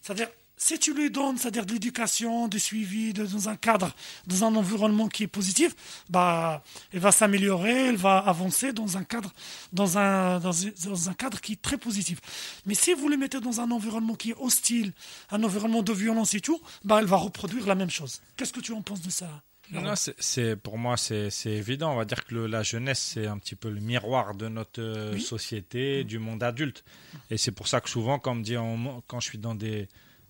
c'est-à-dire 0.00 0.28
si 0.58 0.78
tu 0.78 0.92
lui 0.92 1.10
donnes, 1.10 1.38
c'est-à-dire 1.38 1.64
de 1.64 1.72
l'éducation, 1.72 2.48
du 2.48 2.58
suivi, 2.58 3.12
de- 3.12 3.24
dans 3.24 3.48
un 3.48 3.56
cadre, 3.56 3.94
dans 4.26 4.44
un 4.44 4.54
environnement 4.56 5.08
qui 5.08 5.22
est 5.22 5.26
positif, 5.28 5.74
bah, 6.10 6.62
il 6.92 7.00
va 7.00 7.12
s'améliorer, 7.12 7.88
il 7.88 7.96
va 7.96 8.18
avancer 8.18 8.72
dans 8.72 8.96
un 8.98 9.04
cadre, 9.04 9.32
dans 9.72 9.96
un, 9.98 10.40
dans, 10.40 10.66
un- 10.66 10.70
dans 10.84 11.08
un 11.10 11.14
cadre 11.14 11.40
qui 11.40 11.52
est 11.52 11.62
très 11.62 11.78
positif. 11.78 12.18
Mais 12.66 12.74
si 12.74 12.92
vous 12.94 13.08
le 13.08 13.16
mettez 13.16 13.40
dans 13.40 13.60
un 13.60 13.70
environnement 13.70 14.14
qui 14.14 14.30
est 14.30 14.36
hostile, 14.38 14.92
un 15.30 15.42
environnement 15.42 15.82
de 15.82 15.92
violence 15.92 16.34
et 16.34 16.40
tout, 16.40 16.60
bah, 16.84 16.98
elle 17.00 17.06
va 17.06 17.16
reproduire 17.16 17.66
la 17.66 17.74
même 17.74 17.90
chose. 17.90 18.20
Qu'est-ce 18.36 18.52
que 18.52 18.60
tu 18.60 18.72
en 18.72 18.82
penses 18.82 19.00
de 19.02 19.10
ça 19.10 19.42
Non, 19.70 19.94
c'est- 19.96 20.14
c'est 20.18 20.56
pour 20.56 20.78
moi 20.78 20.96
c'est 20.96 21.28
c'est 21.28 21.50
évident. 21.50 21.92
On 21.92 21.96
va 21.96 22.06
dire 22.06 22.24
que 22.24 22.34
le- 22.34 22.46
la 22.46 22.62
jeunesse 22.62 23.00
c'est 23.14 23.26
un 23.26 23.36
petit 23.36 23.54
peu 23.54 23.68
le 23.68 23.80
miroir 23.80 24.34
de 24.34 24.48
notre 24.48 25.12
Oui. 25.12 25.20
société, 25.20 26.04
du 26.04 26.18
monde 26.18 26.42
adulte. 26.42 26.84
Et 27.30 27.36
c'est 27.36 27.52
pour 27.52 27.68
ça 27.68 27.80
que 27.82 27.90
souvent, 27.90 28.18
quand, 28.18 28.34
me 28.34 28.42
dit, 28.42 28.56
on- 28.56 29.02
quand 29.06 29.20
je 29.20 29.28
suis 29.28 29.36
dans 29.38 29.54
des 29.54 29.86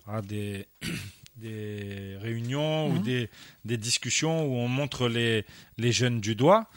ah, 0.09 0.23
des, 0.23 0.67
des 1.37 2.17
réunions 2.21 2.89
ou 2.89 2.95
Mhm. 2.95 3.03
des, 3.03 3.31
des 3.65 3.77
discussions 3.77 4.45
où 4.47 4.55
on 4.57 4.69
montre 4.69 5.09
les 5.09 5.45
les 5.77 5.93
jeunes 5.93 6.21
du 6.21 6.35
doigt, 6.35 6.69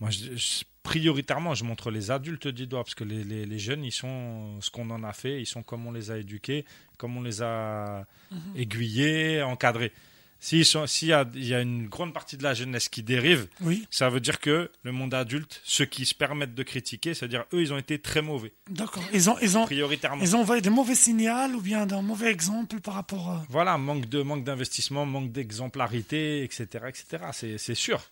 moi 0.00 0.10
je- 0.10 0.36
je- 0.36 0.64
prioritairement 0.82 1.54
je 1.54 1.64
montre 1.64 1.90
les 1.90 2.10
adultes 2.12 2.46
du 2.48 2.66
doigt 2.68 2.84
parce 2.84 2.94
que 2.94 3.02
les, 3.04 3.24
les, 3.24 3.44
les 3.44 3.58
jeunes 3.58 3.84
ils 3.84 3.90
sont 3.92 4.60
ce 4.60 4.70
qu'on 4.70 4.88
en 4.90 5.02
a 5.02 5.12
fait, 5.12 5.40
ils 5.40 5.46
sont 5.46 5.62
comme 5.64 5.86
on 5.86 5.92
les 5.92 6.10
a 6.10 6.18
éduqués, 6.18 6.64
comme 6.96 7.16
on 7.16 7.22
les 7.22 7.42
a 7.42 8.06
Mhm. 8.30 8.38
aiguillés, 8.56 9.42
encadrés. 9.42 9.92
S'il 10.38 10.62
y, 10.62 11.12
a, 11.12 11.24
y 11.34 11.54
a 11.54 11.60
une 11.60 11.88
grande 11.88 12.12
partie 12.12 12.36
de 12.36 12.42
la 12.42 12.54
jeunesse 12.54 12.88
qui 12.88 13.02
dérive, 13.02 13.48
Oui, 13.62 13.86
ça 13.90 14.10
veut 14.10 14.20
dire 14.20 14.38
que 14.38 14.70
le 14.82 14.92
monde 14.92 15.14
adulte, 15.14 15.60
ceux 15.64 15.86
qui 15.86 16.06
se 16.06 16.14
permettent 16.14 16.54
de 16.54 16.62
critiquer, 16.62 17.14
c'est-à-dire 17.14 17.44
eux, 17.52 17.62
ils 17.62 17.72
ont 17.72 17.78
été 17.78 17.98
très 17.98 18.22
mauvais, 18.22 18.52
d'accord. 18.70 19.02
Ils 19.12 19.30
ont, 19.30 19.38
ils 19.40 19.56
ont, 19.58 19.64
prioritairement. 19.64 20.22
ils 20.22 20.36
ont 20.36 20.40
envoyé 20.40 20.62
des 20.62 20.70
mauvais 20.70 20.94
signaux 20.94 21.54
ou 21.54 21.60
bien 21.60 21.86
d'un 21.86 22.02
mauvais 22.02 22.30
exemple 22.30 22.80
par 22.80 22.94
rapport 22.94 23.30
à... 23.30 23.46
Voilà, 23.48 23.78
manque 23.78 24.06
de 24.06 24.22
manque 24.22 24.44
d'investissement, 24.44 25.06
manque 25.06 25.32
d'exemplarité, 25.32 26.42
etc., 26.44 26.84
etc. 26.88 27.24
C'est 27.32 27.58
c'est 27.58 27.74
sûr. 27.74 28.02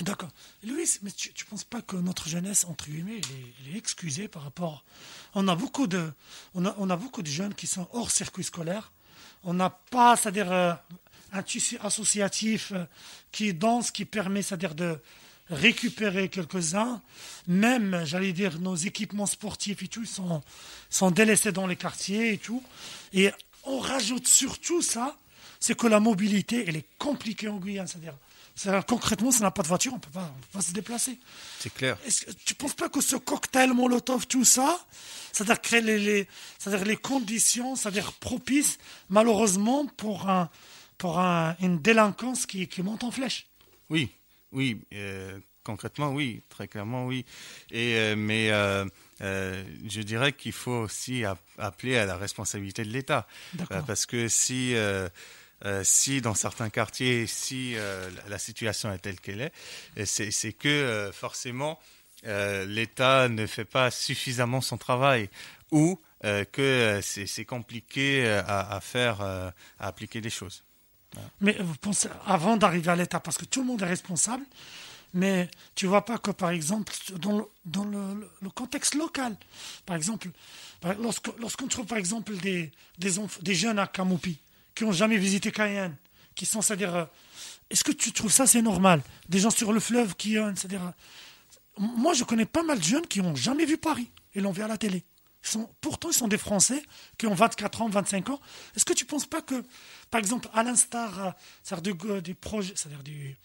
D'accord. 0.00 0.30
Louis, 0.66 0.88
mais 1.02 1.10
tu 1.10 1.30
ne 1.30 1.50
penses 1.50 1.64
pas 1.64 1.82
que 1.82 1.96
notre 1.96 2.28
jeunesse, 2.28 2.64
entre 2.64 2.86
guillemets, 2.86 3.18
elle 3.18 3.36
est, 3.36 3.54
elle 3.68 3.74
est 3.74 3.78
excusée 3.78 4.28
par 4.28 4.42
rapport... 4.42 4.84
On 5.34 5.48
a, 5.48 5.54
beaucoup 5.54 5.86
de, 5.86 6.10
on, 6.54 6.64
a, 6.64 6.74
on 6.78 6.90
a 6.90 6.96
beaucoup 6.96 7.22
de 7.22 7.28
jeunes 7.28 7.54
qui 7.54 7.66
sont 7.66 7.88
hors 7.92 8.10
circuit 8.10 8.44
scolaire. 8.44 8.92
On 9.44 9.54
n'a 9.54 9.70
pas, 9.70 10.16
c'est-à-dire, 10.16 10.50
euh, 10.52 10.72
un 11.32 11.42
tissu 11.42 11.78
associatif 11.82 12.72
euh, 12.72 12.84
qui 13.30 13.54
danse, 13.54 13.90
qui 13.90 14.04
permet, 14.04 14.42
c'est-à-dire, 14.42 14.74
de 14.74 14.98
récupérer 15.50 16.28
quelques-uns. 16.28 17.00
Même, 17.46 18.02
j'allais 18.04 18.32
dire, 18.32 18.58
nos 18.60 18.76
équipements 18.76 19.26
sportifs 19.26 19.82
et 19.82 19.88
tout 19.88 20.04
sont, 20.06 20.42
sont 20.88 21.10
délaissés 21.10 21.52
dans 21.52 21.66
les 21.66 21.76
quartiers 21.76 22.32
et 22.34 22.38
tout. 22.38 22.62
Et 23.12 23.30
on 23.64 23.78
rajoute 23.78 24.26
surtout 24.26 24.82
ça, 24.82 25.16
c'est 25.60 25.76
que 25.76 25.86
la 25.86 26.00
mobilité, 26.00 26.64
elle 26.66 26.76
est 26.76 26.86
compliquée 26.98 27.48
en 27.48 27.58
Guyane. 27.58 27.86
C'est-à-dire, 27.86 28.14
c'est-à-dire, 28.54 28.84
concrètement, 28.86 29.30
si 29.30 29.40
on 29.40 29.44
n'a 29.44 29.50
pas 29.50 29.62
de 29.62 29.68
voiture, 29.68 29.92
on 29.92 29.96
ne 29.96 30.00
peut 30.00 30.10
pas 30.10 30.32
on 30.36 30.40
peut 30.40 30.58
pas 30.58 30.60
se 30.62 30.72
déplacer. 30.72 31.18
C'est 31.58 31.72
clair. 31.72 31.96
Est-ce 32.06 32.26
que 32.26 32.30
tu 32.44 32.54
ne 32.54 32.58
penses 32.58 32.74
pas 32.74 32.88
que 32.88 33.00
ce 33.00 33.16
cocktail 33.16 33.72
Molotov, 33.72 34.26
tout 34.26 34.44
ça, 34.44 34.84
c'est-à-dire 35.32 35.60
créer 35.60 35.80
les, 35.80 35.98
les- 35.98 36.28
c'est-à-dire 36.58 36.84
les 36.86 36.96
conditions, 36.96 37.76
c'est-à-dire 37.76 38.12
propices, 38.14 38.78
malheureusement, 39.08 39.86
pour, 39.86 40.28
un, 40.28 40.50
pour 41.02 41.18
un- 41.18 41.56
une 41.60 41.78
délinquance 41.82 42.46
qui, 42.46 42.68
qui 42.68 42.80
monte 42.82 43.02
en 43.02 43.10
flèche 43.10 43.46
Oui, 43.90 44.04
oui, 44.52 44.80
euh, 44.94 45.38
concrètement, 45.64 46.10
oui, 46.12 46.40
très 46.48 46.68
clairement, 46.68 47.06
oui. 47.06 47.24
Et, 47.72 47.96
euh, 47.96 48.14
mais 48.16 48.50
euh, 48.52 48.84
je 49.88 50.00
dirais 50.02 50.32
qu'il 50.32 50.52
faut 50.52 50.78
aussi 50.86 51.24
app- 51.24 51.40
appeler 51.58 51.96
à 51.98 52.06
la 52.06 52.16
responsabilité 52.16 52.84
de 52.84 52.90
l'État. 52.90 53.26
Parce 53.86 54.06
que 54.06 54.28
si, 54.28 54.74
euh, 54.76 55.08
si 55.82 56.20
dans 56.20 56.34
certains 56.34 56.70
quartiers, 56.70 57.26
si 57.26 57.72
euh, 57.74 58.08
la- 58.28 58.38
situation 58.38 58.92
est 58.92 58.98
telle 58.98 59.18
qu'elle 59.20 59.40
est, 59.96 60.06
c'est 60.06 60.52
que 60.52 60.68
euh, 60.68 61.10
forcément 61.12 61.80
l'État 62.24 63.28
ne 63.28 63.46
fait 63.48 63.64
pas 63.64 63.90
suffisamment 63.90 64.60
son 64.60 64.78
travail. 64.78 65.28
ou 65.72 65.98
que 66.52 67.00
c'est 67.02 67.44
compliqué 67.44 68.28
à, 68.46 68.60
à 68.76 68.80
faire, 68.80 69.20
à 69.22 69.52
appliquer 69.80 70.20
des 70.20 70.30
choses. 70.30 70.62
Mais 71.40 71.56
vous 71.60 71.74
pensez, 71.76 72.08
avant 72.26 72.56
d'arriver 72.56 72.90
à 72.90 72.96
l'État, 72.96 73.20
parce 73.20 73.36
que 73.36 73.44
tout 73.44 73.60
le 73.60 73.66
monde 73.66 73.82
est 73.82 73.86
responsable, 73.86 74.44
mais 75.14 75.48
tu 75.74 75.86
vois 75.86 76.04
pas 76.04 76.18
que, 76.18 76.30
par 76.30 76.50
exemple, 76.50 76.92
dans 77.16 77.38
le, 77.38 77.44
dans 77.66 77.84
le, 77.84 78.50
contexte 78.50 78.94
local, 78.94 79.36
par 79.84 79.96
exemple, 79.96 80.30
lorsqu'on 81.38 81.66
trouve, 81.68 81.86
par 81.86 81.98
exemple, 81.98 82.34
des, 82.36 82.70
des, 82.98 83.54
jeunes 83.54 83.78
à 83.78 83.86
Kamoupi 83.86 84.38
qui 84.74 84.84
n'ont 84.84 84.92
jamais 84.92 85.18
visité 85.18 85.52
Cayenne, 85.52 85.96
qui 86.34 86.46
sont, 86.46 86.62
c'est-à-dire, 86.62 86.94
euh, 86.94 87.04
est-ce 87.68 87.84
que 87.84 87.92
tu 87.92 88.12
trouves 88.12 88.32
ça, 88.32 88.46
c'est 88.46 88.62
normal? 88.62 89.02
Des 89.28 89.38
gens 89.38 89.50
sur 89.50 89.72
le 89.72 89.80
fleuve 89.80 90.16
qui, 90.16 90.38
euh, 90.38 90.50
c'est-à-dire, 90.54 90.82
euh, 90.82 90.90
moi, 91.78 92.14
je 92.14 92.24
connais 92.24 92.46
pas 92.46 92.62
mal 92.62 92.78
de 92.78 92.84
jeunes 92.84 93.06
qui 93.06 93.20
n'ont 93.20 93.34
jamais 93.34 93.66
vu 93.66 93.76
Paris 93.76 94.10
et 94.34 94.40
l'ont 94.40 94.52
vu 94.52 94.62
à 94.62 94.68
la 94.68 94.78
télé. 94.78 95.04
Sont, 95.44 95.68
pourtant, 95.80 96.10
ils 96.10 96.14
sont 96.14 96.28
des 96.28 96.38
Français 96.38 96.82
qui 97.18 97.26
ont 97.26 97.34
24 97.34 97.82
ans, 97.82 97.88
25 97.88 98.30
ans. 98.30 98.40
Est-ce 98.76 98.84
que 98.84 98.92
tu 98.92 99.04
ne 99.04 99.08
penses 99.08 99.26
pas 99.26 99.42
que, 99.42 99.64
par 100.10 100.20
exemple, 100.20 100.48
à 100.54 100.62
l'instar 100.62 101.34
euh, 101.72 101.80
du, 101.80 101.94
du 102.22 102.34
projet, 102.36 102.72
c'est-à-dire 102.76 103.02
du, 103.02 103.36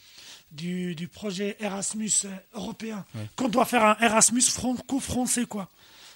du, 0.51 0.93
du 0.95 1.07
projet 1.07 1.57
Erasmus 1.59 2.11
euh, 2.25 2.29
européen, 2.53 3.03
qu'on 3.35 3.49
doit 3.49 3.65
faire 3.65 3.83
un 3.83 3.97
Erasmus 3.99 4.43
franco-français, 4.43 5.45
quoi? 5.45 5.69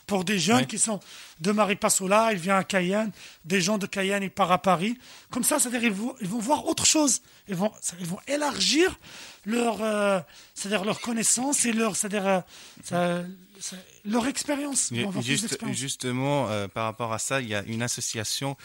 Pour 0.07 0.23
des 0.25 0.39
jeunes 0.39 0.57
Ouais. 0.57 0.65
qui 0.67 0.77
sont 0.79 0.99
de 1.39 1.51
Maripasoula, 1.51 2.33
il 2.33 2.39
vient 2.39 2.57
à 2.57 2.63
Cayenne, 2.63 3.11
des 3.45 3.61
gens 3.61 3.77
de 3.77 3.85
Cayenne, 3.87 4.23
ils 4.23 4.29
partent 4.31 4.51
à 4.51 4.57
Paris. 4.57 4.97
Comme 5.29 5.43
ça, 5.43 5.59
c'est-à-dire 5.59 5.83
ils 5.85 5.91
vont, 5.93 6.15
ils 6.21 6.27
vont 6.27 6.39
voir 6.39 6.65
autre 6.67 6.85
chose. 6.85 7.21
Ils 7.47 7.55
vont, 7.55 7.71
ils 7.99 8.05
vont 8.05 8.19
élargir 8.27 8.99
leur, 9.45 9.81
euh, 9.81 10.19
c'est-à-dire 10.53 10.83
leur 10.85 10.99
connaissance 11.01 11.65
et 11.65 11.71
leur, 11.73 11.95
c'est-à-dire 11.95 12.27
euh, 12.27 12.39
ça- 12.83 13.23
ça- 13.59 13.77
leur 14.05 14.27
expérience. 14.27 14.89
Ils 14.91 15.07
Juste, 15.21 15.57
justement, 15.73 16.49
euh, 16.49 16.67
par 16.67 16.85
rapport 16.85 17.13
à 17.13 17.19
ça, 17.19 17.41
il 17.41 17.47
y 17.47 17.55
a 17.55 17.63
une 17.63 17.81
association 17.81 18.55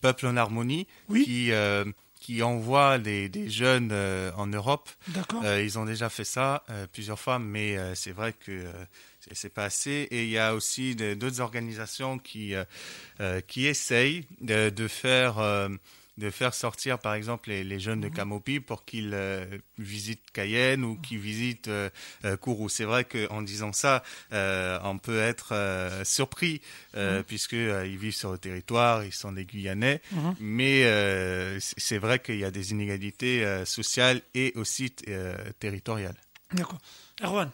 Peuple 0.00 0.26
en 0.26 0.36
Harmonie 0.36 0.86
Oui. 1.08 1.24
qui, 1.24 1.50
qui 2.20 2.42
envoie 2.42 2.98
des, 2.98 3.28
des 3.28 3.50
jeunes 3.50 3.90
euh, 3.92 4.30
en 4.36 4.46
Europe. 4.46 4.88
D'accord. 5.08 5.42
Euh, 5.44 5.62
ils 5.62 5.78
ont 5.78 5.84
déjà 5.84 6.08
fait 6.08 6.24
ça 6.24 6.62
euh, 6.70 6.86
plusieurs 6.92 7.18
fois, 7.20 7.38
mais 7.38 7.76
c'est 7.94 8.12
vrai 8.12 8.32
que 8.32 8.66
c'est- 9.24 9.34
c'est 9.34 9.48
pas 9.52 9.64
assez. 9.64 10.08
Et 10.10 10.24
il 10.24 10.30
y 10.30 10.38
a 10.38 10.54
aussi 10.54 10.94
d'autres 10.96 11.40
organisations 11.40 12.18
qui, 12.18 12.54
euh, 12.54 12.64
euh, 13.20 13.40
qui 13.40 13.66
essayent 13.66 14.24
de, 14.40 14.70
de 14.70 14.88
faire. 14.88 15.38
euh, 15.38 15.68
de 16.16 16.30
faire 16.30 16.54
sortir, 16.54 17.00
par 17.00 17.14
exemple, 17.14 17.48
les, 17.48 17.64
les 17.64 17.80
jeunes 17.80 18.00
de 18.00 18.06
Mhm. 18.06 18.14
Camopi 18.14 18.60
pour 18.60 18.84
qu'ils 18.84 19.10
euh, 19.14 19.44
visitent 19.78 20.30
Cayenne 20.32 20.84
ou 20.84 20.94
qu'ils 20.96 21.18
visitent 21.18 21.68
Kourou. 22.40 22.68
C'est 22.68 22.84
vrai 22.84 23.04
qu'en 23.04 23.42
disant 23.42 23.72
ça, 23.72 24.04
on 24.30 24.96
peut 24.98 25.18
être 25.18 25.52
surpris, 26.04 26.60
euh, 26.96 27.18
Mhm. 27.18 27.24
puisque 27.24 27.54
euh, 27.54 27.84
ils 27.84 27.98
vivent 27.98 28.14
sur 28.14 28.30
le 28.30 28.38
territoire, 28.38 29.02
ils 29.04 29.12
sont 29.12 29.32
des 29.32 29.44
Guyanais, 29.44 30.00
Mhm. 30.12 30.36
mais 30.38 31.58
c'est 31.58 31.98
vrai 31.98 32.20
qu'il 32.20 32.38
y 32.38 32.44
a 32.44 32.52
des 32.52 32.70
inégalités 32.70 33.44
sociales 33.66 34.22
et 34.36 34.52
aussi 34.54 34.92
territoriales. 35.58 36.14
D'accord. 36.52 36.78
Erwan, 37.24 37.50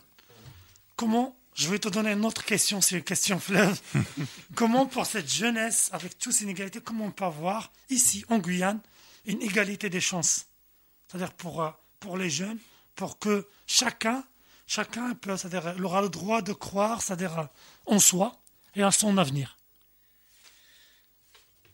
comment, 0.97 1.35
je 1.61 1.69
vais 1.69 1.79
te 1.79 1.89
donner 1.89 2.13
une 2.13 2.25
autre 2.25 2.43
question, 2.43 2.81
c'est 2.81 2.97
une 2.97 3.03
question 3.03 3.39
fleuve. 3.39 3.79
comment 4.55 4.87
pour 4.87 5.05
cette 5.05 5.31
jeunesse, 5.31 5.91
avec 5.93 6.19
toutes 6.19 6.33
ces 6.33 6.45
inégalités, 6.45 6.81
comment 6.81 7.05
on 7.05 7.11
peut 7.11 7.25
avoir, 7.25 7.71
ici, 7.91 8.25
en 8.31 8.39
Guyane, 8.39 8.81
une 9.27 9.43
égalité 9.43 9.91
des 9.91 10.01
chances? 10.01 10.47
C'est-à-dire 11.07 11.33
pour, 11.35 11.63
euh, 11.63 11.71
pour 11.99 12.17
les 12.17 12.31
jeunes, 12.31 12.59
pour 12.95 13.19
que 13.19 13.47
chacun, 13.67 14.25
chacun 14.67 15.13
peut, 15.15 15.37
c'est-à-dire, 15.37 15.75
il 15.77 15.85
aura 15.85 16.01
le 16.01 16.09
droit 16.09 16.41
de 16.41 16.55
croire, 16.55 17.03
c'est-à-dire 17.03 17.39
euh, 17.39 17.45
en 17.85 17.99
soi 17.99 18.41
et 18.75 18.83
à 18.83 18.91
son 18.91 19.19
avenir. 19.19 19.59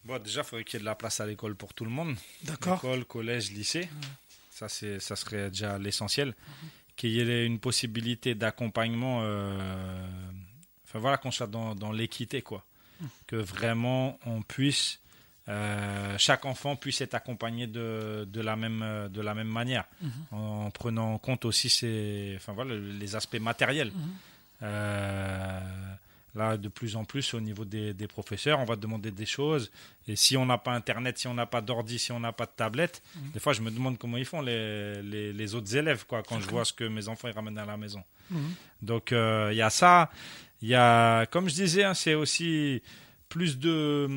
Bon, 0.02 0.20
déjà, 0.20 0.40
il 0.40 0.44
faudrait 0.44 0.64
qu'il 0.64 0.74
y 0.74 0.76
ait 0.78 0.80
de 0.80 0.84
la 0.84 0.96
place 0.96 1.20
à 1.20 1.26
l'école 1.26 1.54
pour 1.54 1.74
tout 1.74 1.84
le 1.84 1.92
monde. 1.92 2.16
D'accord 2.42 2.78
École, 2.78 3.04
collège, 3.04 3.52
lycée. 3.52 3.88
Ça, 4.50 4.68
c'est, 4.68 4.98
ça 4.98 5.14
serait 5.14 5.50
déjà 5.50 5.78
l'essentiel. 5.78 6.34
Qu'il 6.96 7.10
y 7.10 7.20
ait 7.20 7.44
une 7.46 7.58
possibilité 7.58 8.34
d'accompagnement. 8.34 9.20
euh, 9.22 10.06
Enfin 10.88 10.98
voilà, 10.98 11.16
qu'on 11.18 11.30
soit 11.30 11.46
dans, 11.48 11.74
dans 11.74 11.92
l'équité, 11.92 12.42
quoi. 12.42 12.64
Que 13.26 13.36
vraiment 13.36 14.18
on 14.24 14.40
puisse. 14.42 14.98
euh, 15.48 16.16
chaque 16.18 16.44
enfant 16.46 16.74
puisse 16.76 17.00
être 17.02 17.14
accompagné 17.14 17.66
de, 17.66 18.26
de, 18.26 18.40
la, 18.40 18.56
même, 18.56 19.08
de 19.12 19.20
la 19.20 19.34
même 19.34 19.48
manière, 19.48 19.84
en 20.32 20.70
prenant 20.70 21.12
en 21.14 21.18
compte 21.18 21.44
aussi 21.44 21.68
ses, 21.68 22.32
enfin, 22.36 22.52
voilà, 22.54 22.74
les 22.74 23.14
aspects 23.14 23.38
matériels. 23.38 23.92
Euh, 24.62 25.60
là, 26.36 26.56
de 26.56 26.68
plus 26.68 26.96
en 26.96 27.04
plus, 27.04 27.34
au 27.34 27.40
niveau 27.40 27.64
des, 27.64 27.94
des 27.94 28.06
professeurs, 28.06 28.60
on 28.60 28.64
va 28.64 28.76
demander 28.76 29.10
des 29.10 29.26
choses. 29.26 29.70
Et 30.06 30.16
si 30.16 30.36
on 30.36 30.46
n'a 30.46 30.58
pas 30.58 30.72
Internet, 30.72 31.18
si 31.18 31.26
on 31.26 31.34
n'a 31.34 31.46
pas 31.46 31.62
d'ordi, 31.62 31.98
si 31.98 32.12
on 32.12 32.20
n'a 32.20 32.32
pas 32.32 32.46
de 32.46 32.52
tablette, 32.54 33.02
des 33.32 33.40
fois, 33.40 33.52
je 33.54 33.62
me 33.62 33.70
demande 33.70 33.98
comment 33.98 34.18
ils 34.18 34.24
font 34.24 34.42
les, 34.42 35.02
les, 35.02 35.32
les 35.32 35.54
autres 35.54 35.74
élèves, 35.74 36.04
quoi, 36.06 36.22
quand 36.22 36.40
je 36.40 36.48
vois 36.48 36.64
ce 36.64 36.72
que 36.72 36.84
mes 36.84 37.08
enfants 37.08 37.28
ils 37.28 37.34
ramènent 37.34 37.58
à 37.58 37.64
la 37.64 37.76
maison. 37.76 38.04
Mhm. 38.30 38.54
Donc, 38.82 39.12
euh, 39.12 39.48
il 39.52 39.56
y 39.56 39.62
a 39.62 39.70
ça. 39.70 40.10
Il 40.62 40.68
y 40.68 40.74
a, 40.74 41.26
comme 41.26 41.48
je 41.48 41.54
disais, 41.54 41.84
hein, 41.84 41.94
c'est 41.94 42.14
aussi 42.14 42.82
plus 43.28 43.58
de 43.58 44.08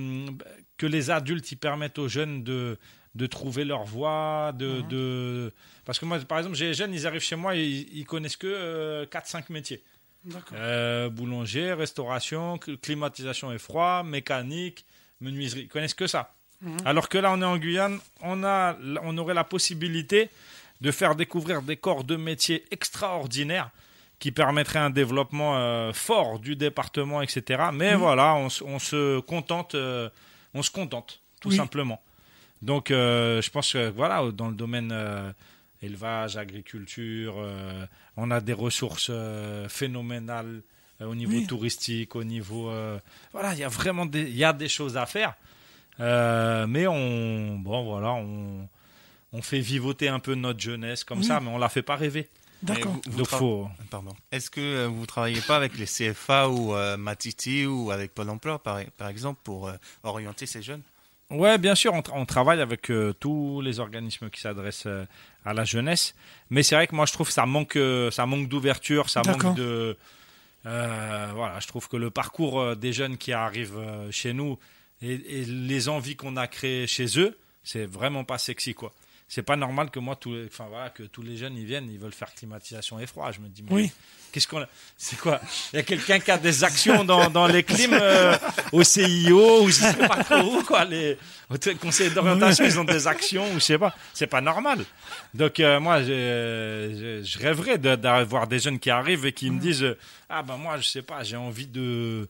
que 0.78 0.86
les 0.86 1.10
adultes 1.10 1.52
ils 1.52 1.58
permettent 1.58 2.00
aux 2.00 2.08
jeunes 2.08 2.44
de 2.44 2.78
de 3.16 3.26
trouver 3.26 3.66
leur 3.66 3.86
voie, 3.86 4.54
de, 4.56 4.82
de... 4.82 5.52
parce 5.84 5.98
que 5.98 6.06
moi, 6.06 6.20
par 6.20 6.38
exemple, 6.38 6.56
j'ai 6.56 6.68
les 6.68 6.74
jeunes, 6.76 6.94
ils 6.94 7.08
arrivent 7.08 7.24
chez 7.24 7.36
moi, 7.36 7.56
ils, 7.56 7.88
ils 7.98 8.06
connaissent 8.06 8.38
que 8.38 9.04
4-5 9.06 9.52
métiers. 9.52 9.82
Euh, 10.54 11.10
boulanger, 11.10 11.74
restauration, 11.74 12.58
cl- 12.58 12.78
climatisation 12.78 13.52
et 13.52 13.58
froid, 13.58 14.04
mécanique, 14.04 14.86
menuiserie. 15.22 15.62
Ils 15.62 15.68
connaissent 15.68 15.94
que 15.94 16.08
ça. 16.08 16.34
Alors 16.84 17.08
que 17.08 17.18
là, 17.18 17.32
on 17.32 17.42
est 17.42 17.46
en 17.46 17.58
Guyane, 17.58 18.00
on, 18.22 18.44
a, 18.44 18.76
on 19.04 19.18
aurait 19.18 19.34
la 19.34 19.46
possibilité 19.46 20.30
de 20.82 20.92
faire 20.92 21.16
découvrir 21.16 21.62
des 21.62 21.78
corps 21.78 22.04
de 22.04 22.18
métiers 22.18 22.66
extraordinaires 22.72 23.70
qui 24.20 24.32
permettraient 24.34 24.80
un 24.80 24.90
développement 24.90 25.58
euh, 25.58 25.94
fort 25.94 26.40
du 26.40 26.58
département, 26.58 27.22
etc. 27.22 27.70
Mais 27.74 27.96
voilà, 27.96 28.36
on, 28.36 28.50
se- 28.50 28.64
on 28.66 28.78
se 28.78 29.20
contente, 29.22 29.76
euh, 29.76 30.10
on 30.54 30.62
se 30.62 30.70
contente, 30.70 31.22
tout 31.40 31.50
Oui. 31.50 31.56
simplement. 31.56 32.02
Donc, 32.62 32.90
je 32.90 33.50
pense 33.52 33.72
que 33.72 33.90
voilà, 33.90 34.22
dans 34.34 34.50
le 34.50 34.54
domaine 34.56 34.92
élevage, 35.82 36.38
agriculture, 36.38 37.36
euh, 37.38 37.86
on 38.18 38.32
a 38.32 38.42
des 38.42 38.54
ressources 38.54 39.08
euh, 39.10 39.68
phénoménales 39.70 40.62
euh, 41.02 41.06
au 41.06 41.16
niveau 41.16 41.38
Oui. 41.38 41.48
touristique, 41.48 42.16
au 42.16 42.24
niveau 42.24 42.70
euh, 42.70 43.00
voilà, 43.32 43.54
il 43.54 43.60
y 43.60 43.64
a 43.64 43.70
vraiment 43.70 44.06
des, 44.06 44.22
il 44.24 44.36
y 44.36 44.44
a 44.44 44.54
des 44.54 44.68
choses 44.70 44.98
à 44.98 45.06
faire. 45.06 45.36
Euh, 46.00 46.68
mais 46.68 46.88
on, 46.88 47.58
bon 47.60 47.84
voilà, 47.84 48.14
on, 48.14 48.68
on 49.34 49.42
fait 49.42 49.60
vivoter 49.60 50.08
un 50.10 50.20
peu 50.20 50.36
notre 50.36 50.60
jeunesse 50.60 51.04
comme 51.04 51.20
Oui. 51.20 51.26
ça, 51.26 51.40
mais 51.40 51.50
on 51.50 51.58
la 51.58 51.70
fait 51.70 51.82
pas 51.82 51.96
rêver. 51.96 52.28
D'accord. 52.62 52.98
Donc 53.16 53.28
faut, 53.28 53.70
Pardon. 53.90 54.14
Est-ce 54.34 54.50
que 54.50 54.86
vous 54.86 55.06
travaillez 55.06 55.40
pas 55.40 55.56
avec 55.56 55.78
les 55.78 55.86
CFA 55.86 56.50
ou 56.50 56.76
euh, 56.76 56.98
Matiti 56.98 57.66
ou 57.66 57.90
avec 57.92 58.14
Pôle 58.14 58.30
Emploi, 58.30 58.62
par, 58.62 58.82
par 58.98 59.08
exemple, 59.08 59.40
pour 59.46 59.70
euh, 59.70 59.74
orienter 60.04 60.46
ces 60.46 60.62
jeunes? 60.62 60.82
Ouais, 61.30 61.58
bien 61.60 61.76
sûr, 61.76 61.94
on, 61.94 62.00
tra- 62.02 62.14
on 62.16 62.26
travaille 62.26 62.60
avec 62.60 62.90
euh, 62.90 63.14
tous 63.14 63.62
les 63.62 63.80
organismes 63.80 64.30
qui 64.32 64.42
s'adressent 64.42 64.88
euh, 64.88 65.06
à 65.46 65.54
la 65.54 65.64
jeunesse, 65.64 66.16
mais 66.50 66.64
c'est 66.64 66.74
vrai 66.76 66.88
que 66.88 66.96
moi 66.96 67.06
je 67.06 67.14
trouve 67.14 67.28
que 67.28 67.34
ça 67.34 67.46
manque, 67.46 67.76
euh, 67.76 68.10
ça 68.10 68.26
manque 68.26 68.48
d'ouverture, 68.50 69.10
ça 69.12 69.22
manque 69.34 69.56
de, 69.56 69.96
voilà, 70.64 71.60
je 71.60 71.68
trouve 71.68 71.88
que 71.88 71.98
le 71.98 72.10
parcours 72.10 72.76
des 72.76 72.94
jeunes 72.94 73.18
qui 73.18 73.32
arrivent 73.32 73.80
chez 74.12 74.34
nous 74.34 74.58
et, 75.02 75.14
et 75.14 75.46
les 75.46 75.88
envies 75.88 76.16
qu'on 76.16 76.36
a 76.36 76.48
créées 76.48 76.88
chez 76.88 77.20
eux, 77.20 77.38
c'est 77.64 77.86
vraiment 77.86 78.24
pas 78.24 78.38
sexy 78.40 78.74
quoi. 78.74 78.92
C'est 79.32 79.44
pas 79.44 79.56
normal 79.56 79.92
que 79.92 80.00
moi, 80.00 80.16
tous 80.16 80.34
les, 80.34 80.48
enfin 80.48 80.66
voilà, 80.70 80.90
que 80.90 81.04
tous 81.04 81.22
les 81.22 81.38
jeunes 81.38 81.56
ils 81.56 81.66
viennent, 81.66 81.90
ils 81.90 82.00
veulent 82.00 82.12
faire 82.12 82.34
climatisation 82.34 83.00
et 83.00 83.06
froid. 83.06 83.32
Je 83.32 83.40
me 83.40 83.48
dis, 83.48 83.62
mais 83.64 83.72
Oui. 83.72 83.92
Qu'est-ce 84.32 84.48
qu'on 84.48 84.62
a 84.62 84.68
C'est 84.98 85.18
quoi? 85.20 85.40
Il 85.74 85.78
y 85.78 85.80
a 85.80 85.84
quelqu'un 85.84 86.20
qui 86.20 86.30
a 86.30 86.38
des 86.38 86.64
actions 86.64 87.04
dans, 87.04 87.30
dans 87.32 87.48
les 87.48 87.64
clims 87.64 87.94
euh, 88.00 88.36
au 88.72 88.84
CIO 88.84 89.64
ou 89.64 89.68
je 89.70 89.74
sais 89.74 89.94
pas 90.08 90.24
trop 90.24 90.58
où 90.58 90.64
quoi. 90.64 90.84
Les 90.86 91.18
au 91.50 91.58
t- 91.58 91.74
conseil 91.76 92.12
d'orientation, 92.12 92.64
ils 92.66 92.80
ont 92.80 92.84
des 92.84 93.08
actions 93.08 93.50
ou 93.52 93.56
je 93.56 93.60
sais 93.60 93.78
pas. 93.80 93.96
C'est 94.14 94.28
pas 94.28 94.42
normal. 94.42 94.86
Donc 95.34 95.60
euh, 95.60 95.80
moi, 95.80 96.02
je, 96.04 96.06
je, 96.06 97.28
je 97.28 97.40
rêverais 97.40 97.78
de- 97.80 97.96
d'avoir 97.96 98.46
des 98.48 98.60
jeunes 98.60 98.78
qui 98.80 98.92
arrivent 98.92 99.26
et 99.26 99.34
qui 99.34 99.50
me 99.50 99.60
disent 99.60 99.96
ah 100.30 100.44
ben 100.44 100.58
moi 100.58 100.78
je 100.78 100.88
sais 100.88 101.02
pas, 101.02 101.24
j'ai 101.24 101.38
envie 101.38 101.66
de 101.68 102.28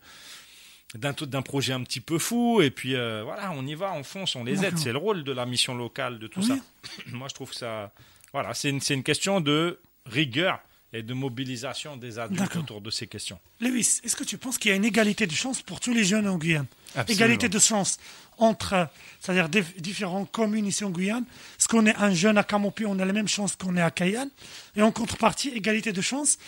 d'un 0.95 1.41
projet 1.44 1.74
un 1.74 1.84
petit 1.84 1.99
peu 2.02 2.18
fou 2.18 2.61
et 2.61 2.72
puis 2.72 2.95
euh, 2.95 3.22
voilà, 3.24 3.52
on 3.52 3.66
y 3.68 3.76
va, 3.76 3.94
on 3.94 4.03
fonce, 4.03 4.36
on 4.36 4.44
les 4.44 4.66
aide. 4.66 4.78
C'est 4.78 4.91
le 4.91 4.98
rôle 4.98 5.24
de 5.24 5.32
la 5.32 5.45
mission 5.45 5.76
locale, 5.76 6.18
de 6.20 6.28
tout 6.28 6.40
Oui. 6.41 6.48
ça. 6.48 6.56
Moi, 7.11 7.28
je 7.30 7.36
trouve 7.36 7.49
que 7.52 7.56
ça, 7.56 7.91
voilà, 8.34 8.53
c'est 8.53 8.70
une, 8.70 9.03
question 9.03 9.40
de 9.40 9.80
rigueur 10.07 10.60
et 10.91 11.03
de 11.03 11.14
mobilisation 11.14 11.95
des 11.98 12.18
adultes 12.18 12.56
autour 12.56 12.82
de 12.82 12.90
ces 12.90 13.06
questions. 13.06 13.40
Lewis, 13.60 14.02
est-ce 14.03 14.16
que 14.16 14.24
tu 14.24 14.40
penses 14.40 14.57
qu'il 14.57 14.70
y 14.70 14.74
a 14.74 14.78
une 14.78 14.86
égalité 14.86 15.28
de 15.28 15.34
chance 15.34 15.61
pour 15.61 15.80
tous 15.80 15.94
les 15.94 16.03
jeunes 16.03 16.28
en 16.28 16.38
Guyane? 16.40 16.66
Absolument. 16.95 17.26
Égalité 17.26 17.49
de 17.49 17.60
chance 17.60 17.99
entre, 18.40 18.88
c'est-à-dire 19.20 19.48
dif- 19.49 19.80
différentes 19.80 20.32
communes 20.32 20.66
ici 20.66 20.84
en 20.84 20.90
Guyane. 20.90 21.26
Est-ce 21.60 21.68
qu'on 21.68 21.86
est 21.86 21.95
un 21.98 22.11
jeune 22.16 22.40
à 22.40 22.44
Camopi, 22.44 22.86
on 22.88 22.98
a 22.98 23.06
la 23.06 23.14
même 23.14 23.28
chance 23.28 23.56
qu'on 23.56 23.78
est 23.78 23.82
à 23.82 23.91
Cayenne? 23.91 24.32
Et 24.76 24.82
en 24.82 24.91
contrepartie, 24.91 25.49
égalité 25.49 25.91
de 25.94 26.02
chance 26.02 26.40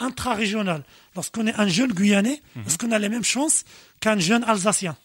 intra-régional. 0.00 0.82
Lorsqu'on 1.14 1.46
est 1.46 1.54
un 1.54 1.68
jeune 1.68 1.92
Guyanais, 1.92 2.42
Mhm. 2.56 2.64
est-ce 2.66 2.78
qu'on 2.78 2.90
a 2.92 2.98
les 2.98 3.08
mêmes 3.08 3.24
chances 3.24 3.64
qu'un 4.00 4.18
jeune 4.18 4.42
Alsacien 4.44 4.96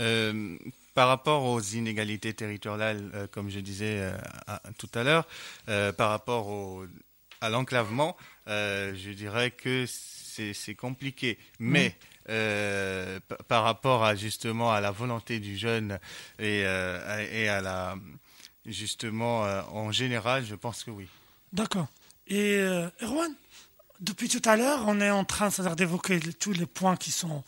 Euh, 0.00 0.56
par 0.94 1.08
rapport 1.08 1.44
aux 1.44 1.60
inégalités 1.60 2.32
territoriales, 2.34 3.10
euh, 3.14 3.26
comme 3.26 3.50
je 3.50 3.60
disais 3.60 3.98
euh, 3.98 4.16
à- 4.46 4.60
tout 4.78 4.88
à 4.94 5.02
l'heure, 5.04 5.26
par 5.96 6.10
rapport 6.10 6.46
au, 6.48 6.86
à 7.40 7.48
l'enclavement, 7.50 8.16
je 8.46 9.10
dirais 9.12 9.50
que 9.50 9.86
c'est 9.86 10.74
compliqué. 10.76 11.38
Mais 11.58 11.96
euh, 12.30 13.18
p- 13.20 13.34
par 13.48 13.64
rapport 13.64 14.04
à 14.04 14.14
justement 14.14 14.70
à 14.72 14.80
la 14.80 14.90
volonté 14.92 15.40
du 15.40 15.56
jeune 15.56 15.98
et, 16.38 16.62
euh, 16.64 17.00
à- 17.16 17.22
et 17.24 17.48
à 17.48 17.60
la 17.60 17.96
justement 18.66 19.44
euh, 19.46 19.62
en 19.72 19.90
général, 19.92 20.44
je 20.44 20.54
pense 20.54 20.84
que 20.84 20.90
oui. 20.90 21.08
D'accord. 21.52 21.88
Et 22.28 22.58
Erwan, 23.02 23.32
depuis 24.00 24.28
tout 24.28 24.42
à 24.48 24.56
l'heure, 24.56 24.84
on 24.86 25.00
est 25.00 25.10
en 25.10 25.24
train 25.24 25.50
d'évoquer 25.76 26.20
tous 26.38 26.52
les 26.52 26.66
points 26.66 26.96
qui 26.96 27.10
sont 27.10 27.42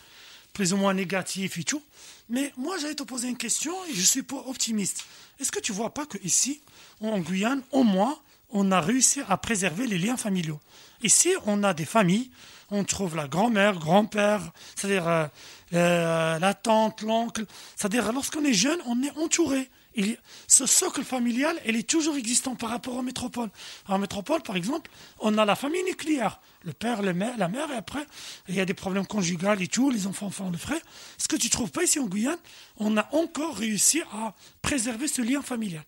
plus 0.53 0.73
ou 0.73 0.77
moins 0.77 0.95
négatifs 0.95 1.59
et 1.59 1.65
tout. 1.65 1.83
Mais 2.29 2.53
moi, 2.57 2.77
j'allais 2.79 2.95
te 2.95 3.03
poser 3.03 3.29
une 3.29 3.37
question 3.37 3.73
et 3.87 3.95
je 3.95 4.01
suis 4.01 4.23
pas 4.23 4.43
optimiste. 4.47 5.05
Est-ce 5.41 5.51
que 5.53 5.61
tu 5.61 5.73
vois 5.73 5.95
pas 5.95 6.07
qu'ici, 6.07 6.61
en 7.01 7.19
Guyane, 7.19 7.63
au 7.73 7.83
moins, 7.83 8.19
on 8.51 8.71
a 8.73 8.81
réussi 8.81 9.21
à 9.29 9.37
préserver 9.37 9.87
les 9.87 9.99
liens 9.99 10.17
familiaux? 10.17 10.61
Ici, 11.03 11.31
on 11.47 11.63
a 11.63 11.73
des 11.73 11.85
familles, 11.85 12.31
on 12.71 12.85
trouve 12.85 13.17
la 13.17 13.27
grand-mère, 13.27 13.79
grand-père, 13.79 14.53
c'est-à-dire 14.77 15.09
euh, 15.09 15.27
euh, 15.73 16.39
la 16.39 16.55
tante, 16.55 17.03
l'oncle. 17.03 17.47
C'est-à-dire, 17.77 18.13
lorsqu'on 18.13 18.45
est 18.45 18.55
jeune, 18.55 18.79
on 18.87 19.03
est 19.03 19.17
entouré. 19.19 19.69
Il 19.97 20.17
ce 20.47 20.67
socle 20.67 21.03
familial, 21.03 21.57
elle 21.65 21.75
est 21.77 21.89
toujours 21.89 22.17
existant 22.17 22.55
par 22.55 22.71
rapport 22.71 22.95
aux 22.97 23.03
métropoles. 23.03 23.51
En 23.89 23.99
métropole, 23.99 24.43
par 24.43 24.57
exemple, 24.57 24.91
on 25.19 25.37
a 25.37 25.45
la 25.45 25.57
famille 25.57 25.83
nucléaire. 25.85 26.41
Le 26.65 26.73
père, 26.73 27.03
le 27.03 27.13
mère, 27.15 27.37
la 27.39 27.49
mère, 27.49 27.71
et 27.73 27.77
après, 27.77 28.07
il 28.49 28.55
y 28.55 28.61
a 28.61 28.65
des 28.67 28.75
problèmes 28.75 29.07
conjugaux 29.07 29.55
et 29.59 29.67
tout, 29.67 29.91
les 29.91 30.07
enfants 30.07 30.31
font 30.31 30.51
le 30.51 30.59
frère. 30.59 30.77
Est-ce 31.19 31.27
que 31.29 31.37
tu 31.37 31.51
trouves 31.51 31.71
pas 31.73 31.83
ici 31.83 31.99
en 31.99 32.07
Guyane, 32.07 32.39
on 32.77 32.97
a 32.97 33.09
encore 33.15 33.57
réussi 33.57 34.03
à 34.13 34.35
préserver 34.63 35.09
ce 35.09 35.23
lien 35.23 35.43
familial 35.43 35.85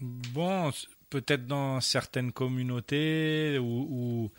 Bon, 0.00 0.72
peut-être 1.10 1.46
dans 1.46 1.80
certaines 1.80 2.32
communautés 2.32 3.58
où, 3.60 3.86
où, 3.90 4.30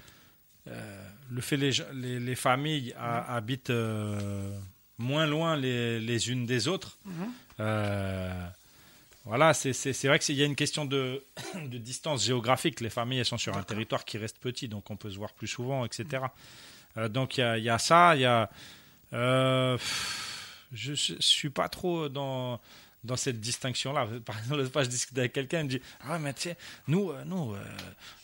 euh, 0.67 1.09
le 1.31 1.41
fait 1.41 1.57
les, 1.57 1.71
gens- 1.71 1.85
les, 1.93 2.19
les 2.19 2.35
familles 2.35 2.93
a- 2.97 3.35
habitent 3.35 3.69
euh, 3.69 4.51
moins 4.97 5.25
loin 5.25 5.55
les, 5.55 5.99
les 5.99 6.29
unes 6.29 6.45
des 6.45 6.67
autres. 6.67 6.97
Euh, 7.59 8.47
voilà, 9.25 9.53
c'est 9.53 10.03
vrai 10.05 10.19
qu'il 10.19 10.35
y 10.35 10.43
a 10.43 10.45
une 10.45 10.55
question 10.55 10.85
de, 10.85 11.23
de 11.65 11.77
distance 11.77 12.23
géographique. 12.25 12.79
Les 12.81 12.89
familles, 12.89 13.19
elles 13.19 13.25
sont 13.25 13.37
sur 13.37 13.57
un 13.57 13.63
territoire 13.63 14.05
qui 14.05 14.17
reste 14.17 14.37
petit, 14.39 14.67
donc 14.67 14.89
on 14.91 14.95
peut 14.95 15.09
se 15.09 15.17
voir 15.17 15.33
plus 15.33 15.47
souvent, 15.47 15.85
etc. 15.85 16.23
Euh, 16.97 17.09
donc 17.09 17.37
il 17.37 17.57
y 17.57 17.61
y 17.63 17.69
a 17.69 17.77
ça, 17.77 18.15
il 18.15 18.21
y 18.21 18.25
a... 18.25 18.49
euh, 19.13 19.77
je 20.71 20.91
ne 20.91 21.21
suis 21.21 21.49
pas 21.49 21.69
trop 21.69 22.09
dans 22.09 22.59
dans 23.05 23.15
cette 23.15 23.39
distinction-là. 23.39 24.07
Par 24.25 24.37
exemple, 24.37 24.57
l'autre 24.57 24.71
fois, 24.71 24.83
je 24.83 24.89
discutais 24.89 25.21
avec 25.21 25.33
quelqu'un, 25.33 25.59
il 25.59 25.65
me 25.65 25.69
dit 25.69 25.81
Ah, 26.01 26.19
mais 26.19 26.33
tu 26.33 26.41
sais, 26.41 26.57
nous, 26.87 27.11
euh, 27.11 27.23
nous 27.25 27.53
euh, 27.53 27.63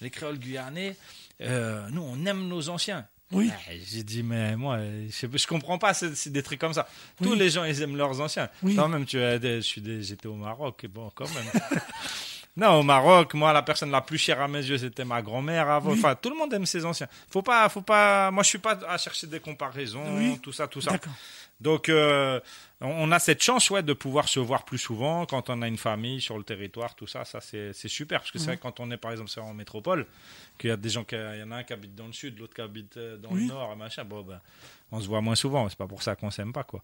les 0.01 0.09
créoles 0.09 0.39
guyanais, 0.39 0.97
euh, 1.41 1.87
nous, 1.91 2.01
on 2.01 2.25
aime 2.25 2.47
nos 2.47 2.69
anciens. 2.69 3.05
Oui. 3.31 3.47
Ouais, 3.47 3.79
J'ai 3.89 4.03
dit, 4.03 4.23
mais 4.23 4.55
moi, 4.55 4.79
je, 5.09 5.27
je 5.37 5.47
comprends 5.47 5.77
pas 5.77 5.93
c'est, 5.93 6.29
des 6.29 6.43
trucs 6.43 6.59
comme 6.59 6.73
ça. 6.73 6.87
Tous 7.21 7.33
les 7.33 7.49
gens, 7.49 7.63
ils 7.63 7.81
aiment 7.81 7.97
leurs 7.97 8.19
anciens. 8.19 8.49
Oui. 8.63 8.75
Quand 8.75 8.87
même, 8.87 9.05
tu 9.05 9.17
j'étais 9.61 10.27
au 10.27 10.35
Maroc, 10.35 10.83
et 10.83 10.87
bon, 10.87 11.11
quand 11.15 11.29
même. 11.33 11.79
non, 12.57 12.79
au 12.79 12.83
Maroc, 12.83 13.33
moi, 13.33 13.53
la 13.53 13.61
personne 13.61 13.91
la 13.91 14.01
plus 14.01 14.17
chère 14.17 14.41
à 14.41 14.47
mes 14.47 14.59
yeux, 14.63 14.77
c'était 14.77 15.05
ma 15.05 15.21
grand-mère. 15.21 15.69
avant. 15.69 15.91
Oui. 15.91 15.97
Enfin, 15.97 16.15
tout 16.15 16.29
le 16.29 16.35
monde 16.35 16.53
aime 16.53 16.65
ses 16.65 16.85
anciens. 16.85 17.07
Faut 17.29 17.41
pas, 17.41 17.67
faut 17.69 17.81
pas. 17.81 18.31
Moi, 18.31 18.43
je 18.43 18.49
suis 18.49 18.59
pas 18.59 18.77
à 18.87 18.97
chercher 18.97 19.27
des 19.27 19.39
comparaisons, 19.39 20.37
tout 20.41 20.51
ça, 20.51 20.67
tout 20.67 20.81
ça. 20.81 20.91
D'accord. 20.91 21.13
Donc, 21.59 21.89
euh, 21.89 22.39
on 22.81 23.11
a 23.11 23.19
cette 23.19 23.43
chance 23.43 23.69
ouais, 23.69 23.83
de 23.83 23.93
pouvoir 23.93 24.27
se 24.27 24.39
voir 24.39 24.65
plus 24.65 24.77
souvent 24.79 25.25
quand 25.25 25.49
on 25.49 25.61
a 25.61 25.67
une 25.67 25.77
famille 25.77 26.19
sur 26.19 26.37
le 26.37 26.43
territoire, 26.43 26.95
tout 26.95 27.07
ça. 27.07 27.25
Ça, 27.25 27.39
c'est 27.39 27.73
c'est 27.73 27.87
super. 27.87 28.19
Parce 28.21 28.31
que 28.31 28.39
c'est 28.39 28.45
vrai 28.47 28.57
que 28.57 28.61
quand 28.63 28.79
on 28.79 28.89
est, 28.91 28.97
par 28.97 29.11
exemple, 29.11 29.29
c'est 29.29 29.39
en 29.39 29.53
métropole, 29.53 30.07
qu'il 30.57 30.69
y 30.69 30.73
a 30.73 30.77
des 30.77 30.89
gens, 30.89 31.03
qui, 31.03 31.15
il 31.15 31.39
y 31.39 31.43
en 31.43 31.51
a 31.51 31.57
un 31.57 31.63
qui 31.63 31.73
habite 31.73 31.93
dans 31.95 32.07
le 32.07 32.13
sud, 32.13 32.39
l'autre 32.39 32.53
qui 32.55 32.61
habite 32.61 32.97
euh, 32.97 33.17
dans 33.17 33.29
Oui. 33.31 33.41
le 33.43 33.53
nord, 33.53 33.75
machin. 33.75 34.03
Bon, 34.03 34.21
ben, 34.23 34.39
on 34.91 34.99
se 34.99 35.07
voit 35.07 35.21
moins 35.21 35.35
souvent. 35.35 35.69
C'est 35.69 35.77
pas 35.77 35.87
pour 35.87 36.01
ça 36.03 36.15
qu'on 36.15 36.31
s'aime 36.31 36.51
pas, 36.53 36.63
quoi. 36.63 36.81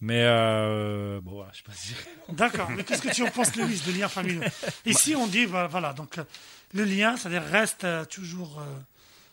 Mais, 0.00 0.22
euh, 0.24 1.20
bon, 1.22 1.32
voilà, 1.32 1.50
je 1.52 1.58
sais 1.58 1.64
pas 1.64 1.72
si. 1.72 1.94
D'accord. 2.28 2.70
Mais 2.70 2.84
qu'est-ce 2.84 3.02
que 3.02 3.12
tu 3.14 3.22
en 3.22 3.30
penses, 3.30 3.56
Louis, 3.56 3.80
de 3.86 3.92
lien 3.98 4.08
familial? 4.08 4.50
Ici, 4.84 5.16
on 5.16 5.26
dit, 5.26 5.46
voilà, 5.46 5.68
voilà, 5.68 5.92
donc 5.94 6.16
le 6.74 6.84
lien, 6.84 7.16
c'est-à-dire 7.16 7.42
reste 7.44 7.84
euh, 7.84 8.04
toujours, 8.04 8.60
euh, 8.60 8.64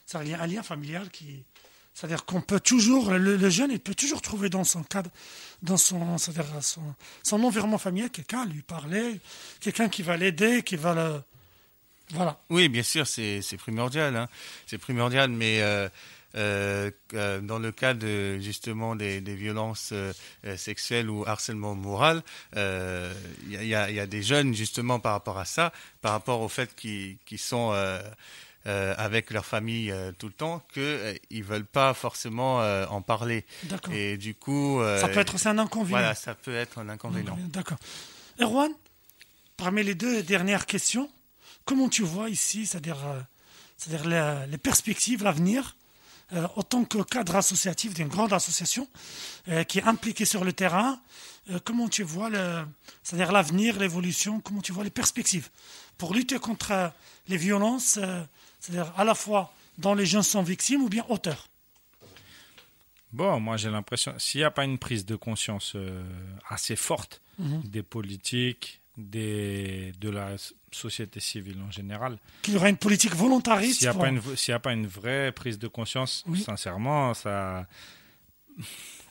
c'est-à-dire 0.05 0.41
un 0.41 0.47
lien 0.47 0.63
familial 0.63 1.09
qui, 1.09 1.43
c'est-à-dire 1.97 2.25
qu'on 2.25 2.41
peut 2.41 2.59
toujours, 2.59 3.09
le, 3.09 3.49
jeune, 3.49 3.71
il 3.71 3.79
peut 3.79 3.95
toujours 3.95 4.21
trouver 4.21 4.49
dans 4.49 4.63
son 4.63 4.83
cadre, 4.83 5.09
dans 5.63 5.77
son, 5.77 6.19
c'est-à-dire 6.19 6.45
son, 6.61 7.43
environnement 7.43 7.79
familial, 7.79 8.11
quelqu'un 8.11 8.41
à 8.41 8.45
lui 8.45 8.61
parler, 8.61 9.19
quelqu'un 9.61 9.89
qui 9.89 10.03
va 10.03 10.15
l'aider, 10.15 10.61
qui 10.61 10.75
va 10.75 10.93
le, 10.93 11.21
voilà. 12.11 12.39
Oui, 12.51 12.69
bien 12.69 12.83
sûr, 12.83 13.07
c'est 13.07 13.41
primordial. 13.57 14.15
Hein. 14.15 14.29
C'est 14.67 14.77
primordial, 14.77 15.31
mais 15.31 15.63
euh, 15.63 15.89
euh, 16.35 16.91
euh, 17.15 17.41
dans 17.41 17.57
le 17.57 17.71
cas 17.71 17.95
de 17.95 18.37
justement 18.41 18.95
des, 18.95 19.19
violences 19.19 19.91
sexuelles 20.55 21.09
ou 21.09 21.23
harcèlement 21.25 21.73
moral, 21.73 22.21
il 22.55 23.63
y, 23.63 23.73
a, 23.73 24.05
des 24.05 24.21
jeunes 24.21 24.53
justement 24.53 24.99
par 24.99 25.13
rapport 25.13 25.39
à 25.39 25.45
ça, 25.45 25.73
par 26.01 26.11
rapport 26.11 26.41
au 26.41 26.47
fait 26.47 26.75
qu'ils 26.75 27.17
sont 27.39 27.73
euh, 28.67 28.77
euh, 28.77 28.93
avec 28.97 29.31
leur 29.31 29.45
famille 29.45 29.91
euh, 29.91 30.11
tout 30.17 30.27
le 30.27 30.33
temps, 30.33 30.61
qu'ils 30.73 30.83
ne 31.31 31.43
veulent 31.43 31.65
pas 31.65 31.93
forcément 31.93 32.61
euh, 32.61 32.85
en 32.87 33.01
parler. 33.01 33.45
D'accord. 33.63 33.93
Et 33.93 34.17
du 34.17 34.35
coup, 34.35 34.81
euh, 34.81 34.99
Ça 34.99 35.07
peut 35.07 35.19
être 35.19 35.35
aussi 35.35 35.47
un 35.47 35.57
inconvénient. 35.57 35.97
voilà, 35.97 36.15
ça 36.15 36.35
peut 36.35 36.55
être 36.55 36.79
un 36.79 36.89
inconvénient. 36.89 37.37
D'accord. 37.49 37.77
Erwan, 38.39 38.71
parmi 39.55 39.83
les 39.83 39.95
deux 39.95 40.21
dernières 40.23 40.65
questions, 40.65 41.09
comment 41.65 41.89
tu 41.89 42.03
vois 42.03 42.29
ici, 42.29 42.65
c'est-à-dire, 42.65 43.05
euh, 43.07 43.19
c'est-à-dire 43.77 44.47
les, 44.49 44.57
perspectives, 44.57 45.23
l'avenir, 45.23 45.75
euh, 46.33 46.47
en 46.55 46.63
tant 46.63 46.83
que 46.83 47.01
cadre 47.03 47.35
associatif 47.35 47.93
d'une 47.93 48.09
grande 48.09 48.33
association 48.33 48.87
euh, 49.47 49.63
qui 49.63 49.79
est 49.79 49.83
impliquée 49.83 50.25
sur 50.25 50.43
le 50.43 50.53
terrain, 50.53 50.99
euh, 51.49 51.59
comment 51.63 51.87
tu 51.87 52.03
vois 52.03 52.29
le, 52.29 52.65
c'est-à-dire 53.01 53.31
l'avenir, 53.31 53.79
l'évolution, 53.79 54.41
comment 54.41 54.61
tu 54.61 54.71
vois 54.73 54.83
les 54.83 54.89
perspectives 54.89 55.49
pour 55.97 56.13
lutter 56.13 56.37
contre 56.39 56.71
euh, 56.71 56.89
les 57.27 57.37
violences, 57.37 57.97
euh, 58.01 58.23
c'est-à-dire 58.67 58.91
à 58.97 59.03
la 59.03 59.15
fois 59.15 59.53
dans 59.77 59.93
les 59.93 60.05
jeunes 60.05 60.23
sont 60.23 60.43
victimes 60.43 60.81
ou 60.83 60.89
bien 60.89 61.05
auteurs. 61.09 61.47
Bon, 63.13 63.39
moi 63.39 63.57
j'ai 63.57 63.69
l'impression, 63.69 64.13
s'il 64.17 64.41
n'y 64.41 64.45
a 64.45 64.51
pas 64.51 64.65
une 64.65 64.77
prise 64.77 65.05
de 65.05 65.15
conscience 65.15 65.73
euh, 65.75 66.03
assez 66.49 66.75
forte 66.75 67.21
Mhm. 67.39 67.61
des 67.65 67.83
politiques, 67.83 68.81
des, 68.97 69.93
de 70.01 70.09
la 70.09 70.29
société 70.71 71.19
civile 71.19 71.57
en 71.61 71.69
général, 71.69 72.17
Qu'il 72.41 72.55
y 72.55 72.57
aura 72.57 72.67
une 72.69 72.77
politique 72.77 73.13
volontariste. 73.13 73.79
s'il 73.79 73.87
n'y 73.89 73.95
a, 73.95 73.99
pas 73.99 74.09
une 74.09 74.19
y 74.47 74.51
a 74.51 74.59
pas 74.59 74.73
une 74.73 74.87
vraie 74.87 75.31
prise 75.31 75.59
de 75.59 75.67
conscience, 75.67 76.23
Oui. 76.27 76.41
sincèrement, 76.41 77.13
ça. 77.13 77.67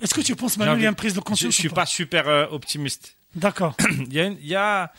Est-ce 0.01 0.13
que 0.13 0.21
tu 0.23 0.35
penses 0.35 0.59
maintenant 0.59 0.75
qu'il 0.75 0.83
y 0.83 0.87
a 0.87 0.91
une 0.91 0.97
prise 0.97 1.15
de 1.15 1.21
Je 1.21 1.25
conscience 1.25 1.47
ne 1.47 1.53
suis 1.53 1.69
pas? 1.69 1.87
super 1.87 2.27
euh, 2.29 2.47
optimiste. 2.51 3.15
D'accord. 3.37 3.77
Il 4.09 4.13
y 4.13 4.19
a, 4.21 4.25
une- 4.25 4.39
il 4.41 4.47
y 4.49 4.57
a 4.57 4.93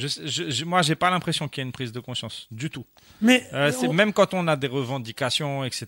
je, 0.00 0.08
je, 0.26 0.50
je- 0.50 0.64
moi, 0.64 0.82
j'ai 0.82 0.94
pas 0.94 1.10
l'impression 1.10 1.48
qu'il 1.48 1.60
y 1.60 1.62
ait 1.64 1.66
une 1.66 1.72
prise 1.72 1.92
de 1.92 2.00
conscience 2.00 2.46
du 2.50 2.68
tout. 2.70 2.86
Mais 3.20 3.46
Euh, 3.52 3.70
c'est- 3.72 3.86
on- 3.88 3.92
Même 3.92 4.12
quand 4.12 4.34
on 4.34 4.46
a 4.48 4.56
des 4.56 4.66
revendications, 4.68 5.64
etc. 5.64 5.86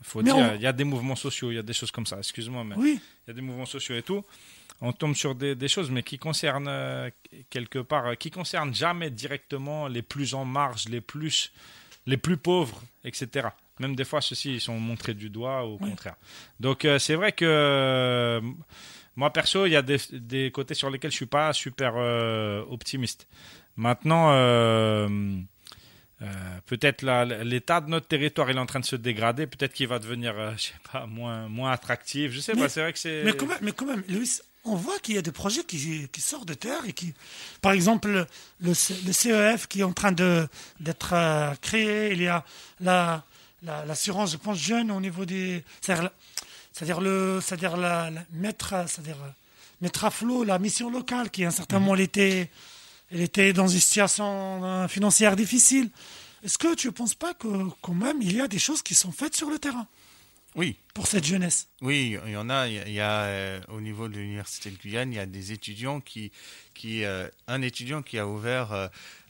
Il 0.00 0.06
faut 0.06 0.18
Mais 0.22 0.32
dire, 0.32 0.36
on- 0.36 0.54
il 0.54 0.60
y 0.62 0.66
a 0.66 0.72
des 0.72 0.84
mouvements 0.84 1.16
sociaux, 1.16 1.50
il 1.50 1.54
y 1.56 1.58
a 1.58 1.62
des 1.62 1.72
choses 1.72 1.90
comme 1.90 2.06
ça. 2.06 2.18
Excuse-moi, 2.18 2.64
mais 2.64 2.74
oui, 2.76 3.00
il 3.26 3.28
y 3.28 3.30
a 3.30 3.34
des 3.34 3.42
mouvements 3.42 3.66
sociaux 3.66 3.96
et 3.96 4.02
tout. 4.02 4.24
On 4.80 4.92
tombe 4.92 5.14
sur 5.14 5.34
des, 5.36 5.54
des 5.54 5.68
choses, 5.68 5.90
mais 5.92 6.02
qui 6.02 6.18
concernent 6.18 6.66
euh, 6.68 7.08
quelque 7.50 7.78
part, 7.78 8.06
euh, 8.08 8.14
qui 8.16 8.30
concernent 8.32 8.74
jamais 8.74 9.10
directement 9.10 9.86
les 9.86 10.02
plus 10.02 10.34
en 10.34 10.44
marge, 10.44 10.88
les 10.88 11.00
plus, 11.00 11.52
les 12.06 12.16
plus 12.16 12.36
pauvres, 12.36 12.82
etc. 13.04 13.48
Même 13.78 13.94
des 13.94 14.04
fois, 14.04 14.20
ceux-ci 14.20 14.54
ils 14.54 14.60
sont 14.60 14.78
montrés 14.80 15.14
du 15.14 15.30
doigt, 15.30 15.64
au 15.64 15.78
Oui. 15.80 15.88
contraire. 15.90 16.16
Donc 16.58 16.86
c'est 16.98 17.14
vrai 17.14 17.30
que 17.32 18.40
moi 19.16 19.32
perso, 19.32 19.66
il 19.66 19.70
y 19.72 19.76
a 19.76 19.82
des, 19.82 19.98
des 20.12 20.50
côtés 20.50 20.74
sur 20.74 20.90
lesquels 20.90 21.10
je 21.10 21.16
suis 21.16 21.26
pas 21.26 21.52
super 21.52 21.94
euh, 21.96 22.62
optimiste. 22.70 23.26
Maintenant. 23.76 24.32
euh, 24.32 25.08
euh, 26.22 26.26
peut-être 26.66 27.02
l'état 27.42 27.80
de 27.80 27.88
notre 27.90 28.06
territoire 28.06 28.48
il 28.48 28.56
est 28.56 28.60
en 28.60 28.66
train 28.66 28.78
de 28.78 28.84
se 28.84 28.94
dégrader, 28.94 29.48
peut-être 29.48 29.72
qu'il 29.72 29.88
va 29.88 29.98
devenir, 29.98 30.34
je 30.56 30.62
sais 30.66 30.72
pas, 30.92 31.04
moins, 31.06 31.48
moins 31.48 31.72
attractif. 31.72 32.30
Je 32.30 32.38
sais 32.38 32.54
Mais- 32.54 32.60
pas, 32.62 32.68
c'est 32.68 32.80
vrai 32.80 32.92
que 32.92 32.98
c'est. 33.00 33.24
mais 33.24 33.32
quand 33.32 33.46
même, 33.46 33.58
mais 33.60 33.72
quand 33.72 33.86
même, 33.86 34.04
Louis, 34.08 34.30
on 34.64 34.76
voit 34.76 35.00
qu'il 35.00 35.16
y 35.16 35.18
a 35.18 35.22
des 35.22 35.32
projets 35.32 35.64
qui, 35.64 36.08
qui 36.12 36.20
sortent 36.20 36.46
de 36.46 36.54
terre 36.54 36.84
et 36.86 36.92
qui, 36.92 37.12
par 37.60 37.72
exemple, 37.72 38.24
le, 38.60 38.72
CEF 38.74 39.66
qui 39.66 39.80
est 39.80 39.82
en 39.82 39.92
train 39.92 40.12
d'être 40.12 41.56
créé. 41.60 42.12
Il 42.12 42.22
y 42.22 42.28
a 42.28 42.44
la 42.80 43.24
la- 43.64 43.84
l'assurance, 43.84 44.32
je 44.32 44.36
pense, 44.36 44.58
jeune 44.58 44.90
au 44.92 45.00
niveau 45.00 45.24
des, 45.24 45.64
c'est-à-dire, 46.72 47.00
le, 47.00 47.40
c'est-à-dire 47.42 47.76
la, 47.76 48.10
la- 48.10 48.24
mettre, 48.32 48.72
à- 48.74 48.86
c'est-à-dire 48.86 49.16
mettre 49.80 50.04
à 50.04 50.10
flot 50.10 50.44
la 50.44 50.58
mission 50.58 50.90
locale 50.90 51.30
qui, 51.30 51.44
à 51.44 51.48
un 51.48 51.50
certain 51.50 51.78
moment, 51.78 51.94
elle 51.94 52.00
était, 52.02 52.50
elle 53.10 53.20
était 53.20 53.52
dans 53.52 53.68
une 53.68 53.80
situation 53.80 54.64
euh, 54.64 54.88
financière 54.88 55.36
difficile. 55.36 55.90
Est-ce 56.44 56.58
que 56.58 56.74
tu 56.74 56.88
ne 56.88 56.92
penses 56.92 57.14
pas 57.14 57.34
que 57.34 57.48
quand 57.82 57.94
même 57.94 58.20
il 58.20 58.34
y 58.36 58.40
a 58.40 58.48
des 58.48 58.58
choses 58.58 58.82
qui 58.82 58.94
sont 58.94 59.12
faites 59.12 59.36
sur 59.36 59.48
le 59.50 59.58
terrain? 59.58 59.86
Oui, 60.54 60.76
pour 60.92 61.06
cette 61.06 61.24
jeunesse 61.24 61.68
Oui, 61.80 62.18
il 62.26 62.32
y 62.32 62.36
en 62.36 62.50
a. 62.50 62.68
Il 62.68 62.92
y 62.92 63.00
a, 63.00 63.22
euh, 63.24 63.60
au 63.68 63.80
niveau 63.80 64.08
de 64.08 64.16
l'université 64.18 64.70
de 64.70 64.76
Guyane, 64.76 65.10
il 65.10 65.16
y 65.16 65.18
a 65.18 65.24
des 65.24 65.52
étudiants 65.52 66.00
qui, 66.00 66.30
qui 66.74 67.04
euh, 67.04 67.26
un 67.48 67.62
étudiant 67.62 68.02
qui 68.02 68.18
a 68.18 68.26
ouvert 68.26 68.72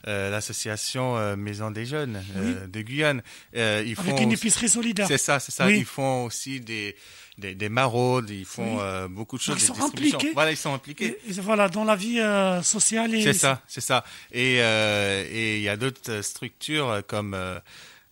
euh, 0.05 0.29
l'association 0.29 1.37
Maison 1.37 1.71
des 1.71 1.85
Jeunes 1.85 2.21
de 2.67 2.81
Guyane. 2.81 3.23
Avec 3.55 4.19
une 4.19 4.33
épicerie 4.33 4.67
solidaire. 4.67 5.07
C'est 5.07 5.17
ça, 5.17 5.39
c'est 5.39 5.51
ça. 5.53 5.65
Oui. 5.67 5.77
Ils 5.79 5.85
font 5.85 6.25
aussi 6.25 6.59
des 6.59 6.95
des, 7.39 7.55
des 7.55 7.69
maraudes, 7.69 8.29
ils 8.29 8.45
font 8.45 8.77
Oui. 8.79 9.09
beaucoup 9.09 9.37
de 9.37 9.41
choses. 9.41 9.55
Donc, 9.55 9.63
ils 9.63 9.79
sont 9.79 9.85
impliqués. 9.85 10.31
Voilà, 10.33 10.51
ils 10.51 10.57
sont 10.57 10.73
impliqués. 10.73 11.17
Et- 11.25 11.31
et 11.31 11.41
voilà, 11.41 11.67
dans 11.69 11.83
la 11.85 11.95
vie 11.95 12.19
sociale. 12.63 13.15
Et 13.15 13.23
C'est 13.23 13.33
ça, 13.33 13.61
c'est 13.67 13.81
ça. 13.81 14.03
Et 14.33 14.55
et 14.57 15.55
il 15.55 15.61
y 15.63 15.69
a 15.69 15.77
d'autres 15.77 16.21
structures 16.21 17.01
comme 17.07 17.37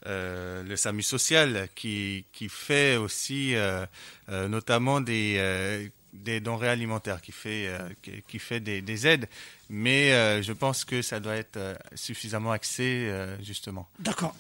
euh, 0.07 0.63
le 0.63 0.75
SAMU 0.75 1.03
social 1.03 1.67
qui 1.75 2.25
qui 2.31 2.49
fait 2.49 2.95
aussi 2.95 3.55
euh, 3.55 3.85
euh, 4.29 4.47
notamment 4.47 5.01
des 5.01 5.91
des 6.13 6.39
denrées 6.41 6.69
alimentaires, 6.69 7.21
qui 7.21 7.31
fait 7.31 7.69
qui, 8.01 8.39
fait 8.39 8.59
des, 8.59 8.81
des 8.81 9.07
aides. 9.07 9.27
Mais 9.69 10.41
je 10.43 10.51
pense 10.51 10.83
que 10.83 11.01
ça 11.01 11.19
doit 11.19 11.35
être 11.35 11.57
suffisamment 11.95 12.51
axé 12.51 13.09
justement. 13.41 13.87
D'accord. 13.99 14.35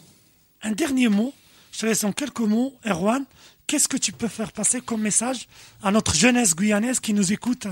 Un 0.63 0.71
dernier 0.71 1.07
mot. 1.07 1.33
Je 1.71 1.79
te 1.79 1.85
laisse 1.85 2.03
en 2.03 2.11
quelques 2.11 2.41
mots, 2.41 2.77
Erwan. 2.85 3.23
Qu'est-ce 3.67 3.87
que 3.87 3.95
tu 3.95 4.11
peux 4.11 4.27
faire 4.27 4.51
passer 4.51 4.81
comme 4.81 5.01
message 5.01 5.47
à 5.81 5.91
notre 5.91 6.13
jeunesse 6.13 6.53
guyanaise 6.53 6.99
qui 6.99 7.13
nous 7.13 7.31
écoute, 7.31 7.67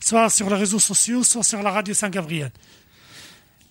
soit 0.00 0.30
sur 0.30 0.48
les 0.48 0.56
réseaux 0.56 0.78
sociaux, 0.78 1.22
soit 1.22 1.42
sur 1.42 1.62
la 1.62 1.70
radio 1.70 1.92
Saint-Gabriel? 1.92 2.50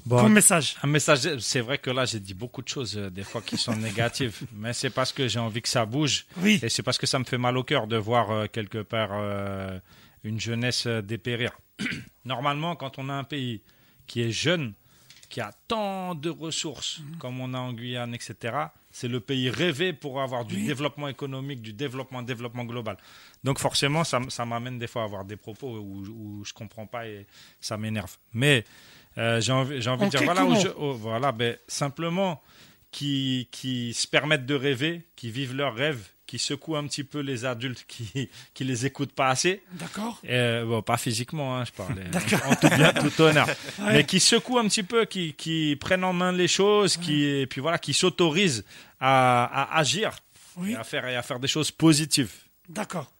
Bon, 0.05 0.21
Comme 0.21 0.33
message. 0.33 0.75
Un 0.81 0.87
message, 0.87 1.37
c'est 1.39 1.61
vrai 1.61 1.77
que 1.77 1.89
là, 1.91 2.05
j'ai 2.05 2.19
dit 2.19 2.33
beaucoup 2.33 2.61
de 2.61 2.67
choses, 2.67 2.97
euh, 2.97 3.09
des 3.09 3.23
fois, 3.23 3.41
qui 3.41 3.57
sont 3.57 3.75
négatives, 3.89 4.41
mais 4.53 4.73
c'est 4.73 4.89
parce 4.89 5.13
que 5.13 5.27
j'ai 5.27 5.39
envie 5.39 5.61
que 5.61 5.69
ça 5.69 5.85
bouge. 5.85 6.25
Oui. 6.37 6.59
Et 6.63 6.69
c'est 6.69 6.83
parce 6.83 6.97
que 6.97 7.05
ça 7.05 7.19
me 7.19 7.23
fait 7.23 7.37
mal 7.37 7.55
au 7.57 7.63
cœur 7.63 7.85
de 7.87 7.97
voir 7.97 8.31
euh, 8.31 8.47
quelque 8.47 8.79
part 8.81 9.09
euh, 9.13 9.79
une 10.23 10.39
jeunesse 10.39 10.87
dépérir. 10.87 11.51
Normalement, 12.25 12.75
quand 12.75 12.97
on 12.97 13.09
a 13.09 13.13
un 13.13 13.23
pays 13.23 13.61
qui 14.07 14.21
est 14.21 14.31
jeune, 14.31 14.73
qui 15.29 15.39
a 15.39 15.51
tant 15.67 16.13
de 16.15 16.29
ressources 16.29 16.99
Mhm. 16.99 17.17
comme 17.17 17.39
on 17.39 17.53
a 17.53 17.59
en 17.59 17.71
Guyane, 17.71 18.13
etc., 18.13 18.55
c'est 18.93 19.07
le 19.07 19.21
pays 19.21 19.49
rêvé 19.49 19.93
pour 19.93 20.19
avoir 20.21 20.43
du 20.43 20.55
Oui. 20.55 20.65
développement 20.65 21.07
économique, 21.07 21.61
du 21.61 21.71
développement, 21.71 22.21
développement 22.21 22.65
global. 22.65 22.97
Donc 23.43 23.57
forcément, 23.59 24.03
ça, 24.03 24.19
ça 24.27 24.45
m'amène 24.45 24.77
des 24.79 24.87
fois 24.87 25.03
à 25.03 25.05
avoir 25.05 25.23
des 25.23 25.37
propos 25.37 25.77
où, 25.77 26.03
où 26.09 26.43
je 26.43 26.51
comprends 26.51 26.85
pas 26.87 27.07
et 27.07 27.25
ça 27.61 27.77
m'énerve. 27.77 28.17
Mais 28.33 28.65
euh, 29.17 29.41
j'ai 29.41 29.51
envie, 29.51 29.75
de 29.75 30.09
dire, 30.09 30.23
voilà, 30.23 30.47
je- 30.59 30.67
oh, 30.77 30.93
voilà 30.93 31.31
ben, 31.31 31.57
simplement 31.67 32.41
qui, 32.91 33.47
qui 33.51 33.93
se 33.93 34.07
permettent 34.07 34.45
de 34.45 34.55
rêver, 34.55 35.03
qui 35.15 35.31
vivent 35.31 35.53
leurs 35.55 35.75
rêves, 35.75 36.03
qui 36.27 36.39
secouent 36.39 36.77
un 36.77 36.87
petit 36.87 37.03
peu 37.03 37.19
les 37.19 37.43
adultes 37.45 37.83
qui 37.87 38.29
qui 38.53 38.63
les 38.63 38.85
écoutent 38.85 39.11
pas 39.13 39.27
assez. 39.29 39.61
D'accord 39.73 40.21
Euh, 40.29 40.65
bon, 40.65 40.81
pas 40.81 40.95
physiquement, 40.97 41.57
hein, 41.57 41.65
je 41.65 41.71
parlais 41.71 42.03
D'accord. 42.05 42.39
en 42.47 42.55
tout 42.55 42.69
bien, 42.69 42.93
tout 42.93 43.21
honneur. 43.21 43.47
Ouais. 43.79 43.93
Mais 43.93 44.03
qui 44.05 44.19
secouent 44.19 44.59
un 44.59 44.67
petit 44.67 44.83
peu, 44.83 45.05
qui, 45.05 45.33
qui 45.33 45.75
prennent 45.77 46.03
en 46.05 46.13
main 46.13 46.31
les 46.31 46.47
choses, 46.47 46.95
qui, 46.97 47.23
et 47.25 47.47
puis 47.47 47.59
voilà, 47.61 47.77
qui 47.79 47.93
s'autorisent 47.93 48.63
à, 48.99 49.43
à 49.73 49.77
agir 49.79 50.11
Oui. 50.57 50.71
et, 50.71 50.75
à 50.75 50.83
faire, 50.83 51.05
et 51.07 51.15
à 51.17 51.21
faire 51.21 51.39
des 51.39 51.47
choses 51.47 51.71
positives. 51.71 52.31
D'accord. 52.69 53.11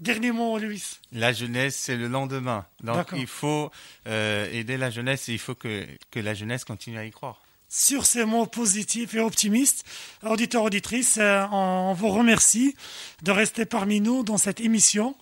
Dernier 0.00 0.30
mot, 0.30 0.58
Louis. 0.58 0.82
La 1.12 1.32
jeunesse, 1.32 1.76
c'est 1.76 1.96
le 1.96 2.06
lendemain. 2.06 2.64
Donc 2.84 3.08
il 3.16 3.26
faut 3.26 3.70
euh, 4.06 4.48
aider 4.52 4.76
la 4.76 4.90
jeunesse 4.90 5.28
et 5.28 5.32
il 5.32 5.38
faut 5.38 5.56
que 5.56 5.86
que 6.10 6.20
la 6.20 6.34
jeunesse 6.34 6.64
continue 6.64 6.98
à 6.98 7.04
y 7.04 7.10
croire. 7.10 7.40
Sur 7.68 8.06
ces 8.06 8.24
mots 8.24 8.46
positifs 8.46 9.14
et 9.14 9.20
optimistes, 9.20 9.84
auditeurs, 10.22 10.62
auditrices, 10.62 11.18
euh, 11.18 11.44
on 11.52 11.92
vous 11.92 12.08
remercie 12.08 12.74
de 13.22 13.30
rester 13.30 13.66
parmi 13.66 14.00
nous 14.00 14.22
dans 14.22 14.38
cette 14.38 14.60
émission. 14.60 15.16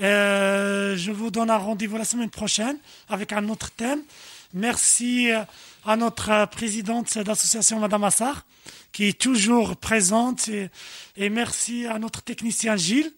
Euh, 0.00 0.96
je 0.96 1.12
vous 1.12 1.30
donne 1.30 1.50
un 1.50 1.58
rendez-vous 1.58 1.96
la 1.96 2.04
semaine 2.04 2.30
prochaine 2.30 2.76
avec 3.08 3.32
un 3.32 3.48
autre 3.48 3.70
thème. 3.70 4.00
Merci 4.52 5.30
euh, 5.30 5.42
à 5.84 5.96
notre 5.96 6.46
présidente 6.46 7.18
d'association, 7.18 7.78
Madame 7.78 8.04
Assar, 8.04 8.46
qui 8.90 9.04
est 9.04 9.20
toujours 9.20 9.76
présente. 9.76 10.48
Et, 10.48 10.70
et 11.16 11.28
merci 11.28 11.86
à 11.86 11.98
notre 11.98 12.22
technicien 12.22 12.76
Gilles, 12.76 13.12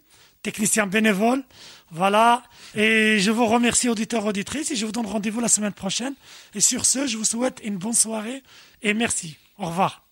technicien 0.45 0.87
bénévole. 0.87 1.43
Voilà. 1.91 2.45
Et 2.77 3.19
je 3.19 3.33
vous 3.33 3.47
remercie, 3.47 3.89
auditeurs, 3.89 4.25
auditrices, 4.25 4.71
et 4.71 4.77
je 4.77 4.87
vous 4.87 4.93
donne 4.93 5.07
rendez-vous 5.07 5.41
la 5.41 5.49
semaine 5.49 5.73
prochaine. 5.73 6.15
Et 6.55 6.61
sur 6.61 6.87
ce, 6.87 7.09
je 7.09 7.17
vous 7.17 7.25
souhaite 7.25 7.61
une 7.65 7.79
bonne 7.79 7.93
soirée 7.95 8.45
et 8.83 8.95
merci. 8.95 9.37
Au 9.59 9.67
revoir. 9.67 10.05